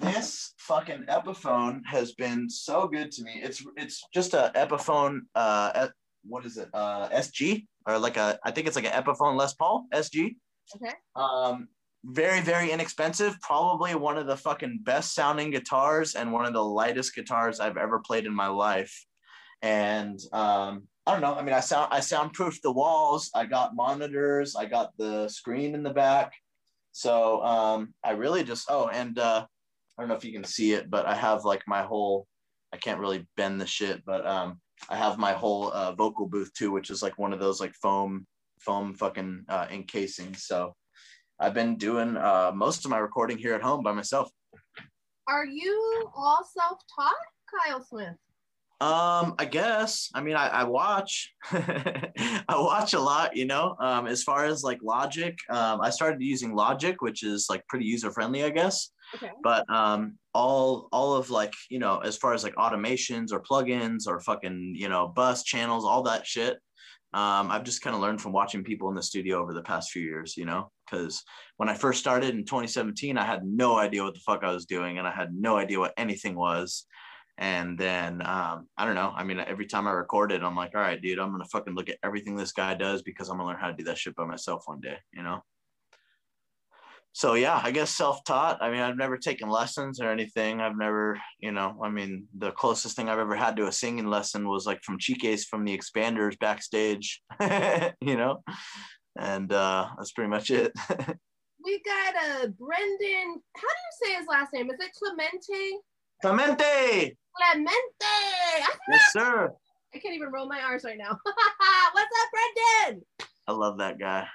this 0.00 0.54
fucking 0.58 1.06
Epiphone 1.08 1.80
has 1.86 2.12
been 2.12 2.48
so 2.48 2.86
good 2.86 3.10
to 3.10 3.24
me. 3.24 3.40
It's 3.42 3.64
it's 3.76 4.00
just 4.14 4.34
a 4.34 4.52
Epiphone. 4.54 5.22
Uh, 5.34 5.88
what 6.24 6.46
is 6.46 6.56
it? 6.56 6.68
Uh, 6.72 7.08
SG 7.08 7.66
or 7.84 7.98
like 7.98 8.16
a? 8.16 8.38
I 8.44 8.52
think 8.52 8.68
it's 8.68 8.76
like 8.76 8.84
an 8.86 8.92
Epiphone 8.92 9.36
Les 9.36 9.54
Paul 9.54 9.86
SG. 9.92 10.36
Okay. 10.76 10.94
Um, 11.16 11.66
very 12.04 12.40
very 12.40 12.70
inexpensive. 12.70 13.40
Probably 13.40 13.94
one 13.94 14.18
of 14.18 14.26
the 14.26 14.36
fucking 14.36 14.80
best 14.82 15.14
sounding 15.14 15.50
guitars 15.50 16.14
and 16.14 16.32
one 16.32 16.46
of 16.46 16.52
the 16.52 16.64
lightest 16.64 17.14
guitars 17.14 17.60
I've 17.60 17.76
ever 17.76 18.00
played 18.00 18.26
in 18.26 18.34
my 18.34 18.48
life. 18.48 19.06
And 19.62 20.18
um, 20.32 20.88
I 21.06 21.12
don't 21.12 21.20
know. 21.20 21.34
I 21.34 21.42
mean, 21.42 21.54
I 21.54 21.60
sound 21.60 21.88
I 21.92 22.00
soundproofed 22.00 22.62
the 22.62 22.72
walls. 22.72 23.30
I 23.34 23.46
got 23.46 23.76
monitors. 23.76 24.56
I 24.56 24.66
got 24.66 24.96
the 24.98 25.28
screen 25.28 25.74
in 25.74 25.82
the 25.82 25.92
back. 25.92 26.32
So 26.92 27.42
um, 27.42 27.94
I 28.04 28.12
really 28.12 28.44
just 28.44 28.66
oh, 28.68 28.88
and 28.88 29.18
uh, 29.18 29.46
I 29.96 30.02
don't 30.02 30.08
know 30.08 30.14
if 30.14 30.24
you 30.24 30.32
can 30.32 30.44
see 30.44 30.72
it, 30.72 30.90
but 30.90 31.06
I 31.06 31.14
have 31.14 31.44
like 31.44 31.62
my 31.66 31.82
whole. 31.82 32.26
I 32.72 32.78
can't 32.78 33.00
really 33.00 33.26
bend 33.36 33.60
the 33.60 33.66
shit, 33.66 34.02
but 34.06 34.26
um, 34.26 34.58
I 34.88 34.96
have 34.96 35.18
my 35.18 35.32
whole 35.32 35.70
uh, 35.72 35.92
vocal 35.92 36.26
booth 36.26 36.52
too, 36.54 36.70
which 36.72 36.90
is 36.90 37.02
like 37.02 37.18
one 37.18 37.32
of 37.32 37.40
those 37.40 37.60
like 37.60 37.74
foam 37.74 38.26
foam 38.60 38.94
fucking 38.94 39.44
uh, 39.48 39.66
encasing. 39.70 40.34
So 40.34 40.74
I've 41.42 41.54
been 41.54 41.76
doing 41.76 42.16
uh, 42.16 42.52
most 42.54 42.84
of 42.84 42.90
my 42.90 42.98
recording 42.98 43.36
here 43.36 43.54
at 43.54 43.62
home 43.62 43.82
by 43.82 43.90
myself. 43.90 44.30
Are 45.26 45.44
you 45.44 46.08
all 46.14 46.46
self-taught? 46.56 47.12
Kyle 47.66 47.82
Smith? 47.82 48.14
Um, 48.80 49.34
I 49.38 49.44
guess. 49.44 50.08
I 50.14 50.20
mean, 50.20 50.36
I, 50.36 50.48
I 50.48 50.64
watch. 50.64 51.34
I 51.52 52.44
watch 52.48 52.94
a 52.94 53.00
lot, 53.00 53.36
you 53.36 53.44
know. 53.44 53.76
Um, 53.80 54.06
as 54.06 54.22
far 54.22 54.44
as 54.44 54.62
like 54.62 54.78
Logic, 54.82 55.36
um, 55.50 55.80
I 55.80 55.90
started 55.90 56.22
using 56.22 56.54
Logic, 56.54 57.00
which 57.02 57.24
is 57.24 57.46
like 57.50 57.66
pretty 57.68 57.86
user 57.86 58.12
friendly, 58.12 58.44
I 58.44 58.50
guess. 58.50 58.90
Okay. 59.16 59.30
But 59.42 59.68
um, 59.68 60.18
all 60.34 60.88
all 60.92 61.14
of 61.14 61.28
like 61.28 61.52
you 61.70 61.78
know, 61.78 61.98
as 61.98 62.16
far 62.16 62.34
as 62.34 62.44
like 62.44 62.54
automations 62.54 63.32
or 63.32 63.42
plugins 63.42 64.06
or 64.06 64.20
fucking 64.20 64.74
you 64.76 64.88
know 64.88 65.08
bus 65.08 65.42
channels, 65.42 65.84
all 65.84 66.02
that 66.04 66.26
shit. 66.26 66.58
Um, 67.14 67.50
I've 67.50 67.64
just 67.64 67.82
kind 67.82 67.94
of 67.94 68.00
learned 68.00 68.22
from 68.22 68.32
watching 68.32 68.64
people 68.64 68.88
in 68.88 68.94
the 68.94 69.02
studio 69.02 69.40
over 69.40 69.52
the 69.52 69.62
past 69.62 69.90
few 69.90 70.02
years, 70.02 70.36
you 70.36 70.46
know, 70.46 70.70
because 70.84 71.22
when 71.58 71.68
I 71.68 71.74
first 71.74 72.00
started 72.00 72.30
in 72.30 72.44
2017, 72.44 73.18
I 73.18 73.24
had 73.24 73.44
no 73.44 73.76
idea 73.76 74.02
what 74.02 74.14
the 74.14 74.20
fuck 74.20 74.42
I 74.42 74.52
was 74.52 74.64
doing 74.64 74.98
and 74.98 75.06
I 75.06 75.10
had 75.12 75.34
no 75.34 75.56
idea 75.58 75.78
what 75.78 75.92
anything 75.98 76.34
was. 76.34 76.86
And 77.36 77.78
then 77.78 78.26
um, 78.26 78.68
I 78.78 78.86
don't 78.86 78.94
know. 78.94 79.12
I 79.14 79.24
mean, 79.24 79.40
every 79.40 79.66
time 79.66 79.86
I 79.86 79.92
recorded, 79.92 80.42
I'm 80.42 80.56
like, 80.56 80.74
all 80.74 80.80
right, 80.80 81.00
dude, 81.00 81.18
I'm 81.18 81.32
gonna 81.32 81.44
fucking 81.46 81.74
look 81.74 81.90
at 81.90 81.98
everything 82.02 82.36
this 82.36 82.52
guy 82.52 82.74
does 82.74 83.02
because 83.02 83.28
I'm 83.28 83.36
gonna 83.36 83.48
learn 83.48 83.60
how 83.60 83.68
to 83.68 83.76
do 83.76 83.84
that 83.84 83.98
shit 83.98 84.16
by 84.16 84.24
myself 84.24 84.62
one 84.66 84.80
day, 84.80 84.96
you 85.12 85.22
know. 85.22 85.42
So 87.14 87.34
yeah, 87.34 87.60
I 87.62 87.70
guess 87.72 87.90
self-taught. 87.90 88.62
I 88.62 88.70
mean, 88.70 88.80
I've 88.80 88.96
never 88.96 89.18
taken 89.18 89.50
lessons 89.50 90.00
or 90.00 90.10
anything. 90.10 90.60
I've 90.60 90.78
never, 90.78 91.20
you 91.40 91.52
know, 91.52 91.78
I 91.84 91.90
mean, 91.90 92.26
the 92.38 92.52
closest 92.52 92.96
thing 92.96 93.08
I've 93.08 93.18
ever 93.18 93.36
had 93.36 93.56
to 93.56 93.66
a 93.66 93.72
singing 93.72 94.06
lesson 94.06 94.48
was 94.48 94.66
like 94.66 94.82
from 94.82 94.98
Chike's 94.98 95.44
from 95.44 95.64
the 95.64 95.76
Expanders 95.76 96.38
backstage, 96.38 97.22
you 98.00 98.16
know, 98.16 98.42
and 99.18 99.52
uh, 99.52 99.88
that's 99.98 100.12
pretty 100.12 100.30
much 100.30 100.50
it. 100.50 100.72
we 101.64 101.82
got 101.84 102.14
a 102.14 102.44
uh, 102.44 102.46
Brendan. 102.58 103.42
How 103.56 103.68
do 103.68 103.82
you 103.84 104.06
say 104.06 104.14
his 104.14 104.26
last 104.28 104.52
name? 104.52 104.70
Is 104.70 104.80
it 104.80 104.90
Clemente? 104.98 105.78
Clemente. 106.22 107.16
Clemente. 107.36 108.66
Yes, 108.90 109.02
sir. 109.12 109.52
I 109.94 109.98
can't 109.98 110.14
even 110.14 110.32
roll 110.32 110.48
my 110.48 110.62
R's 110.62 110.84
right 110.84 110.98
now. 110.98 111.10
What's 111.92 112.10
up, 112.22 112.30
Brendan? 112.86 113.02
I 113.46 113.52
love 113.52 113.78
that 113.78 113.98
guy. 113.98 114.26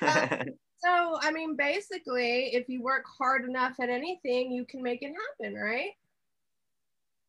uh, 0.00 0.44
so, 0.76 1.18
I 1.20 1.30
mean, 1.32 1.56
basically, 1.56 2.54
if 2.54 2.68
you 2.68 2.82
work 2.82 3.04
hard 3.18 3.44
enough 3.44 3.74
at 3.80 3.88
anything, 3.88 4.52
you 4.52 4.64
can 4.64 4.82
make 4.82 5.02
it 5.02 5.12
happen, 5.40 5.54
right? 5.54 5.90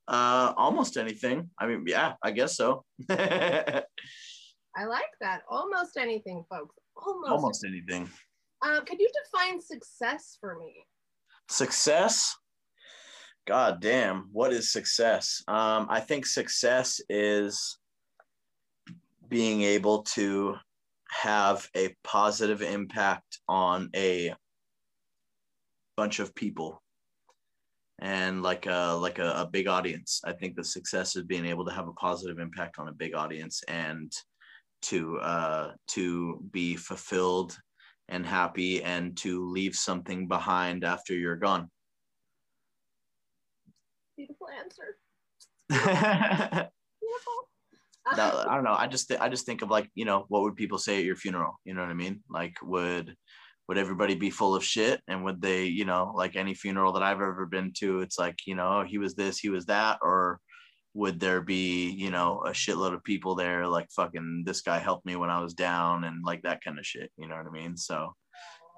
Uh, 0.08 0.54
almost 0.58 0.98
anything. 0.98 1.50
I 1.60 1.68
mean, 1.68 1.84
yeah, 1.86 2.14
I 2.24 2.32
guess 2.32 2.56
so. 2.56 2.86
I 3.10 3.84
like 4.86 5.12
that. 5.22 5.42
Almost 5.50 5.98
anything, 5.98 6.46
folks. 6.50 6.76
Almost. 6.96 7.32
Almost 7.32 7.66
anything. 7.66 8.10
Um, 8.62 8.86
could 8.86 9.00
you 9.00 9.10
define 9.24 9.62
success 9.62 10.38
for 10.40 10.58
me? 10.58 10.86
Success 11.50 12.36
God 13.48 13.80
damn, 13.80 14.28
what 14.34 14.52
is 14.52 14.74
success? 14.74 15.42
Um, 15.48 15.88
I 15.90 16.02
think 16.02 16.26
success 16.26 17.00
is 17.10 17.78
being 19.30 19.62
able 19.62 20.04
to 20.04 20.56
have 21.10 21.68
a 21.76 21.96
positive 22.04 22.62
impact 22.62 23.40
on 23.48 23.90
a 23.96 24.34
bunch 25.96 26.20
of 26.20 26.36
people 26.36 26.82
and 28.00 28.44
like 28.44 28.68
a 28.68 28.98
like 29.00 29.18
a, 29.18 29.32
a, 29.32 29.50
big 29.52 29.68
audience 29.68 30.22
i 30.24 30.32
think 30.32 30.56
the 30.56 30.64
success 30.64 31.16
is 31.16 31.24
being 31.24 31.46
able 31.46 31.66
to 31.66 31.72
have 31.72 31.88
a 31.88 31.94
positive 31.94 32.38
impact 32.38 32.78
on 32.78 32.88
a 32.88 32.94
big 32.94 33.16
audience 33.16 33.64
and 33.68 34.12
to 34.84 35.18
uh 35.18 35.72
to 35.88 36.40
be 36.52 36.76
fulfilled 36.76 37.58
and 38.10 38.24
happy 38.24 38.84
and 38.84 39.18
to 39.18 39.50
leave 39.50 39.76
something 39.76 40.28
behind 40.28 40.84
after 40.84 41.16
you're 41.16 41.36
gone 41.36 41.68
beautiful 44.18 44.48
answer. 44.60 44.98
beautiful. 47.00 47.50
No, 48.16 48.46
I 48.50 48.56
don't 48.56 48.64
know. 48.64 48.76
I 48.78 48.88
just 48.88 49.08
th- 49.08 49.20
I 49.20 49.30
just 49.30 49.46
think 49.46 49.62
of 49.62 49.70
like 49.70 49.90
you 49.96 50.06
know 50.06 50.26
what 50.30 50.44
would 50.44 50.56
people 50.56 50.78
say 50.78 50.98
at 50.98 51.06
your 51.06 51.16
funeral? 51.16 51.60
You 51.66 51.74
know 51.74 51.82
what 51.82 51.90
I 51.90 51.96
mean? 51.96 52.22
Like 52.30 52.56
would 52.62 53.16
would 53.68 53.78
everybody 53.78 54.16
be 54.16 54.30
full 54.30 54.56
of 54.56 54.64
shit? 54.64 55.02
And 55.08 55.24
would 55.24 55.42
they 55.42 55.66
you 55.66 55.86
know 55.86 56.14
like 56.16 56.36
any 56.36 56.54
funeral 56.54 56.94
that 56.94 57.04
I've 57.04 57.22
ever 57.22 57.46
been 57.46 57.74
to? 57.80 58.02
It's 58.02 58.20
like 58.20 58.40
you 58.46 58.56
know 58.56 58.84
he 58.88 58.98
was 58.98 59.16
this, 59.16 59.38
he 59.38 59.50
was 59.50 59.66
that, 59.66 60.00
or 60.02 60.40
would 60.94 61.20
there 61.20 61.42
be 61.42 61.90
you 61.90 62.12
know 62.12 62.42
a 62.46 62.52
shitload 62.52 62.94
of 62.94 63.04
people 63.04 63.36
there 63.36 63.68
like 63.68 63.88
fucking 63.92 64.44
this 64.46 64.62
guy 64.62 64.80
helped 64.80 65.06
me 65.06 65.16
when 65.16 65.30
I 65.30 65.42
was 65.42 65.54
down 65.54 66.04
and 66.06 66.24
like 66.24 66.44
that 66.44 66.64
kind 66.64 66.80
of 66.80 66.86
shit? 66.86 67.12
You 67.18 67.28
know 67.28 67.36
what 67.36 67.48
I 67.48 67.52
mean? 67.52 67.78
So 67.78 68.14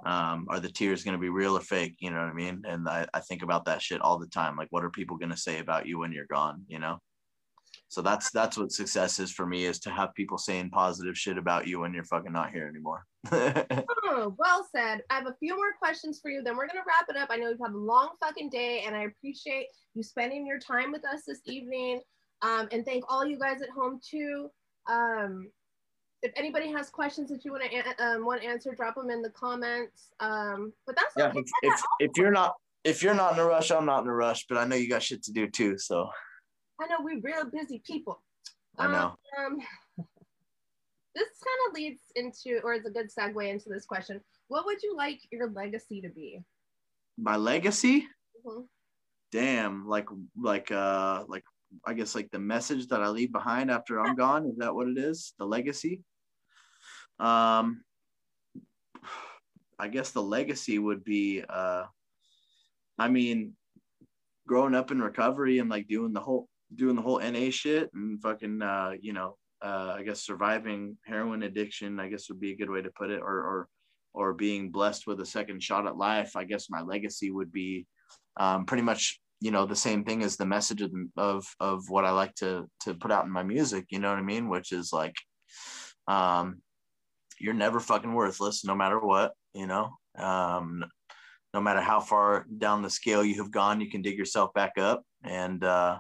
um, 0.06 0.48
are 0.50 0.60
the 0.60 0.72
tears 0.72 1.04
going 1.04 1.14
to 1.14 1.22
be 1.22 1.30
real 1.30 1.58
or 1.58 1.62
fake 1.62 1.96
you 2.00 2.10
know 2.10 2.20
what 2.20 2.30
i 2.30 2.34
mean 2.34 2.62
and 2.66 2.88
I, 2.88 3.06
I 3.14 3.20
think 3.20 3.44
about 3.44 3.66
that 3.66 3.82
shit 3.82 4.02
all 4.02 4.18
the 4.18 4.28
time 4.28 4.56
like 4.56 4.70
what 4.72 4.84
are 4.84 4.90
people 4.90 5.18
going 5.18 5.32
to 5.32 5.38
say 5.38 5.60
about 5.60 5.88
you 5.88 6.00
when 6.00 6.12
you're 6.12 6.26
gone 6.32 6.64
you 6.68 6.80
know 6.80 7.00
so 7.90 8.02
that's 8.02 8.32
that's 8.32 8.58
what 8.58 8.72
success 8.72 9.20
is 9.20 9.32
for 9.32 9.46
me 9.46 9.66
is 9.66 9.80
to 9.80 9.90
have 9.90 10.14
people 10.14 10.38
saying 10.38 10.70
positive 10.70 11.18
shit 11.18 11.38
about 11.38 11.68
you 11.68 11.80
when 11.80 11.94
you're 11.94 12.04
fucking 12.06 12.32
not 12.32 12.52
here 12.52 12.68
anymore 12.68 13.06
oh, 13.32 14.34
well 14.38 14.66
said 14.74 15.02
i 15.10 15.16
have 15.16 15.28
a 15.28 15.36
few 15.40 15.56
more 15.56 15.74
questions 15.78 16.20
for 16.22 16.32
you 16.32 16.42
then 16.42 16.56
we're 16.56 16.68
going 16.68 16.80
to 16.80 16.88
wrap 16.88 17.10
it 17.10 17.18
up 17.18 17.30
i 17.32 17.36
know 17.36 17.50
you've 17.50 17.60
had 17.60 17.74
a 17.74 17.78
long 17.78 18.10
fucking 18.20 18.50
day 18.50 18.84
and 18.86 18.96
i 18.96 19.04
appreciate 19.04 19.68
you 19.96 20.04
spending 20.04 20.48
your 20.48 20.60
time 20.60 20.92
with 20.92 21.06
us 21.06 21.24
this 21.28 21.42
evening 21.46 22.00
um, 22.42 22.70
and 22.72 22.86
thank 22.86 23.04
all 23.10 23.26
you 23.26 23.38
guys 23.38 23.62
at 23.62 23.70
home 23.70 24.00
too 24.02 24.50
um, 24.90 25.50
if 26.22 26.32
anybody 26.36 26.72
has 26.72 26.90
questions 26.90 27.30
that 27.30 27.46
you 27.46 27.52
want 27.52 27.64
to 27.64 28.06
um, 28.06 28.26
want 28.26 28.44
answer, 28.44 28.74
drop 28.76 28.96
them 28.96 29.10
in 29.10 29.22
the 29.22 29.30
comments. 29.30 30.10
Um, 30.20 30.74
but 30.86 30.96
that's 30.96 31.14
yeah. 31.18 31.32
If, 31.34 31.46
if, 31.64 31.82
if 32.00 32.12
you're 32.18 32.32
not 32.32 32.56
if 32.84 33.04
you're 33.04 33.14
not 33.14 33.34
in 33.34 33.40
a 33.40 33.46
rush, 33.46 33.72
I'm 33.72 33.86
not 33.86 34.04
in 34.04 34.10
a 34.10 34.14
rush. 34.14 34.46
But 34.48 34.58
I 34.58 34.66
know 34.66 34.76
you 34.76 34.90
got 34.90 35.04
shit 35.04 35.24
to 35.24 35.32
do 35.32 35.48
too. 35.48 35.78
So 35.78 36.10
I 36.82 36.88
know 36.88 36.98
we're 37.02 37.20
real 37.22 37.46
busy 37.52 37.82
people. 37.86 38.22
I 38.78 38.88
know. 38.88 39.16
Um, 39.38 39.58
this 41.16 41.28
kind 41.44 41.60
of 41.68 41.76
leads 41.76 42.02
into, 42.16 42.62
or 42.64 42.74
is 42.74 42.86
a 42.86 42.90
good 42.90 43.10
segue 43.12 43.50
into 43.50 43.70
this 43.70 43.86
question. 43.86 44.22
What 44.48 44.66
would 44.66 44.82
you 44.82 44.96
like 44.96 45.20
your 45.32 45.52
legacy 45.52 46.02
to 46.02 46.10
be? 46.10 46.42
My 47.18 47.36
legacy? 47.36 48.08
Mm-hmm. 48.46 48.62
Damn, 49.32 49.88
like 49.88 50.08
like 50.42 50.72
uh 50.72 51.24
like 51.28 51.44
I 51.86 51.94
guess 51.94 52.16
like 52.16 52.32
the 52.32 52.40
message 52.40 52.88
that 52.88 53.04
I 53.04 53.10
leave 53.10 53.32
behind 53.32 53.70
after 53.70 54.00
I'm 54.00 54.16
gone. 54.26 54.48
Is 54.48 54.58
that 54.58 54.74
what 54.74 54.88
it 54.88 54.98
is? 54.98 55.34
The 55.38 55.46
legacy? 55.46 56.02
Um, 57.20 57.84
I 59.78 59.88
guess 59.88 60.12
the 60.12 60.22
legacy 60.22 60.80
would 60.80 61.04
be, 61.04 61.44
uh, 61.48 61.84
I 62.98 63.08
mean, 63.08 63.54
growing 64.48 64.76
up 64.76 64.92
in 64.92 65.02
recovery 65.02 65.60
and 65.60 65.70
like 65.70 65.88
doing 65.88 66.14
the 66.14 66.22
whole 66.22 66.48
doing 66.76 66.96
the 66.96 67.02
whole 67.02 67.20
NA 67.20 67.50
shit 67.50 67.90
and 67.94 68.22
fucking, 68.22 68.62
uh, 68.62 68.92
you 69.02 69.14
know, 69.14 69.36
uh, 69.62 69.96
I 69.98 70.04
guess 70.04 70.26
surviving 70.26 70.98
heroin 71.06 71.44
addiction. 71.44 72.00
I 72.00 72.08
guess 72.08 72.30
would 72.30 72.40
be 72.40 72.52
a 72.52 72.58
good 72.58 72.70
way 72.70 72.82
to 72.82 72.92
put 72.98 73.10
it, 73.10 73.22
or 73.22 73.28
or 73.28 73.68
or 74.14 74.34
being 74.34 74.72
blessed 74.72 75.06
with 75.06 75.20
a 75.22 75.26
second 75.26 75.62
shot 75.62 75.86
at 75.86 75.98
life. 75.98 76.36
I 76.36 76.46
guess 76.46 76.70
my 76.70 76.82
legacy 76.82 77.32
would 77.32 77.52
be 77.52 77.86
um, 78.38 78.66
pretty 78.66 78.84
much 78.84 79.20
you 79.42 79.52
know 79.52 79.66
the 79.66 79.76
same 79.76 80.04
thing 80.04 80.24
as 80.24 80.38
the 80.38 80.46
message 80.46 80.82
of, 80.82 80.92
of 81.18 81.46
of 81.60 81.90
what 81.90 82.06
I 82.06 82.12
like 82.12 82.36
to 82.36 82.68
to 82.82 82.94
put 82.94 83.12
out 83.12 83.26
in 83.26 83.32
my 83.32 83.44
music. 83.44 83.86
You 83.90 84.00
know 84.00 84.10
what 84.10 84.20
I 84.20 84.24
mean? 84.24 84.50
Which 84.50 84.72
is 84.72 84.94
like, 84.94 85.16
um, 86.08 86.62
you're 87.40 87.54
never 87.54 87.80
fucking 87.80 88.14
worthless, 88.14 88.64
no 88.64 88.76
matter 88.76 89.00
what. 89.00 89.34
You 89.54 89.68
know, 89.68 89.90
um, 90.18 90.86
no 91.54 91.62
matter 91.62 91.82
how 91.82 92.00
far 92.00 92.46
down 92.58 92.82
the 92.82 92.90
scale 92.90 93.24
you 93.24 93.42
have 93.42 93.52
gone, 93.52 93.82
you 93.82 93.90
can 93.90 94.02
dig 94.02 94.18
yourself 94.18 94.54
back 94.54 94.74
up. 94.78 95.04
And 95.24 95.64
uh, 95.64 96.00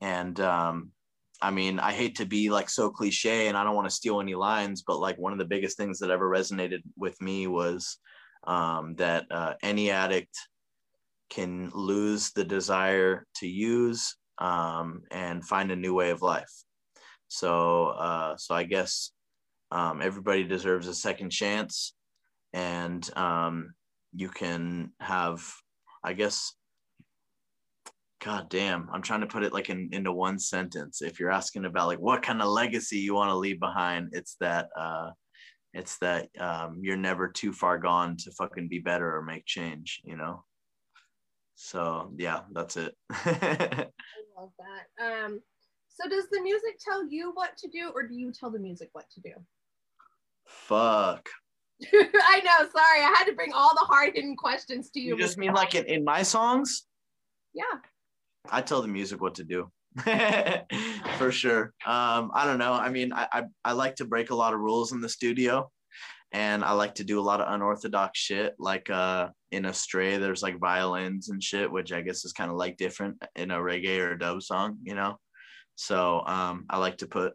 and 0.00 0.38
um, 0.40 0.92
I 1.40 1.50
mean, 1.50 1.78
I 1.78 1.92
hate 1.92 2.16
to 2.16 2.26
be 2.26 2.50
like 2.50 2.68
so 2.68 2.90
cliche, 2.90 3.48
and 3.48 3.56
I 3.56 3.64
don't 3.64 3.76
want 3.76 3.88
to 3.88 3.94
steal 3.94 4.20
any 4.20 4.34
lines, 4.34 4.82
but 4.82 4.98
like 4.98 5.18
one 5.18 5.32
of 5.32 5.38
the 5.38 5.44
biggest 5.44 5.76
things 5.76 5.98
that 5.98 6.10
ever 6.10 6.28
resonated 6.28 6.82
with 6.96 7.20
me 7.20 7.46
was 7.46 7.98
um, 8.44 8.94
that 8.96 9.26
uh, 9.30 9.54
any 9.62 9.90
addict 9.90 10.36
can 11.30 11.70
lose 11.74 12.32
the 12.32 12.44
desire 12.44 13.26
to 13.36 13.46
use 13.46 14.16
um, 14.38 15.02
and 15.10 15.44
find 15.44 15.70
a 15.70 15.76
new 15.76 15.94
way 15.94 16.10
of 16.10 16.22
life. 16.22 16.50
So, 17.28 17.88
uh, 17.88 18.36
so 18.36 18.54
I 18.54 18.64
guess 18.64 19.12
um, 19.70 20.00
everybody 20.00 20.44
deserves 20.44 20.88
a 20.88 20.94
second 20.94 21.30
chance, 21.30 21.94
and 22.52 23.08
um, 23.16 23.74
you 24.14 24.28
can 24.28 24.92
have, 24.98 25.44
I 26.02 26.14
guess, 26.14 26.54
God 28.20 28.48
damn, 28.48 28.88
I'm 28.92 29.02
trying 29.02 29.20
to 29.20 29.26
put 29.26 29.44
it 29.44 29.52
like 29.52 29.70
in, 29.70 29.90
into 29.92 30.12
one 30.12 30.38
sentence. 30.38 31.02
If 31.02 31.20
you're 31.20 31.30
asking 31.30 31.64
about 31.64 31.86
like 31.86 32.00
what 32.00 32.22
kind 32.22 32.42
of 32.42 32.48
legacy 32.48 32.98
you 32.98 33.14
want 33.14 33.30
to 33.30 33.36
leave 33.36 33.60
behind, 33.60 34.08
it's 34.12 34.36
that 34.40 34.68
uh, 34.76 35.10
it's 35.72 35.98
that 35.98 36.28
um, 36.40 36.78
you're 36.82 36.96
never 36.96 37.28
too 37.28 37.52
far 37.52 37.78
gone 37.78 38.16
to 38.16 38.32
fucking 38.32 38.68
be 38.68 38.80
better 38.80 39.14
or 39.14 39.22
make 39.22 39.46
change, 39.46 40.00
you 40.04 40.16
know. 40.16 40.44
So 41.54 42.12
yeah, 42.16 42.40
that's 42.52 42.76
it. 42.76 42.94
I 43.10 43.86
love 44.36 44.50
that. 44.58 45.04
Um, 45.04 45.40
so 45.88 46.08
does 46.08 46.28
the 46.30 46.40
music 46.40 46.78
tell 46.80 47.08
you 47.08 47.32
what 47.34 47.56
to 47.58 47.68
do, 47.68 47.90
or 47.94 48.06
do 48.06 48.14
you 48.14 48.32
tell 48.32 48.50
the 48.50 48.58
music 48.58 48.88
what 48.92 49.08
to 49.14 49.20
do? 49.20 49.32
Fuck. 50.46 51.28
I 51.92 52.40
know. 52.44 52.68
Sorry, 52.68 53.00
I 53.00 53.14
had 53.16 53.24
to 53.26 53.34
bring 53.34 53.52
all 53.52 53.70
the 53.74 53.86
hard 53.86 54.14
hidden 54.14 54.36
questions 54.36 54.90
to 54.90 55.00
you. 55.00 55.14
You 55.14 55.20
just 55.20 55.38
mean 55.38 55.52
like 55.52 55.76
in, 55.76 55.84
in 55.86 56.04
my 56.04 56.22
songs? 56.22 56.86
Yeah. 57.54 57.64
I 58.50 58.62
tell 58.62 58.82
the 58.82 58.88
music 58.88 59.20
what 59.20 59.36
to 59.36 59.44
do. 59.44 59.70
For 61.18 61.32
sure. 61.32 61.72
Um, 61.86 62.30
I 62.34 62.44
don't 62.44 62.58
know. 62.58 62.72
I 62.72 62.88
mean, 62.90 63.12
I, 63.12 63.26
I 63.32 63.42
I 63.64 63.72
like 63.72 63.96
to 63.96 64.04
break 64.04 64.30
a 64.30 64.34
lot 64.34 64.54
of 64.54 64.60
rules 64.60 64.92
in 64.92 65.00
the 65.00 65.08
studio 65.08 65.70
and 66.32 66.62
I 66.64 66.72
like 66.72 66.94
to 66.96 67.04
do 67.04 67.18
a 67.18 67.22
lot 67.22 67.40
of 67.40 67.52
unorthodox 67.52 68.18
shit. 68.18 68.54
Like 68.58 68.90
uh, 68.90 69.28
in 69.50 69.64
Astray, 69.64 70.18
there's 70.18 70.42
like 70.42 70.58
violins 70.58 71.30
and 71.30 71.42
shit, 71.42 71.70
which 71.70 71.92
I 71.92 72.02
guess 72.02 72.24
is 72.24 72.32
kind 72.32 72.50
of 72.50 72.56
like 72.56 72.76
different 72.76 73.22
in 73.34 73.50
a 73.50 73.56
reggae 73.56 73.98
or 74.00 74.12
a 74.12 74.18
dub 74.18 74.42
song, 74.42 74.78
you 74.82 74.94
know. 74.94 75.18
So 75.76 76.22
um, 76.26 76.66
I 76.68 76.78
like 76.78 76.98
to 76.98 77.06
put 77.06 77.32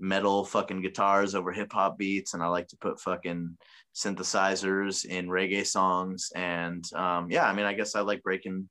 metal 0.00 0.44
fucking 0.44 0.80
guitars 0.80 1.34
over 1.34 1.52
hip 1.52 1.72
hop 1.72 1.98
beats, 1.98 2.34
and 2.34 2.42
I 2.42 2.46
like 2.46 2.68
to 2.68 2.78
put 2.78 3.00
fucking 3.00 3.58
synthesizers 3.94 5.04
in 5.04 5.28
reggae 5.28 5.66
songs. 5.66 6.30
And 6.34 6.84
um, 6.94 7.30
yeah, 7.30 7.46
I 7.46 7.52
mean, 7.52 7.66
I 7.66 7.74
guess 7.74 7.94
I 7.94 8.00
like 8.00 8.22
breaking. 8.22 8.68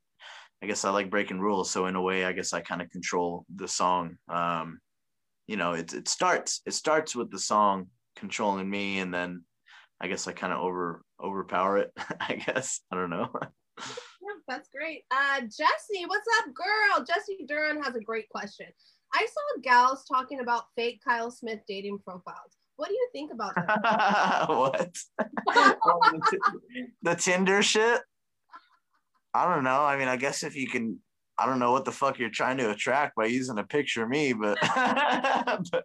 I 0.64 0.66
guess 0.66 0.86
I 0.86 0.90
like 0.90 1.10
breaking 1.10 1.40
rules. 1.40 1.70
So 1.70 1.84
in 1.84 1.94
a 1.94 2.00
way, 2.00 2.24
I 2.24 2.32
guess 2.32 2.54
I 2.54 2.62
kind 2.62 2.80
of 2.80 2.88
control 2.88 3.44
the 3.54 3.68
song. 3.68 4.16
Um, 4.30 4.80
you 5.46 5.58
know, 5.58 5.74
it 5.74 5.92
it 5.92 6.08
starts 6.08 6.62
it 6.64 6.72
starts 6.72 7.14
with 7.14 7.30
the 7.30 7.38
song 7.38 7.88
controlling 8.16 8.70
me 8.70 9.00
and 9.00 9.12
then 9.12 9.42
i 10.00 10.08
guess 10.08 10.26
i 10.26 10.32
kind 10.32 10.52
of 10.52 10.60
over 10.60 11.02
overpower 11.22 11.76
it 11.76 11.92
i 12.20 12.34
guess. 12.46 12.80
I 12.90 12.96
don't 12.96 13.10
know. 13.10 13.28
Yeah, 14.26 14.40
that's 14.48 14.70
great. 14.70 15.02
Uh 15.10 15.42
jesse 15.42 16.06
what's 16.06 16.26
up 16.38 16.46
girl? 16.54 17.04
Jesse 17.04 17.44
duran 17.46 17.82
has 17.82 17.94
a 17.94 18.00
great 18.00 18.30
question. 18.30 18.68
I 19.12 19.26
saw 19.26 19.60
gals 19.62 20.06
talking 20.06 20.40
about 20.40 20.64
fake 20.76 21.02
kyle 21.06 21.30
smith 21.30 21.60
dating 21.68 21.98
profiles. 21.98 22.56
What 22.76 22.88
do 22.88 22.94
you 22.94 23.08
think 23.12 23.32
about 23.34 23.54
that? 23.54 24.46
What? 24.48 24.96
The 27.02 27.14
tinder 27.16 27.62
shit 27.62 28.00
i 29.34 29.52
don't 29.52 29.64
know 29.64 29.82
i 29.82 29.96
mean 29.96 30.08
i 30.08 30.16
guess 30.16 30.42
if 30.42 30.56
you 30.56 30.68
can 30.68 30.98
I 31.36 31.46
don't 31.46 31.58
know 31.58 31.72
what 31.72 31.84
the 31.84 31.92
fuck 31.92 32.18
you're 32.18 32.30
trying 32.30 32.58
to 32.58 32.70
attract 32.70 33.16
by 33.16 33.26
using 33.26 33.58
a 33.58 33.64
picture 33.64 34.04
of 34.04 34.08
me, 34.08 34.32
but 34.32 34.56
but, 34.62 35.84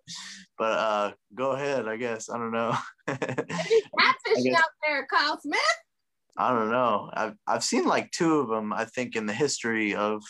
but 0.57 0.63
uh, 0.63 1.11
go 1.34 1.51
ahead. 1.51 1.88
I 1.88 1.97
guess 1.97 2.30
I 2.30 2.38
don't 2.38 2.51
know. 2.51 2.76
catfish 3.07 4.53
out 4.55 4.69
there, 4.85 5.07
Kyle 5.11 5.39
Smith. 5.41 5.59
I 6.38 6.53
don't 6.53 6.69
know. 6.69 7.09
I've 7.13 7.34
I've 7.47 7.63
seen 7.63 7.85
like 7.85 8.11
two 8.11 8.39
of 8.39 8.49
them. 8.49 8.71
I 8.71 8.85
think 8.85 9.15
in 9.15 9.26
the 9.26 9.34
history 9.34 9.95
of 9.95 10.21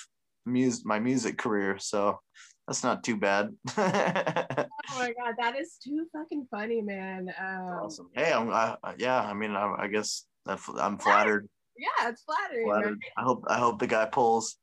music, 0.46 0.86
my 0.86 1.00
music 1.00 1.38
career. 1.38 1.78
So 1.80 2.20
that's 2.68 2.84
not 2.84 3.04
too 3.04 3.18
bad. 3.18 3.50
oh 3.78 4.66
my 4.96 5.14
god, 5.20 5.36
that 5.38 5.60
is 5.60 5.78
too 5.84 6.06
fucking 6.14 6.48
funny, 6.50 6.82
man. 6.82 7.34
Um, 7.40 7.80
awesome. 7.84 8.10
Hey, 8.14 8.32
I'm. 8.32 8.50
I, 8.50 8.78
yeah, 8.98 9.22
I 9.22 9.34
mean, 9.34 9.52
I, 9.52 9.76
I 9.80 9.88
guess 9.88 10.26
I'm 10.48 10.98
flattered. 10.98 11.50
Yeah, 11.80 12.10
it's 12.10 12.24
flattering. 12.24 12.68
flattered. 12.68 12.90
Right? 12.90 13.12
I 13.18 13.24
hope 13.24 13.46
I 13.48 13.58
hope 13.58 13.80
the 13.80 13.88
guy 13.88 14.06
pulls. 14.06 14.58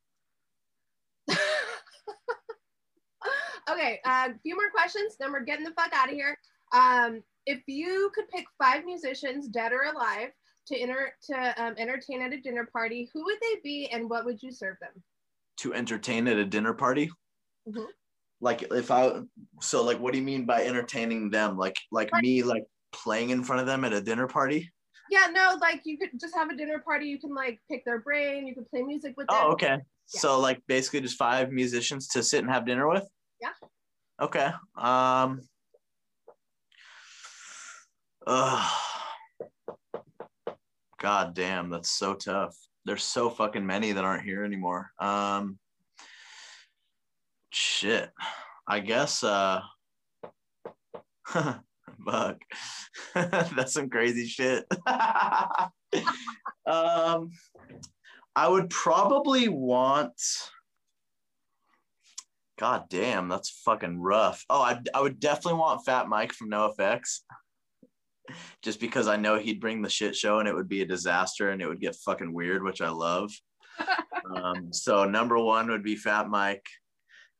okay, 3.70 4.00
a 4.04 4.08
uh, 4.08 4.28
few 4.42 4.54
more 4.54 4.70
questions, 4.70 5.16
then 5.18 5.32
we're 5.32 5.40
getting 5.44 5.64
the 5.64 5.72
fuck 5.72 5.92
out 5.94 6.08
of 6.08 6.14
here. 6.14 6.36
Um, 6.72 7.22
if 7.46 7.62
you 7.66 8.10
could 8.14 8.28
pick 8.28 8.44
five 8.62 8.84
musicians, 8.84 9.48
dead 9.48 9.72
or 9.72 9.82
alive, 9.84 10.30
to 10.66 10.76
enter 10.76 11.12
to 11.22 11.62
um, 11.62 11.74
entertain 11.78 12.22
at 12.22 12.32
a 12.32 12.40
dinner 12.40 12.68
party, 12.72 13.08
who 13.12 13.24
would 13.24 13.38
they 13.40 13.60
be, 13.62 13.88
and 13.92 14.10
what 14.10 14.24
would 14.24 14.42
you 14.42 14.52
serve 14.52 14.76
them? 14.80 15.02
To 15.58 15.74
entertain 15.74 16.28
at 16.28 16.36
a 16.36 16.44
dinner 16.44 16.74
party. 16.74 17.10
Mm-hmm. 17.68 17.84
Like 18.40 18.62
if 18.62 18.90
I 18.90 19.20
so 19.60 19.82
like, 19.82 19.98
what 19.98 20.12
do 20.12 20.18
you 20.18 20.24
mean 20.24 20.44
by 20.44 20.64
entertaining 20.64 21.30
them? 21.30 21.56
Like 21.56 21.76
like 21.90 22.10
me 22.20 22.42
like 22.42 22.64
playing 22.92 23.30
in 23.30 23.42
front 23.42 23.60
of 23.60 23.66
them 23.66 23.84
at 23.84 23.92
a 23.92 24.00
dinner 24.00 24.26
party? 24.26 24.70
Yeah, 25.10 25.28
no, 25.32 25.56
like 25.60 25.82
you 25.84 25.98
could 25.98 26.10
just 26.20 26.34
have 26.34 26.50
a 26.50 26.56
dinner 26.56 26.78
party. 26.78 27.06
You 27.06 27.18
can 27.18 27.34
like 27.34 27.60
pick 27.70 27.84
their 27.84 28.00
brain. 28.00 28.46
You 28.46 28.54
can 28.54 28.64
play 28.64 28.82
music 28.82 29.14
with 29.16 29.28
them. 29.28 29.36
Oh, 29.40 29.52
okay. 29.52 29.76
Yeah. 29.76 29.78
So 30.06 30.40
like 30.40 30.60
basically 30.66 31.00
just 31.00 31.16
five 31.16 31.50
musicians 31.52 32.08
to 32.08 32.22
sit 32.22 32.40
and 32.40 32.50
have 32.50 32.66
dinner 32.66 32.88
with. 32.88 33.08
Yeah. 33.40 33.52
Okay. 34.20 34.50
Um. 34.76 35.42
Uh, 38.26 38.68
God 40.98 41.34
damn, 41.34 41.70
that's 41.70 41.90
so 41.90 42.14
tough. 42.14 42.56
There's 42.84 43.04
so 43.04 43.30
fucking 43.30 43.64
many 43.64 43.92
that 43.92 44.04
aren't 44.04 44.24
here 44.24 44.44
anymore. 44.44 44.90
Um. 44.98 45.58
Shit. 47.50 48.10
I 48.66 48.80
guess. 48.80 49.22
Uh. 49.22 49.60
Fuck. 52.06 52.40
that's 53.14 53.72
some 53.72 53.90
crazy 53.90 54.26
shit. 54.26 54.64
um. 56.66 57.30
I 58.36 58.46
would 58.46 58.68
probably 58.68 59.48
want. 59.48 60.20
God 62.58 62.84
damn, 62.90 63.28
that's 63.28 63.62
fucking 63.64 63.98
rough. 63.98 64.44
Oh, 64.50 64.60
I, 64.60 64.78
I 64.94 65.00
would 65.00 65.18
definitely 65.18 65.58
want 65.58 65.86
Fat 65.86 66.08
Mike 66.08 66.34
from 66.34 66.50
NOFX. 66.50 67.20
Just 68.62 68.78
because 68.78 69.08
I 69.08 69.16
know 69.16 69.38
he'd 69.38 69.60
bring 69.60 69.80
the 69.80 69.88
shit 69.88 70.14
show 70.14 70.38
and 70.38 70.48
it 70.48 70.54
would 70.54 70.68
be 70.68 70.82
a 70.82 70.86
disaster 70.86 71.50
and 71.50 71.62
it 71.62 71.66
would 71.66 71.80
get 71.80 71.96
fucking 71.96 72.32
weird, 72.32 72.62
which 72.62 72.82
I 72.82 72.90
love. 72.90 73.30
um, 74.34 74.72
so 74.72 75.04
number 75.04 75.38
one 75.38 75.70
would 75.70 75.84
be 75.84 75.96
Fat 75.96 76.28
Mike. 76.28 76.66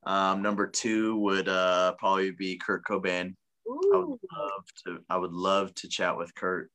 Um, 0.07 0.41
number 0.41 0.67
two 0.67 1.17
would 1.19 1.49
uh, 1.49 1.93
probably 1.99 2.31
be 2.31 2.57
Kurt 2.57 2.85
Cobain. 2.85 3.35
Ooh. 3.69 3.93
I 3.95 3.99
would 3.99 4.19
love 4.33 4.65
to. 4.85 4.99
I 5.11 5.17
would 5.17 5.33
love 5.33 5.75
to 5.75 5.89
chat 5.89 6.17
with 6.17 6.35
Kurt. 6.35 6.71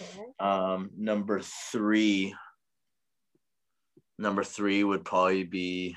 Okay. 0.00 0.24
Um, 0.40 0.90
number 0.96 1.40
three 1.72 2.34
Number 4.18 4.44
three 4.44 4.84
would 4.84 5.04
probably 5.04 5.44
be. 5.44 5.96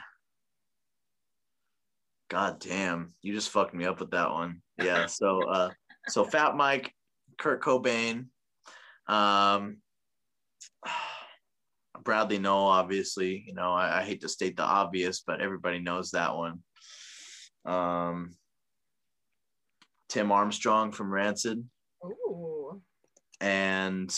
God 2.30 2.60
damn, 2.60 3.14
you 3.22 3.34
just 3.34 3.52
fucked 3.52 3.74
me 3.74 3.86
up 3.86 4.00
with 4.00 4.12
that 4.12 4.32
one. 4.32 4.62
Yeah. 4.78 5.06
So, 5.06 5.44
uh, 5.44 5.70
so 6.10 6.26
Fat 6.26 6.58
Mike, 6.58 6.94
Kurt 7.38 7.62
Cobain, 7.62 8.26
um, 9.08 9.78
Bradley 12.04 12.38
Nowell, 12.38 12.66
obviously. 12.66 13.46
You 13.48 13.54
know, 13.54 13.72
I, 13.72 14.00
I, 14.00 14.04
hate 14.04 14.22
to 14.22 14.30
state 14.30 14.58
the 14.58 14.64
obvious, 14.64 15.24
but 15.26 15.40
everybody 15.40 15.80
knows 15.80 16.12
that 16.12 16.36
one. 16.36 16.60
Um, 17.66 18.36
Tim 20.10 20.32
Armstrong 20.32 20.92
from 20.92 21.12
Rancid. 21.12 21.64
Ooh. 22.04 22.82
And 23.42 24.14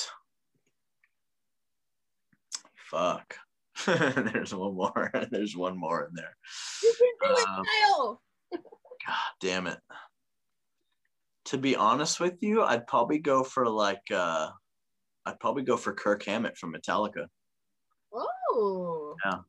fuck. 2.89 3.35
There's 3.85 4.53
one 4.53 4.75
more. 4.75 5.11
There's 5.31 5.55
one 5.55 5.77
more 5.77 6.05
in 6.05 6.15
there. 6.15 6.35
You 6.83 6.93
can 6.99 7.35
do 7.35 7.45
um, 7.47 8.17
it, 8.51 8.61
God 9.05 9.15
damn 9.39 9.67
it. 9.67 9.79
To 11.45 11.57
be 11.57 11.75
honest 11.75 12.19
with 12.19 12.41
you, 12.41 12.61
I'd 12.61 12.87
probably 12.87 13.19
go 13.19 13.43
for 13.43 13.67
like 13.67 14.03
uh 14.13 14.49
I'd 15.25 15.39
probably 15.39 15.63
go 15.63 15.77
for 15.77 15.93
Kirk 15.93 16.23
Hammett 16.25 16.57
from 16.57 16.73
Metallica. 16.73 17.27
Oh. 18.13 19.15
Yeah. 19.25 19.39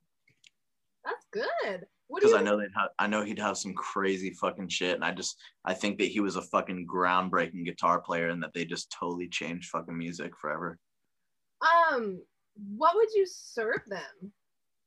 That's 1.05 1.27
good. 1.33 1.87
Because 2.15 2.35
I 2.35 2.43
know 2.43 2.57
they'd 2.57 2.69
have, 2.77 2.91
I 2.99 3.07
know 3.07 3.23
he'd 3.23 3.39
have 3.39 3.57
some 3.57 3.75
crazy 3.75 4.31
fucking 4.31 4.69
shit, 4.69 4.95
and 4.95 5.05
I 5.05 5.13
just 5.13 5.37
I 5.65 5.75
think 5.75 5.99
that 5.99 6.09
he 6.09 6.21
was 6.21 6.37
a 6.37 6.43
fucking 6.43 6.87
groundbreaking 6.87 7.65
guitar 7.65 8.01
player, 8.01 8.29
and 8.29 8.43
that 8.43 8.53
they 8.55 8.65
just 8.65 8.91
totally 8.91 9.29
changed 9.29 9.71
fucking 9.71 9.97
music 9.97 10.33
forever. 10.37 10.79
Um, 11.61 12.21
what 12.77 12.97
would 12.97 13.13
you 13.15 13.27
serve 13.27 13.83
them? 13.87 14.33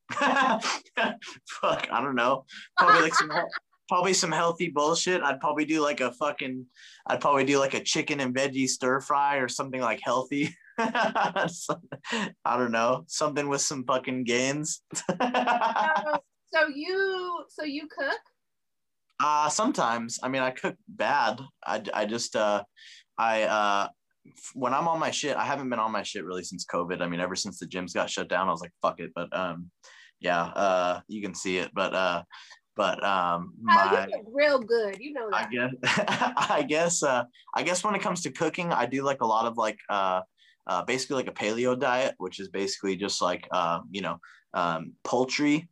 Fuck, 0.12 1.88
I 1.92 2.02
don't 2.02 2.16
know. 2.16 2.46
Probably 2.78 3.02
like 3.02 3.16
some 3.16 3.32
probably 3.88 4.14
some 4.14 4.32
healthy 4.32 4.70
bullshit. 4.70 5.22
I'd 5.22 5.40
probably 5.40 5.66
do 5.66 5.82
like 5.82 6.02
a 6.02 6.12
fucking 6.14 6.66
I'd 7.08 7.22
probably 7.22 7.46
do 7.46 7.60
like 7.60 7.74
a 7.74 7.84
chicken 7.84 8.20
and 8.20 8.36
veggie 8.36 8.68
stir 8.68 9.02
fry 9.02 9.38
or 9.38 9.48
something 9.48 9.82
like 9.82 10.00
healthy. 10.04 10.56
I 10.78 11.48
don't 12.46 12.72
know. 12.72 13.04
Something 13.08 13.48
with 13.48 13.62
some 13.62 13.86
fucking 13.86 14.24
gains. 14.24 14.82
So 16.54 16.68
you 16.68 17.46
so 17.50 17.64
you 17.64 17.88
cook? 17.88 18.20
Uh 19.20 19.50
sometimes. 19.50 20.20
I 20.22 20.30
mean 20.30 20.42
I 20.42 20.52
cook 20.52 20.76
bad. 20.88 21.42
I 21.66 21.82
I 21.94 22.06
just 22.06 22.36
uh 22.36 22.64
I 23.18 23.44
uh 23.44 23.88
when 24.54 24.74
I'm 24.74 24.88
on 24.88 25.00
my 25.00 25.12
shit, 25.12 25.36
I 25.36 25.44
haven't 25.44 25.70
been 25.70 25.80
on 25.80 25.92
my 25.92 26.04
shit 26.04 26.24
really 26.24 26.44
since 26.44 26.66
COVID. 26.66 27.02
I 27.02 27.08
mean, 27.08 27.20
ever 27.20 27.36
since 27.36 27.60
the 27.60 27.66
gyms 27.66 27.94
got 27.94 28.10
shut 28.10 28.30
down, 28.30 28.48
I 28.48 28.52
was 28.52 28.62
like, 28.62 28.72
fuck 28.82 29.00
it. 29.00 29.12
But 29.14 29.36
um, 29.38 29.70
yeah, 30.20 30.44
uh, 30.44 31.02
you 31.08 31.22
can 31.22 31.36
see 31.36 31.58
it. 31.58 31.72
But 31.74 31.94
uh, 31.94 32.24
but 32.76 33.04
um, 33.04 33.54
my 33.62 34.08
oh, 34.12 34.32
real 34.34 34.60
good, 34.60 34.98
you 35.00 35.14
know 35.14 35.30
that. 35.30 35.48
I 35.48 35.52
guess 35.52 35.72
I 36.50 36.66
guess 36.68 37.04
uh, 37.04 37.24
I 37.54 37.64
guess 37.64 37.84
when 37.84 37.96
it 37.96 38.02
comes 38.02 38.22
to 38.22 38.32
cooking, 38.32 38.72
I 38.72 38.86
do 38.86 39.04
like 39.04 39.22
a 39.22 39.28
lot 39.28 39.46
of 39.46 39.58
like 39.58 39.78
uh, 39.90 40.22
uh 40.68 40.84
basically 40.86 41.18
like 41.18 41.28
a 41.28 41.34
paleo 41.34 41.78
diet, 41.78 42.16
which 42.18 42.40
is 42.40 42.50
basically 42.50 42.96
just 42.96 43.22
like 43.22 43.48
uh, 43.52 43.82
you 43.92 44.02
know 44.02 44.18
um, 44.54 44.94
poultry, 45.04 45.68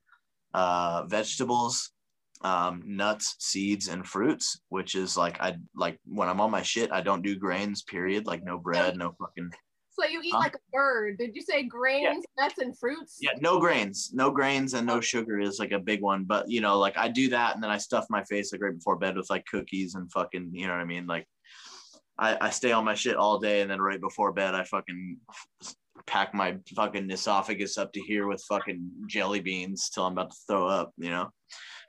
uh, 0.54 1.04
vegetables, 1.08 1.92
um, 2.44 2.82
nuts, 2.86 3.36
seeds, 3.40 3.88
and 3.88 4.06
fruits, 4.06 4.62
which 4.70 4.96
is 4.96 5.18
like 5.18 5.40
I 5.42 5.58
like 5.76 6.00
when 6.06 6.28
I'm 6.28 6.42
on 6.42 6.52
my 6.52 6.62
shit, 6.62 6.92
I 6.92 7.02
don't 7.02 7.22
do 7.22 7.36
grains, 7.36 7.84
period. 7.84 8.26
Like 8.26 8.44
no 8.44 8.58
bread, 8.58 8.98
no 8.98 9.14
fucking 9.20 9.52
So 9.92 10.06
you 10.06 10.22
eat 10.24 10.34
like 10.34 10.56
a 10.56 10.60
bird. 10.72 11.18
Did 11.18 11.36
you 11.36 11.42
say 11.42 11.64
grains, 11.64 12.26
nuts, 12.38 12.58
and 12.58 12.78
fruits? 12.78 13.18
Yeah, 13.22 13.32
no 13.40 13.60
grains, 13.60 14.12
no 14.14 14.32
grains, 14.32 14.74
and 14.74 14.88
no 14.88 15.02
sugar 15.02 15.40
is 15.40 15.60
like 15.60 15.72
a 15.72 15.80
big 15.80 16.02
one. 16.02 16.24
But 16.24 16.50
you 16.50 16.62
know, 16.62 16.80
like 16.80 16.98
I 16.98 17.08
do 17.08 17.30
that, 17.30 17.56
and 17.56 17.64
then 17.64 17.72
I 17.72 17.78
stuff 17.78 18.06
my 18.10 18.24
face 18.24 18.52
like 18.52 18.62
right 18.62 18.76
before 18.76 18.98
bed 18.98 19.18
with 19.18 19.30
like 19.30 19.46
cookies 19.46 19.96
and 19.96 20.12
fucking, 20.12 20.52
you 20.54 20.68
know 20.68 20.74
what 20.74 20.82
I 20.82 20.86
mean? 20.86 21.08
Like 21.08 21.28
I, 22.18 22.38
I 22.42 22.50
stay 22.50 22.72
on 22.72 22.86
my 22.86 22.96
shit 22.96 23.16
all 23.16 23.40
day, 23.40 23.62
and 23.62 23.70
then 23.70 23.82
right 23.82 24.02
before 24.02 24.34
bed, 24.34 24.56
I 24.56 24.64
fucking 24.64 25.18
pack 26.08 26.34
my 26.34 26.58
fucking 26.76 27.10
esophagus 27.10 27.78
up 27.78 27.92
to 27.94 28.02
here 28.02 28.28
with 28.28 28.44
fucking 28.48 28.90
jelly 29.08 29.40
beans 29.40 29.90
till 29.90 30.06
I'm 30.06 30.14
about 30.14 30.32
to 30.32 30.38
throw 30.48 30.68
up, 30.68 30.92
you 30.98 31.10
know. 31.10 31.30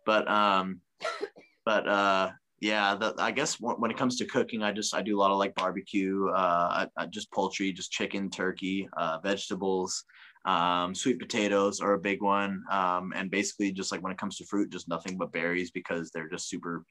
But 0.06 0.28
um, 0.28 0.80
but 1.64 1.88
uh, 1.88 2.30
yeah, 2.60 2.94
the, 2.94 3.14
I 3.18 3.30
guess 3.30 3.56
when 3.60 3.90
it 3.90 3.96
comes 3.96 4.16
to 4.18 4.24
cooking, 4.24 4.62
I 4.62 4.72
just 4.72 4.94
I 4.94 5.02
do 5.02 5.16
a 5.16 5.20
lot 5.20 5.30
of 5.30 5.38
like 5.38 5.54
barbecue, 5.54 6.28
uh, 6.28 6.86
I, 6.86 7.02
I 7.02 7.06
just 7.06 7.32
poultry, 7.32 7.72
just 7.72 7.90
chicken, 7.90 8.30
turkey, 8.30 8.88
uh, 8.96 9.18
vegetables, 9.22 10.04
um, 10.44 10.94
sweet 10.94 11.18
potatoes 11.18 11.80
are 11.80 11.94
a 11.94 11.98
big 11.98 12.22
one, 12.22 12.62
um, 12.70 13.12
and 13.14 13.30
basically 13.30 13.72
just 13.72 13.92
like 13.92 14.02
when 14.02 14.12
it 14.12 14.18
comes 14.18 14.36
to 14.38 14.46
fruit, 14.46 14.70
just 14.70 14.88
nothing 14.88 15.16
but 15.16 15.32
berries 15.32 15.70
because 15.70 16.10
they're 16.10 16.28
just 16.28 16.48
super 16.48 16.84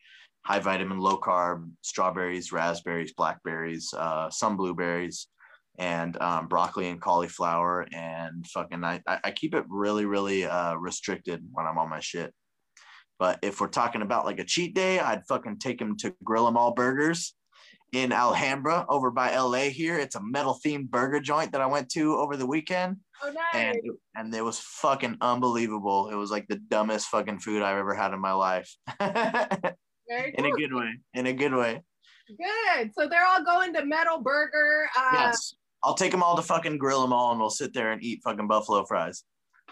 high 0.43 0.59
vitamin, 0.59 0.99
low 0.99 1.19
carb. 1.19 1.69
Strawberries, 1.81 2.51
raspberries, 2.51 3.13
blackberries, 3.13 3.93
uh, 3.93 4.29
some 4.29 4.57
blueberries, 4.57 5.27
and 5.77 6.19
um, 6.21 6.47
broccoli 6.47 6.89
and 6.89 7.01
cauliflower, 7.01 7.87
and 7.93 8.45
fucking 8.47 8.83
I 8.83 9.01
I 9.07 9.31
keep 9.31 9.55
it 9.55 9.65
really 9.69 10.05
really 10.05 10.45
uh, 10.45 10.75
restricted 10.75 11.43
when 11.51 11.65
I'm 11.65 11.77
on 11.77 11.89
my 11.89 11.99
shit. 11.99 12.33
But 13.19 13.39
if 13.41 13.61
we're 13.61 13.67
talking 13.67 14.01
about 14.01 14.25
like 14.25 14.39
a 14.39 14.43
cheat 14.43 14.73
day, 14.73 14.99
I'd 14.99 15.25
fucking 15.27 15.59
take 15.59 15.79
him 15.79 15.95
to 15.97 16.15
Grill 16.23 16.47
'em 16.47 16.57
All 16.57 16.73
Burgers 16.73 17.35
in 17.93 18.11
Alhambra 18.11 18.85
over 18.89 19.11
by 19.11 19.35
LA 19.35 19.69
here. 19.69 19.99
It's 19.99 20.15
a 20.15 20.23
metal 20.23 20.57
themed 20.65 20.89
burger 20.89 21.19
joint 21.19 21.51
that 21.51 21.61
I 21.61 21.65
went 21.65 21.89
to 21.91 22.15
over 22.15 22.37
the 22.37 22.45
weekend. 22.47 22.97
Oh, 23.23 23.31
nice. 23.31 23.75
And, 23.75 23.77
and 24.15 24.33
it 24.33 24.43
was 24.43 24.59
fucking 24.59 25.17
unbelievable. 25.21 26.09
It 26.09 26.15
was 26.15 26.31
like 26.31 26.47
the 26.47 26.55
dumbest 26.55 27.07
fucking 27.07 27.39
food 27.39 27.61
I've 27.61 27.77
ever 27.77 27.93
had 27.93 28.13
in 28.13 28.19
my 28.19 28.31
life. 28.31 28.73
Very 28.99 30.33
in 30.37 30.45
a 30.45 30.51
good 30.51 30.73
way. 30.73 30.91
In 31.13 31.27
a 31.27 31.33
good 31.33 31.53
way. 31.53 31.81
Good. 32.27 32.91
So 32.97 33.07
they're 33.07 33.25
all 33.25 33.43
going 33.43 33.73
to 33.73 33.85
Metal 33.85 34.21
Burger. 34.21 34.87
Uh, 34.97 35.09
Yes. 35.13 35.53
I'll 35.83 35.95
take 35.95 36.11
them 36.11 36.23
all 36.23 36.35
to 36.35 36.41
fucking 36.41 36.77
grill 36.77 37.01
them 37.01 37.13
all 37.13 37.31
and 37.31 37.39
we'll 37.39 37.49
sit 37.49 37.73
there 37.73 37.91
and 37.91 38.03
eat 38.03 38.21
fucking 38.23 38.47
buffalo 38.47 38.85
fries. 38.85 39.23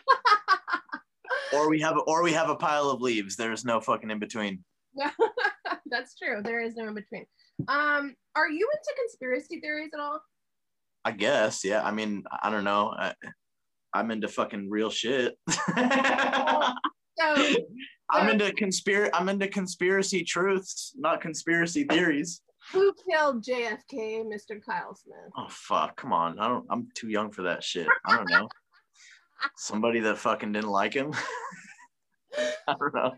or 1.53 1.69
we 1.69 1.79
have 1.81 1.97
a, 1.97 2.01
or 2.01 2.23
we 2.23 2.33
have 2.33 2.49
a 2.49 2.55
pile 2.55 2.89
of 2.89 3.01
leaves. 3.01 3.35
There's 3.35 3.65
no 3.65 3.79
fucking 3.79 4.09
in 4.09 4.19
between. 4.19 4.63
That's 5.85 6.15
true. 6.17 6.41
There 6.43 6.61
is 6.61 6.75
no 6.75 6.87
in 6.87 6.95
between. 6.95 7.25
Um, 7.67 8.15
are 8.35 8.49
you 8.49 8.69
into 8.71 8.93
conspiracy 8.95 9.59
theories 9.59 9.91
at 9.93 9.99
all? 9.99 10.19
I 11.05 11.11
guess, 11.11 11.63
yeah. 11.63 11.83
I 11.83 11.91
mean, 11.91 12.23
I 12.41 12.49
don't 12.49 12.63
know. 12.63 12.93
I, 12.97 13.13
I'm 13.93 14.11
into 14.11 14.27
fucking 14.27 14.69
real 14.69 14.89
shit. 14.89 15.37
So 17.19 17.55
I'm 18.09 18.29
into 18.29 18.51
conspiracy. 18.53 19.11
I'm 19.13 19.29
into 19.29 19.47
conspiracy 19.47 20.23
truths, 20.23 20.93
not 20.97 21.21
conspiracy 21.21 21.83
theories. 21.83 22.41
Who 22.71 22.93
killed 23.09 23.43
JFK, 23.43 24.23
Mr. 24.25 24.63
Kyle 24.65 24.95
Smith? 24.95 25.17
Oh 25.37 25.47
fuck! 25.49 25.95
Come 25.97 26.13
on. 26.13 26.39
I 26.39 26.47
don't. 26.47 26.65
I'm 26.69 26.87
too 26.95 27.09
young 27.09 27.31
for 27.31 27.43
that 27.43 27.63
shit. 27.63 27.87
I 28.05 28.15
don't 28.17 28.29
know. 28.29 28.47
Somebody 29.57 29.99
that 30.01 30.17
fucking 30.17 30.51
didn't 30.51 30.69
like 30.69 30.93
him. 30.93 31.13
I 32.67 32.75
don't 32.79 32.93
know. 32.93 33.13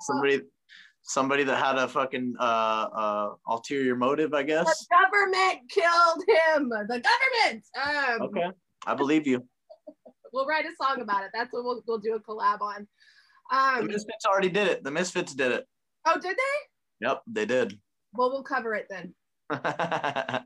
Somebody. 0.00 0.40
Somebody 1.02 1.42
that 1.44 1.56
had 1.56 1.76
a 1.78 1.88
fucking 1.88 2.34
uh, 2.38 2.42
uh, 2.42 3.28
ulterior 3.48 3.96
motive, 3.96 4.34
I 4.34 4.42
The 4.42 4.46
guess. 4.48 4.86
government 4.90 5.60
killed 5.70 6.22
him. 6.28 6.68
The 6.68 7.02
government. 7.02 7.64
Um, 7.82 8.22
Okay, 8.28 8.46
I 8.86 8.94
believe 8.94 9.26
you. 9.26 9.42
We'll 10.34 10.44
write 10.46 10.66
a 10.66 10.72
song 10.76 11.00
about 11.00 11.24
it. 11.24 11.30
That's 11.32 11.50
what 11.54 11.64
we'll, 11.64 11.82
we'll 11.88 11.98
do 11.98 12.14
a 12.14 12.20
collab 12.20 12.60
on. 12.60 12.86
The 13.50 13.56
Um, 13.80 13.86
Misfits 13.86 14.26
already 14.26 14.50
did 14.50 14.68
it. 14.68 14.84
The 14.84 14.90
Misfits 14.90 15.34
did 15.34 15.50
it. 15.52 15.64
oh, 16.04 16.20
did 16.20 16.36
they? 16.36 17.06
Yep, 17.06 17.22
they 17.26 17.46
did. 17.46 17.80
Well, 18.18 18.30
we'll 18.30 18.42
cover 18.42 18.74
it 18.74 18.88
then. 18.90 19.14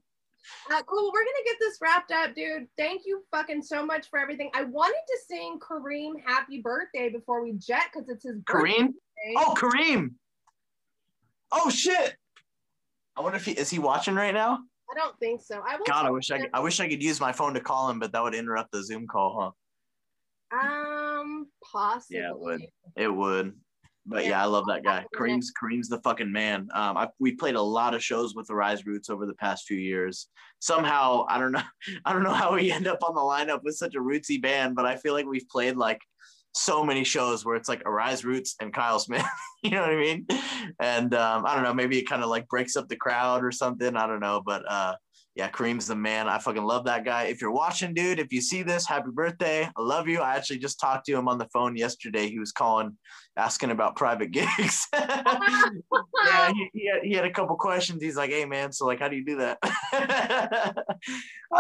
Uh, 0.73 0.83
cool. 0.89 1.13
We're 1.15 1.21
gonna 1.21 1.45
get 1.45 1.57
this 1.61 1.79
wrapped 1.81 2.11
up, 2.11 2.35
dude. 2.35 2.67
Thank 2.77 3.03
you 3.07 3.23
fucking 3.31 3.63
so 3.63 3.87
much 3.87 4.11
for 4.11 4.19
everything. 4.19 4.51
I 4.55 4.65
wanted 4.65 5.01
to 5.07 5.19
sing 5.29 5.61
Kareem 5.61 6.15
happy 6.27 6.61
birthday 6.61 7.11
before 7.11 7.45
we 7.45 7.53
jet 7.53 7.85
because 7.93 8.09
it's 8.09 8.25
his 8.25 8.41
birthday. 8.41 8.73
Kareem? 8.73 8.89
Oh, 9.37 9.55
Kareem! 9.57 10.15
Oh 11.53 11.71
shit! 11.71 12.17
I 13.17 13.21
wonder 13.21 13.37
if 13.37 13.45
he 13.45 13.53
is 13.53 13.71
he 13.71 13.79
watching 13.79 14.17
right 14.17 14.35
now. 14.35 14.59
I 14.91 14.99
don't 14.99 15.17
think 15.21 15.43
so. 15.43 15.63
I 15.65 15.77
will. 15.77 15.85
God, 15.87 16.07
I 16.07 16.11
wish 16.11 16.33
I 16.33 16.41
could, 16.41 16.51
I 16.53 16.59
wish 16.59 16.81
I 16.81 16.89
could 16.89 17.05
use 17.05 17.21
my 17.21 17.31
phone 17.31 17.55
to 17.55 17.61
call 17.61 17.89
him, 17.89 18.01
but 18.01 18.11
that 18.11 18.23
would 18.25 18.35
interrupt 18.35 18.73
the 18.73 18.83
Zoom 18.83 19.07
call, 19.07 19.55
huh? 20.51 20.59
Um, 20.59 21.47
possibly. 21.73 22.19
Yeah, 22.19 22.31
it 22.31 22.39
would. 22.41 22.63
It 22.97 23.15
would. 23.15 23.55
But 24.05 24.27
yeah, 24.27 24.43
I 24.43 24.47
love 24.47 24.67
that 24.67 24.83
guy. 24.83 25.05
Kareem's 25.17 25.53
Kareem's 25.53 25.89
the 25.89 26.01
fucking 26.01 26.33
man. 26.33 26.69
Um, 26.75 26.97
I, 26.97 27.09
we 27.21 27.33
played 27.33 27.55
a 27.55 27.63
lot 27.63 27.95
of 27.95 28.03
shows 28.03 28.35
with 28.35 28.49
the 28.49 28.55
Arise 28.55 28.85
Roots 28.85 29.09
over 29.11 29.27
the 29.27 29.35
past 29.35 29.67
few 29.67 29.77
years. 29.79 30.29
Somehow, 30.59 31.25
I 31.29 31.39
don't 31.39 31.53
know, 31.53 31.63
I 32.05 32.13
don't 32.13 32.25
know 32.25 32.33
how 32.33 32.55
we 32.55 32.73
end 32.73 32.89
up 32.89 32.99
on 33.03 33.15
the 33.15 33.21
lineup 33.21 33.63
with 33.63 33.77
such 33.77 33.95
a 33.95 34.01
rootsy 34.01 34.43
band, 34.43 34.75
but 34.75 34.87
I 34.87 34.97
feel 34.97 35.13
like 35.13 35.27
we've 35.27 35.49
played 35.49 35.77
like 35.77 36.01
so 36.55 36.85
many 36.85 37.05
shows 37.05 37.45
where 37.45 37.57
it's 37.57 37.69
like 37.69 37.83
Arise 37.87 38.25
Roots 38.25 38.57
and 38.61 38.73
Kyle 38.73 38.99
Smith. 38.99 39.25
you 39.63 39.71
know 39.71 39.83
what 39.83 39.91
I 39.91 39.97
mean? 39.97 40.27
And 40.81 41.15
um, 41.15 41.47
I 41.47 41.55
don't 41.55 41.65
know, 41.65 41.75
maybe 41.75 41.99
it 41.99 42.09
kind 42.09 42.23
of 42.23 42.29
like 42.29 42.49
breaks 42.49 42.77
up 42.77 42.89
the 42.89 42.97
crowd 42.97 43.45
or 43.45 43.53
something. 43.53 43.97
I 43.97 44.07
don't 44.07 44.21
know, 44.21 44.43
but 44.45 44.63
uh, 44.69 44.95
yeah, 45.35 45.49
Kareem's 45.49 45.87
the 45.87 45.97
man. 45.97 46.29
I 46.29 46.39
fucking 46.39 46.63
love 46.63 46.85
that 46.85 47.07
guy. 47.07 47.25
If 47.25 47.41
you're 47.41 47.53
watching, 47.53 47.95
dude, 47.95 48.19
if 48.19 48.33
you 48.33 48.43
see 48.43 48.63
this, 48.63 48.87
happy 48.87 49.11
birthday. 49.11 49.65
I 49.65 49.81
love 49.81 50.07
you. 50.07 50.21
I 50.21 50.37
actually 50.37 50.59
just 50.59 50.79
talked 50.79 51.07
to 51.07 51.17
him 51.17 51.27
on 51.27 51.39
the 51.39 51.49
phone 51.53 51.75
yesterday. 51.75 52.29
He 52.29 52.39
was 52.39 52.53
calling, 52.53 52.99
asking 53.37 53.71
about 53.71 53.97
private 53.97 54.31
gigs. 54.33 54.87
yeah, 54.93 56.53
he, 56.53 56.71
he, 56.75 56.91
had, 56.93 57.03
he 57.03 57.13
had 57.15 57.25
a 57.25 57.31
couple 57.31 57.57
questions. 57.57 58.03
He's 58.03 58.17
like, 58.17 58.31
hey, 58.31 58.45
man, 58.45 58.73
so 58.73 58.85
like, 58.87 59.01
how 59.01 59.09
do 59.09 59.17
you 59.17 59.25
do 59.25 59.37
that? 59.37 59.59
I 59.63 60.75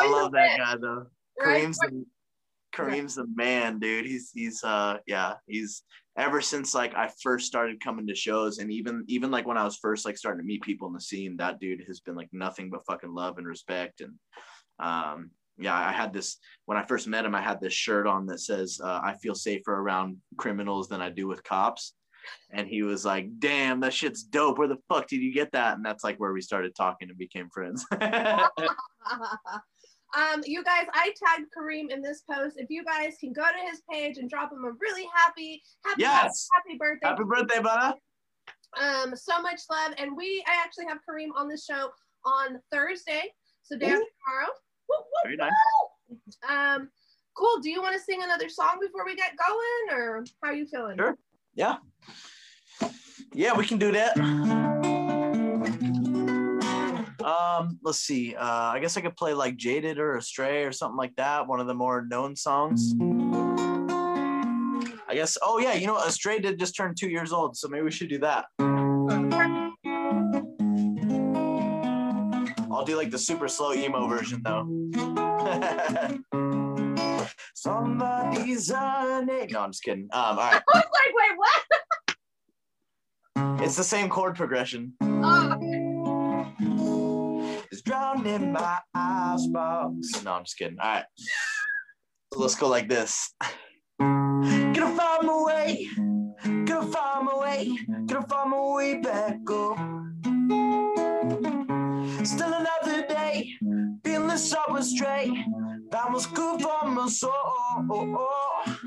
love 0.06 0.32
that 0.32 0.58
guy, 0.58 0.76
though. 0.78 1.06
Kareem's 1.40 1.78
the, 1.78 2.04
Kareem's 2.74 3.14
the 3.14 3.26
man, 3.34 3.78
dude. 3.78 4.06
He's 4.06 4.30
he's 4.34 4.62
uh 4.62 4.98
yeah, 5.06 5.34
he's 5.46 5.82
ever 6.16 6.40
since 6.40 6.74
like 6.74 6.94
I 6.94 7.10
first 7.22 7.46
started 7.46 7.82
coming 7.82 8.06
to 8.06 8.14
shows 8.14 8.58
and 8.58 8.70
even 8.70 9.04
even 9.08 9.30
like 9.30 9.46
when 9.46 9.58
I 9.58 9.64
was 9.64 9.76
first 9.76 10.04
like 10.04 10.18
starting 10.18 10.40
to 10.40 10.46
meet 10.46 10.62
people 10.62 10.88
in 10.88 10.94
the 10.94 11.00
scene, 11.00 11.36
that 11.38 11.60
dude 11.60 11.84
has 11.86 12.00
been 12.00 12.14
like 12.14 12.28
nothing 12.32 12.70
but 12.70 12.84
fucking 12.86 13.14
love 13.14 13.38
and 13.38 13.46
respect 13.46 14.00
and 14.00 14.14
um 14.78 15.30
yeah, 15.58 15.76
I 15.76 15.92
had 15.92 16.12
this 16.12 16.38
when 16.66 16.78
I 16.78 16.84
first 16.84 17.06
met 17.06 17.24
him. 17.24 17.34
I 17.34 17.42
had 17.42 17.60
this 17.60 17.72
shirt 17.72 18.06
on 18.06 18.26
that 18.26 18.40
says 18.40 18.80
uh, 18.82 19.00
"I 19.02 19.14
feel 19.22 19.34
safer 19.34 19.74
around 19.74 20.16
criminals 20.38 20.88
than 20.88 21.02
I 21.02 21.10
do 21.10 21.28
with 21.28 21.44
cops," 21.44 21.94
and 22.50 22.66
he 22.66 22.82
was 22.82 23.04
like, 23.04 23.28
"Damn, 23.38 23.80
that 23.80 23.92
shit's 23.92 24.22
dope. 24.22 24.58
Where 24.58 24.68
the 24.68 24.78
fuck 24.88 25.08
did 25.08 25.20
you 25.20 25.32
get 25.32 25.52
that?" 25.52 25.76
And 25.76 25.84
that's 25.84 26.04
like 26.04 26.18
where 26.18 26.32
we 26.32 26.40
started 26.40 26.74
talking 26.74 27.10
and 27.10 27.18
became 27.18 27.50
friends. 27.50 27.84
um, 30.14 30.42
you 30.44 30.62
guys, 30.64 30.86
I 30.92 31.12
tagged 31.24 31.48
Kareem 31.56 31.90
in 31.90 32.02
this 32.02 32.22
post. 32.30 32.56
If 32.58 32.68
you 32.70 32.84
guys 32.84 33.14
can 33.18 33.32
go 33.32 33.42
to 33.42 33.70
his 33.70 33.82
page 33.90 34.18
and 34.18 34.28
drop 34.28 34.52
him 34.52 34.64
a 34.64 34.72
really 34.80 35.06
happy, 35.14 35.62
happy, 35.84 36.02
Yes. 36.02 36.48
happy 36.54 36.76
birthday. 36.78 37.08
Happy 37.08 37.24
birthday, 37.24 37.60
brother! 37.60 37.94
Um, 38.80 39.14
so 39.16 39.40
much 39.40 39.60
love. 39.70 39.92
And 39.98 40.16
we, 40.16 40.44
I 40.46 40.62
actually 40.62 40.86
have 40.86 40.98
Kareem 41.08 41.28
on 41.36 41.48
the 41.48 41.56
show 41.58 41.90
on 42.24 42.60
Thursday. 42.70 43.22
So 43.62 43.76
day 43.78 43.86
after 43.86 43.98
tomorrow. 43.98 44.52
Woo, 44.88 44.96
woo, 44.98 45.04
Very 45.24 45.36
nice. 45.36 45.52
Um, 46.48 46.88
cool. 47.36 47.60
Do 47.60 47.70
you 47.70 47.80
want 47.80 47.94
to 47.96 48.00
sing 48.02 48.22
another 48.22 48.48
song 48.48 48.78
before 48.80 49.04
we 49.04 49.14
get 49.14 49.32
going, 49.36 49.98
or 49.98 50.24
how 50.42 50.50
are 50.50 50.54
you 50.54 50.66
feeling? 50.66 50.96
Sure. 50.98 51.16
Yeah. 51.54 51.76
Yeah, 53.32 53.56
we 53.56 53.64
can 53.64 53.78
do 53.78 53.92
that. 53.92 54.16
Um, 57.24 57.78
let's 57.82 58.00
see. 58.00 58.34
Uh, 58.34 58.44
I 58.44 58.78
guess 58.80 58.96
I 58.96 59.00
could 59.00 59.16
play 59.16 59.34
like 59.34 59.56
Jaded 59.56 59.98
or 59.98 60.16
Astray 60.16 60.64
or 60.64 60.72
something 60.72 60.96
like 60.96 61.14
that. 61.16 61.46
One 61.46 61.60
of 61.60 61.66
the 61.66 61.74
more 61.74 62.04
known 62.08 62.36
songs. 62.36 62.94
I 65.08 65.14
guess. 65.14 65.36
Oh 65.42 65.58
yeah, 65.58 65.74
you 65.74 65.86
know. 65.86 65.98
Astray 65.98 66.38
did 66.38 66.58
just 66.58 66.74
turn 66.74 66.94
two 66.94 67.08
years 67.08 67.32
old, 67.32 67.56
so 67.56 67.68
maybe 67.68 67.82
we 67.82 67.90
should 67.90 68.08
do 68.08 68.18
that. 68.20 68.46
I'll 72.70 72.84
do 72.84 72.96
like 72.96 73.10
the 73.10 73.18
super 73.18 73.48
slow 73.48 73.74
emo 73.74 74.08
version 74.08 74.42
though. 74.42 74.66
Somebody's 77.54 78.70
on 78.72 79.28
it. 79.28 79.52
No, 79.52 79.60
I'm 79.60 79.70
just 79.70 79.84
kidding. 79.84 80.08
Um, 80.12 80.20
all 80.22 80.36
right. 80.36 80.62
I 80.74 80.78
was 80.78 80.84
like, 80.84 81.12
wait, 81.14 81.36
what? 81.36 81.62
It's 83.62 83.76
the 83.76 83.84
same 83.84 84.08
chord 84.08 84.34
progression. 84.34 84.94
Oh, 85.00 85.58
It's 85.60 85.81
drowned 87.84 88.26
in 88.26 88.52
my 88.52 88.78
icebox. 88.94 90.24
No, 90.24 90.32
I'm 90.32 90.44
just 90.44 90.58
kidding. 90.58 90.78
All 90.80 90.88
right. 90.88 91.04
So 92.32 92.40
let's 92.40 92.54
go 92.54 92.68
like 92.68 92.88
this. 92.88 93.32
Gonna 93.98 94.96
find 94.96 95.26
my 95.26 95.42
way. 95.46 95.88
Gonna 96.44 96.86
find 96.86 97.26
my 97.26 97.38
way. 97.38 97.78
Gonna 98.06 98.26
find 98.26 98.50
my 98.50 98.72
way 98.74 99.00
back 99.00 99.38
up. 99.50 99.78
Still 102.26 102.52
another 102.54 103.06
day. 103.06 103.52
Feeling 104.04 104.28
the 104.28 104.36
subway 104.36 104.82
straight. 104.82 105.32
was 106.12 106.26
good 106.26 106.62
for 106.62 106.88
my 106.88 107.08
soul. 107.08 107.32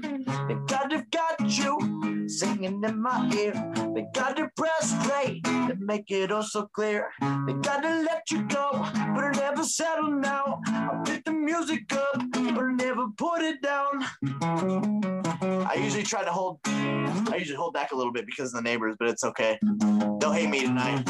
They 0.01 0.55
gotta 0.67 1.05
got 1.11 1.39
you 1.39 1.94
singing 2.27 2.83
in 2.83 3.01
my 3.01 3.29
ear. 3.35 3.53
They 3.93 4.05
gotta 4.13 4.49
press 4.55 4.93
play 5.05 5.41
to 5.43 5.75
make 5.79 6.11
it 6.11 6.31
all 6.31 6.43
so 6.43 6.67
clear. 6.73 7.09
They 7.45 7.53
gotta 7.53 8.01
let 8.01 8.29
you 8.31 8.43
go, 8.43 8.69
but 8.71 9.23
I 9.23 9.31
never 9.35 9.63
settle 9.63 10.11
now. 10.11 10.61
I 10.67 11.01
pick 11.05 11.23
the 11.25 11.31
music 11.31 11.91
up, 11.93 12.21
but 12.31 12.63
I 12.63 12.73
never 12.73 13.07
put 13.17 13.41
it 13.41 13.61
down. 13.61 14.05
I 15.41 15.75
usually 15.77 16.03
try 16.03 16.23
to 16.23 16.31
hold, 16.31 16.59
I 16.65 17.35
usually 17.37 17.57
hold 17.57 17.73
back 17.73 17.91
a 17.91 17.95
little 17.95 18.13
bit 18.13 18.25
because 18.25 18.53
of 18.53 18.63
the 18.63 18.69
neighbors, 18.69 18.95
but 18.99 19.09
it's 19.09 19.23
okay. 19.23 19.59
They'll 20.19 20.31
hate 20.31 20.49
me 20.49 20.61
tonight. 20.61 21.03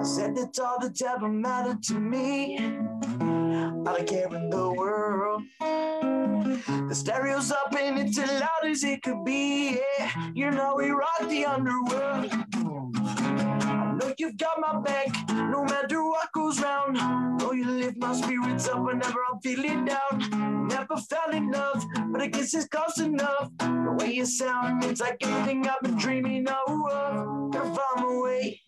I 0.00 0.02
said 0.02 0.34
that 0.36 0.58
all 0.58 0.78
the 0.80 0.90
devil 0.90 1.28
mattered 1.28 1.82
to 1.84 1.94
me. 1.94 2.58
I 2.58 3.96
don't 3.96 4.06
care 4.06 4.34
in 4.34 4.50
the 4.50 4.70
world. 4.72 5.42
The 5.60 6.94
stereo's 6.94 7.50
up 7.50 7.74
and 7.78 7.98
it's 7.98 8.18
loud 8.18 8.59
as 8.70 8.84
it 8.84 9.02
could 9.02 9.24
be. 9.24 9.80
Yeah, 9.98 10.30
you 10.32 10.50
know 10.50 10.76
we 10.76 10.90
rock 10.90 11.28
the 11.28 11.44
underworld. 11.44 12.30
I 12.30 13.96
know 13.98 14.14
you've 14.16 14.36
got 14.36 14.60
my 14.60 14.80
back, 14.80 15.08
no 15.28 15.64
matter 15.64 16.04
what 16.04 16.30
goes 16.32 16.60
round. 16.60 16.94
Know 17.38 17.52
you 17.52 17.68
lift 17.68 17.98
my 17.98 18.14
spirits 18.14 18.68
up 18.68 18.80
whenever 18.84 19.18
I'm 19.30 19.40
feeling 19.40 19.84
down. 19.86 20.68
Never 20.68 20.96
fell 20.96 21.30
in 21.32 21.50
love, 21.50 21.84
but 22.12 22.22
I 22.22 22.28
guess 22.28 22.54
it's 22.54 22.68
close 22.68 22.98
enough. 22.98 23.50
The 23.58 23.96
way 23.98 24.12
you 24.12 24.24
sound, 24.24 24.84
it's 24.84 25.00
like 25.00 25.16
everything 25.22 25.66
I've 25.66 25.80
been 25.82 25.96
dreaming 25.96 26.46
of. 26.48 27.50
Gotta 27.52 27.74
find 27.74 27.96
my 27.96 28.20
way, 28.22 28.60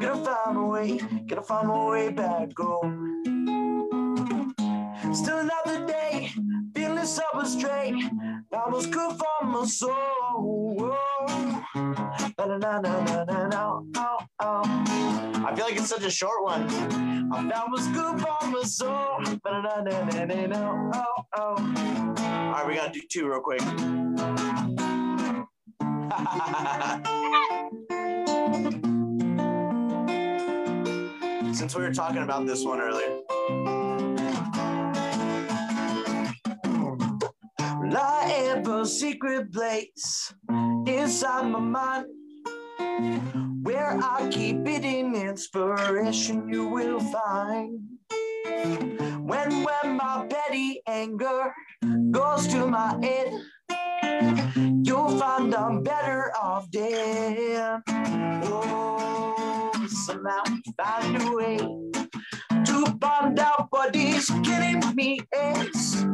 gotta 0.00 0.22
find 0.22 0.56
my 0.56 0.64
way, 0.64 1.00
gotta 1.26 1.42
find 1.42 1.68
my 1.68 1.88
way 1.88 2.10
back 2.10 2.50
home. 2.58 3.22
Still 5.14 5.38
another 5.38 5.86
day, 5.86 6.30
That 8.50 8.70
was 8.70 8.86
good 8.86 9.16
for 9.18 9.46
my 9.46 9.64
soul. 9.64 9.94
Oh, 13.96 14.18
oh. 14.40 14.62
I 15.46 15.52
feel 15.54 15.64
like 15.64 15.76
it's 15.76 15.88
such 15.88 16.04
a 16.04 16.10
short 16.10 16.42
one. 16.42 16.66
That 17.48 17.66
was 17.70 17.86
good 17.88 18.20
for 18.20 18.46
my 18.46 18.62
soul. 18.62 19.18
Oh, 21.36 21.36
All 21.36 21.56
right, 22.52 22.64
we 22.66 22.74
gotta 22.74 22.92
do 22.92 23.00
two 23.08 23.28
real 23.28 23.40
quick. 23.40 23.60
Since 31.54 31.74
we 31.74 31.82
were 31.82 31.92
talking 31.92 32.22
about 32.22 32.46
this 32.46 32.64
one 32.64 32.80
earlier. 32.80 33.18
I 37.96 38.24
have 38.28 38.68
a 38.68 38.86
secret 38.86 39.52
place 39.52 40.32
inside 40.86 41.48
my 41.50 41.58
mind 41.58 42.06
where 43.62 43.98
I 44.02 44.28
keep 44.30 44.66
hidden 44.66 45.14
inspiration 45.14 46.48
you 46.48 46.68
will 46.68 47.00
find. 47.00 47.80
When 49.22 49.64
when 49.64 49.96
my 49.96 50.26
petty 50.28 50.82
anger 50.86 51.52
goes 52.10 52.46
to 52.48 52.66
my 52.66 52.98
head, 53.02 53.32
you'll 54.82 55.18
find 55.18 55.54
I'm 55.54 55.82
better 55.82 56.32
off 56.40 56.70
dead. 56.70 57.82
Oh, 58.44 59.86
somehow 59.88 60.44
find 60.78 61.22
a 61.22 61.32
way 61.32 61.56
to 61.58 62.98
find 63.00 63.38
out 63.38 63.66
what 63.70 63.96
is 63.96 64.30
killing 64.44 64.82
me. 64.94 65.20
It's 65.32 66.04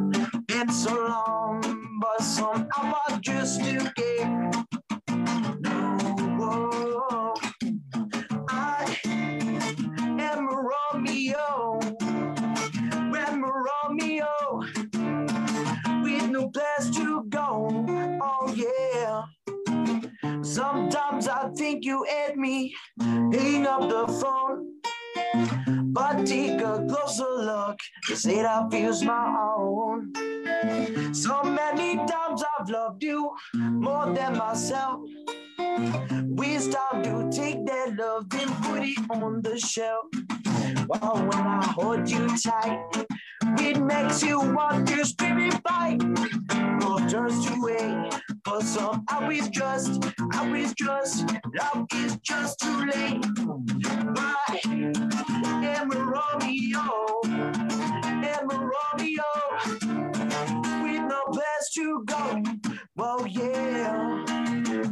been 0.58 0.72
so 0.72 0.94
long, 0.94 1.60
but 2.00 2.22
somehow 2.22 2.94
I 3.08 3.18
just 3.20 3.62
do 3.62 3.78
care. 3.94 4.50
No, 5.60 7.34
I 8.48 8.98
am 10.18 10.48
Romeo. 10.48 11.78
I'm 13.12 13.44
Romeo 13.44 14.62
with 16.02 16.30
no 16.30 16.48
place 16.48 16.88
to 16.96 17.24
go. 17.28 17.84
Oh 18.22 18.54
yeah. 18.54 19.24
Sometimes 20.42 21.28
I 21.28 21.50
think 21.50 21.84
you 21.84 22.02
hate 22.08 22.36
me. 22.36 22.74
Hang 23.00 23.66
up 23.66 23.90
the 23.90 24.06
phone. 24.20 24.76
But 25.92 26.26
take 26.26 26.60
a 26.60 26.84
closer 26.88 27.24
look, 27.24 27.78
cause 28.06 28.26
it 28.26 28.44
all 28.44 28.70
feels 28.70 29.02
my 29.02 29.54
own. 29.56 30.12
So 31.14 31.42
many 31.42 31.96
times 31.96 32.42
I've 32.58 32.68
loved 32.68 33.02
you 33.02 33.32
more 33.54 34.12
than 34.12 34.36
myself. 34.36 35.00
We 36.28 36.58
start 36.58 37.04
to 37.04 37.28
take 37.30 37.64
that 37.66 37.96
love 37.96 38.26
and 38.32 38.50
put 38.64 38.82
it 38.82 38.98
on 39.10 39.42
the 39.42 39.58
shelf. 39.58 40.06
Well, 40.88 41.16
when 41.16 41.46
I 41.46 41.64
hold 41.64 42.08
you 42.08 42.28
tight, 42.38 43.06
it 43.58 43.80
makes 43.82 44.22
you 44.22 44.40
want 44.40 44.88
to 44.88 45.04
scream 45.04 45.38
and 45.38 45.62
fight. 45.62 46.02
Love 46.82 47.10
turns 47.10 47.46
to 47.46 47.54
hate, 47.66 48.20
but 48.44 48.62
somehow 48.62 49.28
it's 49.30 49.48
just, 49.48 50.04
it's 50.04 50.74
just, 50.74 51.24
love 51.58 51.86
is 51.94 52.16
just 52.22 52.58
too 52.60 52.86
late. 52.86 53.24
I 54.18 54.60
am 55.78 55.90
Romeo, 55.90 57.20
am 57.24 58.48
Romeo, 58.48 59.24
with 60.82 61.02
no 61.02 61.22
place 61.32 61.70
to 61.74 62.04
go. 62.06 62.42
Well, 62.96 63.26
yeah. 63.26 64.24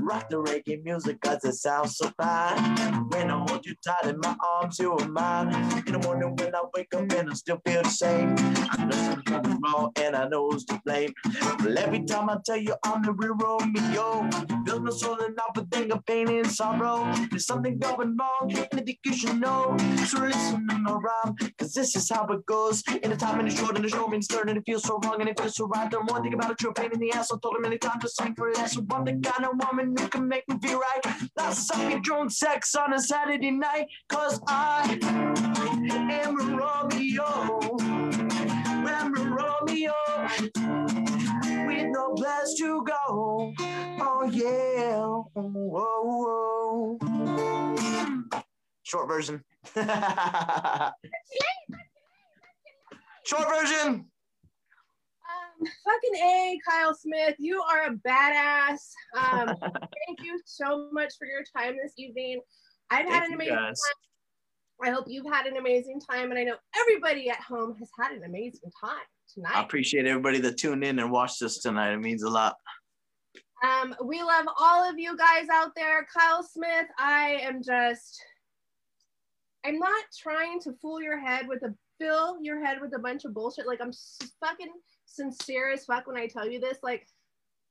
Rock 0.01 0.29
the 0.29 0.37
reggae 0.37 0.83
music 0.85 1.21
cause 1.23 1.43
it 1.45 1.55
sounds 1.55 1.97
so 1.97 2.11
fine. 2.19 2.77
When 3.09 3.31
I 3.31 3.39
hold 3.49 3.65
you 3.65 3.75
tight 3.83 4.05
in 4.11 4.19
my 4.21 4.37
arms, 4.57 4.79
you 4.79 4.93
are 4.93 5.09
mine. 5.09 5.55
In 5.87 5.95
the 5.95 5.99
morning 6.01 6.37
when 6.37 6.55
I 6.55 6.63
wake 6.75 6.93
up 6.95 7.11
and 7.13 7.31
I 7.31 7.35
still 7.35 7.61
feel 7.67 7.83
the 7.83 7.89
same. 7.89 8.35
I 8.71 8.85
know 8.85 9.23
something's 9.27 9.59
wrong 9.65 9.93
and 9.97 10.15
I 10.17 10.29
know 10.29 10.51
who's 10.51 10.67
to 10.67 10.81
blame. 10.85 11.15
But 11.25 11.79
every 11.79 12.05
time 12.05 12.29
I 12.29 12.37
tell 12.45 12.59
you 12.59 12.75
I'm 12.85 13.03
the 13.03 13.13
real 13.13 13.35
Romeo, 13.37 14.29
build 14.65 14.85
my 14.85 14.91
soul 14.91 15.19
and 15.21 15.39
I 15.39 15.45
would 15.57 15.71
think 15.71 15.93
of 15.93 16.05
pain 16.05 16.29
and 16.29 16.47
sorrow. 16.51 17.11
There's 17.31 17.47
something 17.47 17.79
going 17.79 18.17
wrong 18.19 18.53
and 18.53 18.81
I 18.81 18.83
think 18.83 18.99
you 19.05 19.15
should 19.15 19.41
know. 19.41 19.77
So 20.07 20.21
listen 20.21 20.67
to 20.69 20.79
my 20.79 20.93
rhyme, 20.93 21.37
cause 21.59 21.73
this 21.73 21.97
is 21.97 22.11
how 22.11 22.27
it 22.27 22.45
goes. 22.45 22.83
In 23.03 23.11
the 23.11 23.17
time 23.17 23.39
and 23.41 23.51
the 23.51 23.55
short 23.55 23.77
and 23.77 23.85
the 23.85 23.89
show 23.89 24.07
means 24.09 24.27
third 24.27 24.51
and 24.51 24.59
it 24.59 24.65
feels 24.67 24.83
so 24.83 25.01
wrong 25.05 25.21
and 25.21 25.29
it 25.31 25.41
feels 25.41 25.57
so 25.57 25.67
right. 25.69 25.91
The 25.91 26.01
more 26.01 26.19
I 26.19 26.23
think 26.23 26.35
about 26.35 26.51
it, 26.51 26.55
a 26.55 26.57
true 26.57 26.73
pain 26.75 26.91
in 26.93 27.01
the 27.01 27.13
ass, 27.13 27.33
I 27.33 27.37
told 27.43 27.57
him 27.57 27.63
many 27.63 27.79
times 27.79 27.94
to 28.01 28.09
sing 28.09 28.35
for. 28.35 28.53
That's 28.55 28.79
one 28.79 29.05
the 29.05 29.13
kind 29.13 29.45
of 29.45 29.53
woman 29.65 29.95
who 29.99 30.09
can 30.09 30.29
make 30.29 30.49
me 30.49 30.59
feel 30.63 30.79
right. 30.79 31.01
Let's 31.37 31.67
suck 31.67 31.91
your 31.91 32.01
drone 32.01 32.31
sex 32.31 32.75
on 32.75 32.93
a 32.93 33.01
Saturday 33.01 33.51
night, 33.51 33.87
cause 34.09 34.41
I 34.47 34.99
am 35.03 36.41
a 36.41 36.45
Romeo. 36.57 37.61
I'm 38.87 39.17
a 39.17 39.21
Romeo 39.31 39.95
with 41.67 41.87
no 41.91 42.15
place 42.15 42.55
to 42.59 42.85
go. 42.85 43.53
Oh 44.01 44.29
yeah. 44.31 45.07
Whoa. 45.35 46.99
Short 48.83 49.09
version. 49.09 49.43
Short 53.25 53.49
version. 53.49 54.07
Fucking 55.85 56.17
A, 56.17 56.59
Kyle 56.69 56.95
Smith, 56.95 57.35
you 57.39 57.63
are 57.63 57.87
a 57.87 57.95
badass. 58.09 58.91
Um, 59.17 59.57
thank 59.61 60.23
you 60.23 60.41
so 60.45 60.89
much 60.93 61.15
for 61.19 61.27
your 61.27 61.43
time 61.57 61.77
this 61.83 61.93
evening. 61.99 62.41
I've 62.91 63.09
had 63.09 63.29
an 63.29 63.35
amazing 63.35 63.55
guys. 63.55 63.81
time. 63.81 64.89
I 64.89 64.91
hope 64.91 65.05
you've 65.09 65.33
had 65.33 65.47
an 65.47 65.57
amazing 65.57 66.01
time, 66.01 66.31
and 66.31 66.39
I 66.39 66.45
know 66.45 66.57
everybody 66.79 67.31
at 67.31 67.41
home 67.41 67.77
has 67.79 67.91
had 67.99 68.13
an 68.13 68.25
amazing 68.25 68.71
time 68.81 68.99
tonight. 69.33 69.57
I 69.57 69.63
appreciate 69.63 70.07
everybody 70.07 70.41
that 70.41 70.59
tuned 70.59 70.85
in 70.85 70.99
and 70.99 71.11
watched 71.11 71.41
us 71.43 71.59
tonight. 71.59 71.93
It 71.93 72.01
means 72.01 72.23
a 72.23 72.31
lot. 72.31 72.57
Um, 73.63 73.95
we 74.05 74.23
love 74.23 74.47
all 74.61 74.89
of 74.89 74.99
you 74.99 75.17
guys 75.17 75.47
out 75.53 75.71
there. 75.75 76.07
Kyle 76.15 76.43
Smith, 76.43 76.87
I 76.99 77.39
am 77.43 77.63
just, 77.63 78.23
I'm 79.65 79.79
not 79.79 80.05
trying 80.21 80.61
to 80.63 80.73
fool 80.83 81.01
your 81.01 81.19
head 81.19 81.49
with 81.49 81.63
a 81.63 81.75
fill 82.01 82.39
your 82.43 82.65
head 82.65 82.79
with 82.81 82.95
a 82.95 82.99
bunch 82.99 83.25
of 83.25 83.35
bullshit. 83.35 83.67
Like 83.67 83.81
I'm 83.81 83.93
fucking 84.41 84.73
sincere 85.15 85.71
as 85.71 85.85
fuck 85.85 86.07
when 86.07 86.17
I 86.17 86.27
tell 86.27 86.49
you 86.49 86.61
this. 86.61 86.79
Like 86.83 87.07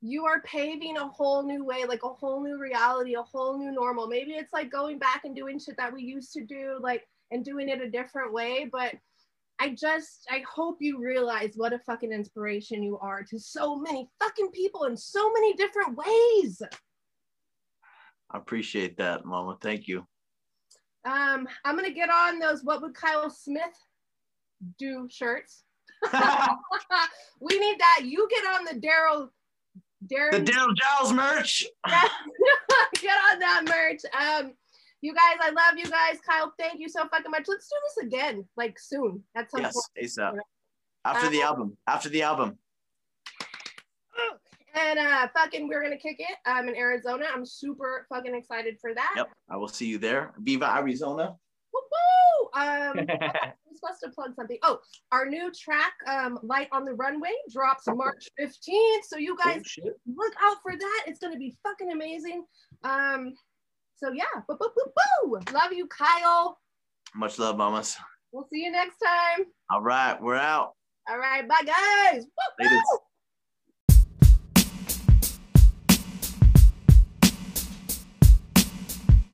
you 0.01 0.25
are 0.25 0.41
paving 0.41 0.97
a 0.97 1.07
whole 1.07 1.43
new 1.43 1.63
way, 1.63 1.85
like 1.85 2.03
a 2.03 2.09
whole 2.09 2.43
new 2.43 2.59
reality, 2.59 3.15
a 3.15 3.23
whole 3.23 3.57
new 3.57 3.71
normal. 3.71 4.07
Maybe 4.07 4.31
it's 4.31 4.53
like 4.53 4.71
going 4.71 4.99
back 4.99 5.21
and 5.25 5.35
doing 5.35 5.59
shit 5.59 5.77
that 5.77 5.93
we 5.93 6.03
used 6.03 6.33
to 6.33 6.43
do, 6.43 6.77
like 6.81 7.07
and 7.31 7.43
doing 7.43 7.69
it 7.69 7.81
a 7.81 7.89
different 7.89 8.33
way. 8.33 8.69
But 8.71 8.95
I 9.59 9.69
just, 9.69 10.27
I 10.29 10.43
hope 10.51 10.77
you 10.79 10.99
realize 10.99 11.53
what 11.55 11.73
a 11.73 11.79
fucking 11.79 12.11
inspiration 12.11 12.83
you 12.83 12.97
are 12.99 13.23
to 13.23 13.39
so 13.39 13.77
many 13.77 14.09
fucking 14.19 14.49
people 14.51 14.85
in 14.85 14.97
so 14.97 15.31
many 15.31 15.53
different 15.53 15.97
ways. 15.97 16.61
I 18.31 18.37
appreciate 18.37 18.97
that, 18.97 19.25
Mama. 19.25 19.57
Thank 19.61 19.87
you. 19.87 20.05
Um, 21.05 21.47
I'm 21.65 21.75
gonna 21.75 21.91
get 21.91 22.09
on 22.09 22.39
those. 22.39 22.63
What 22.63 22.81
would 22.81 22.95
Kyle 22.95 23.29
Smith 23.29 23.75
do 24.77 25.07
shirts. 25.09 25.63
we 27.39 27.59
need 27.59 27.79
that. 27.79 28.01
You 28.03 28.27
get 28.29 28.45
on 28.45 28.65
the 28.65 28.79
Daryl. 28.79 29.29
Daryl. 30.07 30.31
The 30.31 30.51
Daryl 30.51 30.75
Giles 30.75 31.13
merch. 31.13 31.65
get 33.01 33.15
on 33.31 33.39
that 33.39 33.63
merch. 33.67 34.01
Um, 34.13 34.53
you 35.01 35.13
guys, 35.13 35.37
I 35.41 35.49
love 35.49 35.77
you 35.77 35.85
guys. 35.85 36.19
Kyle, 36.25 36.53
thank 36.57 36.79
you 36.79 36.87
so 36.87 37.07
fucking 37.09 37.29
much. 37.29 37.45
Let's 37.47 37.67
do 37.67 37.75
this 37.83 38.07
again, 38.07 38.45
like 38.55 38.79
soon 38.79 39.21
at 39.35 39.51
some 39.51 39.61
yes, 39.61 39.73
point. 39.73 39.85
Yes, 39.97 40.17
ASAP. 40.17 40.37
After 41.05 41.29
the 41.29 41.41
uh, 41.41 41.47
album. 41.47 41.77
After 41.87 42.09
the 42.09 42.21
album. 42.21 42.57
And 44.75 44.97
uh 44.97 45.27
fucking 45.35 45.67
we're 45.67 45.83
gonna 45.83 45.99
kick 45.99 46.15
it. 46.17 46.35
I'm 46.47 46.67
in 46.67 46.75
Arizona. 46.75 47.25
I'm 47.31 47.45
super 47.45 48.07
fucking 48.09 48.33
excited 48.33 48.79
for 48.81 48.91
that. 48.95 49.13
Yep. 49.15 49.29
I 49.47 49.55
will 49.55 49.67
see 49.67 49.85
you 49.85 49.99
there. 49.99 50.33
Viva 50.39 50.65
Arizona. 50.75 51.35
Woo-hoo! 51.73 52.61
Um 52.61 53.07
I'm 53.73 53.75
supposed 53.75 54.01
to 54.03 54.09
plug 54.09 54.35
something. 54.35 54.57
Oh, 54.61 54.79
our 55.11 55.25
new 55.25 55.51
track, 55.51 55.93
um, 56.07 56.39
Light 56.43 56.67
on 56.71 56.85
the 56.85 56.93
Runway, 56.93 57.31
drops 57.51 57.85
March 57.87 58.27
15th. 58.39 59.03
So 59.07 59.17
you 59.17 59.35
guys 59.43 59.63
oh, 59.83 59.91
look 60.15 60.33
out 60.43 60.57
for 60.61 60.77
that. 60.77 61.03
It's 61.07 61.19
gonna 61.19 61.37
be 61.37 61.55
fucking 61.63 61.91
amazing. 61.91 62.45
Um, 62.83 63.33
so 63.95 64.11
yeah, 64.13 64.41
boo, 64.47 64.57
boo, 64.59 64.69
boo, 64.75 64.91
boo. 65.25 65.39
Love 65.53 65.73
you, 65.73 65.87
Kyle. 65.87 66.59
Much 67.15 67.39
love, 67.39 67.57
mamas. 67.57 67.95
We'll 68.31 68.47
see 68.51 68.63
you 68.63 68.71
next 68.71 68.97
time. 68.97 69.45
All 69.71 69.81
right, 69.81 70.21
we're 70.21 70.35
out. 70.35 70.73
All 71.09 71.17
right, 71.17 71.47
bye 71.47 71.61
guys. 71.65 72.23
Woo, 72.59 72.97